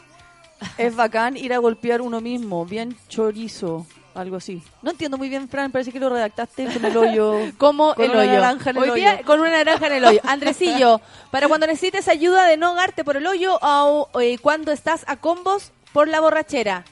Es 0.76 0.94
bacán 0.94 1.36
ir 1.36 1.52
a 1.54 1.58
golpear 1.58 2.02
uno 2.02 2.20
mismo, 2.20 2.66
bien 2.66 2.96
chorizo, 3.08 3.86
algo 4.14 4.36
así. 4.36 4.62
No 4.82 4.90
entiendo 4.90 5.16
muy 5.18 5.28
bien, 5.28 5.48
Fran, 5.48 5.70
parece 5.70 5.92
que 5.92 6.00
lo 6.00 6.08
redactaste 6.08 6.66
con 6.66 6.84
el 6.84 6.96
hoyo. 6.96 7.34
Como 7.58 7.94
con 7.94 8.04
el 8.04 8.10
una 8.10 8.20
hoyo. 8.20 8.32
naranja 8.32 8.70
en 8.70 8.76
el 8.76 8.90
Hoy 8.90 9.00
día, 9.00 9.14
hoyo. 9.14 9.24
con 9.24 9.40
una 9.40 9.50
naranja 9.50 9.86
en 9.86 9.92
el 9.92 10.04
hoyo. 10.04 10.20
Andresillo, 10.24 11.00
para 11.30 11.46
cuando 11.48 11.66
necesites 11.66 12.08
ayuda 12.08 12.46
de 12.46 12.56
no 12.56 12.68
ahogarte 12.68 13.04
por 13.04 13.16
el 13.16 13.26
hoyo 13.26 13.58
o 13.62 14.08
eh, 14.20 14.38
cuando 14.38 14.72
estás 14.72 15.04
a 15.06 15.16
combos 15.16 15.72
por 15.92 16.08
la 16.08 16.20
borrachera. 16.20 16.84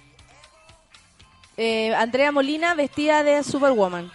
Eh, 1.56 1.94
Andrea 1.94 2.32
Molina 2.32 2.74
vestida 2.74 3.22
de 3.22 3.42
Superwoman. 3.42 4.10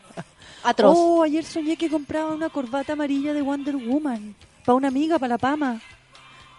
Atroz. 0.62 0.94
Oh, 0.98 1.22
ayer 1.22 1.44
soñé 1.44 1.76
que 1.76 1.88
compraba 1.90 2.32
una 2.32 2.48
corbata 2.48 2.94
amarilla 2.94 3.32
de 3.32 3.42
Wonder 3.42 3.76
Woman. 3.76 4.34
Para 4.64 4.76
una 4.76 4.88
amiga, 4.88 5.18
para 5.18 5.34
la 5.34 5.38
Pama. 5.38 5.80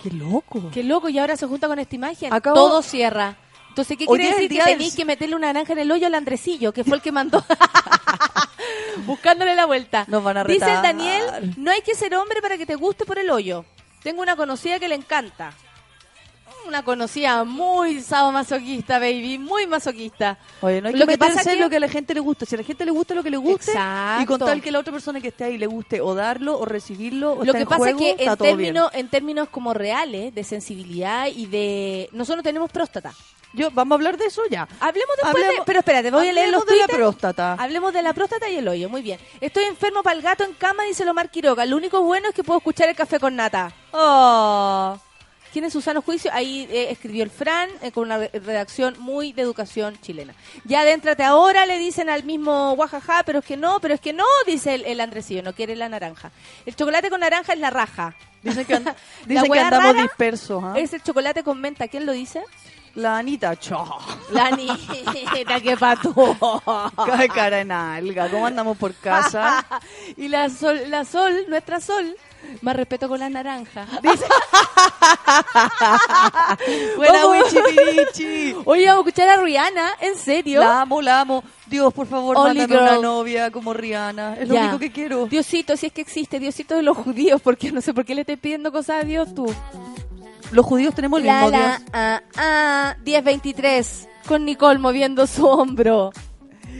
Qué 0.01 0.09
loco. 0.11 0.69
Qué 0.73 0.83
loco, 0.83 1.09
y 1.09 1.19
ahora 1.19 1.35
se 1.37 1.45
junta 1.47 1.67
con 1.67 1.77
esta 1.79 1.95
imagen. 1.95 2.33
Acabo- 2.33 2.55
Todo 2.55 2.81
cierra. 2.81 3.35
Entonces, 3.71 3.97
¿qué 3.97 4.05
Hoy 4.07 4.19
quiere 4.19 4.35
decir? 4.35 4.49
Que 4.49 4.57
del- 4.57 4.65
tenéis 4.65 4.95
que 4.95 5.05
meterle 5.05 5.35
una 5.35 5.47
naranja 5.53 5.71
en 5.73 5.79
el 5.79 5.91
hoyo 5.91 6.05
al 6.07 6.13
Andresillo, 6.15 6.73
que 6.73 6.83
fue 6.83 6.97
el 6.97 7.01
que 7.01 7.11
mandó. 7.11 7.43
Buscándole 9.05 9.55
la 9.55 9.65
vuelta. 9.65 10.05
Nos 10.07 10.23
van 10.23 10.37
a 10.37 10.43
Dice 10.43 10.65
retar. 10.65 10.83
Daniel, 10.83 11.53
no 11.57 11.71
hay 11.71 11.81
que 11.81 11.95
ser 11.95 12.13
hombre 12.15 12.41
para 12.41 12.57
que 12.57 12.65
te 12.65 12.75
guste 12.75 13.05
por 13.05 13.17
el 13.17 13.29
hoyo. 13.29 13.65
Tengo 14.03 14.21
una 14.21 14.35
conocida 14.35 14.79
que 14.79 14.87
le 14.87 14.95
encanta. 14.95 15.53
Una 16.67 16.83
conocida 16.83 17.43
muy 17.43 18.01
sadomasoquista, 18.01 18.99
baby, 18.99 19.39
muy 19.39 19.65
masoquista. 19.65 20.37
Oye, 20.61 20.79
no 20.79 20.89
hay 20.89 20.93
que, 20.93 20.99
Lo 20.99 21.07
que 21.07 21.17
pasa 21.17 21.41
es 21.41 21.47
que- 21.47 21.55
lo 21.55 21.69
que 21.69 21.77
a 21.77 21.79
la 21.79 21.87
gente 21.89 22.13
le 22.13 22.19
gusta. 22.19 22.45
Si 22.45 22.53
a 22.53 22.57
la 22.59 22.63
gente 22.63 22.85
le 22.85 22.91
gusta 22.91 23.15
lo 23.15 23.23
que 23.23 23.31
le 23.31 23.37
guste, 23.37 23.71
Exacto. 23.71 24.21
y 24.21 24.25
con 24.27 24.39
tal 24.39 24.61
que 24.61 24.69
la 24.71 24.79
otra 24.79 24.93
persona 24.93 25.19
que 25.19 25.29
esté 25.29 25.45
ahí 25.45 25.57
le 25.57 25.65
guste 25.65 26.01
o 26.01 26.13
darlo 26.13 26.59
o 26.59 26.65
recibirlo 26.65 27.33
o 27.33 27.43
Lo 27.45 27.53
que 27.53 27.65
pasa 27.65 27.89
es 27.91 27.95
que 27.95 28.15
en 28.19 28.37
términos, 28.37 28.91
en 28.93 29.07
términos 29.07 29.49
como 29.49 29.73
reales, 29.73 30.35
de 30.35 30.43
sensibilidad 30.43 31.27
y 31.33 31.47
de... 31.47 32.09
Nosotros 32.11 32.43
tenemos 32.43 32.69
próstata. 32.71 33.13
Yo, 33.53 33.69
¿Vamos 33.71 33.93
a 33.93 33.97
hablar 33.97 34.17
de 34.17 34.25
eso 34.25 34.41
ya? 34.49 34.67
Hablemos 34.79 35.15
después 35.21 35.43
Hablemos- 35.43 35.59
de... 35.59 35.63
Pero 35.65 35.79
espérate, 35.79 36.11
voy 36.11 36.27
a 36.27 36.33
leer 36.33 36.49
los 36.49 36.65
de 36.65 36.75
la 36.77 36.87
próstata. 36.87 37.53
Hablemos 37.53 37.93
de 37.93 38.01
la 38.01 38.13
próstata 38.13 38.49
y 38.49 38.55
el 38.55 38.67
hoyo, 38.67 38.87
muy 38.89 39.01
bien. 39.01 39.19
Estoy 39.41 39.65
enfermo 39.65 40.03
para 40.03 40.15
el 40.15 40.21
gato 40.21 40.43
en 40.43 40.53
cama, 40.53 40.83
dice 40.83 41.03
Lomar 41.05 41.29
Quiroga. 41.29 41.65
Lo 41.65 41.75
único 41.75 42.01
bueno 42.01 42.29
es 42.29 42.35
que 42.35 42.43
puedo 42.43 42.59
escuchar 42.59 42.87
el 42.89 42.95
café 42.95 43.19
con 43.19 43.35
nata. 43.35 43.73
Oh. 43.91 44.97
¿Quién 45.51 45.65
en 45.65 45.71
su 45.71 45.81
sano 45.81 46.01
juicio? 46.01 46.31
Ahí 46.33 46.65
eh, 46.71 46.87
escribió 46.91 47.25
el 47.25 47.29
Fran 47.29 47.69
eh, 47.81 47.91
con 47.91 48.05
una 48.05 48.19
re- 48.19 48.29
redacción 48.33 48.95
muy 48.99 49.33
de 49.33 49.41
educación 49.41 49.99
chilena. 49.99 50.33
Ya 50.63 50.79
adéntrate 50.79 51.23
ahora, 51.23 51.65
le 51.65 51.77
dicen 51.77 52.09
al 52.09 52.23
mismo 52.23 52.73
guajaja, 52.77 53.23
pero 53.25 53.39
es 53.39 53.45
que 53.45 53.57
no, 53.57 53.81
pero 53.81 53.93
es 53.93 53.99
que 53.99 54.13
no, 54.13 54.23
dice 54.47 54.75
el, 54.75 54.85
el 54.85 55.01
Andresillo, 55.01 55.43
no 55.43 55.53
quiere 55.53 55.75
la 55.75 55.89
naranja. 55.89 56.31
El 56.65 56.73
chocolate 56.77 57.09
con 57.09 57.19
naranja 57.19 57.51
es 57.51 57.59
la 57.59 57.69
raja. 57.69 58.15
Dicen 58.41 58.63
que, 58.65 58.75
dicen 59.25 59.51
que 59.51 59.59
andamos 59.59 59.97
dispersos. 60.01 60.63
¿ah? 60.63 60.73
Es 60.77 60.93
el 60.93 61.03
chocolate 61.03 61.43
con 61.43 61.59
menta. 61.59 61.89
¿Quién 61.89 62.05
lo 62.05 62.13
dice? 62.13 62.41
La 62.95 63.17
Anita, 63.17 63.55
chao. 63.57 63.97
La 64.31 64.51
niña, 64.51 64.75
que 65.63 65.77
pato. 65.77 66.13
Cae 67.05 67.29
cara 67.29 67.61
en 67.61 67.71
alga. 67.71 68.29
¿Cómo 68.29 68.45
andamos 68.45 68.77
por 68.77 68.93
casa? 68.95 69.65
y 70.17 70.27
la 70.27 70.49
sol, 70.49 70.81
la 70.87 71.05
sol, 71.05 71.45
nuestra 71.47 71.79
sol, 71.79 72.15
más 72.61 72.75
respeto 72.75 73.07
con 73.07 73.19
la 73.19 73.29
naranja. 73.29 73.85
Dice. 74.01 74.25
Buena 76.97 77.25
Vamos. 77.25 77.53
wichipirichi. 77.53 78.55
Oye, 78.65 78.85
vamos 78.87 79.05
a 79.05 79.09
escuchar 79.09 79.29
a 79.29 79.37
Rihanna, 79.41 79.89
¿en 80.01 80.15
serio? 80.17 80.59
La 80.59 80.81
amo, 80.81 81.01
la 81.01 81.21
amo. 81.21 81.43
Dios, 81.67 81.93
por 81.93 82.07
favor, 82.07 82.35
Only 82.37 82.59
mándame 82.59 82.81
una 82.81 82.91
girl. 82.93 83.01
novia 83.01 83.51
como 83.51 83.73
Rihanna. 83.73 84.35
Es 84.35 84.49
lo 84.49 84.55
único 84.55 84.79
que 84.79 84.91
quiero. 84.91 85.25
Diosito, 85.27 85.77
si 85.77 85.87
es 85.87 85.93
que 85.93 86.01
existe, 86.01 86.39
Diosito 86.39 86.75
de 86.75 86.83
los 86.83 86.97
judíos, 86.97 87.39
porque 87.41 87.71
no 87.71 87.79
sé 87.79 87.93
por 87.93 88.03
qué 88.03 88.15
le 88.15 88.21
estoy 88.21 88.35
pidiendo 88.35 88.71
cosas 88.71 89.03
a 89.03 89.05
Dios 89.05 89.33
tú. 89.33 89.45
Los 90.51 90.65
judíos 90.65 90.93
tenemos 90.95 91.19
el 91.19 91.27
La, 91.27 91.33
mismo 91.43 91.49
la, 91.51 91.77
Dios. 91.77 91.89
ah, 91.93 92.21
ah, 92.37 92.95
1023, 93.05 94.07
con 94.27 94.45
Nicole 94.45 94.79
moviendo 94.79 95.25
su 95.27 95.45
hombro. 95.47 96.11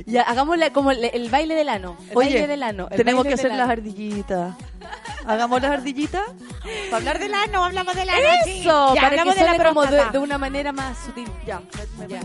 Ya, 0.06 0.24
hagámosle 0.24 0.72
como 0.72 0.92
el, 0.92 1.04
el 1.06 1.30
baile 1.30 1.54
del 1.54 1.70
ano. 1.70 1.96
El 2.10 2.18
Oye, 2.18 2.30
baile 2.30 2.48
del 2.48 2.64
ano. 2.64 2.88
el 2.90 2.98
tenemos 2.98 3.24
baile 3.24 3.36
que 3.36 3.42
hacer 3.42 3.58
las 3.58 3.70
ardillitas. 3.70 4.56
Hagamos 5.26 5.62
las 5.62 5.72
ardillitas. 5.72 6.24
Para 6.90 6.98
hablar 6.98 7.20
del 7.20 7.34
ano, 7.34 7.64
hablamos 7.66 7.96
del 7.96 8.10
ano. 8.10 8.20
sí. 8.44 8.62
Eso, 8.62 8.96
Ya, 8.96 9.02
para 9.02 9.24
que 9.24 9.34
de 9.36 9.44
la 9.58 9.64
como 9.68 9.86
de, 9.86 10.04
de 10.12 10.18
una 10.18 10.38
manera 10.38 10.72
más 10.72 10.98
sutil. 11.06 11.30
Ya. 11.46 11.62
Ya. 12.08 12.22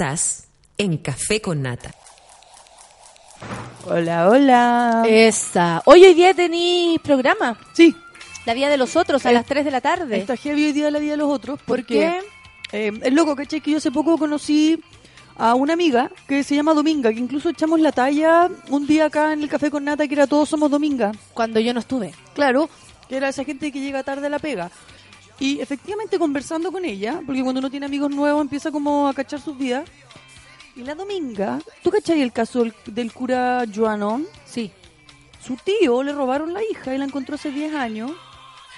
Estás 0.00 0.48
en 0.78 0.96
Café 0.96 1.42
con 1.42 1.60
Nata. 1.60 1.90
Hola, 3.84 4.30
hola. 4.30 5.02
Esa. 5.06 5.82
Hoy 5.84 6.02
hoy 6.06 6.14
día 6.14 6.32
tení 6.32 6.98
programa. 7.04 7.60
Sí. 7.74 7.94
La 8.46 8.54
vida 8.54 8.70
de 8.70 8.78
los 8.78 8.96
otros 8.96 9.26
a 9.26 9.30
Eh, 9.30 9.34
las 9.34 9.44
3 9.44 9.62
de 9.62 9.70
la 9.70 9.82
tarde. 9.82 10.16
Está 10.16 10.38
heavy 10.38 10.68
hoy 10.68 10.72
día 10.72 10.90
la 10.90 11.00
vida 11.00 11.10
de 11.10 11.16
los 11.18 11.30
otros. 11.30 11.58
¿Por 11.58 11.80
Porque, 11.80 12.18
eh, 12.72 12.92
es 13.02 13.12
loco, 13.12 13.36
¿cachai? 13.36 13.60
Que 13.60 13.72
yo 13.72 13.76
hace 13.76 13.90
poco 13.90 14.16
conocí 14.16 14.82
a 15.36 15.54
una 15.54 15.74
amiga 15.74 16.10
que 16.26 16.44
se 16.44 16.54
llama 16.54 16.72
Dominga, 16.72 17.12
que 17.12 17.20
incluso 17.20 17.50
echamos 17.50 17.78
la 17.78 17.92
talla 17.92 18.48
un 18.70 18.86
día 18.86 19.04
acá 19.04 19.34
en 19.34 19.42
el 19.42 19.50
Café 19.50 19.70
con 19.70 19.84
Nata, 19.84 20.08
que 20.08 20.14
era 20.14 20.26
Todos 20.26 20.48
Somos 20.48 20.70
Dominga. 20.70 21.12
Cuando 21.34 21.60
yo 21.60 21.74
no 21.74 21.80
estuve. 21.80 22.14
Claro, 22.32 22.70
que 23.06 23.18
era 23.18 23.28
esa 23.28 23.44
gente 23.44 23.70
que 23.70 23.80
llega 23.80 24.02
tarde 24.02 24.28
a 24.28 24.30
la 24.30 24.38
pega. 24.38 24.70
Y 25.40 25.58
efectivamente 25.60 26.18
conversando 26.18 26.70
con 26.70 26.84
ella, 26.84 27.20
porque 27.26 27.42
cuando 27.42 27.58
uno 27.60 27.70
tiene 27.70 27.86
amigos 27.86 28.10
nuevos 28.10 28.42
empieza 28.42 28.70
como 28.70 29.08
a 29.08 29.14
cachar 29.14 29.40
sus 29.40 29.56
vidas. 29.56 29.88
Y 30.76 30.82
la 30.82 30.94
Dominga, 30.94 31.58
¿tú 31.82 31.90
cachai 31.90 32.20
el 32.22 32.32
caso 32.32 32.60
del, 32.60 32.74
del 32.86 33.12
cura 33.12 33.64
Joanón? 33.74 34.26
Sí. 34.44 34.70
Su 35.42 35.56
tío 35.56 36.02
le 36.02 36.12
robaron 36.12 36.52
la 36.52 36.62
hija 36.62 36.94
y 36.94 36.98
la 36.98 37.06
encontró 37.06 37.34
hace 37.34 37.50
10 37.50 37.74
años. 37.74 38.12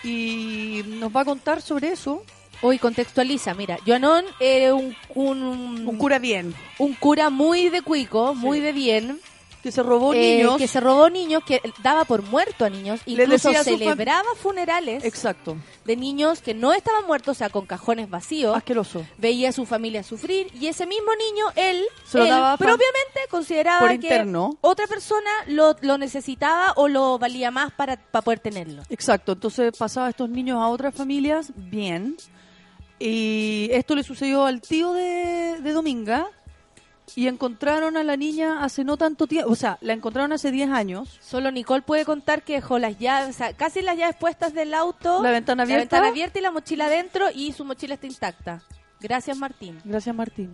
Y 0.05 0.83
nos 0.87 1.15
va 1.15 1.21
a 1.21 1.25
contar 1.25 1.61
sobre 1.61 1.89
eso. 1.93 2.23
Hoy 2.65 2.79
contextualiza, 2.79 3.55
mira, 3.55 3.77
Joanón 3.85 4.25
era 4.39 4.73
un, 4.75 4.95
un, 5.17 5.85
Un 5.87 5.97
cura 5.99 6.21
bien. 6.21 6.55
un 6.79 6.95
cura 6.95 7.29
muy 7.29 7.71
de 7.71 7.83
cuico, 7.83 8.35
muy 8.37 8.61
de 8.61 8.73
bien, 8.73 9.21
Que 9.63 9.71
se 9.71 9.83
robó 9.83 10.13
eh, 10.13 10.39
niños. 10.39 10.57
que 10.59 10.67
se 10.67 10.81
robó 10.81 11.09
niños, 11.09 11.45
que 11.45 11.61
daba 11.85 12.05
por 12.05 12.23
muerto 12.23 12.65
a 12.65 12.71
niños, 12.71 13.01
incluso 13.07 13.53
celebraba 13.63 14.29
funerales 14.35 15.05
Exacto. 15.05 15.57
de 15.85 15.97
niños 15.97 16.43
que 16.43 16.53
no 16.53 16.73
estaban 16.73 17.07
muertos, 17.07 17.37
o 17.37 17.39
sea, 17.39 17.49
con 17.49 17.65
cajones 17.67 18.11
vacíos. 18.11 18.57
Asqueroso. 18.57 19.07
Veía 19.19 19.51
a 19.51 19.53
su 19.53 19.65
familia 19.65 20.03
sufrir 20.03 20.49
y 20.61 20.67
ese 20.67 20.85
mismo 20.87 21.13
niño, 21.15 21.47
él, 21.55 21.85
Se 22.07 22.19
lo 22.19 22.25
él 22.25 22.31
daba 22.31 22.55
fam- 22.55 22.59
propiamente 22.59 23.21
consideraba 23.31 23.81
por 23.89 24.01
que 24.01 24.25
otra 24.61 24.87
persona 24.89 25.31
lo, 25.47 25.77
lo 25.81 25.97
necesitaba 25.97 26.73
o 26.77 26.89
lo 26.89 27.19
valía 27.21 27.51
más 27.53 27.73
para, 27.73 27.97
para 27.97 28.23
poder 28.23 28.41
tenerlo. 28.41 28.83
Exacto, 28.91 29.33
entonces 29.33 29.73
pasaba 29.79 30.09
a 30.09 30.11
estos 30.11 30.29
niños 30.29 30.59
a 30.61 30.67
otras 30.69 30.93
familias 30.95 31.53
bien. 31.55 32.17
Y 32.99 33.69
esto 33.73 33.95
le 33.95 34.03
sucedió 34.03 34.45
al 34.45 34.61
tío 34.61 34.93
de, 34.93 35.59
de 35.61 35.73
Dominga. 35.73 36.29
Y 37.15 37.29
encontraron 37.29 37.97
a 37.97 38.05
la 38.05 38.17
niña 38.17 38.65
hace 38.65 38.85
no 38.85 38.97
tanto 38.97 39.27
tiempo, 39.27 39.51
o 39.51 39.55
sea, 39.55 39.77
la 39.81 39.93
encontraron 39.93 40.33
hace 40.33 40.51
10 40.51 40.71
años. 40.71 41.19
Solo 41.21 41.51
Nicole 41.51 41.83
puede 41.83 42.05
contar 42.05 42.43
que 42.43 42.55
dejó 42.55 42.79
las 42.79 42.99
llaves, 42.99 43.35
o 43.35 43.39
sea, 43.39 43.53
casi 43.53 43.83
las 43.83 43.97
llaves 43.99 44.17
puestas 44.17 44.55
del 44.55 44.73
auto, 44.73 45.23
La 45.23 45.31
ventana 45.31 45.65
abierta. 45.65 45.83
ventana 45.83 46.09
abierta 46.09 46.39
y 46.39 46.43
la 46.43 46.51
mochila 46.51 46.87
adentro 46.87 47.27
y 47.35 47.53
su 47.53 47.65
mochila 47.65 47.95
está 47.95 48.07
intacta. 48.07 48.63
Gracias, 49.01 49.37
Martín. 49.37 49.79
Gracias, 49.85 50.15
Martín. 50.15 50.53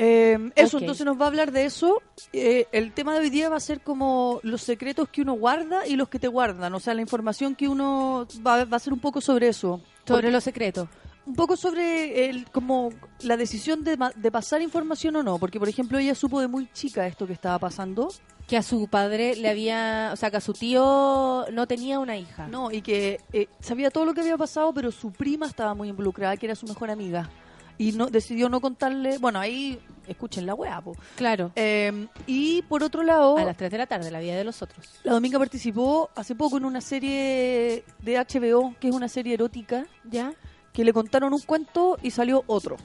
Eh, 0.00 0.50
eso, 0.54 0.78
entonces 0.78 1.04
nos 1.04 1.20
va 1.20 1.24
a 1.24 1.28
hablar 1.28 1.50
de 1.50 1.64
eso. 1.64 2.02
Eh, 2.32 2.66
el 2.70 2.92
tema 2.92 3.14
de 3.14 3.20
hoy 3.20 3.30
día 3.30 3.48
va 3.48 3.56
a 3.56 3.60
ser 3.60 3.80
como 3.80 4.38
los 4.44 4.62
secretos 4.62 5.08
que 5.08 5.22
uno 5.22 5.32
guarda 5.32 5.86
y 5.86 5.96
los 5.96 6.08
que 6.08 6.18
te 6.20 6.28
guardan. 6.28 6.72
O 6.74 6.80
sea, 6.80 6.94
la 6.94 7.00
información 7.00 7.54
que 7.56 7.66
uno 7.66 8.26
va, 8.46 8.64
va 8.64 8.76
a 8.76 8.80
ser 8.80 8.92
un 8.92 9.00
poco 9.00 9.20
sobre 9.20 9.48
eso. 9.48 9.80
Sobre 10.06 10.30
los 10.30 10.44
secretos. 10.44 10.88
Un 11.28 11.34
poco 11.34 11.56
sobre 11.56 12.28
el 12.28 12.50
como 12.50 12.90
la 13.20 13.36
decisión 13.36 13.84
de, 13.84 13.98
de 14.16 14.30
pasar 14.30 14.62
información 14.62 15.14
o 15.16 15.22
no, 15.22 15.38
porque 15.38 15.58
por 15.58 15.68
ejemplo 15.68 15.98
ella 15.98 16.14
supo 16.14 16.40
de 16.40 16.48
muy 16.48 16.68
chica 16.72 17.06
esto 17.06 17.26
que 17.26 17.34
estaba 17.34 17.58
pasando, 17.58 18.08
Que 18.46 18.56
a 18.56 18.62
su 18.62 18.88
padre 18.88 19.36
le 19.36 19.48
había, 19.50 20.10
o 20.12 20.16
sea, 20.16 20.30
que 20.30 20.38
a 20.38 20.40
su 20.40 20.54
tío 20.54 21.44
no 21.52 21.66
tenía 21.66 21.98
una 21.98 22.16
hija. 22.16 22.48
no, 22.48 22.70
y 22.72 22.80
que 22.80 23.20
eh, 23.32 23.46
sabía 23.60 23.90
todo 23.90 24.04
lo 24.06 24.14
que 24.14 24.22
había 24.22 24.38
pasado, 24.38 24.72
pero 24.72 24.90
su 24.90 25.12
prima 25.12 25.46
estaba 25.46 25.74
muy 25.74 25.88
involucrada, 25.90 26.36
que 26.38 26.46
era 26.46 26.54
su 26.54 26.66
mejor 26.66 26.90
amiga, 26.90 27.28
y 27.76 27.92
no 27.92 28.06
decidió 28.06 28.48
no 28.48 28.60
contarle, 28.60 29.18
bueno 29.18 29.38
ahí 29.38 29.78
escuchen 30.08 30.46
la 30.46 30.54
weá, 30.54 30.80
po. 30.80 30.96
Claro. 31.16 31.52
Eh, 31.54 32.06
y 32.26 32.62
por 32.62 32.82
otro 32.82 33.02
lado, 33.02 33.36
A 33.36 33.44
las 33.44 33.56
3 33.58 33.70
de 33.70 33.76
la 33.76 33.86
tarde, 33.86 34.10
la 34.10 34.20
vida 34.20 34.34
de 34.36 34.44
los 34.44 34.62
otros. 34.62 34.86
la 35.04 35.12
Dominga 35.12 35.38
participó 35.38 36.08
hace 36.16 36.34
poco 36.34 36.56
en 36.56 36.64
una 36.64 36.80
serie 36.80 37.84
de 38.00 38.16
HBO, 38.16 38.74
que 38.80 38.88
es 38.88 38.94
una 38.94 39.08
serie 39.08 39.34
erótica, 39.34 39.86
¿Ya? 40.10 40.32
Que 40.72 40.84
le 40.84 40.92
contaron 40.92 41.32
un 41.32 41.40
cuento 41.40 41.98
y 42.02 42.10
salió 42.10 42.44
otro 42.46 42.76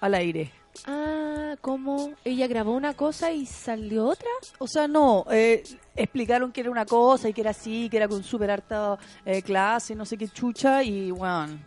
al 0.00 0.14
aire. 0.14 0.52
Ah, 0.86 1.56
¿cómo? 1.60 2.12
Ella 2.24 2.46
grabó 2.46 2.72
una 2.72 2.94
cosa 2.94 3.32
y 3.32 3.46
salió 3.46 4.06
otra. 4.06 4.30
O 4.58 4.66
sea, 4.66 4.88
no, 4.88 5.26
eh, 5.30 5.62
explicaron 5.96 6.52
que 6.52 6.62
era 6.62 6.70
una 6.70 6.86
cosa 6.86 7.28
y 7.28 7.32
que 7.32 7.42
era 7.42 7.50
así, 7.50 7.88
que 7.90 7.96
era 7.96 8.08
con 8.08 8.22
súper 8.22 8.50
harta 8.50 8.98
eh, 9.24 9.42
clase, 9.42 9.94
no 9.94 10.04
sé 10.04 10.16
qué 10.16 10.28
chucha, 10.28 10.82
y 10.82 11.10
bueno, 11.10 11.58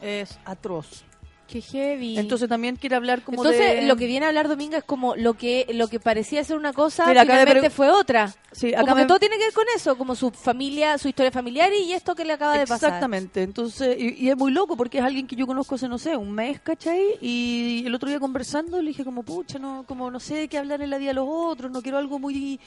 es 0.00 0.38
atroz. 0.44 1.04
Qué 1.52 1.60
heavy. 1.60 2.18
Entonces 2.18 2.48
también 2.48 2.76
quiere 2.76 2.96
hablar 2.96 3.22
como 3.22 3.42
Entonces, 3.44 3.80
de... 3.80 3.86
lo 3.86 3.94
que 3.96 4.06
viene 4.06 4.24
a 4.24 4.28
hablar 4.30 4.48
Dominga 4.48 4.78
es 4.78 4.84
como 4.84 5.14
lo 5.16 5.34
que 5.34 5.66
lo 5.74 5.86
que 5.88 6.00
parecía 6.00 6.42
ser 6.44 6.56
una 6.56 6.72
cosa, 6.72 7.06
Mira, 7.06 7.22
finalmente 7.22 7.60
pre- 7.60 7.68
fue 7.70 7.90
otra. 7.90 8.32
Sí, 8.52 8.70
como 8.72 8.82
acá 8.84 8.94
que 8.94 9.00
me- 9.02 9.06
todo 9.06 9.18
tiene 9.18 9.36
que 9.36 9.44
ver 9.44 9.52
con 9.52 9.66
eso, 9.76 9.98
como 9.98 10.14
su 10.14 10.30
familia, 10.30 10.96
su 10.96 11.08
historia 11.08 11.30
familiar 11.30 11.70
y 11.74 11.92
esto 11.92 12.14
que 12.14 12.24
le 12.24 12.32
acaba 12.32 12.54
de 12.56 12.66
pasar. 12.66 12.88
Exactamente, 12.88 13.42
entonces, 13.42 13.96
y, 13.98 14.24
y 14.24 14.30
es 14.30 14.36
muy 14.36 14.50
loco 14.50 14.76
porque 14.78 14.98
es 14.98 15.04
alguien 15.04 15.26
que 15.26 15.36
yo 15.36 15.46
conozco 15.46 15.74
hace, 15.74 15.88
no 15.88 15.98
sé, 15.98 16.16
un 16.16 16.32
mes, 16.32 16.58
¿cachai? 16.60 17.18
Y 17.20 17.82
el 17.86 17.94
otro 17.94 18.08
día 18.08 18.18
conversando 18.18 18.80
le 18.80 18.88
dije 18.88 19.04
como, 19.04 19.22
pucha, 19.22 19.58
no, 19.58 19.84
como 19.86 20.10
no 20.10 20.20
sé 20.20 20.48
qué 20.48 20.56
hablar 20.56 20.80
en 20.80 20.88
la 20.88 20.96
vida 20.96 21.08
de 21.10 21.14
los 21.14 21.28
otros, 21.28 21.70
no 21.70 21.82
quiero 21.82 21.98
algo 21.98 22.18
muy, 22.18 22.58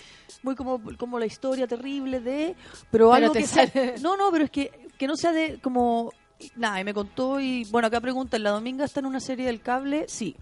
muy 0.44 0.54
como, 0.56 0.80
como 0.98 1.18
la 1.18 1.26
historia 1.26 1.66
terrible 1.66 2.20
de, 2.20 2.56
pero, 2.92 3.10
Pero 3.12 3.14
algo 3.14 3.34
que 3.34 3.48
sea- 3.48 3.72
no, 4.02 4.16
no, 4.16 4.32
pero 4.32 4.46
es 4.46 4.52
que, 4.52 4.72
que 4.98 5.08
no 5.08 5.16
sea 5.16 5.32
de, 5.32 5.60
como, 5.60 6.12
nada, 6.56 6.80
y 6.80 6.84
me 6.84 6.94
contó 6.94 7.40
y, 7.40 7.66
bueno, 7.72 7.88
acá 7.88 8.00
pregunta, 8.02 8.38
¿la 8.40 8.52
Dominga 8.52 8.86
está 8.86 9.00
en 9.00 9.06
una 9.08 9.20
serie 9.20 9.46
del 9.46 9.62
cable? 9.62 10.06
Sí. 10.08 10.36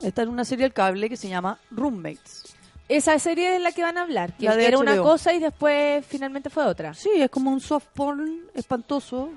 Está 0.00 0.22
en 0.22 0.28
una 0.30 0.44
serie 0.44 0.64
del 0.64 0.72
cable 0.72 1.08
que 1.08 1.16
se 1.16 1.28
llama 1.28 1.58
Roommates. 1.70 2.56
Esa 2.88 3.18
serie 3.18 3.56
es 3.56 3.62
la 3.62 3.72
que 3.72 3.82
van 3.82 3.96
a 3.96 4.02
hablar, 4.02 4.36
que 4.36 4.44
La 4.46 4.56
de 4.56 4.66
era 4.66 4.78
una 4.78 4.96
HBO. 4.96 5.02
cosa 5.04 5.32
y 5.32 5.38
después 5.38 6.04
finalmente 6.04 6.50
fue 6.50 6.64
otra. 6.64 6.92
Sí, 6.92 7.10
es 7.14 7.30
como 7.30 7.50
un 7.50 7.60
soft 7.60 7.86
porn 7.94 8.40
espantoso. 8.54 9.30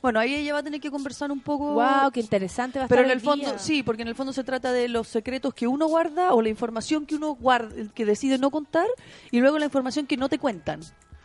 Bueno, 0.00 0.20
ahí 0.20 0.36
ella 0.36 0.52
va 0.52 0.60
a 0.60 0.62
tener 0.62 0.80
que 0.80 0.90
conversar 0.92 1.32
un 1.32 1.40
poco. 1.40 1.74
Wow, 1.74 2.12
qué 2.12 2.20
interesante 2.20 2.78
va 2.78 2.84
a 2.84 2.88
Pero 2.88 3.00
en 3.02 3.06
estar 3.08 3.16
el 3.16 3.20
fondo, 3.20 3.46
día. 3.50 3.58
sí, 3.58 3.82
porque 3.82 4.02
en 4.02 4.08
el 4.08 4.14
fondo 4.14 4.32
se 4.32 4.44
trata 4.44 4.72
de 4.72 4.86
los 4.88 5.08
secretos 5.08 5.52
que 5.52 5.66
uno 5.66 5.86
guarda 5.88 6.32
o 6.32 6.40
la 6.40 6.48
información 6.48 7.04
que 7.04 7.16
uno 7.16 7.34
guarda, 7.34 7.74
que 7.92 8.04
decide 8.04 8.38
no 8.38 8.50
contar, 8.52 8.86
y 9.32 9.40
luego 9.40 9.58
la 9.58 9.64
información 9.64 10.06
que 10.06 10.16
no 10.16 10.28
te 10.28 10.38
cuentan. 10.38 10.80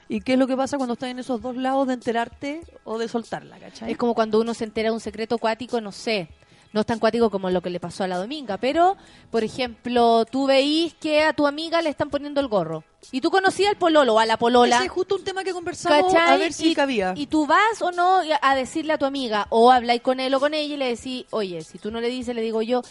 ¿Y 0.10 0.22
qué 0.22 0.34
es 0.34 0.40
lo 0.40 0.48
que 0.48 0.58
pasa 0.58 0.78
cuando 0.78 0.94
estás 0.94 1.10
en 1.10 1.20
esos 1.20 1.42
dos 1.42 1.56
lados 1.56 1.88
de 1.88 1.94
enterarte 1.94 2.62
o 2.84 2.98
de 2.98 3.08
soltarla, 3.08 3.58
¿cachai? 3.60 3.92
Es 3.92 3.98
como 3.98 4.14
cuando 4.14 4.40
uno 4.40 4.54
se 4.54 4.64
entera 4.66 4.90
de 4.90 4.94
un 4.94 5.00
secreto 5.00 5.38
cuático, 5.38 5.82
no 5.82 5.92
sé. 5.92 6.30
No 6.74 6.82
es 6.82 6.88
tan 6.88 6.98
cuático 6.98 7.30
como 7.30 7.52
lo 7.52 7.62
que 7.62 7.70
le 7.70 7.80
pasó 7.80 8.04
a 8.04 8.08
la 8.08 8.18
Dominga, 8.18 8.58
pero, 8.58 8.98
por 9.30 9.44
ejemplo, 9.44 10.26
tú 10.26 10.48
veís 10.48 10.96
que 10.96 11.22
a 11.22 11.34
tu 11.34 11.46
amiga 11.46 11.84
le 11.84 11.90
están 11.90 12.10
poniendo 12.10 12.42
el 12.42 12.48
gorro. 12.48 12.84
Y 13.12 13.22
tú 13.22 13.30
conocías 13.30 13.70
al 13.70 13.78
pololo 13.78 14.16
o 14.16 14.20
a 14.20 14.26
la 14.26 14.38
polola. 14.38 14.78
Ese 14.78 14.86
es 14.86 14.92
justo 14.92 15.16
un 15.16 15.24
tema 15.24 15.44
que 15.44 15.54
conversamos 15.54 16.12
¿cachai? 16.12 16.34
a 16.34 16.38
ver 16.38 16.52
si 16.52 16.72
y, 16.72 16.76
cabía. 16.76 17.14
y 17.16 17.28
tú 17.28 17.46
vas 17.46 17.80
o 17.82 17.92
no 17.92 18.22
a 18.42 18.56
decirle 18.56 18.94
a 18.94 18.98
tu 18.98 19.06
amiga, 19.06 19.46
o 19.52 19.72
habláis 19.72 20.02
con 20.02 20.20
él 20.20 20.34
o 20.34 20.40
con 20.40 20.56
ella 20.56 20.74
y 20.74 20.78
le 20.78 20.88
decís, 20.88 21.26
oye, 21.30 21.64
si 21.64 21.78
tú 21.78 21.92
no 21.92 22.02
le 22.02 22.08
dices, 22.08 22.34
le 22.36 22.42
digo 22.42 22.64
yo. 22.64 22.82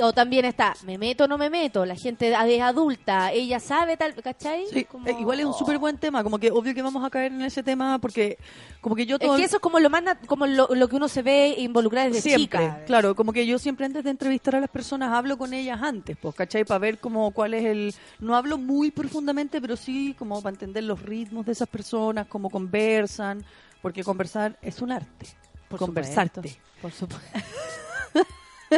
O 0.00 0.12
también 0.12 0.46
está, 0.46 0.74
me 0.86 0.96
meto 0.96 1.24
o 1.24 1.28
no 1.28 1.36
me 1.36 1.50
meto, 1.50 1.84
la 1.84 1.94
gente 1.94 2.30
es 2.32 2.62
adulta, 2.62 3.30
ella 3.30 3.60
sabe 3.60 3.98
tal, 3.98 4.14
¿cachai? 4.14 4.64
Sí, 4.66 4.84
Como- 4.84 5.06
eh, 5.06 5.16
igual 5.20 5.40
es 5.40 5.46
un 5.46 5.52
súper 5.52 5.76
buen 5.78 5.98
tema, 5.98 6.22
como 6.22 6.38
que 6.38 6.50
obvio 6.50 6.74
que 6.74 6.80
vamos 6.80 7.04
a 7.04 7.10
caer 7.10 7.30
en 7.30 7.42
ese 7.42 7.62
tema 7.62 7.98
porque 7.98 8.38
como 8.80 8.96
que 8.96 9.04
yo 9.04 9.18
todo 9.18 9.34
Es 9.34 9.40
que 9.40 9.44
eso 9.44 9.56
es 9.56 9.60
como 9.60 9.78
lo 9.80 9.90
más 9.90 10.02
como 10.26 10.46
lo, 10.46 10.68
lo 10.74 10.88
que 10.88 10.96
uno 10.96 11.08
se 11.08 11.20
ve 11.20 11.54
involucrado 11.58 12.08
desde 12.08 12.22
siempre, 12.22 12.58
chica. 12.64 12.84
claro, 12.86 13.14
como 13.14 13.34
que 13.34 13.44
yo 13.46 13.58
siempre 13.58 13.84
antes 13.84 14.02
de 14.02 14.10
entrevistar 14.10 14.56
a 14.56 14.60
las 14.60 14.70
personas 14.70 15.12
hablo 15.12 15.36
con 15.36 15.52
ellas 15.52 15.80
antes, 15.82 16.16
pues, 16.16 16.34
¿cachai? 16.34 16.64
Para 16.64 16.78
ver 16.78 16.98
como 16.98 17.30
cuál 17.32 17.52
es 17.52 17.64
el... 17.64 17.94
No 18.18 18.34
hablo 18.34 18.56
muy 18.56 18.90
profundamente, 18.90 19.60
pero 19.60 19.76
sí 19.76 20.14
como 20.18 20.40
para 20.40 20.54
entender 20.54 20.84
los 20.84 21.02
ritmos 21.02 21.44
de 21.44 21.52
esas 21.52 21.68
personas, 21.68 22.26
cómo 22.28 22.48
conversan, 22.48 23.44
porque 23.82 24.02
conversar 24.02 24.56
es 24.62 24.80
un 24.80 24.92
arte. 24.92 25.26
Por 25.68 25.78
Conversarte. 25.78 26.48
supuesto, 26.48 26.80
Por 26.80 26.92
supuesto. 26.92 27.38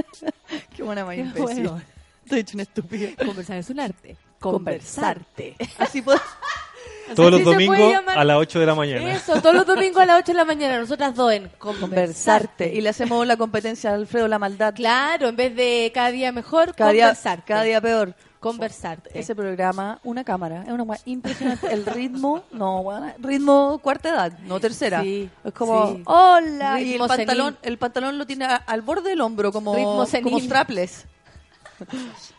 Qué 0.76 0.82
buena 0.82 1.04
más 1.04 1.14
Qué 1.14 1.20
imbécil. 1.22 1.42
bueno. 1.68 1.82
Estoy 2.24 2.40
hecho 2.40 2.56
una 2.56 2.62
estúpida. 2.62 3.08
Conversar 3.24 3.58
es 3.58 3.70
un 3.70 3.80
arte. 3.80 4.16
Conversarte. 4.40 5.56
Así 5.78 6.02
puedo... 6.02 6.20
Todos 7.14 7.32
los 7.32 7.44
domingos 7.44 7.78
a 8.06 8.24
las 8.24 8.36
8 8.38 8.60
de 8.60 8.66
la 8.66 8.74
mañana. 8.74 9.12
Eso, 9.12 9.34
todos 9.42 9.54
los 9.54 9.66
domingos 9.66 10.02
a 10.02 10.06
las 10.06 10.18
8 10.20 10.32
de 10.32 10.38
la 10.38 10.44
mañana, 10.46 10.78
nosotras 10.78 11.14
dos 11.14 11.32
en 11.34 11.50
Conversarte. 11.58 12.72
Y 12.72 12.80
le 12.80 12.88
hacemos 12.88 13.26
la 13.26 13.36
competencia 13.36 13.90
a 13.90 13.94
Alfredo 13.94 14.26
La 14.26 14.38
Maldad. 14.38 14.74
Claro, 14.74 15.28
en 15.28 15.36
vez 15.36 15.54
de 15.54 15.92
cada 15.94 16.10
día 16.10 16.32
mejor, 16.32 16.74
Cada 16.74 16.92
día, 16.92 17.04
conversarte. 17.08 17.42
cada 17.46 17.62
día 17.62 17.80
peor. 17.82 18.14
Conversarte. 18.50 19.10
Ese 19.18 19.34
programa, 19.34 19.98
una 20.04 20.22
cámara, 20.24 20.62
es 20.66 20.70
una 20.72 20.82
weá 20.84 20.98
impresionante. 21.06 21.72
El 21.72 21.86
ritmo, 21.86 22.42
no, 22.52 22.80
weá, 22.80 23.14
ritmo 23.18 23.78
cuarta 23.82 24.10
edad, 24.10 24.38
no 24.40 24.60
tercera. 24.60 25.02
Sí, 25.02 25.28
es 25.44 25.52
como, 25.52 25.94
sí. 25.96 26.02
hola, 26.06 26.80
y 26.80 26.84
el 26.84 26.90
Ritmo 26.92 27.08
pantalón, 27.08 27.58
el 27.62 27.78
pantalón 27.78 28.18
lo 28.18 28.26
tiene 28.26 28.44
a- 28.44 28.56
al 28.56 28.82
borde 28.82 29.10
del 29.10 29.20
hombro, 29.20 29.50
como, 29.52 29.74
Ritmo 29.74 30.06
como 30.22 30.38
strapless. 30.40 31.06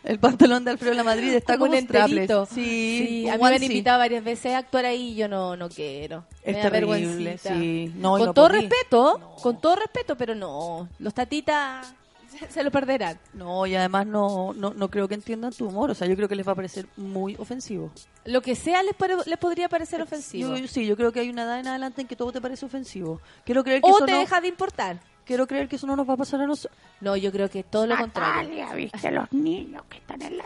El 0.02 0.18
pantalón 0.18 0.64
de 0.64 0.70
Alfredo 0.70 0.94
La 0.94 1.04
Madrid 1.04 1.28
está 1.34 1.54
como 1.58 1.66
como 1.66 1.72
un 1.72 1.78
enterito. 1.78 2.46
Sí, 2.46 3.28
a 3.28 3.36
mí 3.36 3.42
me 3.42 3.54
han 3.56 3.62
invitado 3.62 3.98
varias 3.98 4.24
veces 4.24 4.54
a 4.54 4.58
actuar 4.58 4.86
ahí 4.86 5.10
y 5.12 5.14
yo 5.16 5.28
no, 5.28 5.56
no 5.56 5.68
quiero. 5.68 6.24
Es 6.42 6.56
me 6.56 6.62
da 6.62 6.70
terrible, 6.70 7.36
sí. 7.38 7.92
No, 7.96 8.12
con 8.12 8.26
no 8.26 8.32
todo 8.32 8.48
podí. 8.48 8.60
respeto, 8.60 9.34
con 9.42 9.60
todo 9.60 9.76
respeto, 9.76 10.16
pero 10.16 10.34
no. 10.34 10.88
Los 10.98 11.12
tatitas 11.12 11.92
se, 12.38 12.50
se 12.50 12.62
lo 12.62 12.70
perderán. 12.70 13.18
No, 13.34 13.66
y 13.66 13.74
además 13.74 14.06
no, 14.06 14.52
no, 14.54 14.72
no 14.74 14.90
creo 14.90 15.08
que 15.08 15.14
entiendan 15.14 15.52
tu 15.52 15.66
humor. 15.68 15.90
O 15.90 15.94
sea, 15.94 16.06
yo 16.06 16.16
creo 16.16 16.28
que 16.28 16.36
les 16.36 16.46
va 16.46 16.52
a 16.52 16.56
parecer 16.56 16.86
muy 16.96 17.34
ofensivo. 17.36 17.90
Lo 18.24 18.40
que 18.42 18.54
sea 18.54 18.82
les, 18.82 18.94
pare- 18.94 19.16
les 19.26 19.38
podría 19.38 19.68
parecer 19.68 20.00
ofensivo. 20.02 20.56
Yo- 20.56 20.68
sí, 20.68 20.86
yo 20.86 20.96
creo 20.96 21.12
que 21.12 21.20
hay 21.20 21.28
una 21.30 21.44
edad 21.44 21.60
en 21.60 21.68
adelante 21.68 22.00
en 22.02 22.08
que 22.08 22.16
todo 22.16 22.32
te 22.32 22.40
parece 22.40 22.66
ofensivo. 22.66 23.20
Quiero 23.44 23.62
creer 23.64 23.80
que 23.82 23.88
o 23.90 23.96
eso 23.96 24.06
te 24.06 24.12
no, 24.12 24.18
deja 24.20 24.40
de 24.40 24.48
importar. 24.48 25.00
Quiero 25.26 25.46
creer 25.46 25.68
que 25.68 25.76
eso 25.76 25.86
no 25.86 25.96
nos 25.96 26.08
va 26.08 26.14
a 26.14 26.16
pasar 26.16 26.40
a 26.40 26.46
nosotros. 26.46 26.76
No, 27.00 27.14
yo 27.16 27.30
creo 27.32 27.50
que 27.50 27.62
todo 27.62 27.86
lo 27.86 27.96
contrario. 27.96 28.66
¿viste 28.74 29.10
los 29.10 29.30
niños 29.32 29.82
que 29.90 29.98
están 29.98 30.22
en 30.22 30.38
la 30.38 30.44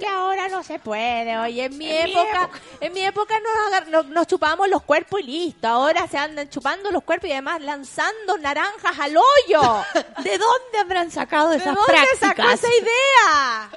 Que 0.00 0.06
ahora 0.06 0.48
no 0.48 0.62
se 0.64 0.78
puede. 0.80 1.36
Oye, 1.38 1.66
en 1.66 1.78
mi 1.78 1.88
época, 1.88 2.50
en 2.80 2.92
mi 2.92 3.00
época 3.02 3.34
nos, 3.38 3.68
agar- 3.68 3.88
nos, 3.88 4.06
nos 4.08 4.26
chupábamos 4.26 4.68
los 4.68 4.82
cuerpos 4.82 5.20
y 5.20 5.24
listo. 5.24 5.68
Ahora 5.68 6.06
se 6.08 6.18
andan 6.18 6.48
chupando 6.48 6.90
los 6.90 7.04
cuerpos 7.04 7.28
y 7.28 7.32
además 7.32 7.60
lanzando 7.62 8.36
naranjas 8.38 8.98
al 8.98 9.14
hoyo. 9.16 9.60
¿De 10.24 10.38
dónde 10.38 10.78
habrán 10.80 11.10
sacado 11.10 11.50
¿De 11.50 11.58
esas 11.58 11.74
dónde 11.76 11.92
sacó 12.18 12.34
prácticas? 12.34 12.64
esa 12.64 12.68
idea? 12.82 13.70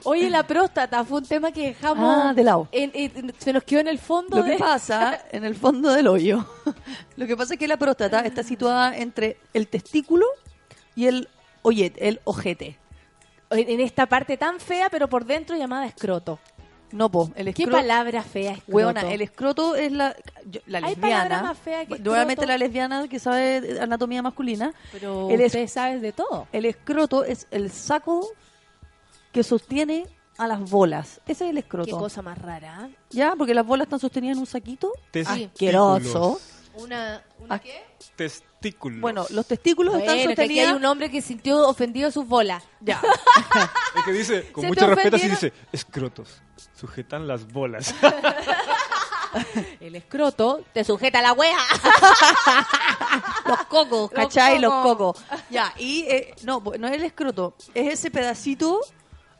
Oye, 0.04 0.30
la 0.30 0.42
próstata 0.46 1.04
fue 1.04 1.18
un 1.18 1.26
tema 1.26 1.50
que 1.52 1.68
dejamos. 1.68 2.16
Ah, 2.26 2.32
de 2.34 2.44
lado. 2.44 2.68
en- 2.72 2.90
en- 2.94 3.34
se 3.38 3.52
nos 3.52 3.64
quedó 3.64 3.80
en 3.80 3.88
el 3.88 3.98
fondo. 3.98 4.36
Lo 4.38 4.44
que 4.44 4.50
de- 4.50 4.58
pasa 4.58 5.20
en 5.32 5.44
el 5.44 5.54
fondo 5.54 5.90
del 5.92 6.06
hoyo, 6.08 6.44
lo 7.16 7.26
que 7.26 7.36
pasa 7.36 7.54
es 7.54 7.58
que 7.60 7.68
la 7.68 7.76
próstata 7.76 8.20
está 8.20 8.42
situada 8.42 8.96
entre 9.06 9.38
el 9.54 9.68
testículo 9.68 10.26
y 10.94 11.06
el 11.06 11.28
oyete, 11.62 12.08
el 12.08 12.20
ojete. 12.24 12.78
en 13.50 13.80
esta 13.80 14.06
parte 14.06 14.36
tan 14.36 14.58
fea, 14.60 14.88
pero 14.90 15.08
por 15.08 15.24
dentro 15.24 15.56
llamada 15.56 15.86
escroto. 15.86 16.38
No, 16.92 17.08
po, 17.10 17.30
el 17.36 17.46
¿Qué 17.54 17.62
escroto. 17.64 17.78
palabra 17.78 18.22
fea 18.22 18.52
escroto? 18.52 18.72
Hueona, 18.76 19.12
el 19.12 19.20
escroto 19.20 19.74
es 19.76 19.90
la, 19.92 20.14
yo- 20.50 20.60
la 20.66 20.78
Hay 20.78 20.94
palabra 20.96 21.24
lesbiana. 21.24 21.42
más 21.42 21.58
fea 21.58 21.84
que. 21.86 21.98
Nuevamente 21.98 22.46
la 22.46 22.58
lesbiana 22.58 23.08
que 23.08 23.18
sabe 23.18 23.78
anatomía 23.80 24.22
masculina. 24.22 24.72
Pero 24.92 25.28
el, 25.30 25.40
es- 25.40 25.46
ustedes 25.46 25.72
saben 25.72 26.00
de 26.00 26.12
todo. 26.12 26.46
el 26.52 26.64
escroto 26.64 27.24
es 27.24 27.46
el 27.50 27.70
saco 27.72 28.28
que 29.32 29.42
sostiene 29.42 30.06
a 30.38 30.46
las 30.46 30.68
bolas. 30.70 31.20
Ese 31.26 31.44
es 31.44 31.50
el 31.50 31.56
Qué 31.56 31.60
escroto. 31.60 31.98
cosa 31.98 32.22
más 32.22 32.38
rara. 32.38 32.88
¿eh? 32.88 32.94
¿Ya? 33.10 33.34
Porque 33.36 33.54
las 33.54 33.66
bolas 33.66 33.86
están 33.86 33.98
sostenidas 34.00 34.36
en 34.36 34.40
un 34.40 34.46
saquito. 34.46 34.92
Testículos. 35.10 35.50
Asqueroso. 35.52 36.40
Una, 36.78 37.22
Ah, 37.48 37.58
qué? 37.58 37.82
Testículos. 38.16 38.55
Bueno, 39.00 39.26
los 39.30 39.46
testículos 39.46 39.94
Bueno, 39.94 40.02
están 40.04 40.16
que 40.16 40.22
aquí 40.22 40.34
sostenidos. 40.42 40.68
hay 40.68 40.74
un 40.76 40.84
hombre 40.84 41.10
que 41.10 41.20
sintió 41.22 41.68
ofendido 41.68 42.10
sus 42.10 42.26
bolas. 42.26 42.62
Ya. 42.80 43.00
El 43.96 44.04
que 44.04 44.12
dice, 44.12 44.52
con 44.52 44.62
¿Se 44.62 44.68
mucho 44.68 44.86
respeto, 44.86 45.16
así 45.16 45.26
ofendieron? 45.26 45.52
dice, 45.52 45.52
escrotos, 45.72 46.42
sujetan 46.78 47.26
las 47.26 47.46
bolas. 47.52 47.94
El 49.80 49.96
escroto 49.96 50.64
te 50.72 50.82
sujeta 50.84 51.20
la 51.20 51.32
wea. 51.32 51.58
los 53.46 53.58
cocos, 53.66 54.00
Los 54.00 54.10
¿cachai? 54.10 54.58
Los 54.58 54.72
cocos. 54.72 55.20
cocos. 55.22 55.40
Ya, 55.50 55.72
y 55.76 56.02
eh, 56.08 56.34
no, 56.44 56.62
no 56.78 56.86
es 56.88 56.94
el 56.94 57.02
escroto, 57.04 57.54
es 57.74 57.92
ese 57.94 58.10
pedacito 58.10 58.80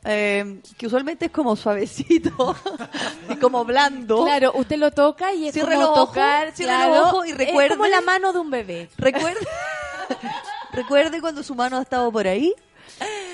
eh, 0.06 0.60
que 0.78 0.86
usualmente 0.86 1.26
es 1.26 1.30
como 1.32 1.56
suavecito 1.56 2.54
y 3.28 3.36
como 3.36 3.64
blando. 3.64 4.24
Claro, 4.24 4.52
usted 4.54 4.76
lo 4.76 4.90
toca 4.90 5.32
y 5.34 5.48
es 5.48 5.52
Cierre 5.54 5.74
como 5.74 5.80
los 5.88 5.90
ojos, 5.98 6.08
tocar, 6.08 6.52
cierre 6.54 6.72
claro, 6.72 6.94
los 6.94 7.06
ojos 7.08 7.26
y 7.26 7.30
Es 7.32 7.36
recuerde- 7.38 7.68
como 7.76 7.86
la 7.86 8.00
mano 8.00 8.32
de 8.32 8.38
un 8.38 8.50
bebé. 8.50 8.88
Recuerde, 8.96 9.40
recuerde 10.72 11.20
cuando 11.20 11.42
su 11.42 11.54
mano 11.54 11.78
ha 11.78 11.82
estado 11.82 12.10
por 12.12 12.26
ahí, 12.26 12.54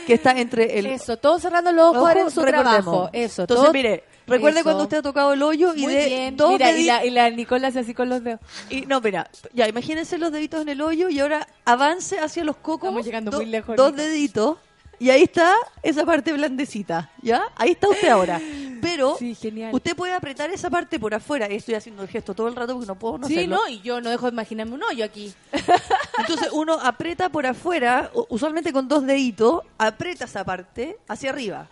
que 0.06 0.14
está 0.14 0.32
entre 0.32 0.78
el 0.78 0.86
Eso, 0.86 1.16
todos 1.16 1.42
cerrando 1.42 1.72
los 1.72 1.84
ojos 1.88 1.96
ojo, 1.98 2.08
ahora 2.08 2.20
en 2.22 2.30
su 2.30 2.40
recordemos. 2.42 2.82
trabajo. 2.82 3.10
Eso, 3.12 3.42
Entonces, 3.42 3.64
todo- 3.66 3.72
mire, 3.72 4.04
recuerde 4.26 4.60
eso. 4.60 4.64
cuando 4.64 4.82
usted 4.84 4.96
ha 4.98 5.02
tocado 5.02 5.32
el 5.32 5.42
hoyo 5.42 5.74
y 5.74 5.82
Muy 5.82 5.92
de 5.94 6.06
bien. 6.06 6.36
dos 6.36 6.52
Mira, 6.52 6.72
y 6.72 6.84
la, 6.84 7.04
y 7.04 7.10
la 7.10 7.30
Nicole 7.30 7.66
hace 7.66 7.80
así 7.80 7.94
con 7.94 8.08
los 8.08 8.22
dedos. 8.24 8.40
Y 8.70 8.82
no, 8.82 9.00
mira, 9.00 9.30
ya, 9.52 9.68
imagínense 9.68 10.18
los 10.18 10.32
deditos 10.32 10.62
en 10.62 10.68
el 10.70 10.80
hoyo 10.80 11.08
y 11.08 11.20
ahora 11.20 11.46
avance 11.64 12.18
hacia 12.18 12.44
los 12.44 12.56
cocos. 12.56 12.88
Estamos 12.88 13.04
llegando 13.06 13.30
do- 13.30 13.36
muy 13.38 13.46
lejos, 13.46 13.76
Dos 13.76 13.94
deditos. 13.94 14.56
Y 15.02 15.10
ahí 15.10 15.24
está 15.24 15.56
esa 15.82 16.06
parte 16.06 16.32
blandecita, 16.32 17.10
¿ya? 17.20 17.42
Ahí 17.56 17.72
está 17.72 17.88
usted 17.88 18.06
ahora. 18.06 18.40
Pero 18.80 19.16
Sí, 19.18 19.36
usted 19.72 19.96
puede 19.96 20.12
apretar 20.12 20.48
esa 20.50 20.70
parte 20.70 21.00
por 21.00 21.12
afuera. 21.12 21.46
Estoy 21.46 21.74
haciendo 21.74 22.04
el 22.04 22.08
gesto 22.08 22.34
todo 22.34 22.46
el 22.46 22.54
rato 22.54 22.74
porque 22.74 22.86
no 22.86 22.94
puedo 22.94 23.18
no 23.18 23.26
sí, 23.26 23.34
hacerlo. 23.34 23.56
no, 23.56 23.68
y 23.68 23.80
yo 23.80 24.00
no 24.00 24.10
dejo 24.10 24.26
de 24.26 24.32
imaginarme 24.32 24.74
un 24.74 24.82
hoyo 24.84 25.04
aquí. 25.04 25.34
Entonces 26.18 26.50
uno 26.52 26.74
aprieta 26.74 27.30
por 27.30 27.46
afuera, 27.46 28.12
usualmente 28.28 28.72
con 28.72 28.86
dos 28.86 29.04
deditos, 29.04 29.62
aprieta 29.76 30.26
esa 30.26 30.44
parte 30.44 30.96
hacia 31.08 31.30
arriba. 31.30 31.66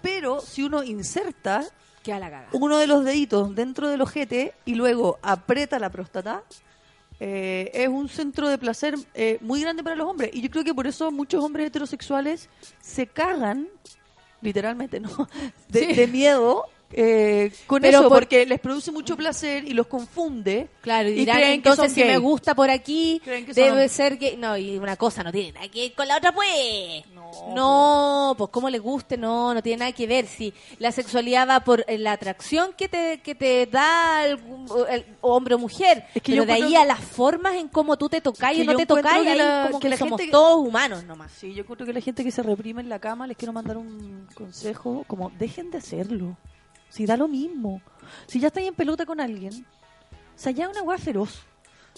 Pero 0.00 0.40
si 0.40 0.62
uno 0.62 0.82
inserta 0.82 1.66
Queda 2.02 2.18
la 2.18 2.46
uno 2.52 2.78
de 2.78 2.86
los 2.86 3.04
deditos 3.04 3.54
dentro 3.54 3.88
del 3.88 4.00
ojete 4.00 4.54
y 4.64 4.74
luego 4.74 5.18
aprieta 5.20 5.78
la 5.78 5.90
próstata, 5.90 6.44
eh, 7.20 7.70
es 7.74 7.88
un 7.88 8.08
centro 8.08 8.48
de 8.48 8.58
placer 8.58 8.94
eh, 9.14 9.38
muy 9.42 9.60
grande 9.60 9.82
para 9.82 9.94
los 9.96 10.08
hombres. 10.08 10.30
Y 10.32 10.40
yo 10.40 10.50
creo 10.50 10.64
que 10.64 10.74
por 10.74 10.86
eso 10.86 11.10
muchos 11.10 11.44
hombres 11.44 11.66
heterosexuales 11.66 12.48
se 12.80 13.06
cagan, 13.06 13.68
literalmente, 14.40 15.00
¿no? 15.00 15.10
De, 15.68 15.80
Sí. 15.86 15.92
de 15.94 16.06
miedo. 16.06 16.64
Eh, 16.92 17.52
con 17.66 17.80
Pero 17.82 17.98
eso, 18.00 18.08
por- 18.08 18.18
porque 18.20 18.44
les 18.46 18.58
produce 18.60 18.90
mucho 18.92 19.16
placer 19.16 19.64
y 19.66 19.72
los 19.74 19.86
confunde. 19.86 20.68
Claro, 20.82 21.08
y 21.08 21.12
y 21.12 21.14
dirán, 21.16 21.36
creen 21.36 21.62
que 21.62 21.68
entonces 21.68 21.92
si 21.92 22.00
me 22.00 22.06
gay. 22.08 22.16
gusta 22.16 22.54
por 22.54 22.68
aquí, 22.70 23.20
debe 23.24 23.88
son- 23.88 23.88
ser 23.88 24.18
que 24.18 24.36
No, 24.36 24.56
y 24.56 24.76
una 24.78 24.96
cosa 24.96 25.22
no 25.22 25.30
tiene 25.32 25.52
nada 25.52 25.68
que 25.68 25.80
ver 25.82 25.92
con 25.94 26.08
la 26.08 26.16
otra, 26.16 26.32
pues. 26.32 27.04
No, 27.54 28.34
pues 28.36 28.50
como 28.50 28.68
les 28.70 28.80
guste, 28.80 29.16
no, 29.16 29.54
no 29.54 29.62
tiene 29.62 29.78
nada 29.80 29.92
que 29.92 30.06
ver. 30.06 30.26
Si 30.26 30.52
la 30.78 30.90
sexualidad 30.92 31.48
va 31.48 31.60
por 31.60 31.84
eh, 31.86 31.96
la 31.98 32.12
atracción 32.12 32.72
que 32.76 32.88
te, 32.88 33.20
que 33.22 33.34
te 33.34 33.66
da 33.66 34.26
el, 34.26 34.38
el 34.90 35.04
hombre 35.20 35.54
o 35.54 35.58
mujer, 35.58 36.04
Es 36.14 36.22
que 36.22 36.32
pero 36.32 36.44
de 36.44 36.52
ahí 36.52 36.74
a 36.74 36.84
las 36.84 37.00
formas 37.00 37.54
en 37.54 37.68
cómo 37.68 37.96
tú 37.96 38.08
te 38.08 38.20
tocas 38.20 38.52
y 38.54 38.64
no 38.64 38.74
te 38.76 38.86
tocas, 38.86 39.18
que 39.22 39.34
la- 39.36 39.66
como 39.68 39.78
que 39.78 39.84
que, 39.84 39.90
la 39.90 39.96
somos 39.96 40.20
gente- 40.20 40.32
todos 40.32 40.66
humanos 40.66 41.04
nomás. 41.04 41.30
Sí, 41.32 41.54
yo 41.54 41.64
creo 41.64 41.86
que 41.86 41.92
la 41.92 42.00
gente 42.00 42.24
que 42.24 42.30
se 42.30 42.42
reprime 42.42 42.80
en 42.82 42.88
la 42.88 42.98
cama 42.98 43.26
les 43.26 43.36
quiero 43.36 43.52
mandar 43.52 43.76
un 43.76 44.26
consejo, 44.34 45.04
como 45.06 45.30
dejen 45.38 45.70
de 45.70 45.78
hacerlo. 45.78 46.36
Si 46.90 47.06
da 47.06 47.16
lo 47.16 47.28
mismo. 47.28 47.80
Si 48.26 48.38
ya 48.38 48.48
estáis 48.48 48.68
en 48.68 48.74
pelota 48.74 49.06
con 49.06 49.20
alguien, 49.20 49.64
o 50.12 50.38
sea, 50.38 50.52
ya 50.52 50.64
es 50.64 50.70
una 50.70 50.82
weá 50.82 50.98
feroz. 50.98 51.40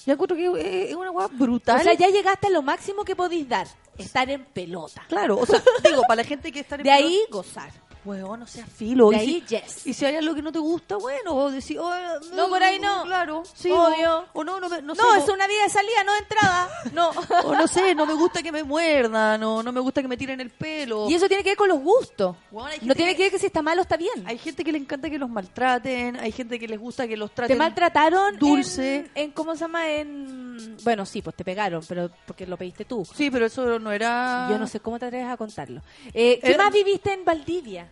Ya 0.07 0.15
encuentro 0.15 0.37
que 0.37 0.91
es 0.91 0.95
una 0.95 1.11
weá 1.11 1.27
brutal. 1.29 1.81
O 1.81 1.83
sea, 1.83 1.95
ya 1.95 2.09
llegaste 2.09 2.47
a 2.47 2.51
lo 2.51 2.63
máximo 2.63 3.05
que 3.05 3.17
podéis 3.17 3.49
dar, 3.49 3.67
estar 3.99 4.29
en 4.31 4.45
pelota. 4.45 5.03
Claro, 5.09 5.39
o 5.39 5.47
sea, 5.47 5.63
digo, 5.85 6.03
para 6.03 6.23
la 6.23 6.25
gente 6.25 6.53
que 6.53 6.61
está 6.61 6.77
en 6.77 6.85
De 6.85 6.91
ahí, 6.91 7.21
gozar. 7.31 7.71
Weón, 8.05 8.41
no 8.41 8.47
sea 8.47 8.67
filo. 8.67 9.11
De 9.11 9.17
y 9.17 9.21
ahí, 9.21 9.45
si, 9.47 9.57
yes. 9.57 9.87
Y 9.87 9.95
si 9.95 10.05
hay 10.05 10.17
algo 10.17 10.35
que 10.35 10.43
no 10.43 10.51
te 10.51 10.59
gusta, 10.59 10.97
bueno, 10.97 11.37
o 11.37 11.51
decir, 11.51 11.79
oh, 11.79 11.93
No, 12.35 12.49
por 12.49 12.63
ahí 12.63 12.79
no. 12.81 13.05
Claro, 13.05 13.43
sí. 13.55 13.71
Obvio. 13.71 14.25
O, 14.33 14.41
o 14.41 14.45
no, 14.45 14.59
no, 14.59 14.69
me- 14.69 14.83
no, 14.83 14.95
No, 14.95 15.13
sé, 15.13 15.19
es 15.23 15.29
o- 15.29 15.33
una 15.33 15.47
vía 15.47 15.63
de 15.63 15.71
salida, 15.71 16.03
no 16.05 16.13
de 16.13 16.19
entrada. 16.19 16.69
No. 16.93 17.11
o 17.45 17.55
no 17.55 17.67
sé, 17.69 17.95
no 17.95 18.05
me 18.07 18.15
gusta 18.15 18.43
que 18.43 18.51
me 18.53 18.65
muerdan, 18.65 19.43
o 19.45 19.63
no 19.63 19.73
me 19.73 19.81
gusta 19.81 20.03
que 20.03 20.09
me 20.09 20.17
tiren 20.17 20.41
el 20.41 20.51
pelo. 20.51 21.09
Y 21.09 21.15
eso 21.15 21.29
tiene 21.29 21.43
que 21.45 21.51
ver 21.51 21.57
con 21.57 21.69
los 21.69 21.79
gustos. 21.81 22.37
No 22.83 22.95
tiene 22.95 23.15
que 23.17 23.23
ver 23.25 23.31
que 23.33 23.39
si 23.39 23.47
está 23.47 23.63
mal 23.63 23.79
o 23.79 23.83
está 23.83 23.97
bien. 23.97 24.25
Hay 24.27 24.37
gente 24.39 24.65
que 24.65 24.73
le 24.73 24.79
encanta 24.79 25.09
que 25.09 25.19
los 25.19 25.31
maltraten, 25.31 26.17
hay 26.17 26.33
gente 26.33 26.59
que 26.59 26.67
les 26.69 26.81
gusta 26.81 27.07
que 27.07 27.17
los 27.17 27.33
traten 27.33 27.55
Te 27.57 27.59
maltrataron 27.59 28.37
dulce. 28.39 28.97
En, 28.97 29.11
en- 29.15 29.31
¿cómo 29.31 29.55
se 29.55 29.61
llama? 29.61 29.89
En 29.91 30.52
bueno, 30.85 31.05
sí, 31.07 31.23
pues 31.23 31.37
te 31.37 31.45
pegaron, 31.45 31.83
pero 31.89 32.11
porque 32.27 32.47
lo 32.47 32.57
pediste 32.57 32.85
tú. 32.85 33.05
Sí, 33.05 33.31
pero 33.31 33.47
eso 33.47 33.79
no 33.79 33.93
era... 33.93 34.49
Yo 34.51 34.59
no 34.59 34.67
sé 34.67 34.81
cómo 34.81 34.99
te 34.99 35.07
atreves 35.07 35.29
a 35.29 35.37
contarlo. 35.37 35.83
Eh, 36.15 36.39
¿Qué 36.43 36.51
Era- 36.55 36.65
más 36.65 36.73
viviste 36.73 37.13
en 37.13 37.25
Valdivia? 37.25 37.89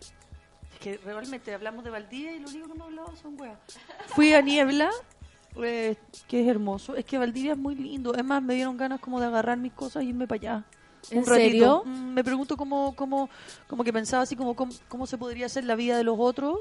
Es 0.72 0.78
que 0.80 0.96
realmente 1.04 1.52
hablamos 1.54 1.84
de 1.84 1.90
Valdivia 1.90 2.34
y 2.34 2.40
lo 2.40 2.48
único 2.48 2.66
que 2.66 2.72
hemos 2.72 2.86
hablado 2.86 3.14
son 3.16 3.40
weas. 3.40 3.58
Fui 4.06 4.32
a 4.32 4.40
Niebla, 4.40 4.90
eh, 5.62 5.96
que 6.28 6.40
es 6.42 6.48
hermoso. 6.48 6.96
Es 6.96 7.04
que 7.04 7.18
Valdivia 7.18 7.52
es 7.52 7.58
muy 7.58 7.74
lindo. 7.74 8.14
Es 8.14 8.24
más, 8.24 8.42
me 8.42 8.54
dieron 8.54 8.76
ganas 8.76 9.00
como 9.00 9.20
de 9.20 9.26
agarrar 9.26 9.58
mis 9.58 9.72
cosas 9.72 10.02
y 10.04 10.08
irme 10.08 10.26
para 10.26 10.36
allá. 10.40 10.64
¿En 11.10 11.18
Un 11.18 11.26
ratito. 11.26 11.34
serio? 11.50 11.82
Mm, 11.86 12.12
Me 12.14 12.22
pregunto 12.24 12.56
cómo, 12.56 12.94
cómo, 12.94 13.30
como 13.66 13.84
que 13.84 13.92
pensaba 13.92 14.22
así 14.22 14.36
como 14.36 14.54
cómo, 14.54 14.72
cómo 14.88 15.06
se 15.06 15.16
podría 15.18 15.46
hacer 15.46 15.64
la 15.64 15.74
vida 15.74 15.96
de 15.96 16.04
los 16.04 16.16
otros 16.18 16.58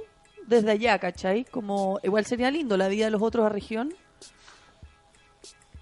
desde 0.47 0.71
allá, 0.71 0.97
¿cachai? 0.97 1.43
Como 1.45 1.99
igual 2.03 2.25
sería 2.25 2.49
lindo 2.49 2.75
la 2.77 2.87
vida 2.87 3.05
de 3.05 3.11
los 3.11 3.21
otros 3.21 3.45
a 3.45 3.49
región. 3.49 3.93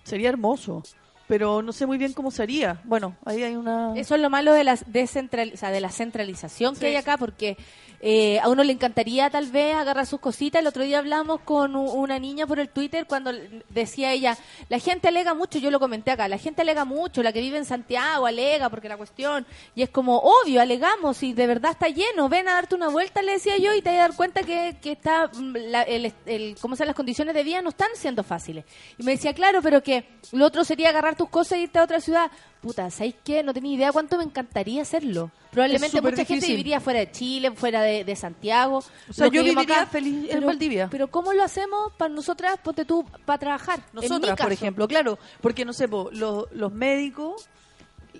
Sería 0.07 0.29
hermoso, 0.29 0.83
pero 1.27 1.61
no 1.61 1.71
sé 1.73 1.85
muy 1.85 1.97
bien 1.97 2.13
cómo 2.13 2.31
sería. 2.31 2.79
Bueno, 2.85 3.15
ahí 3.25 3.43
hay 3.43 3.55
una 3.55 3.93
Eso 3.95 4.15
es 4.15 4.21
lo 4.21 4.29
malo 4.29 4.53
de 4.53 4.63
la, 4.63 4.75
descentrali- 4.77 5.53
o 5.53 5.57
sea, 5.57 5.71
de 5.71 5.81
la 5.81 5.89
centralización 5.89 6.73
que 6.75 6.79
Sí. 6.81 6.85
hay 6.87 6.95
acá, 6.95 7.17
porque 7.17 7.57
eh, 7.99 8.39
a 8.41 8.47
uno 8.49 8.63
le 8.63 8.71
encantaría 8.73 9.29
tal 9.31 9.47
vez 9.51 9.73
agarrar 9.75 10.05
sus 10.05 10.19
cositas. 10.19 10.61
El 10.61 10.67
otro 10.67 10.83
día 10.83 10.99
hablamos 10.99 11.41
con 11.41 11.75
una 11.75 12.19
niña 12.19 12.45
por 12.45 12.59
el 12.59 12.69
Twitter 12.69 13.07
cuando 13.07 13.31
decía 13.69 14.11
ella, 14.13 14.37
la 14.69 14.77
gente 14.79 15.07
alega 15.07 15.33
mucho, 15.33 15.57
yo 15.57 15.71
lo 15.71 15.79
comenté 15.79 16.11
acá, 16.11 16.27
la 16.27 16.37
gente 16.37 16.61
alega 16.61 16.85
mucho, 16.85 17.23
la 17.23 17.33
que 17.33 17.41
vive 17.41 17.57
en 17.57 17.65
Santiago 17.65 18.25
alega 18.27 18.69
porque 18.69 18.87
la 18.87 18.97
cuestión, 18.97 19.45
y 19.75 19.81
es 19.81 19.89
como, 19.89 20.19
obvio, 20.19 20.61
alegamos, 20.61 21.23
y 21.23 21.33
de 21.33 21.47
verdad 21.47 21.71
está 21.71 21.87
lleno, 21.89 22.29
ven 22.29 22.47
a 22.47 22.53
darte 22.53 22.75
una 22.75 22.89
vuelta, 22.89 23.21
le 23.23 23.33
decía 23.33 23.57
yo, 23.57 23.73
y 23.73 23.81
te 23.81 23.89
vas 23.89 23.97
a 23.97 24.01
dar 24.01 24.15
cuenta 24.15 24.43
que, 24.43 24.77
que 24.81 24.91
está, 24.91 25.27
mm, 25.33 25.55
la- 25.69 25.81
el, 25.81 26.13
el- 26.27 26.55
¿cómo 26.61 26.75
llama? 26.75 26.85
las 26.87 26.95
condiciones 26.95 27.33
de 27.33 27.43
vida 27.43 27.61
no 27.63 27.69
están 27.69 27.89
siendo 27.95 28.23
fáciles. 28.23 28.63
Y 28.99 29.03
me 29.03 29.13
decía, 29.13 29.33
claro, 29.33 29.61
pero 29.63 29.81
que 29.81 30.07
lo 30.31 30.45
otro 30.45 30.63
sería 30.63 30.89
agarrar 30.89 31.16
tus 31.17 31.29
cosas 31.29 31.57
y 31.57 31.63
irte 31.63 31.79
a 31.79 31.83
otra 31.83 31.99
ciudad. 31.99 32.31
Puta, 32.61 32.89
¿sabéis 32.91 33.15
qué? 33.23 33.43
No 33.43 33.53
tenía 33.53 33.75
idea 33.75 33.91
cuánto 33.91 34.17
me 34.17 34.23
encantaría 34.23 34.81
hacerlo. 34.81 35.31
Probablemente 35.51 36.01
mucha 36.01 36.25
gente 36.25 36.47
viviría 36.47 36.79
fuera 36.79 36.99
de 36.99 37.11
Chile, 37.11 37.51
fuera 37.51 37.81
de, 37.81 38.03
de 38.03 38.15
Santiago. 38.15 38.83
O 39.09 39.13
sea, 39.13 39.27
yo 39.27 39.43
viviría 39.43 39.75
acá, 39.81 39.85
feliz 39.87 40.23
en 40.25 40.29
pero- 40.35 40.47
Valdivia. 40.47 40.87
Pero 40.91 41.07
¿cómo 41.09 41.33
lo 41.33 41.43
hacemos 41.43 41.91
para 41.97 42.13
nosotras? 42.13 42.57
Ponte 42.63 42.85
tú, 42.85 43.05
para 43.25 43.37
trabajar. 43.39 43.79
En 43.79 43.95
Nosotras, 44.01 44.37
por 44.39 44.51
ejemplo, 44.51 44.87
claro, 44.87 45.17
porque 45.41 45.65
no 45.65 45.73
sé, 45.73 45.87
po, 45.87 46.09
los, 46.11 46.45
los 46.51 46.71
médicos 46.71 47.47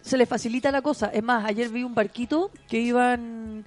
se 0.01 0.17
les 0.17 0.27
facilita 0.29 0.71
la 0.71 0.81
cosa. 0.81 1.07
Es 1.07 1.23
más, 1.23 1.45
ayer 1.45 1.69
vi 1.69 1.83
un 1.83 1.93
barquito 1.95 2.51
que 2.69 2.79
iban 2.79 3.65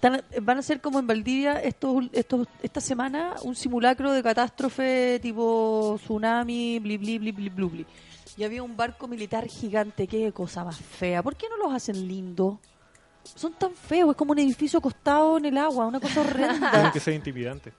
tan- 0.00 0.24
van 0.42 0.58
a 0.58 0.62
ser 0.62 0.80
como 0.80 0.98
en 0.98 1.06
Valdivia 1.06 1.60
estos, 1.60 2.04
estos 2.12 2.48
esta 2.62 2.80
semana 2.80 3.34
un 3.42 3.54
simulacro 3.54 4.10
de 4.12 4.22
catástrofe 4.22 5.20
tipo 5.22 5.98
tsunami, 6.02 6.78
bli 6.80 6.96
bli 6.98 7.18
bli 7.18 7.32
bli 7.32 7.48
blu, 7.50 7.68
bli. 7.70 7.86
Y 8.36 8.44
había 8.44 8.62
un 8.62 8.76
barco 8.76 9.08
militar 9.08 9.46
gigante, 9.46 10.06
qué 10.06 10.32
cosa 10.32 10.64
más 10.64 10.78
fea. 10.78 11.22
¿Por 11.22 11.36
qué 11.36 11.48
no 11.48 11.56
los 11.56 11.74
hacen 11.74 12.06
lindos? 12.06 12.58
Son 13.22 13.52
tan 13.52 13.74
feos, 13.74 14.10
es 14.10 14.16
como 14.16 14.32
un 14.32 14.38
edificio 14.38 14.78
acostado 14.78 15.38
en 15.38 15.46
el 15.46 15.58
agua, 15.58 15.86
una 15.86 16.00
cosa 16.00 16.20
horrenda. 16.20 16.70
Tiene 16.72 16.92
que 16.92 17.00
ser 17.00 17.14
intimidante. 17.14 17.72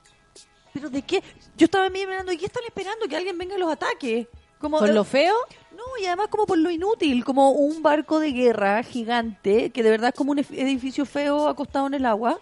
¿Pero 0.74 0.90
de 0.90 1.02
qué? 1.02 1.22
Yo 1.58 1.66
estaba 1.66 1.90
mirando, 1.90 2.32
¿y 2.32 2.38
qué 2.38 2.46
están 2.46 2.64
esperando? 2.66 3.08
Que 3.08 3.18
alguien 3.18 3.38
venga 3.38 3.56
y 3.56 3.60
los 3.60 3.72
ataque. 3.72 4.28
Como, 4.60 4.78
¿Por 4.78 4.94
lo 4.94 5.04
feo? 5.04 5.34
No, 5.76 5.84
y 6.00 6.06
además 6.06 6.28
como 6.30 6.46
por 6.46 6.60
lo 6.60 6.70
inútil, 6.70 7.26
como 7.26 7.52
un 7.52 7.82
barco 7.82 8.20
de 8.20 8.32
guerra 8.32 8.84
gigante, 8.84 9.72
que 9.72 9.82
de 9.82 9.90
verdad 9.90 10.10
es 10.10 10.16
como 10.16 10.32
un 10.32 10.40
edificio 10.40 11.06
feo 11.06 11.48
acostado 11.48 11.88
en 11.88 11.96
el 11.96 12.06
agua, 12.06 12.40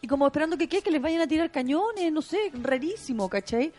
y 0.00 0.06
como 0.06 0.26
esperando 0.26 0.56
que, 0.56 0.68
¿qué? 0.68 0.80
que 0.80 0.90
les 0.90 1.02
vayan 1.02 1.20
a 1.20 1.26
tirar 1.26 1.50
cañones, 1.50 2.10
no 2.10 2.22
sé, 2.22 2.50
rarísimo, 2.54 3.28
¿cachai? 3.28 3.72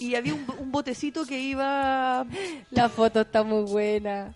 Y 0.00 0.14
había 0.16 0.34
un, 0.34 0.44
un 0.58 0.72
botecito 0.72 1.24
que 1.24 1.38
iba... 1.38 2.26
La 2.70 2.88
foto 2.88 3.20
está 3.20 3.42
muy 3.44 3.62
buena. 3.70 4.34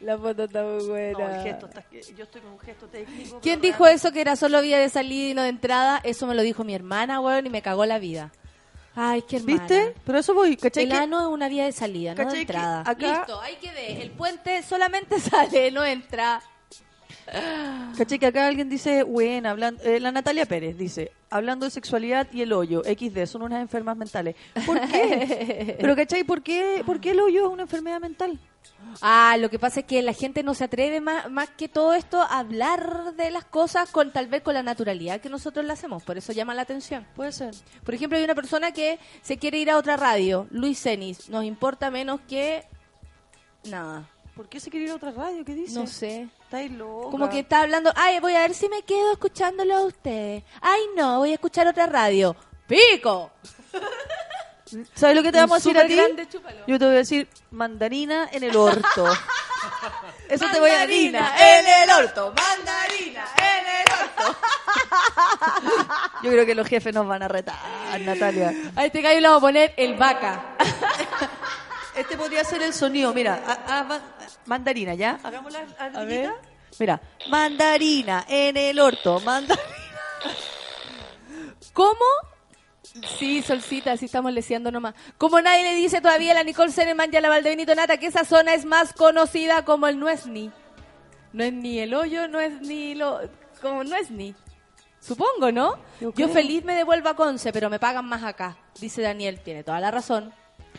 La 0.00 0.16
foto 0.16 0.44
está 0.44 0.62
muy 0.62 0.86
buena. 0.86 1.18
No, 1.18 1.34
el 1.34 1.42
gesto, 1.42 1.66
está- 1.66 1.84
yo 1.90 2.22
estoy 2.24 2.40
con 2.40 2.52
un 2.52 2.58
gesto 2.60 2.86
técnico. 2.86 3.40
¿Quién 3.40 3.60
dijo 3.60 3.84
eso 3.86 4.12
que 4.12 4.20
era 4.20 4.36
solo 4.36 4.60
vía 4.62 4.78
de 4.78 4.88
salida 4.88 5.30
y 5.30 5.34
no 5.34 5.42
de 5.42 5.48
entrada? 5.48 6.00
Eso 6.04 6.26
me 6.28 6.36
lo 6.36 6.42
dijo 6.42 6.62
mi 6.62 6.74
hermana, 6.74 7.20
weón, 7.20 7.46
y 7.46 7.50
me 7.50 7.62
cagó 7.62 7.84
la 7.84 7.98
vida. 7.98 8.30
Ay, 8.94 9.22
qué 9.22 9.36
hermana. 9.38 9.58
¿Viste? 9.66 9.94
Pero 10.04 10.18
eso 10.18 10.34
voy, 10.34 10.56
¿cachai? 10.56 10.84
El 10.84 10.90
que- 10.90 10.96
ano 10.96 11.20
es 11.20 11.26
una 11.26 11.48
vía 11.48 11.64
de 11.64 11.72
salida, 11.72 12.12
no 12.12 12.16
de 12.18 12.24
¿Cachai 12.24 12.36
que 12.46 12.52
entrada. 12.52 12.80
acá- 12.86 13.18
Listo, 13.18 13.40
ahí 13.40 13.56
quedé. 13.60 14.02
El 14.02 14.10
puente 14.12 14.62
solamente 14.62 15.18
sale, 15.20 15.70
no 15.72 15.84
entra. 15.84 16.40
¿Cachai? 17.96 18.18
Que 18.18 18.26
acá 18.26 18.46
alguien 18.46 18.68
dice, 18.68 19.02
bueno, 19.02 19.48
hablando, 19.48 19.82
eh, 19.82 20.00
la 20.00 20.12
Natalia 20.12 20.46
Pérez 20.46 20.76
dice, 20.76 21.12
hablando 21.30 21.66
de 21.66 21.70
sexualidad 21.70 22.28
y 22.32 22.42
el 22.42 22.52
hoyo, 22.52 22.82
XD, 22.84 23.26
son 23.26 23.42
unas 23.42 23.60
enfermas 23.60 23.96
mentales. 23.96 24.36
¿Por 24.64 24.80
qué? 24.88 25.76
Pero 25.80 25.96
¿cachai? 25.96 26.24
¿Por 26.24 26.42
qué, 26.42 26.82
¿Por 26.86 27.00
qué 27.00 27.10
el 27.10 27.20
hoyo 27.20 27.46
es 27.46 27.52
una 27.52 27.62
enfermedad 27.62 28.00
mental? 28.00 28.38
Ah, 29.00 29.36
lo 29.38 29.50
que 29.50 29.58
pasa 29.58 29.80
es 29.80 29.86
que 29.86 30.02
la 30.02 30.12
gente 30.12 30.42
no 30.42 30.54
se 30.54 30.64
atreve 30.64 31.00
más, 31.00 31.30
más 31.30 31.48
que 31.50 31.68
todo 31.68 31.94
esto 31.94 32.20
a 32.20 32.38
hablar 32.38 33.14
de 33.16 33.30
las 33.30 33.44
cosas 33.44 33.90
con 33.90 34.12
tal 34.12 34.28
vez 34.28 34.42
con 34.42 34.54
la 34.54 34.62
naturalidad 34.62 35.20
que 35.20 35.28
nosotros 35.28 35.64
la 35.64 35.74
hacemos, 35.74 36.02
por 36.02 36.16
eso 36.16 36.32
llama 36.32 36.54
la 36.54 36.62
atención. 36.62 37.06
Puede 37.14 37.32
ser. 37.32 37.54
Por 37.84 37.94
ejemplo, 37.94 38.18
hay 38.18 38.24
una 38.24 38.34
persona 38.34 38.72
que 38.72 38.98
se 39.22 39.36
quiere 39.38 39.58
ir 39.58 39.70
a 39.70 39.78
otra 39.78 39.96
radio, 39.96 40.46
Luis 40.50 40.80
Cenis, 40.80 41.28
nos 41.28 41.44
importa 41.44 41.90
menos 41.90 42.20
que 42.28 42.64
nada. 43.64 44.08
¿Por 44.34 44.48
qué 44.48 44.60
se 44.60 44.70
quiere 44.70 44.86
ir 44.86 44.92
a 44.92 44.96
otra 44.96 45.10
radio? 45.10 45.44
¿Qué 45.44 45.54
dice? 45.54 45.74
No 45.74 45.86
sé. 45.86 46.28
Estáis 46.48 46.70
loca. 46.72 47.10
Como 47.10 47.28
que 47.28 47.40
está 47.40 47.60
hablando, 47.60 47.92
ay, 47.94 48.20
voy 48.20 48.34
a 48.34 48.40
ver 48.40 48.54
si 48.54 48.70
me 48.70 48.80
quedo 48.82 49.12
escuchándolo 49.12 49.76
a 49.76 49.82
ustedes. 49.82 50.44
Ay, 50.62 50.80
no, 50.96 51.18
voy 51.18 51.32
a 51.32 51.34
escuchar 51.34 51.66
otra 51.68 51.84
radio. 51.86 52.34
¡Pico! 52.66 53.32
¿Sabes 54.94 55.14
lo 55.16 55.22
que 55.22 55.30
te 55.32 55.38
vamos 55.38 55.52
a 55.56 55.58
decir 55.58 55.78
a 55.78 55.86
ti? 55.86 55.94
grande. 55.96 56.26
Yo 56.66 56.78
te 56.78 56.84
voy 56.86 56.94
a 56.94 56.98
decir 56.98 57.28
mandarina 57.50 58.28
en 58.32 58.44
el 58.44 58.56
orto. 58.56 59.06
Eso 60.28 60.46
te 60.52 60.58
voy 60.60 60.70
a 60.70 60.86
decir. 60.86 61.12
Mandarina 61.12 61.58
en 61.58 61.66
el 61.82 61.90
orto, 62.04 62.34
mandarina 62.34 63.24
en 63.36 63.66
el 63.66 63.86
orto. 63.92 64.38
Yo 66.22 66.30
creo 66.30 66.46
que 66.46 66.54
los 66.54 66.66
jefes 66.68 66.94
nos 66.94 67.06
van 67.06 67.22
a 67.22 67.28
retar, 67.28 67.56
Natalia. 68.00 68.52
A 68.76 68.84
este 68.86 69.00
gallo 69.02 69.20
le 69.20 69.28
vamos 69.28 69.42
a 69.42 69.46
poner 69.46 69.74
el 69.76 69.94
vaca. 69.96 70.54
Este 71.94 72.16
podría 72.16 72.44
ser 72.44 72.62
el 72.62 72.72
sonido. 72.74 73.12
Mira, 73.14 73.42
a- 73.46 73.78
a- 73.80 73.84
ma- 73.84 74.00
mandarina, 74.48 74.94
¿ya? 74.94 75.20
Hagamos 75.22 75.52
la 75.52 75.60
ardillita. 75.78 76.34
Mira, 76.78 77.00
mandarina 77.30 78.24
en 78.28 78.56
el 78.56 78.80
orto, 78.80 79.20
mandarina. 79.20 79.64
¿Cómo? 81.72 82.04
Sí, 83.18 83.42
Solcita, 83.42 83.92
así 83.92 84.06
estamos 84.06 84.32
leseando 84.32 84.72
nomás. 84.72 84.94
Como 85.16 85.40
nadie 85.40 85.62
le 85.62 85.74
dice 85.74 86.00
todavía 86.00 86.32
a 86.32 86.34
la 86.34 86.44
Nicole 86.44 86.72
Seneman 86.72 87.10
y 87.12 87.16
a 87.16 87.20
la 87.20 87.28
Valdebenito 87.28 87.74
Nata 87.74 87.98
que 87.98 88.06
esa 88.06 88.24
zona 88.24 88.54
es 88.54 88.64
más 88.64 88.92
conocida 88.92 89.64
como 89.64 89.86
el 89.86 89.98
no 89.98 90.08
es 90.08 90.26
ni. 90.26 90.50
No 91.32 91.44
es 91.44 91.52
ni 91.52 91.78
el 91.78 91.94
hoyo, 91.94 92.26
no 92.26 92.40
es 92.40 92.60
ni 92.62 92.94
lo... 92.94 93.20
Como 93.60 93.84
no 93.84 93.94
es 93.96 94.10
ni. 94.10 94.34
Supongo, 95.00 95.52
¿no? 95.52 95.78
Yo 96.00 96.28
feliz 96.28 96.64
me 96.64 96.74
devuelvo 96.74 97.08
a 97.08 97.16
Conce, 97.16 97.52
pero 97.52 97.70
me 97.70 97.78
pagan 97.78 98.06
más 98.06 98.24
acá. 98.24 98.56
Dice 98.80 99.02
Daniel, 99.02 99.40
tiene 99.40 99.62
toda 99.62 99.80
la 99.80 99.90
razón. 99.90 100.32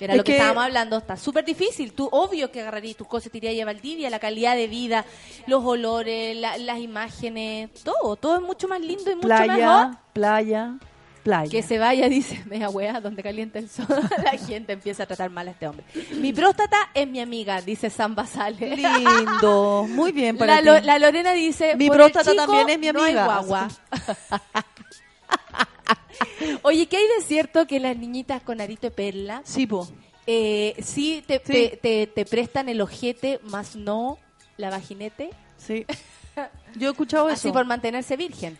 Era 0.05 0.13
Es 0.13 0.17
lo 0.17 0.23
que, 0.23 0.31
que- 0.31 0.37
estábamos 0.37 0.63
hablando. 0.63 0.97
Está 0.97 1.17
súper 1.17 1.43
difícil. 1.45 1.93
Tú, 1.93 2.07
obvio 2.11 2.51
que 2.51 2.61
agarrarías 2.61 2.95
tus 2.95 3.07
cosas, 3.07 3.31
te 3.31 3.37
irías 3.37 3.61
a 3.61 3.65
Valdivia, 3.65 4.09
la 4.09 4.19
calidad 4.19 4.55
de 4.55 4.67
vida, 4.67 5.05
los 5.47 5.63
olores, 5.63 6.35
la- 6.37 6.57
las 6.57 6.79
imágenes, 6.79 7.69
todo. 7.83 8.15
Todo 8.15 8.35
es 8.37 8.41
mucho 8.41 8.67
más 8.67 8.79
lindo 8.81 9.11
y 9.11 9.15
mucho 9.15 9.27
mejor. 9.27 9.45
Playa, 9.47 9.99
playa, 10.13 10.73
playa. 11.23 11.51
Que 11.51 11.61
se 11.61 11.77
vaya, 11.77 12.07
dice, 12.09 12.41
media 12.45 12.69
weá, 12.69 12.99
donde 13.01 13.21
calienta 13.21 13.59
el 13.59 13.69
sol. 13.69 13.85
La 14.23 14.31
gente 14.37 14.73
empieza 14.73 15.03
a 15.03 15.05
tratar 15.05 15.29
mal 15.29 15.47
a 15.47 15.51
este 15.51 15.67
hombre. 15.67 15.85
Mi 16.13 16.31
próstata 16.33 16.77
es 16.93 17.07
mi 17.07 17.19
amiga, 17.19 17.61
dice 17.61 17.89
San 17.89 18.15
Basale. 18.15 18.75
Lindo, 18.77 19.85
muy 19.89 20.11
bien 20.11 20.37
para 20.39 20.55
La, 20.55 20.59
ti. 20.61 20.65
Lo- 20.65 20.85
la 20.85 20.99
Lorena 20.99 21.33
dice, 21.33 21.75
Mi 21.75 21.87
"Por 21.87 21.97
el 21.97 22.11
próstata 22.11 22.31
chico 22.31 22.45
también 22.45 22.69
es 22.69 22.79
mi 22.79 22.87
no 22.91 23.03
hay 23.03 23.11
amiga". 23.11 23.25
guagua. 23.25 23.67
Oye, 26.63 26.87
¿qué 26.87 26.97
hay 26.97 27.07
de 27.17 27.23
cierto 27.25 27.65
que 27.67 27.79
las 27.79 27.95
niñitas 27.97 28.41
con 28.41 28.61
arito 28.61 28.81
de 28.87 28.91
perla 28.91 29.41
Sí, 29.45 29.65
po. 29.67 29.87
eh, 30.27 30.75
sí, 30.83 31.23
te, 31.25 31.37
Sí. 31.45 31.51
Te, 31.51 31.77
te- 31.77 32.07
te 32.07 32.25
prestan 32.25 32.69
el 32.69 32.81
ojete, 32.81 33.39
más 33.43 33.75
no 33.75 34.17
la 34.57 34.69
vaginete? 34.69 35.29
Sí. 35.57 35.85
Yo 36.75 36.89
he 36.89 36.91
escuchado 36.91 37.27
eso. 37.29 37.33
Así 37.47 37.51
por 37.51 37.65
mantenerse 37.65 38.15
virgen. 38.15 38.57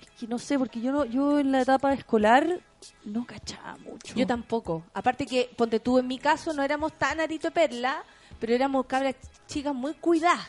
Es 0.00 0.10
que 0.20 0.26
no 0.26 0.38
sé, 0.38 0.58
porque 0.58 0.80
yo 0.80 0.92
no, 0.92 1.04
yo 1.04 1.38
en 1.38 1.52
la 1.52 1.60
etapa 1.62 1.92
escolar 1.92 2.60
no 3.04 3.24
cachaba 3.26 3.76
mucho. 3.78 4.14
Yo 4.14 4.26
tampoco. 4.26 4.82
Aparte 4.94 5.26
que, 5.26 5.50
ponte 5.56 5.78
tú, 5.80 5.98
en 5.98 6.06
mi 6.06 6.18
caso 6.18 6.52
no 6.52 6.62
éramos 6.62 6.92
tan 6.94 7.20
arito 7.20 7.48
de 7.48 7.52
perla, 7.52 8.02
pero 8.40 8.54
éramos 8.54 8.86
cabras 8.86 9.14
chicas 9.46 9.74
muy 9.74 9.94
cuidadas. 9.94 10.46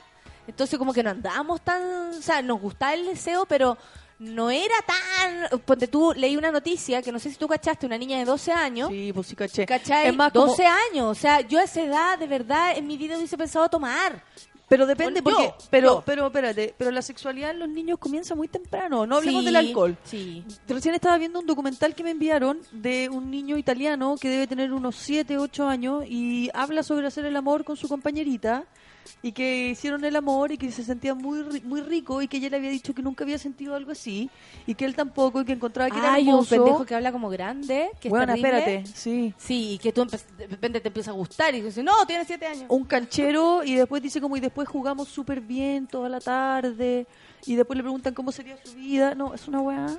Entonces 0.47 0.77
como 0.79 0.93
que 0.93 1.03
no 1.03 1.09
andábamos 1.09 1.61
tan... 1.61 1.81
O 2.11 2.21
sea, 2.21 2.41
nos 2.41 2.59
gustaba 2.61 2.93
el 2.93 3.05
deseo, 3.05 3.45
pero 3.45 3.77
no 4.19 4.49
era 4.49 4.75
tan... 4.85 5.59
Ponte 5.61 5.87
tú, 5.87 6.13
leí 6.15 6.35
una 6.37 6.51
noticia 6.51 7.01
que 7.01 7.11
no 7.11 7.19
sé 7.19 7.29
si 7.29 7.35
tú 7.37 7.47
cachaste, 7.47 7.85
una 7.85 7.97
niña 7.97 8.17
de 8.17 8.25
12 8.25 8.51
años. 8.51 8.89
Sí, 8.89 9.11
pues 9.13 9.27
sí 9.27 9.35
caché. 9.35 9.65
¿Cachai? 9.65 10.07
Es 10.07 10.15
más, 10.15 10.31
como- 10.31 10.47
12 10.47 10.65
años. 10.65 11.05
O 11.05 11.15
sea, 11.15 11.41
yo 11.41 11.59
a 11.59 11.63
esa 11.63 11.81
edad, 11.81 12.17
de 12.17 12.27
verdad, 12.27 12.77
en 12.77 12.87
mi 12.87 12.97
vida 12.97 13.15
hubiese 13.17 13.37
pensado 13.37 13.69
tomar. 13.69 14.23
Pero 14.69 14.85
depende, 14.85 15.21
Yo, 15.21 15.23
porque, 15.23 15.53
pero, 15.69 15.87
yo. 15.87 16.03
pero, 16.05 16.25
espérate, 16.27 16.75
pero 16.77 16.91
la 16.91 17.01
sexualidad 17.01 17.51
en 17.51 17.59
los 17.59 17.69
niños 17.69 17.97
comienza 17.99 18.35
muy 18.35 18.49
temprano. 18.49 19.07
No 19.07 19.15
hablemos 19.15 19.39
Sí, 19.39 19.45
del 19.45 19.55
alcohol. 19.55 19.95
Sí. 20.03 20.43
Recién 20.67 20.93
estaba 20.93 21.17
viendo 21.17 21.39
un 21.39 21.45
documental 21.45 21.95
que 21.95 22.03
me 22.03 22.11
enviaron 22.11 22.59
de 22.73 23.07
un 23.09 23.31
niño 23.31 23.57
italiano 23.57 24.15
que 24.19 24.27
debe 24.27 24.45
tener 24.45 24.73
unos 24.73 24.97
7, 24.97 25.37
8 25.37 25.69
años 25.69 26.03
y 26.05 26.49
habla 26.53 26.83
sobre 26.83 27.07
hacer 27.07 27.23
el 27.23 27.37
amor 27.37 27.63
con 27.63 27.77
su 27.77 27.87
compañerita 27.87 28.65
y 29.21 29.31
que 29.31 29.69
hicieron 29.69 30.03
el 30.05 30.15
amor 30.15 30.51
y 30.51 30.57
que 30.57 30.71
se 30.71 30.83
sentía 30.83 31.13
muy 31.13 31.61
muy 31.63 31.81
rico 31.81 32.21
y 32.21 32.27
que 32.27 32.37
ella 32.37 32.49
le 32.49 32.57
había 32.57 32.69
dicho 32.69 32.93
que 32.93 33.01
nunca 33.01 33.23
había 33.23 33.37
sentido 33.37 33.75
algo 33.75 33.91
así 33.91 34.29
y 34.65 34.75
que 34.75 34.85
él 34.85 34.95
tampoco 34.95 35.41
y 35.41 35.45
que 35.45 35.53
encontraba 35.53 35.89
que 35.89 35.97
era 35.99 36.13
Hay 36.13 36.27
un 36.29 36.45
pendejo 36.45 36.85
que 36.85 36.95
habla 36.95 37.11
como 37.11 37.29
grande, 37.29 37.89
que 37.99 38.07
es 38.07 38.09
Bueno, 38.09 38.27
terrible. 38.33 38.57
espérate, 38.57 38.85
sí. 38.87 39.33
Sí, 39.37 39.71
y 39.73 39.77
que 39.77 39.91
tú 39.91 40.05
de 40.05 40.47
repente 40.47 40.79
te 40.79 40.87
empieza 40.89 41.11
a 41.11 41.13
gustar 41.13 41.53
y 41.55 41.61
dices, 41.61 41.83
no, 41.83 42.05
tiene 42.05 42.25
7 42.25 42.45
años. 42.45 42.65
un 42.69 42.83
canchero 42.85 43.63
y 43.63 43.75
después 43.75 44.01
dice 44.01 44.21
como 44.21 44.37
y 44.37 44.39
después 44.39 44.67
jugamos 44.67 45.07
súper 45.07 45.41
bien 45.41 45.87
toda 45.87 46.09
la 46.09 46.19
tarde 46.19 47.07
y 47.45 47.55
después 47.55 47.77
le 47.77 47.83
preguntan 47.83 48.13
cómo 48.13 48.31
sería 48.31 48.57
su 48.63 48.75
vida. 48.75 49.15
No, 49.15 49.33
es 49.33 49.47
una 49.47 49.61
weá. 49.61 49.97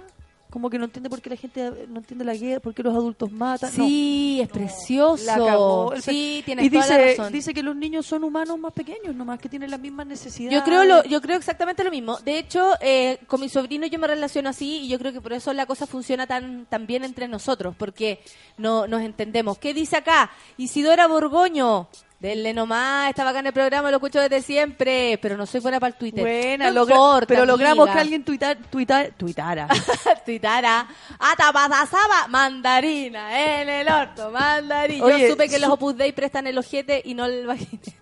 Como 0.50 0.70
que 0.70 0.78
no 0.78 0.86
entiende 0.86 1.10
por 1.10 1.20
qué 1.20 1.30
la 1.30 1.36
gente 1.36 1.86
no 1.88 1.98
entiende 1.98 2.24
la 2.24 2.34
guerra, 2.34 2.60
por 2.60 2.72
qué 2.72 2.82
los 2.82 2.94
adultos 2.94 3.30
matan. 3.30 3.70
No. 3.76 3.84
Sí, 3.84 4.40
es 4.42 4.48
precioso. 4.48 5.24
La 5.24 5.36
cagó. 5.36 5.92
Sí, 6.00 6.42
tienes 6.44 6.64
y 6.64 6.70
toda 6.70 6.82
dice, 6.82 6.98
la 6.98 7.04
razón. 7.04 7.32
dice 7.32 7.52
que 7.54 7.62
los 7.62 7.76
niños 7.76 8.06
son 8.06 8.24
humanos 8.24 8.58
más 8.58 8.72
pequeños, 8.72 9.14
nomás 9.14 9.38
que 9.38 9.48
tienen 9.48 9.70
las 9.70 9.80
mismas 9.80 10.06
necesidades. 10.06 10.58
Yo 10.58 10.64
creo 10.64 10.84
lo, 10.84 11.04
yo 11.04 11.20
creo 11.20 11.36
exactamente 11.36 11.84
lo 11.84 11.90
mismo. 11.90 12.18
De 12.18 12.38
hecho, 12.38 12.72
eh, 12.80 13.18
con 13.26 13.40
mi 13.40 13.48
sobrino 13.48 13.86
yo 13.86 13.98
me 13.98 14.06
relaciono 14.06 14.48
así 14.48 14.80
y 14.80 14.88
yo 14.88 14.98
creo 14.98 15.12
que 15.12 15.20
por 15.20 15.32
eso 15.32 15.52
la 15.52 15.66
cosa 15.66 15.86
funciona 15.86 16.26
tan, 16.26 16.66
tan 16.66 16.86
bien 16.86 17.04
entre 17.04 17.28
nosotros, 17.28 17.74
porque 17.76 18.20
no 18.56 18.86
nos 18.86 19.02
entendemos. 19.02 19.58
¿Qué 19.58 19.74
dice 19.74 19.96
acá? 19.96 20.30
Isidora 20.56 21.06
Borgoño. 21.06 21.88
Denle 22.20 22.52
nomás, 22.52 23.10
está 23.10 23.22
bacán 23.22 23.46
el 23.46 23.52
programa, 23.52 23.90
lo 23.90 23.98
escucho 23.98 24.20
desde 24.20 24.42
siempre, 24.42 25.18
pero 25.22 25.36
no 25.36 25.46
soy 25.46 25.60
buena 25.60 25.78
para 25.78 25.92
el 25.92 25.94
Twitter. 25.94 26.20
Buena, 26.20 26.66
No 26.72 26.80
logra- 26.84 26.94
importa, 26.96 27.26
pero 27.28 27.46
logramos 27.46 27.88
que 27.88 27.98
alguien 27.98 28.24
tuitar, 28.24 28.56
tuitar, 28.70 29.12
tuitara. 29.16 29.68
Tuitara. 30.26 30.88
Atapazazaba, 31.18 32.26
mandarina, 32.28 33.60
en 33.60 33.68
el 33.68 33.88
orto, 33.88 34.30
mandarina. 34.32 35.04
Oye, 35.04 35.20
Yo 35.28 35.30
supe 35.32 35.48
que 35.48 35.60
los 35.60 35.70
Opus 35.70 35.96
Dei 35.96 36.10
prestan 36.12 36.48
el 36.48 36.58
ojete 36.58 37.00
y 37.04 37.14
no 37.14 37.24
el 37.26 37.46
vaginete. 37.46 37.94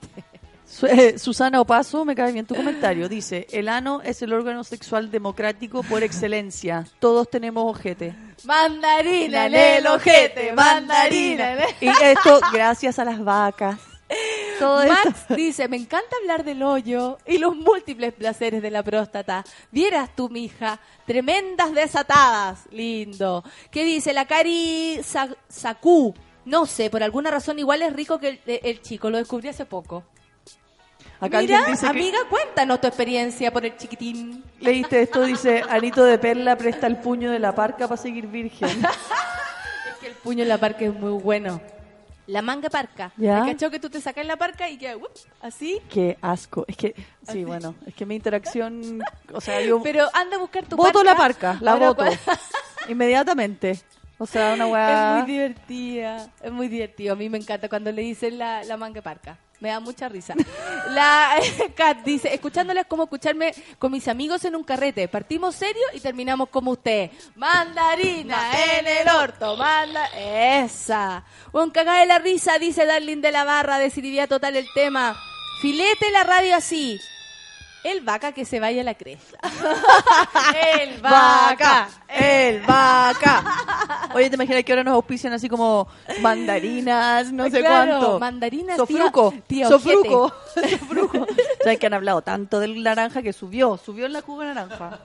Eh, 0.89 1.19
Susana 1.19 1.61
Opaso, 1.61 2.05
me 2.05 2.15
cae 2.15 2.33
bien 2.33 2.45
tu 2.47 2.55
comentario. 2.55 3.09
Dice, 3.09 3.47
el 3.53 3.69
ano 3.69 4.01
es 4.03 4.21
el 4.23 4.33
órgano 4.33 4.65
sexual 4.65 5.11
democrático 5.11 5.83
por 5.83 6.03
excelencia. 6.03 6.85
Todos 6.99 7.31
tenemos 7.31 7.65
ojete. 7.71 8.15
Mandarina 8.45 9.47
en 9.47 9.55
el 9.55 9.87
ojete, 9.87 10.53
mandarina. 10.53 11.53
en 11.53 11.61
el- 11.61 11.67
Y 11.81 11.89
esto 12.03 12.41
gracias 12.53 12.99
a 12.99 13.05
las 13.05 13.23
vacas. 13.23 13.79
Todo 14.59 14.83
esto. 14.83 14.95
Max 15.11 15.25
dice, 15.37 15.69
me 15.69 15.77
encanta 15.77 16.17
hablar 16.21 16.45
del 16.45 16.63
hoyo 16.63 17.19
y 17.27 17.39
los 17.39 17.55
múltiples 17.57 18.13
placeres 18.15 18.63
de 18.63 18.71
la 18.71 18.83
próstata. 18.83 19.45
Vieras 19.71 20.15
tú, 20.15 20.29
mija, 20.29 20.79
tremendas 21.07 21.73
desatadas. 21.75 22.61
Lindo. 22.71 23.45
¿Qué 23.71 23.85
dice 23.85 24.13
la 24.13 24.27
Cari 24.27 25.01
Sa- 25.03 25.37
Saku? 25.49 26.15
No 26.45 26.65
sé, 26.67 26.91
por 26.91 27.03
alguna 27.03 27.31
razón 27.31 27.59
igual 27.59 27.83
es 27.83 27.93
rico 27.93 28.19
que 28.21 28.29
el, 28.29 28.41
el 28.47 28.81
chico, 28.81 29.11
lo 29.11 29.19
descubrí 29.19 29.49
hace 29.49 29.65
poco. 29.67 30.05
Acá 31.19 31.41
Mira, 31.41 31.65
que- 31.65 31.87
amiga, 31.87 32.19
cuéntanos 32.29 32.81
tu 32.81 32.87
experiencia 32.87 33.51
por 33.51 33.65
el 33.65 33.77
chiquitín. 33.77 34.45
Leíste 34.61 35.03
esto, 35.03 35.23
dice, 35.23 35.63
Anito 35.69 36.05
de 36.05 36.19
Perla 36.19 36.57
presta 36.57 36.87
el 36.87 36.99
puño 36.99 37.31
de 37.31 37.39
la 37.39 37.55
parca 37.55 37.89
para 37.89 38.01
seguir 38.01 38.27
virgen. 38.27 38.69
Es 39.91 39.97
que 40.01 40.07
el 40.09 40.15
puño 40.15 40.43
en 40.43 40.49
la 40.49 40.59
parca 40.59 40.85
es 40.85 40.95
muy 40.95 41.11
bueno. 41.23 41.61
La 42.27 42.43
manga 42.43 42.69
parca. 42.69 43.13
Ya. 43.17 43.43
¿Me 43.45 43.53
cachó 43.53 43.71
que 43.71 43.79
tú 43.79 43.89
te 43.89 44.01
sacas 44.01 44.27
la 44.27 44.37
parca 44.37 44.69
y 44.69 44.77
que, 44.79 44.97
ups, 44.97 45.29
así? 45.41 45.81
Qué 45.89 46.19
asco. 46.21 46.65
Es 46.67 46.77
que, 46.77 46.95
sí, 47.31 47.45
bueno, 47.45 47.75
es 47.87 47.95
que 47.95 48.05
mi 48.05 48.17
interacción, 48.17 49.01
o 49.33 49.41
sea, 49.41 49.61
yo 49.63 49.81
Pero 49.83 50.07
anda 50.13 50.37
a 50.37 50.39
buscar 50.41 50.65
tu 50.67 50.77
voto 50.77 50.93
parca. 50.93 51.05
la 51.11 51.17
parca, 51.17 51.59
la 51.61 51.73
Ahora, 51.73 51.89
voto. 51.91 52.03
¿cuál- 52.05 52.19
Inmediatamente. 52.89 53.81
O 54.19 54.27
sea, 54.27 54.55
una 54.55 54.67
Es 54.67 54.73
weá. 54.73 55.15
muy 55.19 55.31
divertida, 55.31 56.31
es 56.43 56.53
muy 56.53 56.69
divertido. 56.69 57.13
A 57.13 57.17
mí 57.17 57.29
me 57.29 57.39
encanta 57.39 57.69
cuando 57.69 57.93
le 57.93 58.03
dicen 58.03 58.39
la, 58.39 58.65
la 58.65 58.77
manga 58.77 59.03
parca. 59.03 59.39
Me 59.61 59.71
da 59.71 59.81
mucha 59.81 60.09
risa. 60.09 60.35
La 60.91 61.37
Kat 61.75 62.05
dice, 62.05 62.33
escuchándoles 62.35 62.87
como 62.87 63.05
escucharme 63.05 63.55
con 63.79 63.91
mis 63.91 64.07
amigos 64.09 64.45
en 64.45 64.55
un 64.55 64.65
carrete. 64.65 65.09
Partimos 65.09 65.55
serio 65.55 65.83
y 65.95 66.01
terminamos 66.01 66.49
como 66.51 66.73
usted. 66.73 67.11
Mandarina 67.35 68.51
en 68.79 68.87
el 68.87 69.09
orto, 69.09 69.57
manda... 69.57 70.07
Esa. 70.15 71.25
Un 71.53 71.71
cagada 71.71 72.01
de 72.01 72.07
la 72.07 72.19
risa, 72.19 72.59
dice 72.59 72.85
Darling 72.85 73.21
de 73.21 73.33
la 73.33 73.45
Barra, 73.45 73.79
decidía 73.79 74.27
total 74.27 74.57
el 74.57 74.67
tema. 74.75 75.17
Filete 75.61 76.11
la 76.11 76.25
radio 76.25 76.57
así. 76.57 77.01
El 77.89 78.01
vaca 78.01 78.33
que 78.33 78.45
se 78.45 78.59
vaya 78.59 78.81
a 78.81 78.85
la 78.85 78.95
cresta. 78.95 79.39
el 80.81 81.01
vaca. 81.01 81.89
el 82.09 82.61
vaca. 82.67 84.09
Oye, 84.15 84.29
¿te 84.29 84.35
imaginas 84.37 84.65
que 84.65 84.73
ahora 84.73 84.85
nos 84.85 84.95
auspician 84.95 85.33
así 85.33 85.49
como 85.49 85.87
mandarinas, 86.21 87.33
no 87.33 87.45
sé 87.51 87.61
Claro, 87.61 87.99
cuánto? 87.99 88.19
mandarinas, 88.19 88.77
Sofruco. 88.77 89.31
tía- 89.31 89.43
tía 89.47 89.69
Sofruco. 89.69 90.33
Sofruco. 90.55 91.27
¿Sabes 91.63 91.79
que 91.79 91.87
han 91.87 91.95
hablado 91.95 92.23
tanto 92.23 92.59
del 92.61 92.83
naranja 92.83 93.23
que 93.23 93.33
subió? 93.33 93.77
Subió 93.77 94.07
en 94.07 94.13
la 94.15 94.23
cuba 94.23 94.47
naranja. 94.47 94.99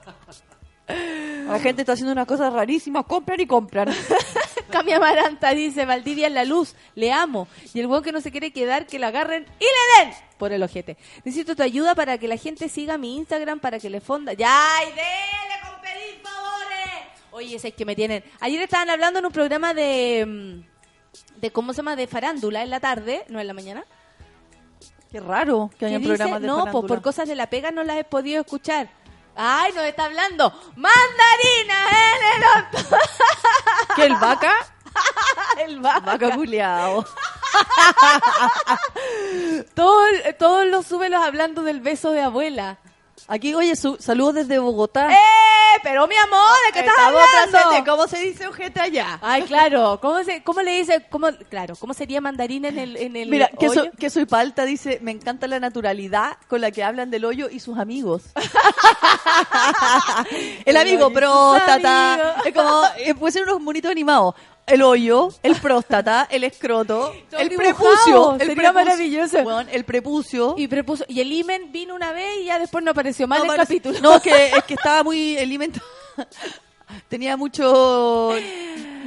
La 1.46 1.58
gente 1.58 1.82
está 1.82 1.92
haciendo 1.92 2.12
unas 2.12 2.26
cosas 2.26 2.52
rarísimas. 2.52 3.04
Compran 3.06 3.40
y 3.40 3.46
compran. 3.46 3.88
Cami 4.70 4.92
Amaranta 4.92 5.50
dice, 5.50 5.84
Valdivia 5.84 6.26
en 6.28 6.34
la 6.34 6.44
luz, 6.44 6.74
le 6.94 7.12
amo. 7.12 7.46
Y 7.74 7.80
el 7.80 7.86
hueón 7.86 8.02
que 8.02 8.12
no 8.12 8.20
se 8.20 8.30
quiere 8.30 8.52
quedar, 8.52 8.86
que 8.86 8.98
la 8.98 9.08
agarren 9.08 9.44
y 9.60 9.64
le 9.64 10.04
den 10.06 10.14
por 10.38 10.52
el 10.52 10.62
ojete. 10.62 10.96
Necesito 11.24 11.54
tu 11.54 11.62
ayuda 11.62 11.94
para 11.94 12.16
que 12.18 12.26
la 12.26 12.36
gente 12.36 12.68
siga 12.68 12.96
mi 12.96 13.16
Instagram, 13.16 13.60
para 13.60 13.78
que 13.78 13.90
le 13.90 14.00
fonda. 14.00 14.32
¡Ya! 14.32 14.58
¡Y 14.84 14.90
dele 14.90 15.02
con 15.62 15.80
pedir 15.82 16.20
favores! 16.22 17.30
Oye, 17.32 17.56
ese 17.56 17.68
es 17.68 17.74
que 17.74 17.84
me 17.84 17.94
tienen... 17.94 18.24
Ayer 18.40 18.62
estaban 18.62 18.88
hablando 18.88 19.18
en 19.18 19.26
un 19.26 19.32
programa 19.32 19.74
de... 19.74 20.24
mm, 20.26 21.40
de 21.40 21.50
¿Cómo 21.50 21.72
se 21.74 21.78
llama? 21.78 21.94
De 21.96 22.06
farándula 22.06 22.62
en 22.62 22.70
la 22.70 22.80
tarde, 22.80 23.24
no 23.28 23.40
en 23.40 23.46
la 23.46 23.54
mañana. 23.54 23.84
Qué 25.10 25.20
raro 25.20 25.68
que 25.72 25.78
¿Qué 25.80 25.86
haya 25.86 26.00
programas 26.00 26.40
de 26.40 26.46
No, 26.46 26.54
pues 26.54 26.64
farándula. 26.72 26.88
por 26.88 27.02
cosas 27.02 27.28
de 27.28 27.34
la 27.34 27.50
pega 27.50 27.70
no 27.70 27.84
las 27.84 27.98
he 27.98 28.04
podido 28.04 28.40
escuchar. 28.40 28.88
¡Ay, 29.36 29.72
nos 29.72 29.84
está 29.84 30.04
hablando! 30.06 30.50
¡Mandarina 30.76 31.88
en 31.90 32.42
el 32.42 32.44
orto! 32.56 32.96
¿Que 33.96 34.04
el 34.06 34.16
vaca? 34.16 34.52
el 35.58 35.80
vaca. 35.80 36.00
Vaca 36.00 36.34
culiao. 36.34 37.04
Todo- 39.74 40.06
todos 40.38 40.66
los 40.66 40.86
súbelos 40.86 41.22
hablando 41.24 41.62
del 41.62 41.80
beso 41.80 42.10
de 42.10 42.22
abuela. 42.22 42.78
Aquí, 43.34 43.54
oye, 43.54 43.74
su- 43.76 43.96
saludos 43.98 44.34
desde 44.34 44.58
Bogotá. 44.58 45.10
¡Eh! 45.10 45.16
Pero 45.82 46.06
mi 46.06 46.14
amor, 46.16 46.52
¿de 46.66 46.72
qué 46.74 46.80
estás 46.80 46.98
hablando? 46.98 47.90
¿Cómo 47.90 48.06
se 48.06 48.18
dice 48.18 48.46
ojete 48.46 48.78
allá? 48.78 49.18
Ay, 49.22 49.40
claro. 49.44 49.98
¿Cómo, 50.02 50.22
se, 50.22 50.42
cómo 50.42 50.60
le 50.60 50.72
dice? 50.72 51.06
Cómo, 51.08 51.28
claro, 51.48 51.74
¿cómo 51.76 51.94
sería 51.94 52.20
mandarina 52.20 52.68
en 52.68 52.78
el, 52.78 52.96
en 52.98 53.16
el 53.16 53.30
Mira, 53.30 53.48
que, 53.58 53.70
hoyo? 53.70 53.84
so- 53.84 53.90
que 53.98 54.10
soy 54.10 54.26
palta 54.26 54.66
dice, 54.66 54.98
me 55.00 55.12
encanta 55.12 55.46
la 55.46 55.58
naturalidad 55.60 56.36
con 56.46 56.60
la 56.60 56.70
que 56.72 56.84
hablan 56.84 57.10
del 57.10 57.24
hoyo 57.24 57.48
y 57.48 57.58
sus 57.58 57.78
amigos. 57.78 58.24
el 60.66 60.76
amigo 60.76 61.10
próstata. 61.10 62.36
Es 62.44 62.52
como, 62.54 62.82
eh, 62.98 63.14
puede 63.14 63.32
ser 63.32 63.44
unos 63.44 63.60
monitos 63.60 63.90
animados. 63.90 64.34
El 64.66 64.82
hoyo, 64.82 65.30
el 65.42 65.56
próstata, 65.56 66.28
el 66.30 66.44
escroto, 66.44 67.12
Todo 67.30 67.40
el 67.40 67.50
prepucio. 67.50 68.32
El 68.34 68.38
sería 68.38 68.54
prepucio. 68.54 68.72
maravilloso. 68.72 69.60
El 69.60 69.84
prepucio. 69.84 70.54
Y, 70.56 70.68
prepuso, 70.68 71.04
y 71.08 71.20
el 71.20 71.32
imen 71.32 71.72
vino 71.72 71.94
una 71.94 72.12
vez 72.12 72.38
y 72.40 72.44
ya 72.44 72.58
después 72.58 72.84
no 72.84 72.92
apareció 72.92 73.26
más 73.26 73.44
No, 73.44 73.52
el 73.52 73.58
capítulo. 73.58 73.98
No, 74.00 74.20
que, 74.20 74.46
es 74.46 74.64
que 74.64 74.74
estaba 74.74 75.02
muy 75.02 75.36
alimento. 75.36 75.80
Tenía 77.08 77.36
mucho. 77.36 78.32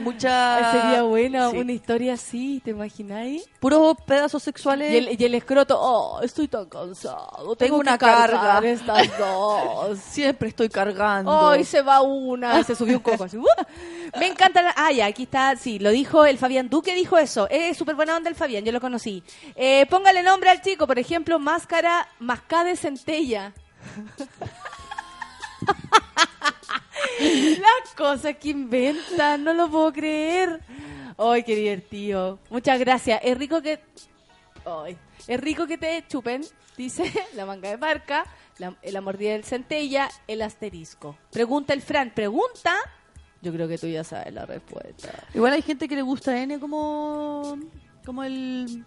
Mucha. 0.04 0.72
Sería 0.72 1.04
buena 1.04 1.50
Sí. 1.50 1.58
una 1.58 1.72
historia 1.72 2.14
así, 2.14 2.62
¿te 2.64 2.72
imagináis? 2.72 3.44
Puros 3.60 3.98
pedazos 4.06 4.44
sexuales. 4.44 4.92
Y 4.92 4.98
el, 4.98 5.20
y 5.20 5.24
el 5.24 5.34
escroto, 5.34 5.80
oh, 5.80 6.22
estoy 6.22 6.48
tan 6.48 6.66
cansado. 6.66 7.56
Tengo 7.56 7.78
que 7.78 7.82
una 7.82 7.98
cargar 7.98 8.32
carga. 8.32 8.70
Estas 8.70 9.18
dos. 9.18 9.98
Siempre 10.10 10.50
estoy 10.50 10.70
cargando. 10.70 11.50
Ay, 11.50 11.64
se 11.64 11.82
va 11.82 12.02
una. 12.02 12.64
Se 12.66 12.76
subió 12.76 12.98
un 12.98 13.04
coco 13.04 13.24
así. 13.24 13.38
¡uh! 13.38 13.46
Me 14.20 14.28
encanta 14.28 14.62
la... 14.62 14.74
Ah, 14.78 14.92
ya, 14.92 15.08
aquí 15.08 15.24
está. 15.24 15.56
Sí, 15.56 15.80
lo 15.80 15.90
dijo 15.90 16.26
el 16.26 16.38
Fabián 16.38 16.70
Duque, 16.70 16.94
dijo 16.94 17.18
eso. 17.18 17.48
Es 17.50 17.76
súper 17.78 17.96
buena 17.96 18.16
onda 18.16 18.30
el 18.30 18.36
Fabián, 18.36 18.64
yo 18.64 18.72
lo 18.72 18.82
conocí. 18.82 19.24
Eh, 19.56 19.86
póngale 19.90 20.22
nombre 20.24 20.50
al 20.50 20.62
chico, 20.62 20.86
por 20.86 21.00
ejemplo, 21.00 21.40
máscara 21.40 22.08
mascada 22.20 22.66
de 22.66 22.76
centella. 22.76 23.54
Las 27.20 27.94
cosas 27.96 28.36
que 28.38 28.50
inventan, 28.50 29.44
no 29.44 29.54
lo 29.54 29.70
puedo 29.70 29.94
creer. 29.94 30.62
Ay, 31.18 31.44
qué 31.44 31.56
divertido. 31.56 32.40
Muchas 32.50 32.80
gracias. 32.80 33.20
Es 33.24 33.38
rico 33.38 33.62
que... 33.62 33.80
Ay, 34.66 34.98
es 35.28 35.40
rico 35.40 35.68
que 35.68 35.78
te 35.78 36.06
chupen, 36.08 36.44
dice 36.76 37.12
la 37.36 37.46
manga 37.46 37.70
de 37.70 37.78
barca, 37.78 38.26
la, 38.58 38.76
la 38.84 39.02
mordida 39.02 39.34
del 39.34 39.44
centella, 39.44 40.10
el 40.28 40.42
asterisco. 40.42 41.18
Pregunta 41.32 41.74
el 41.74 41.82
Fran, 41.82 42.12
pregunta. 42.12 42.76
Yo 43.42 43.54
creo 43.54 43.68
que 43.68 43.78
tú 43.78 43.88
ya 43.88 44.04
sabes 44.04 44.34
la 44.34 44.46
respuesta. 44.46 45.24
Igual 45.34 45.54
hay 45.54 45.62
gente 45.62 45.88
que 45.88 45.96
le 45.96 46.02
gusta 46.02 46.42
N 46.42 46.60
como. 46.60 47.60
Como 48.04 48.24
el. 48.24 48.84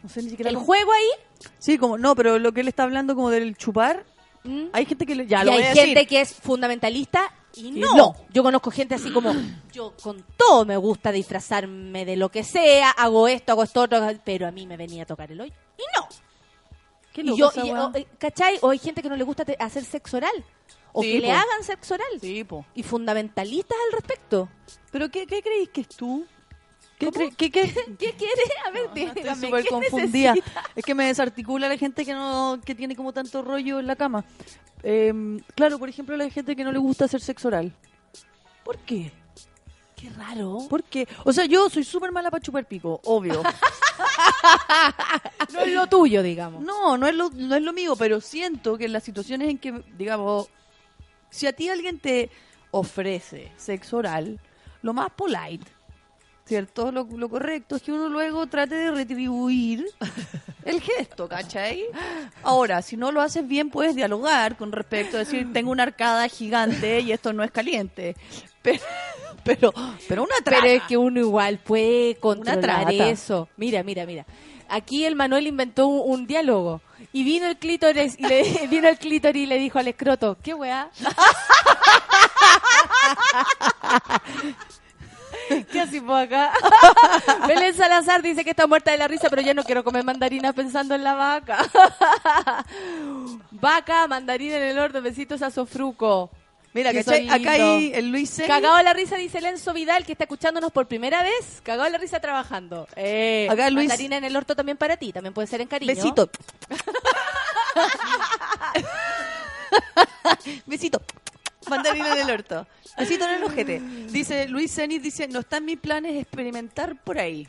No 0.00 0.08
sé 0.08 0.22
ni 0.22 0.30
siquiera. 0.30 0.48
¿El 0.48 0.56
juego 0.56 0.92
ahí? 0.92 1.50
Sí, 1.58 1.76
como. 1.76 1.98
No, 1.98 2.14
pero 2.14 2.38
lo 2.38 2.52
que 2.52 2.60
él 2.60 2.68
está 2.68 2.84
hablando 2.84 3.16
como 3.16 3.30
del 3.30 3.56
chupar. 3.56 4.04
¿Mm? 4.44 4.66
Hay 4.72 4.84
gente 4.86 5.06
que 5.06 5.14
le. 5.14 5.26
Ya 5.26 5.42
y 5.42 5.46
lo 5.46 5.52
hay 5.52 5.58
voy 5.58 5.66
a 5.66 5.74
gente 5.74 6.06
que 6.06 6.20
es 6.20 6.32
fundamentalista 6.34 7.32
y 7.54 7.68
Y 7.68 7.70
no. 7.72 7.96
no. 7.96 8.16
Yo 8.30 8.42
conozco 8.42 8.70
gente 8.70 8.94
así 8.94 9.10
como, 9.10 9.32
yo 9.72 9.94
con 10.02 10.24
todo 10.36 10.64
me 10.64 10.76
gusta 10.76 11.12
disfrazarme 11.12 12.04
de 12.04 12.16
lo 12.16 12.28
que 12.30 12.44
sea, 12.44 12.90
hago 12.90 13.26
esto, 13.28 13.52
hago 13.52 13.62
esto, 13.62 13.80
otro, 13.82 14.00
pero 14.24 14.46
a 14.46 14.50
mí 14.50 14.66
me 14.66 14.76
venía 14.76 15.04
a 15.04 15.06
tocar 15.06 15.30
el 15.32 15.40
hoyo. 15.40 15.52
Y 15.78 15.82
no. 15.98 16.08
Qué 17.12 17.20
Y 17.22 17.24
loco 17.24 17.38
yo, 17.38 17.50
esa 17.50 17.66
y- 17.66 17.70
weá. 17.70 17.86
o- 17.86 17.96
eh, 17.96 18.06
¿cachai? 18.18 18.58
O 18.60 18.70
hay 18.70 18.78
gente 18.78 19.00
que 19.02 19.08
no 19.08 19.16
le 19.16 19.24
gusta 19.24 19.44
te- 19.44 19.56
hacer 19.58 19.84
sexo 19.84 20.16
oral. 20.18 20.44
O 20.92 21.02
Sí, 21.02 21.12
que 21.12 21.20
le 21.20 21.26
po. 21.28 21.32
hagan 21.32 21.62
sexo 21.64 21.94
oral. 21.94 22.08
Sí, 22.20 22.44
po. 22.44 22.66
Y 22.74 22.82
fundamentalistas 22.82 23.76
al 23.86 23.92
respecto. 23.92 24.48
¿Pero 24.92 25.10
qué, 25.10 25.26
qué 25.26 25.40
creéis 25.42 25.68
que 25.70 25.80
es 25.82 25.88
tú? 25.88 26.26
¿Qué, 26.98 27.10
qué, 27.36 27.50
qué? 27.50 27.72
¿Qué 27.98 28.12
quiere? 28.12 28.42
A 28.66 28.70
ver, 28.70 28.84
Estoy 28.94 29.22
dígame, 29.22 29.46
súper 29.46 29.62
¿qué 29.64 29.68
confundida. 29.68 30.34
necesita? 30.34 30.62
Es 30.76 30.84
que 30.84 30.94
me 30.94 31.06
desarticula 31.06 31.68
la 31.68 31.76
gente 31.76 32.04
que 32.04 32.14
no 32.14 32.60
que 32.64 32.74
tiene 32.74 32.94
como 32.94 33.12
tanto 33.12 33.42
rollo 33.42 33.80
en 33.80 33.86
la 33.86 33.96
cama. 33.96 34.24
Eh, 34.82 35.12
claro, 35.54 35.78
por 35.78 35.88
ejemplo, 35.88 36.16
la 36.16 36.28
gente 36.30 36.54
que 36.54 36.64
no 36.64 36.72
le 36.72 36.78
gusta 36.78 37.06
hacer 37.06 37.20
sexo 37.20 37.48
oral. 37.48 37.72
¿Por 38.64 38.78
qué? 38.78 39.10
Qué 39.96 40.10
raro. 40.10 40.58
¿Por 40.68 40.84
qué? 40.84 41.08
O 41.24 41.32
sea, 41.32 41.46
yo 41.46 41.68
soy 41.70 41.84
súper 41.84 42.12
mala 42.12 42.30
para 42.30 42.42
chupar 42.42 42.66
pico, 42.66 43.00
obvio. 43.04 43.42
No 45.52 45.60
es 45.60 45.72
lo 45.72 45.86
tuyo, 45.86 46.22
digamos. 46.22 46.62
No, 46.62 46.98
no 46.98 47.06
es, 47.06 47.14
lo, 47.14 47.30
no 47.30 47.54
es 47.54 47.62
lo 47.62 47.72
mío, 47.72 47.94
pero 47.96 48.20
siento 48.20 48.76
que 48.76 48.86
en 48.86 48.92
las 48.92 49.04
situaciones 49.04 49.48
en 49.48 49.58
que, 49.58 49.82
digamos, 49.96 50.48
si 51.30 51.46
a 51.46 51.52
ti 51.52 51.68
alguien 51.68 51.98
te 51.98 52.30
ofrece 52.70 53.52
sexo 53.56 53.98
oral, 53.98 54.40
lo 54.82 54.92
más 54.92 55.10
polite 55.10 55.64
¿cierto? 56.46 56.92
Lo, 56.92 57.04
lo 57.04 57.28
correcto 57.28 57.76
es 57.76 57.82
que 57.82 57.92
uno 57.92 58.08
luego 58.08 58.46
trate 58.46 58.74
de 58.74 58.90
retribuir 58.90 59.86
el 60.64 60.80
gesto, 60.80 61.28
¿cachai? 61.28 61.84
Ahora, 62.42 62.82
si 62.82 62.96
no 62.96 63.12
lo 63.12 63.20
haces 63.20 63.46
bien, 63.46 63.70
puedes 63.70 63.94
dialogar 63.94 64.56
con 64.56 64.72
respecto 64.72 65.16
a 65.16 65.20
decir, 65.20 65.52
tengo 65.52 65.70
una 65.70 65.84
arcada 65.84 66.28
gigante 66.28 67.00
y 67.00 67.12
esto 67.12 67.32
no 67.32 67.44
es 67.44 67.50
caliente. 67.50 68.16
Pero, 68.62 68.80
pero, 69.42 69.72
pero 70.08 70.22
una 70.22 70.36
trata. 70.42 70.62
Pero 70.62 70.74
es 70.74 70.82
que 70.84 70.96
uno 70.96 71.20
igual 71.20 71.58
puede 71.58 72.16
controlar 72.16 72.92
eso. 72.92 73.48
Mira, 73.56 73.82
mira, 73.82 74.06
mira. 74.06 74.26
Aquí 74.68 75.04
el 75.04 75.14
Manuel 75.14 75.46
inventó 75.46 75.86
un, 75.86 76.20
un 76.20 76.26
diálogo 76.26 76.80
y 77.12 77.22
vino 77.22 77.46
el 77.46 77.58
clítoris 77.58 78.18
y 78.18 78.26
le 78.26 78.66
vino 78.70 78.88
el 78.88 78.98
clítoris 78.98 79.42
y 79.42 79.46
le 79.46 79.58
dijo 79.58 79.78
al 79.78 79.88
escroto, 79.88 80.38
¿qué 80.42 80.54
weá? 80.54 80.90
¿Qué 85.72 85.80
hacemos 85.80 86.22
acá? 86.22 86.52
Belén 87.48 87.74
Salazar 87.74 88.22
dice 88.22 88.44
que 88.44 88.50
está 88.50 88.66
muerta 88.66 88.90
de 88.90 88.98
la 88.98 89.08
risa, 89.08 89.28
pero 89.30 89.42
yo 89.42 89.54
no 89.54 89.62
quiero 89.64 89.84
comer 89.84 90.04
mandarinas 90.04 90.54
pensando 90.54 90.94
en 90.94 91.04
la 91.04 91.14
vaca. 91.14 91.58
vaca, 93.50 94.06
mandarina 94.08 94.56
en 94.56 94.62
el 94.62 94.78
horno, 94.78 95.02
besitos 95.02 95.42
a 95.42 95.50
Sofruco. 95.50 96.30
Mira, 96.72 96.90
Que 96.90 97.00
Acá 97.30 97.52
hay 97.52 97.92
el 97.94 98.10
Luis. 98.10 98.42
Cagado 98.48 98.82
la 98.82 98.92
risa, 98.92 99.14
dice 99.16 99.40
Lenzo 99.40 99.72
Vidal, 99.72 100.04
que 100.04 100.12
está 100.12 100.24
escuchándonos 100.24 100.72
por 100.72 100.86
primera 100.88 101.22
vez. 101.22 101.60
Cagado 101.62 101.88
la 101.88 101.98
risa 101.98 102.18
trabajando. 102.18 102.88
Eh, 102.96 103.46
Acá 103.48 103.70
Luis- 103.70 103.86
Mandarina 103.88 104.16
en 104.16 104.24
el 104.24 104.36
orto 104.36 104.56
también 104.56 104.76
para 104.76 104.96
ti, 104.96 105.12
también 105.12 105.32
puede 105.32 105.46
ser 105.46 105.60
en 105.60 105.68
cariño. 105.68 105.94
Besito. 105.94 106.28
Besito. 110.66 111.00
Mandarina 111.68 112.12
en 112.14 112.28
el 112.28 112.30
orto. 112.30 112.66
Besito 112.96 113.24
en 113.24 113.30
el 113.32 113.44
ojete. 113.44 113.80
Dice 114.10 114.48
Luis 114.48 114.74
Zenit, 114.74 115.02
dice, 115.02 115.28
no 115.28 115.40
está 115.40 115.58
en 115.58 115.64
mis 115.64 115.78
planes 115.78 116.20
experimentar 116.20 116.96
por 117.02 117.18
ahí. 117.18 117.48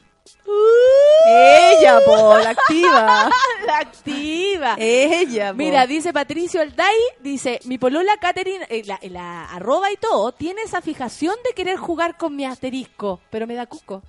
Ella, 1.28 2.00
po, 2.04 2.38
la 2.38 2.50
activa. 2.50 3.30
la 3.66 3.78
activa. 3.78 4.76
Ella, 4.78 5.52
po. 5.52 5.58
Mira, 5.58 5.86
dice 5.86 6.14
Patricio 6.14 6.62
Alday, 6.62 6.96
dice, 7.20 7.60
mi 7.66 7.78
polola 7.78 8.18
Catherine, 8.18 8.66
eh, 8.70 8.84
la, 8.86 9.00
la 9.04 9.46
arroba 9.46 9.92
y 9.92 9.98
todo, 9.98 10.32
tiene 10.32 10.64
esa 10.64 10.82
fijación 10.82 11.36
de 11.44 11.54
querer 11.54 11.78
jugar 11.78 12.18
con 12.18 12.36
mi 12.36 12.46
asterisco, 12.46 13.22
pero 13.30 13.46
me 13.46 13.56
da 13.56 13.66
cuco. 13.68 14.02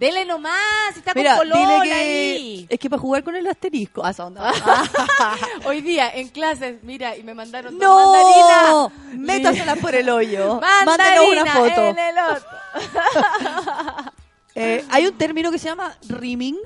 Dele 0.00 0.24
nomás, 0.24 0.96
está 0.96 1.12
Mira, 1.14 1.36
con 1.36 1.46
que 1.82 1.92
ahí. 1.92 2.66
es 2.70 2.78
que 2.78 2.88
para 2.88 3.02
jugar 3.02 3.22
con 3.22 3.36
el 3.36 3.46
asterisco. 3.46 4.00
Ah, 4.02 4.14
onda. 4.16 4.50
Hoy 5.66 5.82
día, 5.82 6.08
en 6.14 6.28
clases, 6.28 6.82
mira, 6.82 7.18
y 7.18 7.22
me 7.22 7.34
mandaron 7.34 7.78
dos 7.78 7.86
¡No! 7.86 8.90
mandarinas. 8.90 9.18
Métaselas 9.18 9.78
por 9.78 9.94
el 9.94 10.08
hoyo. 10.08 10.58
Mandarina 10.58 10.96
Mándenos 10.96 11.42
una 11.42 11.52
foto. 11.52 11.84
en 11.84 11.98
el. 11.98 12.14
Eh, 14.56 14.84
hay 14.90 15.06
un 15.06 15.16
término 15.16 15.52
que 15.52 15.58
se 15.60 15.68
llama 15.68 15.96
rimming. 16.08 16.56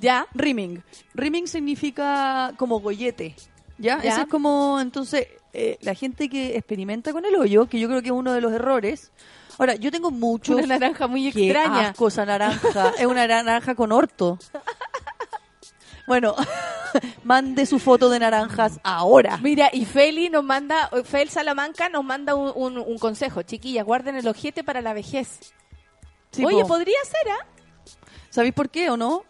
¿Ya? 0.00 0.26
Rimming. 0.32 0.82
Rimming 1.14 1.46
significa 1.46 2.54
como 2.56 2.80
gollete. 2.80 3.36
¿Ya? 3.76 4.02
Ya. 4.02 4.10
Ese 4.12 4.22
es 4.22 4.26
como, 4.28 4.80
entonces, 4.80 5.28
eh, 5.52 5.76
la 5.82 5.94
gente 5.94 6.30
que 6.30 6.56
experimenta 6.56 7.12
con 7.12 7.26
el 7.26 7.36
hoyo, 7.36 7.66
que 7.68 7.78
yo 7.78 7.88
creo 7.88 8.00
que 8.00 8.08
es 8.08 8.12
uno 8.14 8.32
de 8.32 8.40
los 8.40 8.52
errores. 8.52 9.12
Ahora, 9.58 9.74
yo 9.76 9.90
tengo 9.90 10.10
mucho. 10.10 10.54
Una 10.56 10.66
naranja 10.66 11.06
muy 11.06 11.28
extraña. 11.28 11.88
asco 11.88 12.08
esa 12.08 12.24
naranja. 12.26 12.92
es 12.98 13.06
una 13.06 13.26
naranja 13.26 13.74
con 13.74 13.92
orto. 13.92 14.38
Bueno, 16.06 16.36
mande 17.24 17.66
su 17.66 17.78
foto 17.78 18.08
de 18.08 18.18
naranjas 18.20 18.78
ahora. 18.84 19.38
Mira, 19.38 19.70
y 19.72 19.84
Feli 19.84 20.28
nos 20.30 20.44
manda, 20.44 20.88
Fel 21.04 21.28
Salamanca 21.30 21.88
nos 21.88 22.04
manda 22.04 22.34
un, 22.36 22.52
un- 22.54 22.78
un 22.78 22.98
consejo. 22.98 23.42
Chiquillas, 23.42 23.84
guarden 23.84 24.14
el 24.16 24.28
ojete 24.28 24.62
para 24.62 24.80
la 24.82 24.92
vejez. 24.94 25.52
Oye, 26.44 26.62
po. 26.62 26.68
podría 26.68 26.98
ser, 27.04 27.32
¿ah? 27.32 27.46
¿Sabéis 28.30 28.54
por 28.54 28.68
qué 28.70 28.90
o 28.90 28.96
no? 28.96 29.24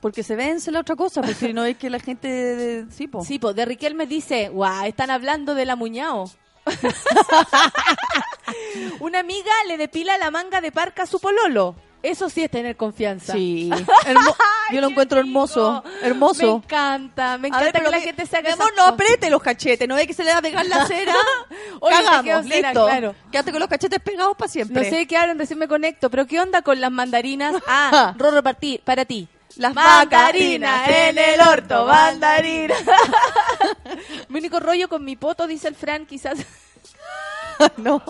Porque 0.00 0.22
se 0.22 0.36
vence 0.36 0.70
la 0.70 0.80
otra 0.80 0.94
cosa, 0.94 1.22
porque 1.22 1.52
no 1.54 1.64
es 1.64 1.76
que 1.78 1.88
la 1.90 2.00
gente... 2.00 2.28
de- 2.28 2.86
sí, 2.90 3.08
po. 3.08 3.24
Sí, 3.24 3.38
de 3.54 3.64
Riquelme 3.64 4.06
dice, 4.06 4.48
guau, 4.48 4.84
están 4.86 5.10
hablando 5.10 5.54
de 5.54 5.64
la 5.64 5.74
muñao. 5.74 6.30
Una 9.00 9.20
amiga 9.20 9.50
le 9.66 9.76
depila 9.76 10.16
la 10.18 10.30
manga 10.30 10.60
de 10.60 10.72
parca 10.72 11.04
a 11.04 11.06
su 11.06 11.20
pololo. 11.20 11.74
Eso 12.00 12.30
sí 12.30 12.44
es 12.44 12.50
tener 12.50 12.76
confianza. 12.76 13.32
Sí. 13.32 13.70
Hermo- 14.06 14.36
yo 14.72 14.80
lo 14.80 14.88
encuentro 14.88 15.18
hermoso. 15.18 15.82
Me 16.00 16.06
Hermoso. 16.08 16.56
encanta, 16.64 17.38
me 17.38 17.48
A 17.48 17.58
ver, 17.58 17.68
encanta 17.70 17.80
que 17.80 17.90
la 17.90 18.00
gente 18.00 18.24
se 18.26 18.36
haga 18.36 18.50
no 18.52 18.56
cosas. 18.58 18.88
apriete 18.92 19.30
los 19.30 19.42
cachetes, 19.42 19.88
no 19.88 19.96
ve 19.96 20.06
que 20.06 20.14
se 20.14 20.22
le 20.22 20.30
va 20.30 20.38
a 20.38 20.42
pegar 20.42 20.64
la 20.66 20.86
cera. 20.86 21.12
Te 21.48 21.88
Cagamos, 21.90 22.46
cera, 22.46 22.68
listo. 22.70 22.86
claro. 22.86 23.14
Quédate 23.32 23.50
con 23.50 23.60
los 23.60 23.68
cachetes 23.68 23.98
pegados 24.00 24.36
para 24.36 24.48
siempre. 24.48 24.84
No 24.84 24.88
sé 24.96 25.06
qué 25.08 25.16
hablan, 25.16 25.38
recién 25.38 25.58
me 25.58 25.66
conecto, 25.66 26.08
pero 26.08 26.26
¿qué 26.26 26.40
onda 26.40 26.62
con 26.62 26.80
las 26.80 26.92
mandarinas? 26.92 27.56
Ah, 27.66 28.14
Rorro, 28.16 28.42
para 28.44 28.56
ti, 28.58 28.80
para 28.84 29.04
ti. 29.04 29.26
Las 29.58 29.74
Mandarina 29.74 30.70
mandarinas 30.70 30.88
en 30.88 31.18
el 31.18 31.40
orto, 31.40 31.84
mandarina. 31.84 32.74
mi 34.28 34.38
único 34.38 34.60
rollo 34.60 34.88
con 34.88 35.04
mi 35.04 35.16
poto, 35.16 35.48
dice 35.48 35.66
el 35.66 35.74
Fran, 35.74 36.06
quizás. 36.06 36.38
no. 37.76 38.00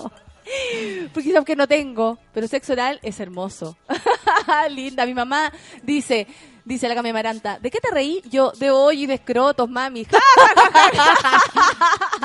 Pues 1.13 1.25
quizás 1.25 1.47
que 1.47 1.57
no 1.57 1.67
tengo, 1.67 2.19
pero 2.35 2.47
sexo 2.49 2.75
oral 2.75 3.01
es 3.03 3.19
hermoso. 3.19 3.79
Linda, 4.71 5.07
mi 5.07 5.15
mamá 5.15 5.51
dice, 5.83 6.27
dice 6.67 6.87
la 6.87 6.95
Cami 6.95 7.15
Maranta, 7.15 7.59
¿de 7.59 7.71
qué 7.71 7.81
te 7.81 7.91
reí? 7.91 8.23
Yo, 8.27 8.53
de 8.53 8.71
hoy 8.71 9.05
y 9.05 9.07
de 9.07 9.15
escrotos, 9.15 9.71
mami. 9.71 10.05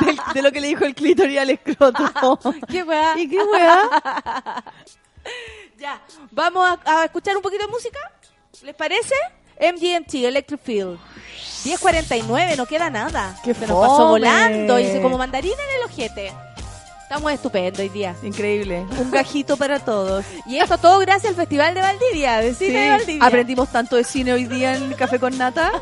de, 0.02 0.18
de 0.34 0.42
lo 0.42 0.52
que 0.52 0.60
le 0.60 0.68
dijo 0.68 0.84
el 0.84 0.96
clítoris 0.96 1.40
al 1.40 1.50
escroto. 1.50 2.40
¿Qué 2.68 2.84
weá? 2.84 3.18
¿Y 3.18 3.30
qué 3.30 3.42
weá? 3.42 4.64
ya, 5.78 6.02
vamos 6.32 6.68
a, 6.68 7.00
a 7.02 7.06
escuchar 7.06 7.38
un 7.38 7.42
poquito 7.42 7.66
de 7.66 7.72
música. 7.72 8.00
¿Les 8.62 8.76
parece? 8.76 9.16
MGMT, 9.60 10.14
Electric 10.26 10.62
Field. 10.62 11.00
10.49, 11.66 12.56
no 12.56 12.66
queda 12.66 12.90
nada. 12.90 13.36
¡Qué 13.44 13.54
Se 13.54 13.66
nos 13.66 13.80
pasó 13.88 14.10
volando, 14.10 14.76
dice 14.76 15.02
como 15.02 15.18
mandarina 15.18 15.56
en 15.56 15.82
el 15.82 15.86
ojete. 15.86 16.32
Estamos 17.02 17.32
estupendos 17.32 17.80
hoy 17.80 17.90
día. 17.90 18.16
Increíble. 18.22 18.86
Un 19.00 19.12
gajito 19.12 19.58
para 19.58 19.80
todos. 19.80 20.24
Y 20.46 20.58
esto 20.58 20.78
todo 20.78 21.00
gracias 21.00 21.32
al 21.32 21.36
Festival 21.36 21.74
de 21.74 21.82
Valdivia, 21.82 22.38
de 22.38 22.54
Cine 22.54 22.80
de. 22.80 22.90
Valdivia. 22.90 23.26
Aprendimos 23.26 23.72
tanto 23.72 23.96
de 23.96 24.04
cine 24.04 24.34
hoy 24.34 24.46
día 24.46 24.76
en 24.76 24.94
Café 24.94 25.20
con 25.20 25.38
Nata. 25.38 25.72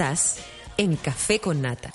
Estás 0.00 0.38
en 0.78 0.96
Café 0.96 1.40
con 1.40 1.60
Nata. 1.60 1.92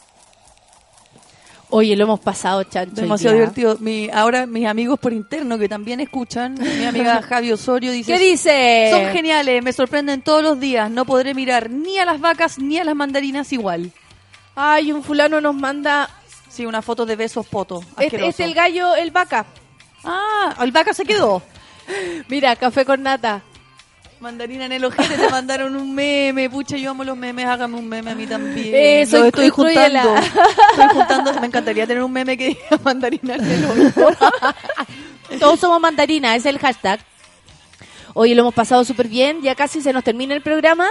Oye, 1.72 1.95
lo 1.95 2.03
hemos 2.03 2.19
pasado, 2.19 2.64
chancho. 2.64 3.02
Demasiado 3.02 3.36
divertido. 3.36 3.77
Mi, 3.80 4.11
ahora 4.14 4.45
mis 4.45 4.68
amigos 4.68 4.99
por 4.99 5.11
interno 5.11 5.57
que 5.57 5.68
también 5.68 5.99
escuchan, 5.99 6.53
mi 6.53 6.86
amiga 6.86 7.19
Javi 7.27 7.52
Osorio 7.52 7.91
dice... 7.91 8.14
¿Qué 8.14 8.19
dice? 8.19 8.90
Son 8.91 9.11
geniales, 9.11 9.64
me 9.64 9.73
sorprenden 9.73 10.22
todos 10.22 10.44
los 10.44 10.60
días. 10.60 10.91
No 10.91 11.03
podré 11.06 11.34
mirar 11.34 11.72
ni 11.72 11.98
a 11.98 12.06
las 12.06 12.22
vacas 12.22 12.60
ni 12.60 12.77
a 12.77 12.84
las 12.84 12.95
mandarinas 12.95 13.52
igual. 13.52 13.91
Ay, 14.53 14.91
un 14.91 15.02
fulano 15.02 15.41
nos 15.41 15.56
manda... 15.56 16.07
Sí, 16.48 16.64
una 16.64 16.84
foto 16.84 17.07
de 17.07 17.15
besos 17.15 17.48
poto. 17.48 17.84
Es, 17.98 18.14
es 18.14 18.40
el 18.40 18.53
gallo, 18.53 18.95
el 18.95 19.10
vaca. 19.10 19.48
Ah, 20.03 20.56
el 20.61 20.72
vaca 20.72 20.94
se 20.94 21.06
quedó. 21.06 21.41
Mira, 22.30 22.56
café 22.56 22.86
con 22.86 23.02
nata. 23.02 23.41
Mandarina 24.26 24.65
en 24.65 24.72
el 24.72 24.84
ojete, 24.84 25.18
te 25.19 25.30
mandaron 25.30 25.76
un 25.76 25.93
meme. 25.93 26.49
Pucha, 26.49 26.77
yo 26.77 26.89
amo 26.89 27.03
los 27.03 27.15
memes, 27.15 27.45
hágame 27.45 27.76
un 27.77 27.88
meme 27.88 28.10
a 28.10 28.15
mí 28.15 28.26
también. 28.26 28.72
Eh, 28.73 29.06
soy- 29.06 29.19
Lo 29.19 29.26
estoy 29.27 29.49
juntando. 29.49 30.15
Estoy 30.72 30.88
juntando. 30.93 31.39
Me 31.39 31.45
encantaría 31.45 31.85
tener 31.85 32.02
un 32.02 32.11
meme 32.11 32.35
que 32.35 32.47
diga 32.47 32.80
mandarina 32.84 33.35
en 33.35 33.45
el 33.52 33.65
ojo. 33.65 34.10
Todos 35.39 35.60
somos 35.60 35.80
mandarina, 35.80 36.35
ese 36.35 36.49
es 36.49 36.56
el 36.56 36.60
hashtag. 36.60 36.99
Hoy 38.15 38.34
lo 38.34 38.41
hemos 38.41 38.56
pasado 38.56 38.84
súper 38.84 39.07
bien, 39.10 39.43
ya 39.43 39.53
casi 39.53 39.80
se 39.84 39.93
nos 39.93 40.03
termina 40.03 40.34
el 40.34 40.41
programa. 40.41 40.88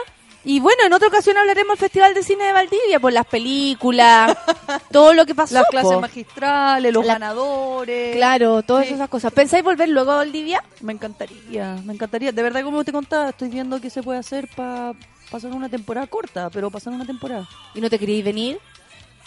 Y 0.47 0.61
bueno, 0.61 0.85
en 0.85 0.93
otra 0.93 1.09
ocasión 1.09 1.37
hablaremos 1.39 1.71
del 1.79 1.79
Festival 1.79 2.13
de 2.15 2.23
Cine 2.23 2.45
de 2.45 2.53
Valdivia, 2.53 3.01
por 3.01 3.13
las 3.13 3.25
películas, 3.27 4.37
todo 4.93 5.15
lo 5.15 5.25
que 5.25 5.35
pasó. 5.35 5.55
Las 5.55 5.67
clases 5.69 5.93
po. 5.93 6.01
magistrales, 6.01 6.93
los 6.93 7.07
La- 7.07 7.15
ganadores. 7.15 8.15
Claro, 8.17 8.63
todas 8.63 8.87
Sí. 8.87 8.95
esas 8.95 9.09
cosas. 9.09 9.33
¿Pensáis 9.33 9.65
volver 9.65 9.89
luego 9.89 10.13
a 10.13 10.17
Valdivia? 10.17 10.63
Me 10.83 10.93
encantaría, 10.93 11.77
me 11.85 11.95
encantaría. 11.95 12.31
De 12.33 12.43
verdad, 12.43 12.63
como 12.63 12.85
te 12.85 12.93
contaba, 12.93 13.31
estoy 13.31 13.49
viendo 13.49 13.81
qué 13.81 13.89
se 13.89 14.03
puede 14.03 14.19
hacer 14.19 14.49
para 14.55 14.93
pasar 15.31 15.51
una 15.53 15.69
temporada 15.71 16.07
corta, 16.07 16.51
pero 16.51 16.71
pasar 16.71 16.93
una 16.93 17.07
temporada. 17.07 17.49
¿Y 17.75 17.81
no 17.81 17.89
te 17.89 17.99
queréis 17.99 18.23
venir? 18.25 18.59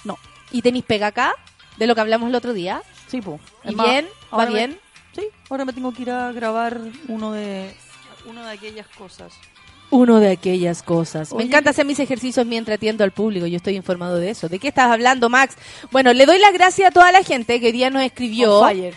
No. 0.04 0.18
¿Y 0.52 0.62
tenéis 0.62 0.86
pega 0.86 1.08
acá? 1.08 1.34
De 1.78 1.88
lo 1.88 1.96
que 1.96 2.02
hablamos 2.02 2.30
el 2.30 2.36
otro 2.36 2.54
día. 2.54 2.82
Sí, 3.08 3.22
pues. 3.22 3.42
¿Y 3.64 3.74
bien? 3.74 4.08
¿Va 4.32 4.46
bien? 4.46 4.80
Sí, 5.16 5.24
ahora 5.50 5.66
me 5.66 5.74
tengo 5.74 5.92
que 5.94 6.04
ir 6.04 6.12
a 6.12 6.32
grabar 6.32 6.80
uno 7.08 7.32
de, 7.32 7.76
uno 8.28 8.46
de 8.46 8.52
aquellas 8.52 8.88
cosas. 8.90 9.34
Uno 9.90 10.20
de 10.20 10.32
aquellas 10.32 10.84
cosas. 10.84 11.34
Me 11.34 11.44
encanta 11.44 11.70
hacer 11.70 11.86
mis 11.86 12.00
ejercicios 12.00 12.46
mientras 12.46 12.76
atiendo 12.76 13.04
al 13.06 13.12
público. 13.12 13.46
Yo 13.46 13.58
estoy 13.58 13.76
informado 13.76 14.18
de 14.18 14.30
eso. 14.30 14.50
¿De 14.50 14.60
qué 14.60 14.68
estás 14.68 14.92
hablando, 14.92 15.30
Max? 15.30 15.56
Bueno, 15.92 16.12
le 16.14 16.26
doy 16.26 16.40
las 16.40 16.52
gracias 16.54 16.90
a 16.90 16.92
toda 16.92 17.12
la 17.12 17.24
gente 17.24 17.60
que 17.62 17.68
hoy 17.68 17.72
día 17.72 17.90
nos 17.90 18.04
escribió. 18.04 18.60
On 18.60 18.70
fire. 18.70 18.96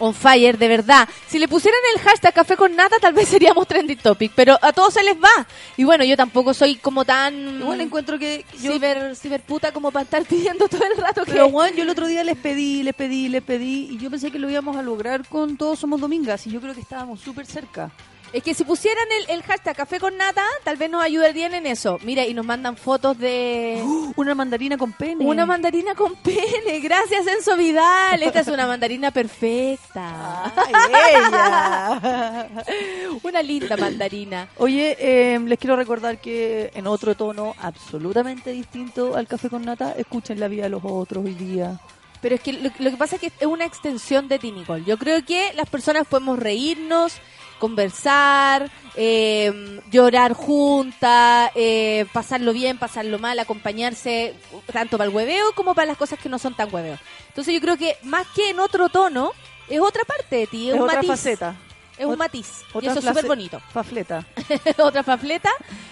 On 0.00 0.14
fire, 0.14 0.58
de 0.58 0.68
verdad. 0.68 1.08
Si 1.28 1.38
le 1.38 1.46
pusieran 1.46 1.78
el 1.94 2.00
hashtag 2.00 2.34
café 2.34 2.56
con 2.56 2.74
nata, 2.74 2.96
tal 3.00 3.14
vez 3.14 3.28
seríamos 3.28 3.68
trending 3.68 3.98
topic. 3.98 4.32
Pero 4.34 4.58
a 4.60 4.72
todos 4.72 4.94
se 4.94 5.04
les 5.04 5.16
va. 5.16 5.46
Y 5.76 5.84
bueno, 5.84 6.02
yo 6.02 6.16
tampoco 6.16 6.52
soy 6.52 6.76
como 6.76 7.04
tan 7.04 7.60
Igual 7.60 7.80
encuentro 7.80 8.18
que 8.18 8.44
yo... 8.60 8.72
ciber, 8.72 9.14
ciberputa 9.14 9.70
como 9.70 9.92
para 9.92 10.02
estar 10.02 10.24
pidiendo 10.24 10.66
todo 10.68 10.82
el 10.84 10.96
rato 11.00 11.24
que... 11.24 11.32
Pero 11.32 11.48
Juan, 11.50 11.74
yo 11.76 11.84
el 11.84 11.90
otro 11.90 12.08
día 12.08 12.24
les 12.24 12.36
pedí, 12.36 12.82
les 12.82 12.94
pedí, 12.94 13.28
les 13.28 13.42
pedí 13.42 13.88
y 13.92 13.98
yo 13.98 14.10
pensé 14.10 14.32
que 14.32 14.40
lo 14.40 14.50
íbamos 14.50 14.76
a 14.76 14.82
lograr 14.82 15.28
con 15.28 15.56
Todos 15.56 15.78
Somos 15.78 16.00
Domingas 16.00 16.44
y 16.48 16.50
yo 16.50 16.60
creo 16.60 16.74
que 16.74 16.80
estábamos 16.80 17.20
súper 17.20 17.46
cerca. 17.46 17.92
Es 18.32 18.42
que 18.42 18.52
si 18.52 18.64
pusieran 18.64 19.06
el, 19.20 19.36
el 19.36 19.42
hashtag 19.42 19.74
café 19.74 19.98
con 19.98 20.16
nata, 20.16 20.44
tal 20.62 20.76
vez 20.76 20.90
nos 20.90 21.02
ayudarían 21.02 21.54
en 21.54 21.66
eso. 21.66 21.98
Mira, 22.04 22.26
y 22.26 22.34
nos 22.34 22.44
mandan 22.44 22.76
fotos 22.76 23.18
de... 23.18 23.82
Una 24.16 24.34
mandarina 24.34 24.76
con 24.76 24.92
pene. 24.92 25.24
Una 25.24 25.46
mandarina 25.46 25.94
con 25.94 26.14
pene. 26.16 26.80
Gracias, 26.80 27.26
Enzo 27.26 27.56
Vidal. 27.56 28.22
Esta 28.22 28.40
es 28.40 28.48
una 28.48 28.66
mandarina 28.66 29.10
perfecta. 29.10 30.52
Ay, 30.56 30.74
ella. 31.14 32.48
Una 33.22 33.42
linda 33.42 33.76
mandarina. 33.76 34.48
Oye, 34.58 34.96
eh, 34.98 35.38
les 35.38 35.58
quiero 35.58 35.76
recordar 35.76 36.20
que 36.20 36.70
en 36.74 36.86
otro 36.86 37.14
tono 37.14 37.54
absolutamente 37.60 38.50
distinto 38.50 39.16
al 39.16 39.26
café 39.26 39.48
con 39.48 39.64
nata, 39.64 39.92
escuchen 39.96 40.38
la 40.38 40.48
vida 40.48 40.64
de 40.64 40.70
los 40.70 40.82
otros 40.84 41.24
hoy 41.24 41.34
día. 41.34 41.78
Pero 42.20 42.34
es 42.34 42.40
que 42.40 42.52
lo, 42.52 42.70
lo 42.78 42.90
que 42.90 42.96
pasa 42.96 43.16
es 43.16 43.20
que 43.20 43.32
es 43.38 43.46
una 43.46 43.64
extensión 43.64 44.28
de 44.28 44.38
ti, 44.38 44.50
Nicole. 44.50 44.84
Yo 44.84 44.98
creo 44.98 45.24
que 45.24 45.52
las 45.54 45.68
personas 45.68 46.06
podemos 46.06 46.38
reírnos, 46.38 47.14
conversar, 47.58 48.70
eh, 48.96 49.80
llorar 49.90 50.32
juntas, 50.32 51.50
eh, 51.54 52.06
pasarlo 52.12 52.52
bien, 52.52 52.78
pasarlo 52.78 53.18
mal, 53.18 53.38
acompañarse, 53.38 54.34
tanto 54.72 54.98
para 54.98 55.08
el 55.10 55.14
hueveo 55.14 55.52
como 55.54 55.74
para 55.74 55.86
las 55.86 55.96
cosas 55.96 56.18
que 56.18 56.28
no 56.28 56.38
son 56.38 56.54
tan 56.54 56.72
hueveo. 56.74 56.98
Entonces 57.28 57.54
yo 57.54 57.60
creo 57.60 57.76
que 57.76 57.96
más 58.02 58.26
que 58.34 58.50
en 58.50 58.60
otro 58.60 58.88
tono, 58.88 59.32
es 59.68 59.80
otra 59.80 60.04
parte 60.04 60.36
de 60.36 60.46
ti, 60.46 60.68
es, 60.68 60.74
Es 60.74 60.80
un 60.80 60.84
otra 60.86 60.96
matiz. 60.96 61.10
faceta. 61.10 61.56
Es 61.98 62.06
un 62.06 62.16
matiz. 62.16 62.48
Y 62.80 62.86
eso 62.86 63.00
es 63.00 63.04
súper 63.04 63.26
bonito. 63.26 63.60
Fafleta. 63.72 64.24
otra 64.78 65.02
pafleta 65.02 65.50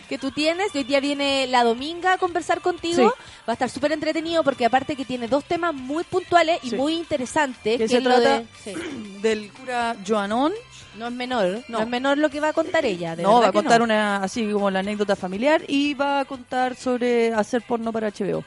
que 0.09 0.19
tú 0.19 0.31
tienes. 0.31 0.73
Y 0.73 0.79
hoy 0.79 0.85
día 0.85 1.01
viene 1.01 1.49
la 1.49 1.65
Dominga 1.65 2.13
a 2.13 2.19
conversar 2.19 2.61
contigo. 2.61 3.09
Sí. 3.09 3.15
Va 3.41 3.49
a 3.49 3.53
estar 3.55 3.69
súper 3.69 3.91
entretenido 3.91 4.45
porque 4.45 4.65
aparte 4.65 4.95
que 4.95 5.05
tiene 5.05 5.27
dos 5.27 5.43
temas 5.45 5.75
muy 5.75 6.05
puntuales 6.05 6.61
y 6.63 6.71
Sí. 6.71 6.77
muy 6.77 6.95
interesantes. 6.95 7.73
Que 7.77 7.79
que 7.79 7.89
se 7.89 8.01
trata 8.01 8.39
de- 8.39 8.47
sí. 8.63 8.73
del 9.21 9.51
cura 9.53 9.97
Joanón. 10.07 10.53
No 10.99 11.07
es 11.07 11.13
menor. 11.13 11.63
No. 11.69 11.79
No. 11.79 11.81
es 11.81 11.89
menor 11.89 12.19
lo 12.19 12.29
que 12.31 12.41
va 12.41 12.49
a 12.49 12.53
contar 12.53 12.85
ella. 12.85 13.15
de 13.17 13.23
No, 13.23 13.41
va 13.41 13.49
a 13.49 13.51
que 13.51 13.55
contar 13.59 13.79
no. 13.81 13.85
una 13.85 14.17
así 14.23 14.51
como 14.51 14.71
la 14.71 14.81
anécdota 14.81 15.17
familiar 15.17 15.63
y 15.69 15.95
va 15.95 16.21
a 16.21 16.25
contar 16.25 16.75
sobre 16.77 17.33
hacer 17.35 17.63
porno 17.63 17.93
para 17.93 18.09
HBO. 18.11 18.45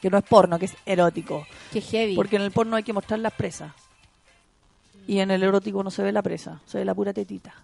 Que 0.00 0.10
no 0.10 0.18
es 0.18 0.24
porno, 0.24 0.58
que 0.58 0.66
es 0.66 0.76
erótico. 0.84 1.46
Qué 1.72 1.80
heavy. 1.80 2.14
Porque 2.14 2.36
en 2.36 2.42
el 2.42 2.50
porno 2.50 2.76
hay 2.76 2.82
que 2.82 2.92
mostrar 2.92 3.20
las 3.20 3.32
presas. 3.32 3.72
Y 5.06 5.18
en 5.20 5.30
el 5.30 5.42
erótico 5.42 5.82
no 5.82 5.90
se 5.90 6.02
ve 6.02 6.12
la 6.12 6.22
presa, 6.22 6.60
se 6.66 6.78
ve 6.78 6.84
la 6.84 6.94
pura 6.94 7.12
tetita. 7.12 7.54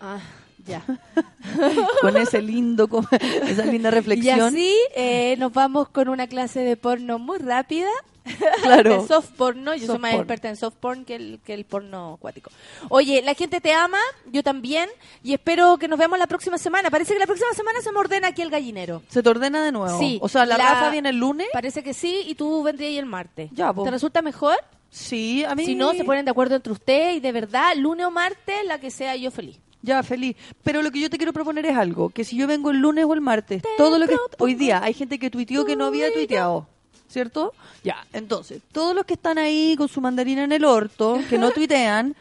Ah, 0.00 0.18
ya. 0.66 0.82
Con 2.00 2.16
ese 2.16 2.40
lindo, 2.42 2.88
co- 2.88 3.04
esa 3.46 3.64
linda 3.66 3.88
Y 3.88 3.92
reflexión. 3.92 4.40
así 4.40 4.74
eh, 4.94 5.36
nos 5.38 5.52
vamos 5.52 5.88
con 5.88 6.08
una 6.08 6.26
clase 6.26 6.60
de 6.60 6.76
porno 6.76 7.18
muy 7.18 7.38
rápida. 7.38 7.88
Claro. 8.62 9.02
de 9.02 9.06
soft 9.08 9.32
porno. 9.36 9.74
Yo 9.74 9.86
soy 9.86 9.98
más 9.98 10.12
porn. 10.12 10.22
experta 10.22 10.48
en 10.48 10.56
soft 10.56 10.76
porn 10.80 11.04
que 11.04 11.14
el, 11.16 11.40
que 11.44 11.52
el 11.52 11.66
porno 11.66 12.14
acuático. 12.14 12.50
Oye, 12.88 13.20
la 13.20 13.34
gente 13.34 13.60
te 13.60 13.74
ama, 13.74 13.98
yo 14.32 14.42
también. 14.42 14.88
Y 15.22 15.34
espero 15.34 15.76
que 15.76 15.88
nos 15.88 15.98
veamos 15.98 16.18
la 16.18 16.26
próxima 16.26 16.56
semana. 16.56 16.90
Parece 16.90 17.12
que 17.12 17.18
la 17.18 17.26
próxima 17.26 17.52
semana 17.52 17.82
se 17.82 17.92
me 17.92 17.98
ordena 17.98 18.28
aquí 18.28 18.40
el 18.40 18.48
gallinero. 18.48 19.02
Se 19.08 19.22
te 19.22 19.28
ordena 19.28 19.62
de 19.62 19.72
nuevo. 19.72 19.98
Sí. 19.98 20.18
O 20.22 20.30
sea, 20.30 20.46
la, 20.46 20.56
La- 20.56 20.70
Rafa 20.72 20.90
viene 20.90 21.10
el 21.10 21.18
lunes. 21.18 21.48
Parece 21.52 21.82
que 21.82 21.92
sí, 21.92 22.22
y 22.26 22.34
tú 22.34 22.62
vendrías 22.62 22.98
el 22.98 23.04
martes. 23.06 23.50
Ya. 23.52 23.74
¿Te 23.74 23.90
resulta 23.90 24.22
mejor? 24.22 24.56
Sí, 24.90 25.44
a 25.44 25.54
mí. 25.54 25.66
Si 25.66 25.74
no, 25.74 25.92
se 25.92 26.04
ponen 26.04 26.24
de 26.24 26.30
acuerdo 26.30 26.54
entre 26.56 26.72
ustedes 26.72 27.16
y 27.16 27.20
de 27.20 27.32
verdad, 27.32 27.74
lunes 27.76 28.06
o 28.06 28.10
martes, 28.10 28.64
la 28.64 28.78
que 28.80 28.90
sea 28.90 29.16
yo 29.16 29.30
feliz. 29.32 29.58
Ya, 29.84 30.02
feliz. 30.02 30.34
Pero 30.62 30.80
lo 30.80 30.90
que 30.90 30.98
yo 30.98 31.10
te 31.10 31.18
quiero 31.18 31.34
proponer 31.34 31.66
es 31.66 31.76
algo, 31.76 32.08
que 32.08 32.24
si 32.24 32.36
yo 32.36 32.46
vengo 32.46 32.70
el 32.70 32.78
lunes 32.78 33.04
o 33.04 33.12
el 33.12 33.20
martes, 33.20 33.62
todo 33.76 33.98
lo 33.98 34.06
que 34.08 34.16
hoy 34.38 34.54
día 34.54 34.82
hay 34.82 34.94
gente 34.94 35.18
que 35.18 35.30
tuiteó 35.30 35.66
que 35.66 35.76
no 35.76 35.84
había 35.84 36.10
tuiteado, 36.12 36.66
¿cierto? 37.08 37.52
Ya, 37.82 38.06
entonces, 38.14 38.62
todos 38.72 38.94
los 38.94 39.04
que 39.04 39.12
están 39.14 39.36
ahí 39.36 39.74
con 39.76 39.88
su 39.88 40.00
mandarina 40.00 40.42
en 40.42 40.52
el 40.52 40.64
orto, 40.64 41.20
que 41.28 41.36
no 41.36 41.50
tuitean, 41.54 42.16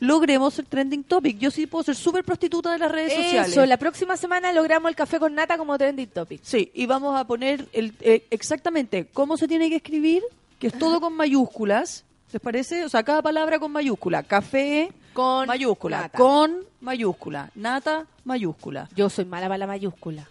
logremos 0.00 0.58
el 0.58 0.64
trending 0.64 1.04
topic. 1.04 1.38
Yo 1.38 1.50
sí 1.50 1.66
puedo 1.66 1.84
ser 1.84 1.94
súper 1.94 2.24
prostituta 2.24 2.72
de 2.72 2.78
las 2.78 2.90
redes 2.90 3.12
sociales. 3.12 3.52
Eso, 3.52 3.66
la 3.66 3.76
próxima 3.76 4.16
semana 4.16 4.50
logramos 4.54 4.88
el 4.88 4.96
café 4.96 5.18
con 5.18 5.34
nata 5.34 5.58
como 5.58 5.76
trending 5.76 6.08
topic. 6.08 6.40
Sí, 6.42 6.70
y 6.72 6.86
vamos 6.86 7.20
a 7.20 7.26
poner 7.26 7.68
el, 7.74 7.92
eh, 8.00 8.26
exactamente 8.30 9.08
cómo 9.12 9.36
se 9.36 9.46
tiene 9.46 9.68
que 9.68 9.76
escribir, 9.76 10.22
que 10.58 10.68
es 10.68 10.78
todo 10.78 11.02
con 11.02 11.12
mayúsculas. 11.14 12.04
¿Les 12.32 12.40
parece? 12.40 12.84
O 12.84 12.88
sea, 12.88 13.02
cada 13.02 13.20
palabra 13.20 13.58
con 13.58 13.70
mayúscula. 13.70 14.22
Café, 14.22 14.90
Con 15.14 15.46
mayúscula. 15.46 16.00
nata. 16.02 16.18
Con 16.18 16.58
mayúscula. 16.80 17.50
Nata, 17.54 18.06
mayúscula. 18.24 18.88
Yo 18.94 19.08
soy 19.08 19.24
mala 19.24 19.46
para 19.46 19.58
la 19.58 19.66
mayúscula. 19.66 20.26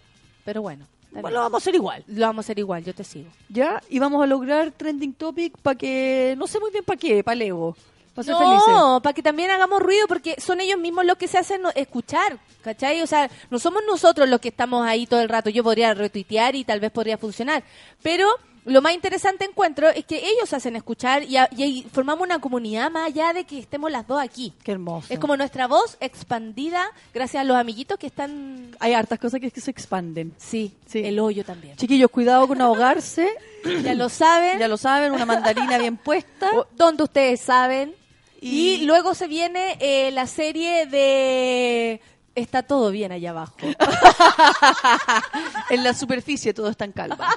Pero 0.46 0.62
bueno. 0.62 0.86
lo 1.12 1.22
vamos 1.22 1.54
a 1.54 1.58
hacer 1.58 1.76
igual. 1.76 2.04
Lo 2.08 2.28
vamos 2.28 2.44
a 2.44 2.46
hacer 2.46 2.60
igual, 2.60 2.84
yo 2.84 2.94
te 2.94 3.04
sigo. 3.04 3.30
¿Ya? 3.50 3.82
Y 3.90 4.00
vamos 4.00 4.22
a 4.22 4.28
lograr 4.28 4.72
trending 4.72 5.14
topic 5.14 5.58
para 5.58 5.78
que, 5.78 6.36
no 6.38 6.48
sé 6.48 6.60
muy 6.60 6.72
bien 6.72 6.84
para 6.84 6.98
qué, 6.98 7.24
para 7.24 7.36
el 7.36 7.42
ego. 7.44 7.76
Para 8.14 8.26
ser 8.26 8.36
felices. 8.36 8.68
No, 8.68 9.02
para 9.02 9.14
que 9.14 9.24
también 9.24 9.50
hagamos 9.50 9.82
ruido, 9.82 10.06
porque 10.08 10.40
son 10.40 10.62
ellos 10.62 10.78
mismos 10.78 11.06
los 11.06 11.18
que 11.18 11.28
se 11.28 11.40
hacen 11.40 11.62
escuchar, 11.74 12.38
¿cachai? 12.62 13.02
O 13.02 13.08
sea, 13.08 13.30
no 13.50 13.58
somos 13.58 13.82
nosotros 13.88 14.30
los 14.30 14.40
que 14.40 14.50
estamos 14.50 14.86
ahí 14.86 15.08
todo 15.08 15.22
el 15.22 15.30
rato. 15.30 15.50
Yo 15.50 15.64
podría 15.64 15.94
retuitear 15.94 16.56
y 16.56 16.64
tal 16.64 16.80
vez 16.80 16.92
podría 16.92 17.18
funcionar. 17.18 17.64
Pero 18.04 18.28
lo 18.66 18.82
más 18.82 18.94
interesante 18.94 19.46
encuentro 19.46 19.90
es 19.90 20.06
que 20.06 20.18
ellos 20.18 20.54
hacen 20.54 20.76
escuchar 20.76 21.24
y, 21.24 21.38
a- 21.38 21.50
y 21.56 21.64
ahí 21.64 21.88
formamos 21.92 22.26
una 22.26 22.40
comunidad 22.40 22.90
más 22.92 23.08
allá 23.08 23.34
de 23.34 23.44
que 23.44 23.60
estemos 23.60 23.92
las 23.92 24.08
dos 24.08 24.22
aquí. 24.22 24.54
Qué 24.64 24.72
hermoso. 24.72 25.08
Es 25.14 25.20
como 25.20 25.36
nuestra 25.38 25.68
voz 25.68 25.98
expandida 26.00 26.86
gracias 27.14 27.42
a 27.42 27.44
los 27.44 27.58
amiguitos 27.58 27.98
que 28.00 28.08
están... 28.08 28.76
Hay 28.80 28.94
hartas 28.94 29.20
cosas 29.20 29.40
que, 29.40 29.52
que 29.52 29.62
se 29.62 29.72
expanden. 29.72 30.34
Sí, 30.38 30.72
Sí. 30.86 31.00
el 31.06 31.20
hoyo 31.20 31.44
también. 31.44 31.76
Chiquillos, 31.78 32.10
cuidado 32.10 32.48
con 32.48 32.62
ahogarse. 32.62 33.30
Ya 33.84 33.94
lo 33.96 34.10
saben. 34.10 34.60
ya 34.60 34.68
lo 34.68 34.76
saben, 34.78 35.14
una 35.14 35.26
mandarina 35.26 35.78
bien 35.78 35.96
puesta. 35.98 36.50
O- 36.54 36.68
donde 36.76 37.04
ustedes 37.04 37.40
saben. 37.42 37.96
Y, 38.42 38.82
Y- 38.82 38.86
luego 38.86 39.14
se 39.14 39.28
viene 39.28 39.78
eh, 39.80 40.12
la 40.12 40.28
serie 40.28 40.86
de 40.86 42.02
está 42.36 42.64
todo 42.64 42.92
bien 42.92 43.12
allá 43.12 43.32
abajo. 43.32 43.56
en 45.70 45.84
la 45.84 45.94
superficie 45.94 46.54
todo 46.54 46.70
está 46.70 46.86
en 46.86 46.92
calma. 46.92 47.18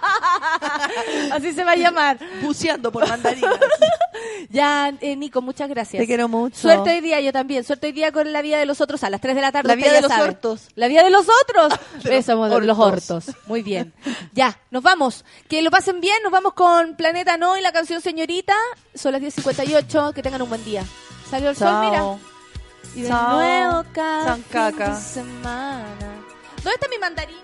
Así 1.33 1.53
se 1.53 1.65
va 1.65 1.73
a 1.73 1.77
llamar. 1.77 2.19
Buceando 2.43 2.93
por 2.93 3.09
mandarinas. 3.09 3.57
Ya, 4.49 4.93
eh, 5.01 5.17
Nico, 5.17 5.43
muchas 5.43 5.69
gracias. 5.69 6.01
Te 6.01 6.07
quiero 6.07 6.29
mucho. 6.29 6.57
Suerte 6.57 6.91
hoy 6.91 7.01
día, 7.01 7.21
yo 7.21 7.33
también. 7.33 7.65
Suerte 7.65 7.89
hoy 7.89 7.93
día 7.93 8.13
con 8.13 8.33
la 8.33 8.43
vida 8.43 8.59
de 8.59 8.65
los 8.65 8.81
otros 8.81 9.03
a 9.05 9.11
las 9.11 9.21
3 9.21 9.35
de 9.35 9.41
la 9.41 9.53
tarde. 9.53 9.69
La 9.69 9.75
vida 9.75 9.93
de 9.93 10.01
los 10.01 10.11
sabe. 10.11 10.23
hortos. 10.23 10.69
La 10.75 10.89
vida 10.89 11.05
de 11.05 11.11
los 11.11 11.27
otros. 11.43 11.79
De 12.03 12.11
los 12.11 12.21
Eso, 12.21 12.45
de 12.45 12.67
los 12.67 12.79
hortos. 12.79 13.11
hortos. 13.11 13.37
Muy 13.47 13.63
bien. 13.63 13.93
Ya, 14.33 14.59
nos 14.71 14.83
vamos. 14.83 15.25
Que 15.49 15.61
lo 15.63 15.71
pasen 15.71 16.01
bien. 16.01 16.17
Nos 16.23 16.33
vamos 16.33 16.55
con 16.55 16.97
Planeta 16.97 17.37
No 17.37 17.59
y 17.59 17.61
la 17.61 17.73
canción 17.73 18.01
Señorita. 18.01 18.55
Son 18.95 19.13
las 19.13 19.21
10.58. 19.21 20.15
Que 20.15 20.23
tengan 20.23 20.43
un 20.43 20.49
buen 20.49 20.65
día. 20.65 20.85
Salió 21.31 21.51
el 21.51 21.57
sol, 21.57 21.85
mira. 21.85 22.03
Y 22.95 23.03
de 23.03 23.09
nuevo 23.11 23.85
cada 23.93 24.25
San 24.25 24.43
fin 24.43 24.53
caca. 24.53 24.89
de 24.95 25.01
semana. 25.03 26.09
¿Dónde 26.57 26.71
está 26.75 26.89
mi 26.89 26.99
mandarina? 26.99 27.41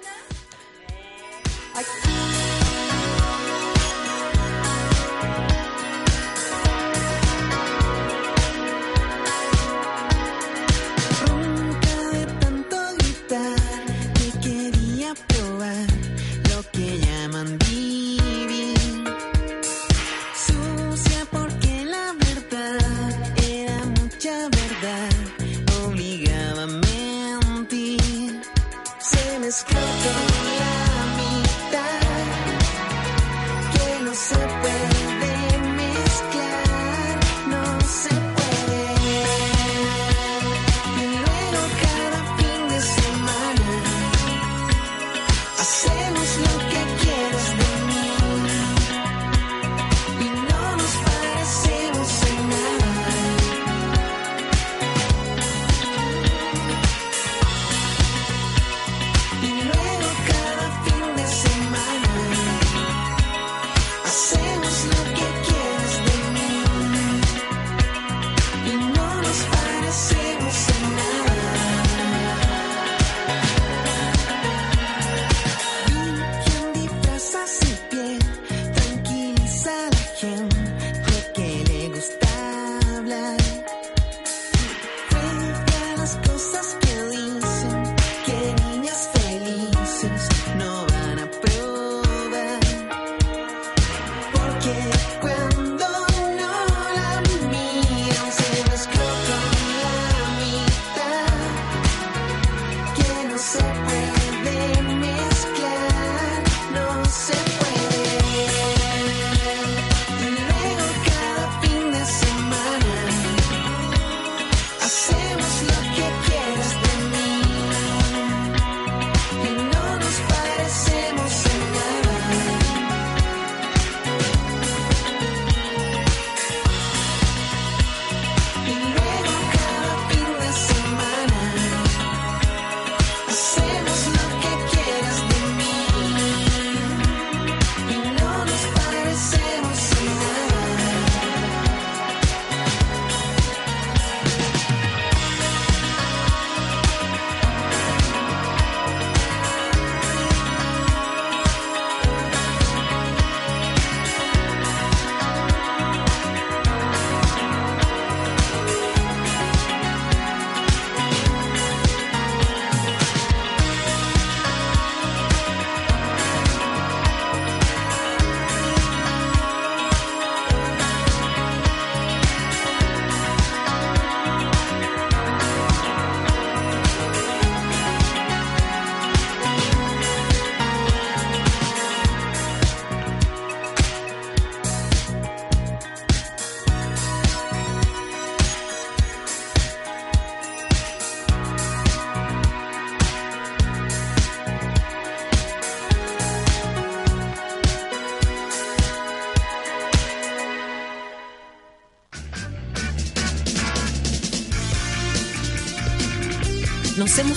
Ronca 1.74 2.21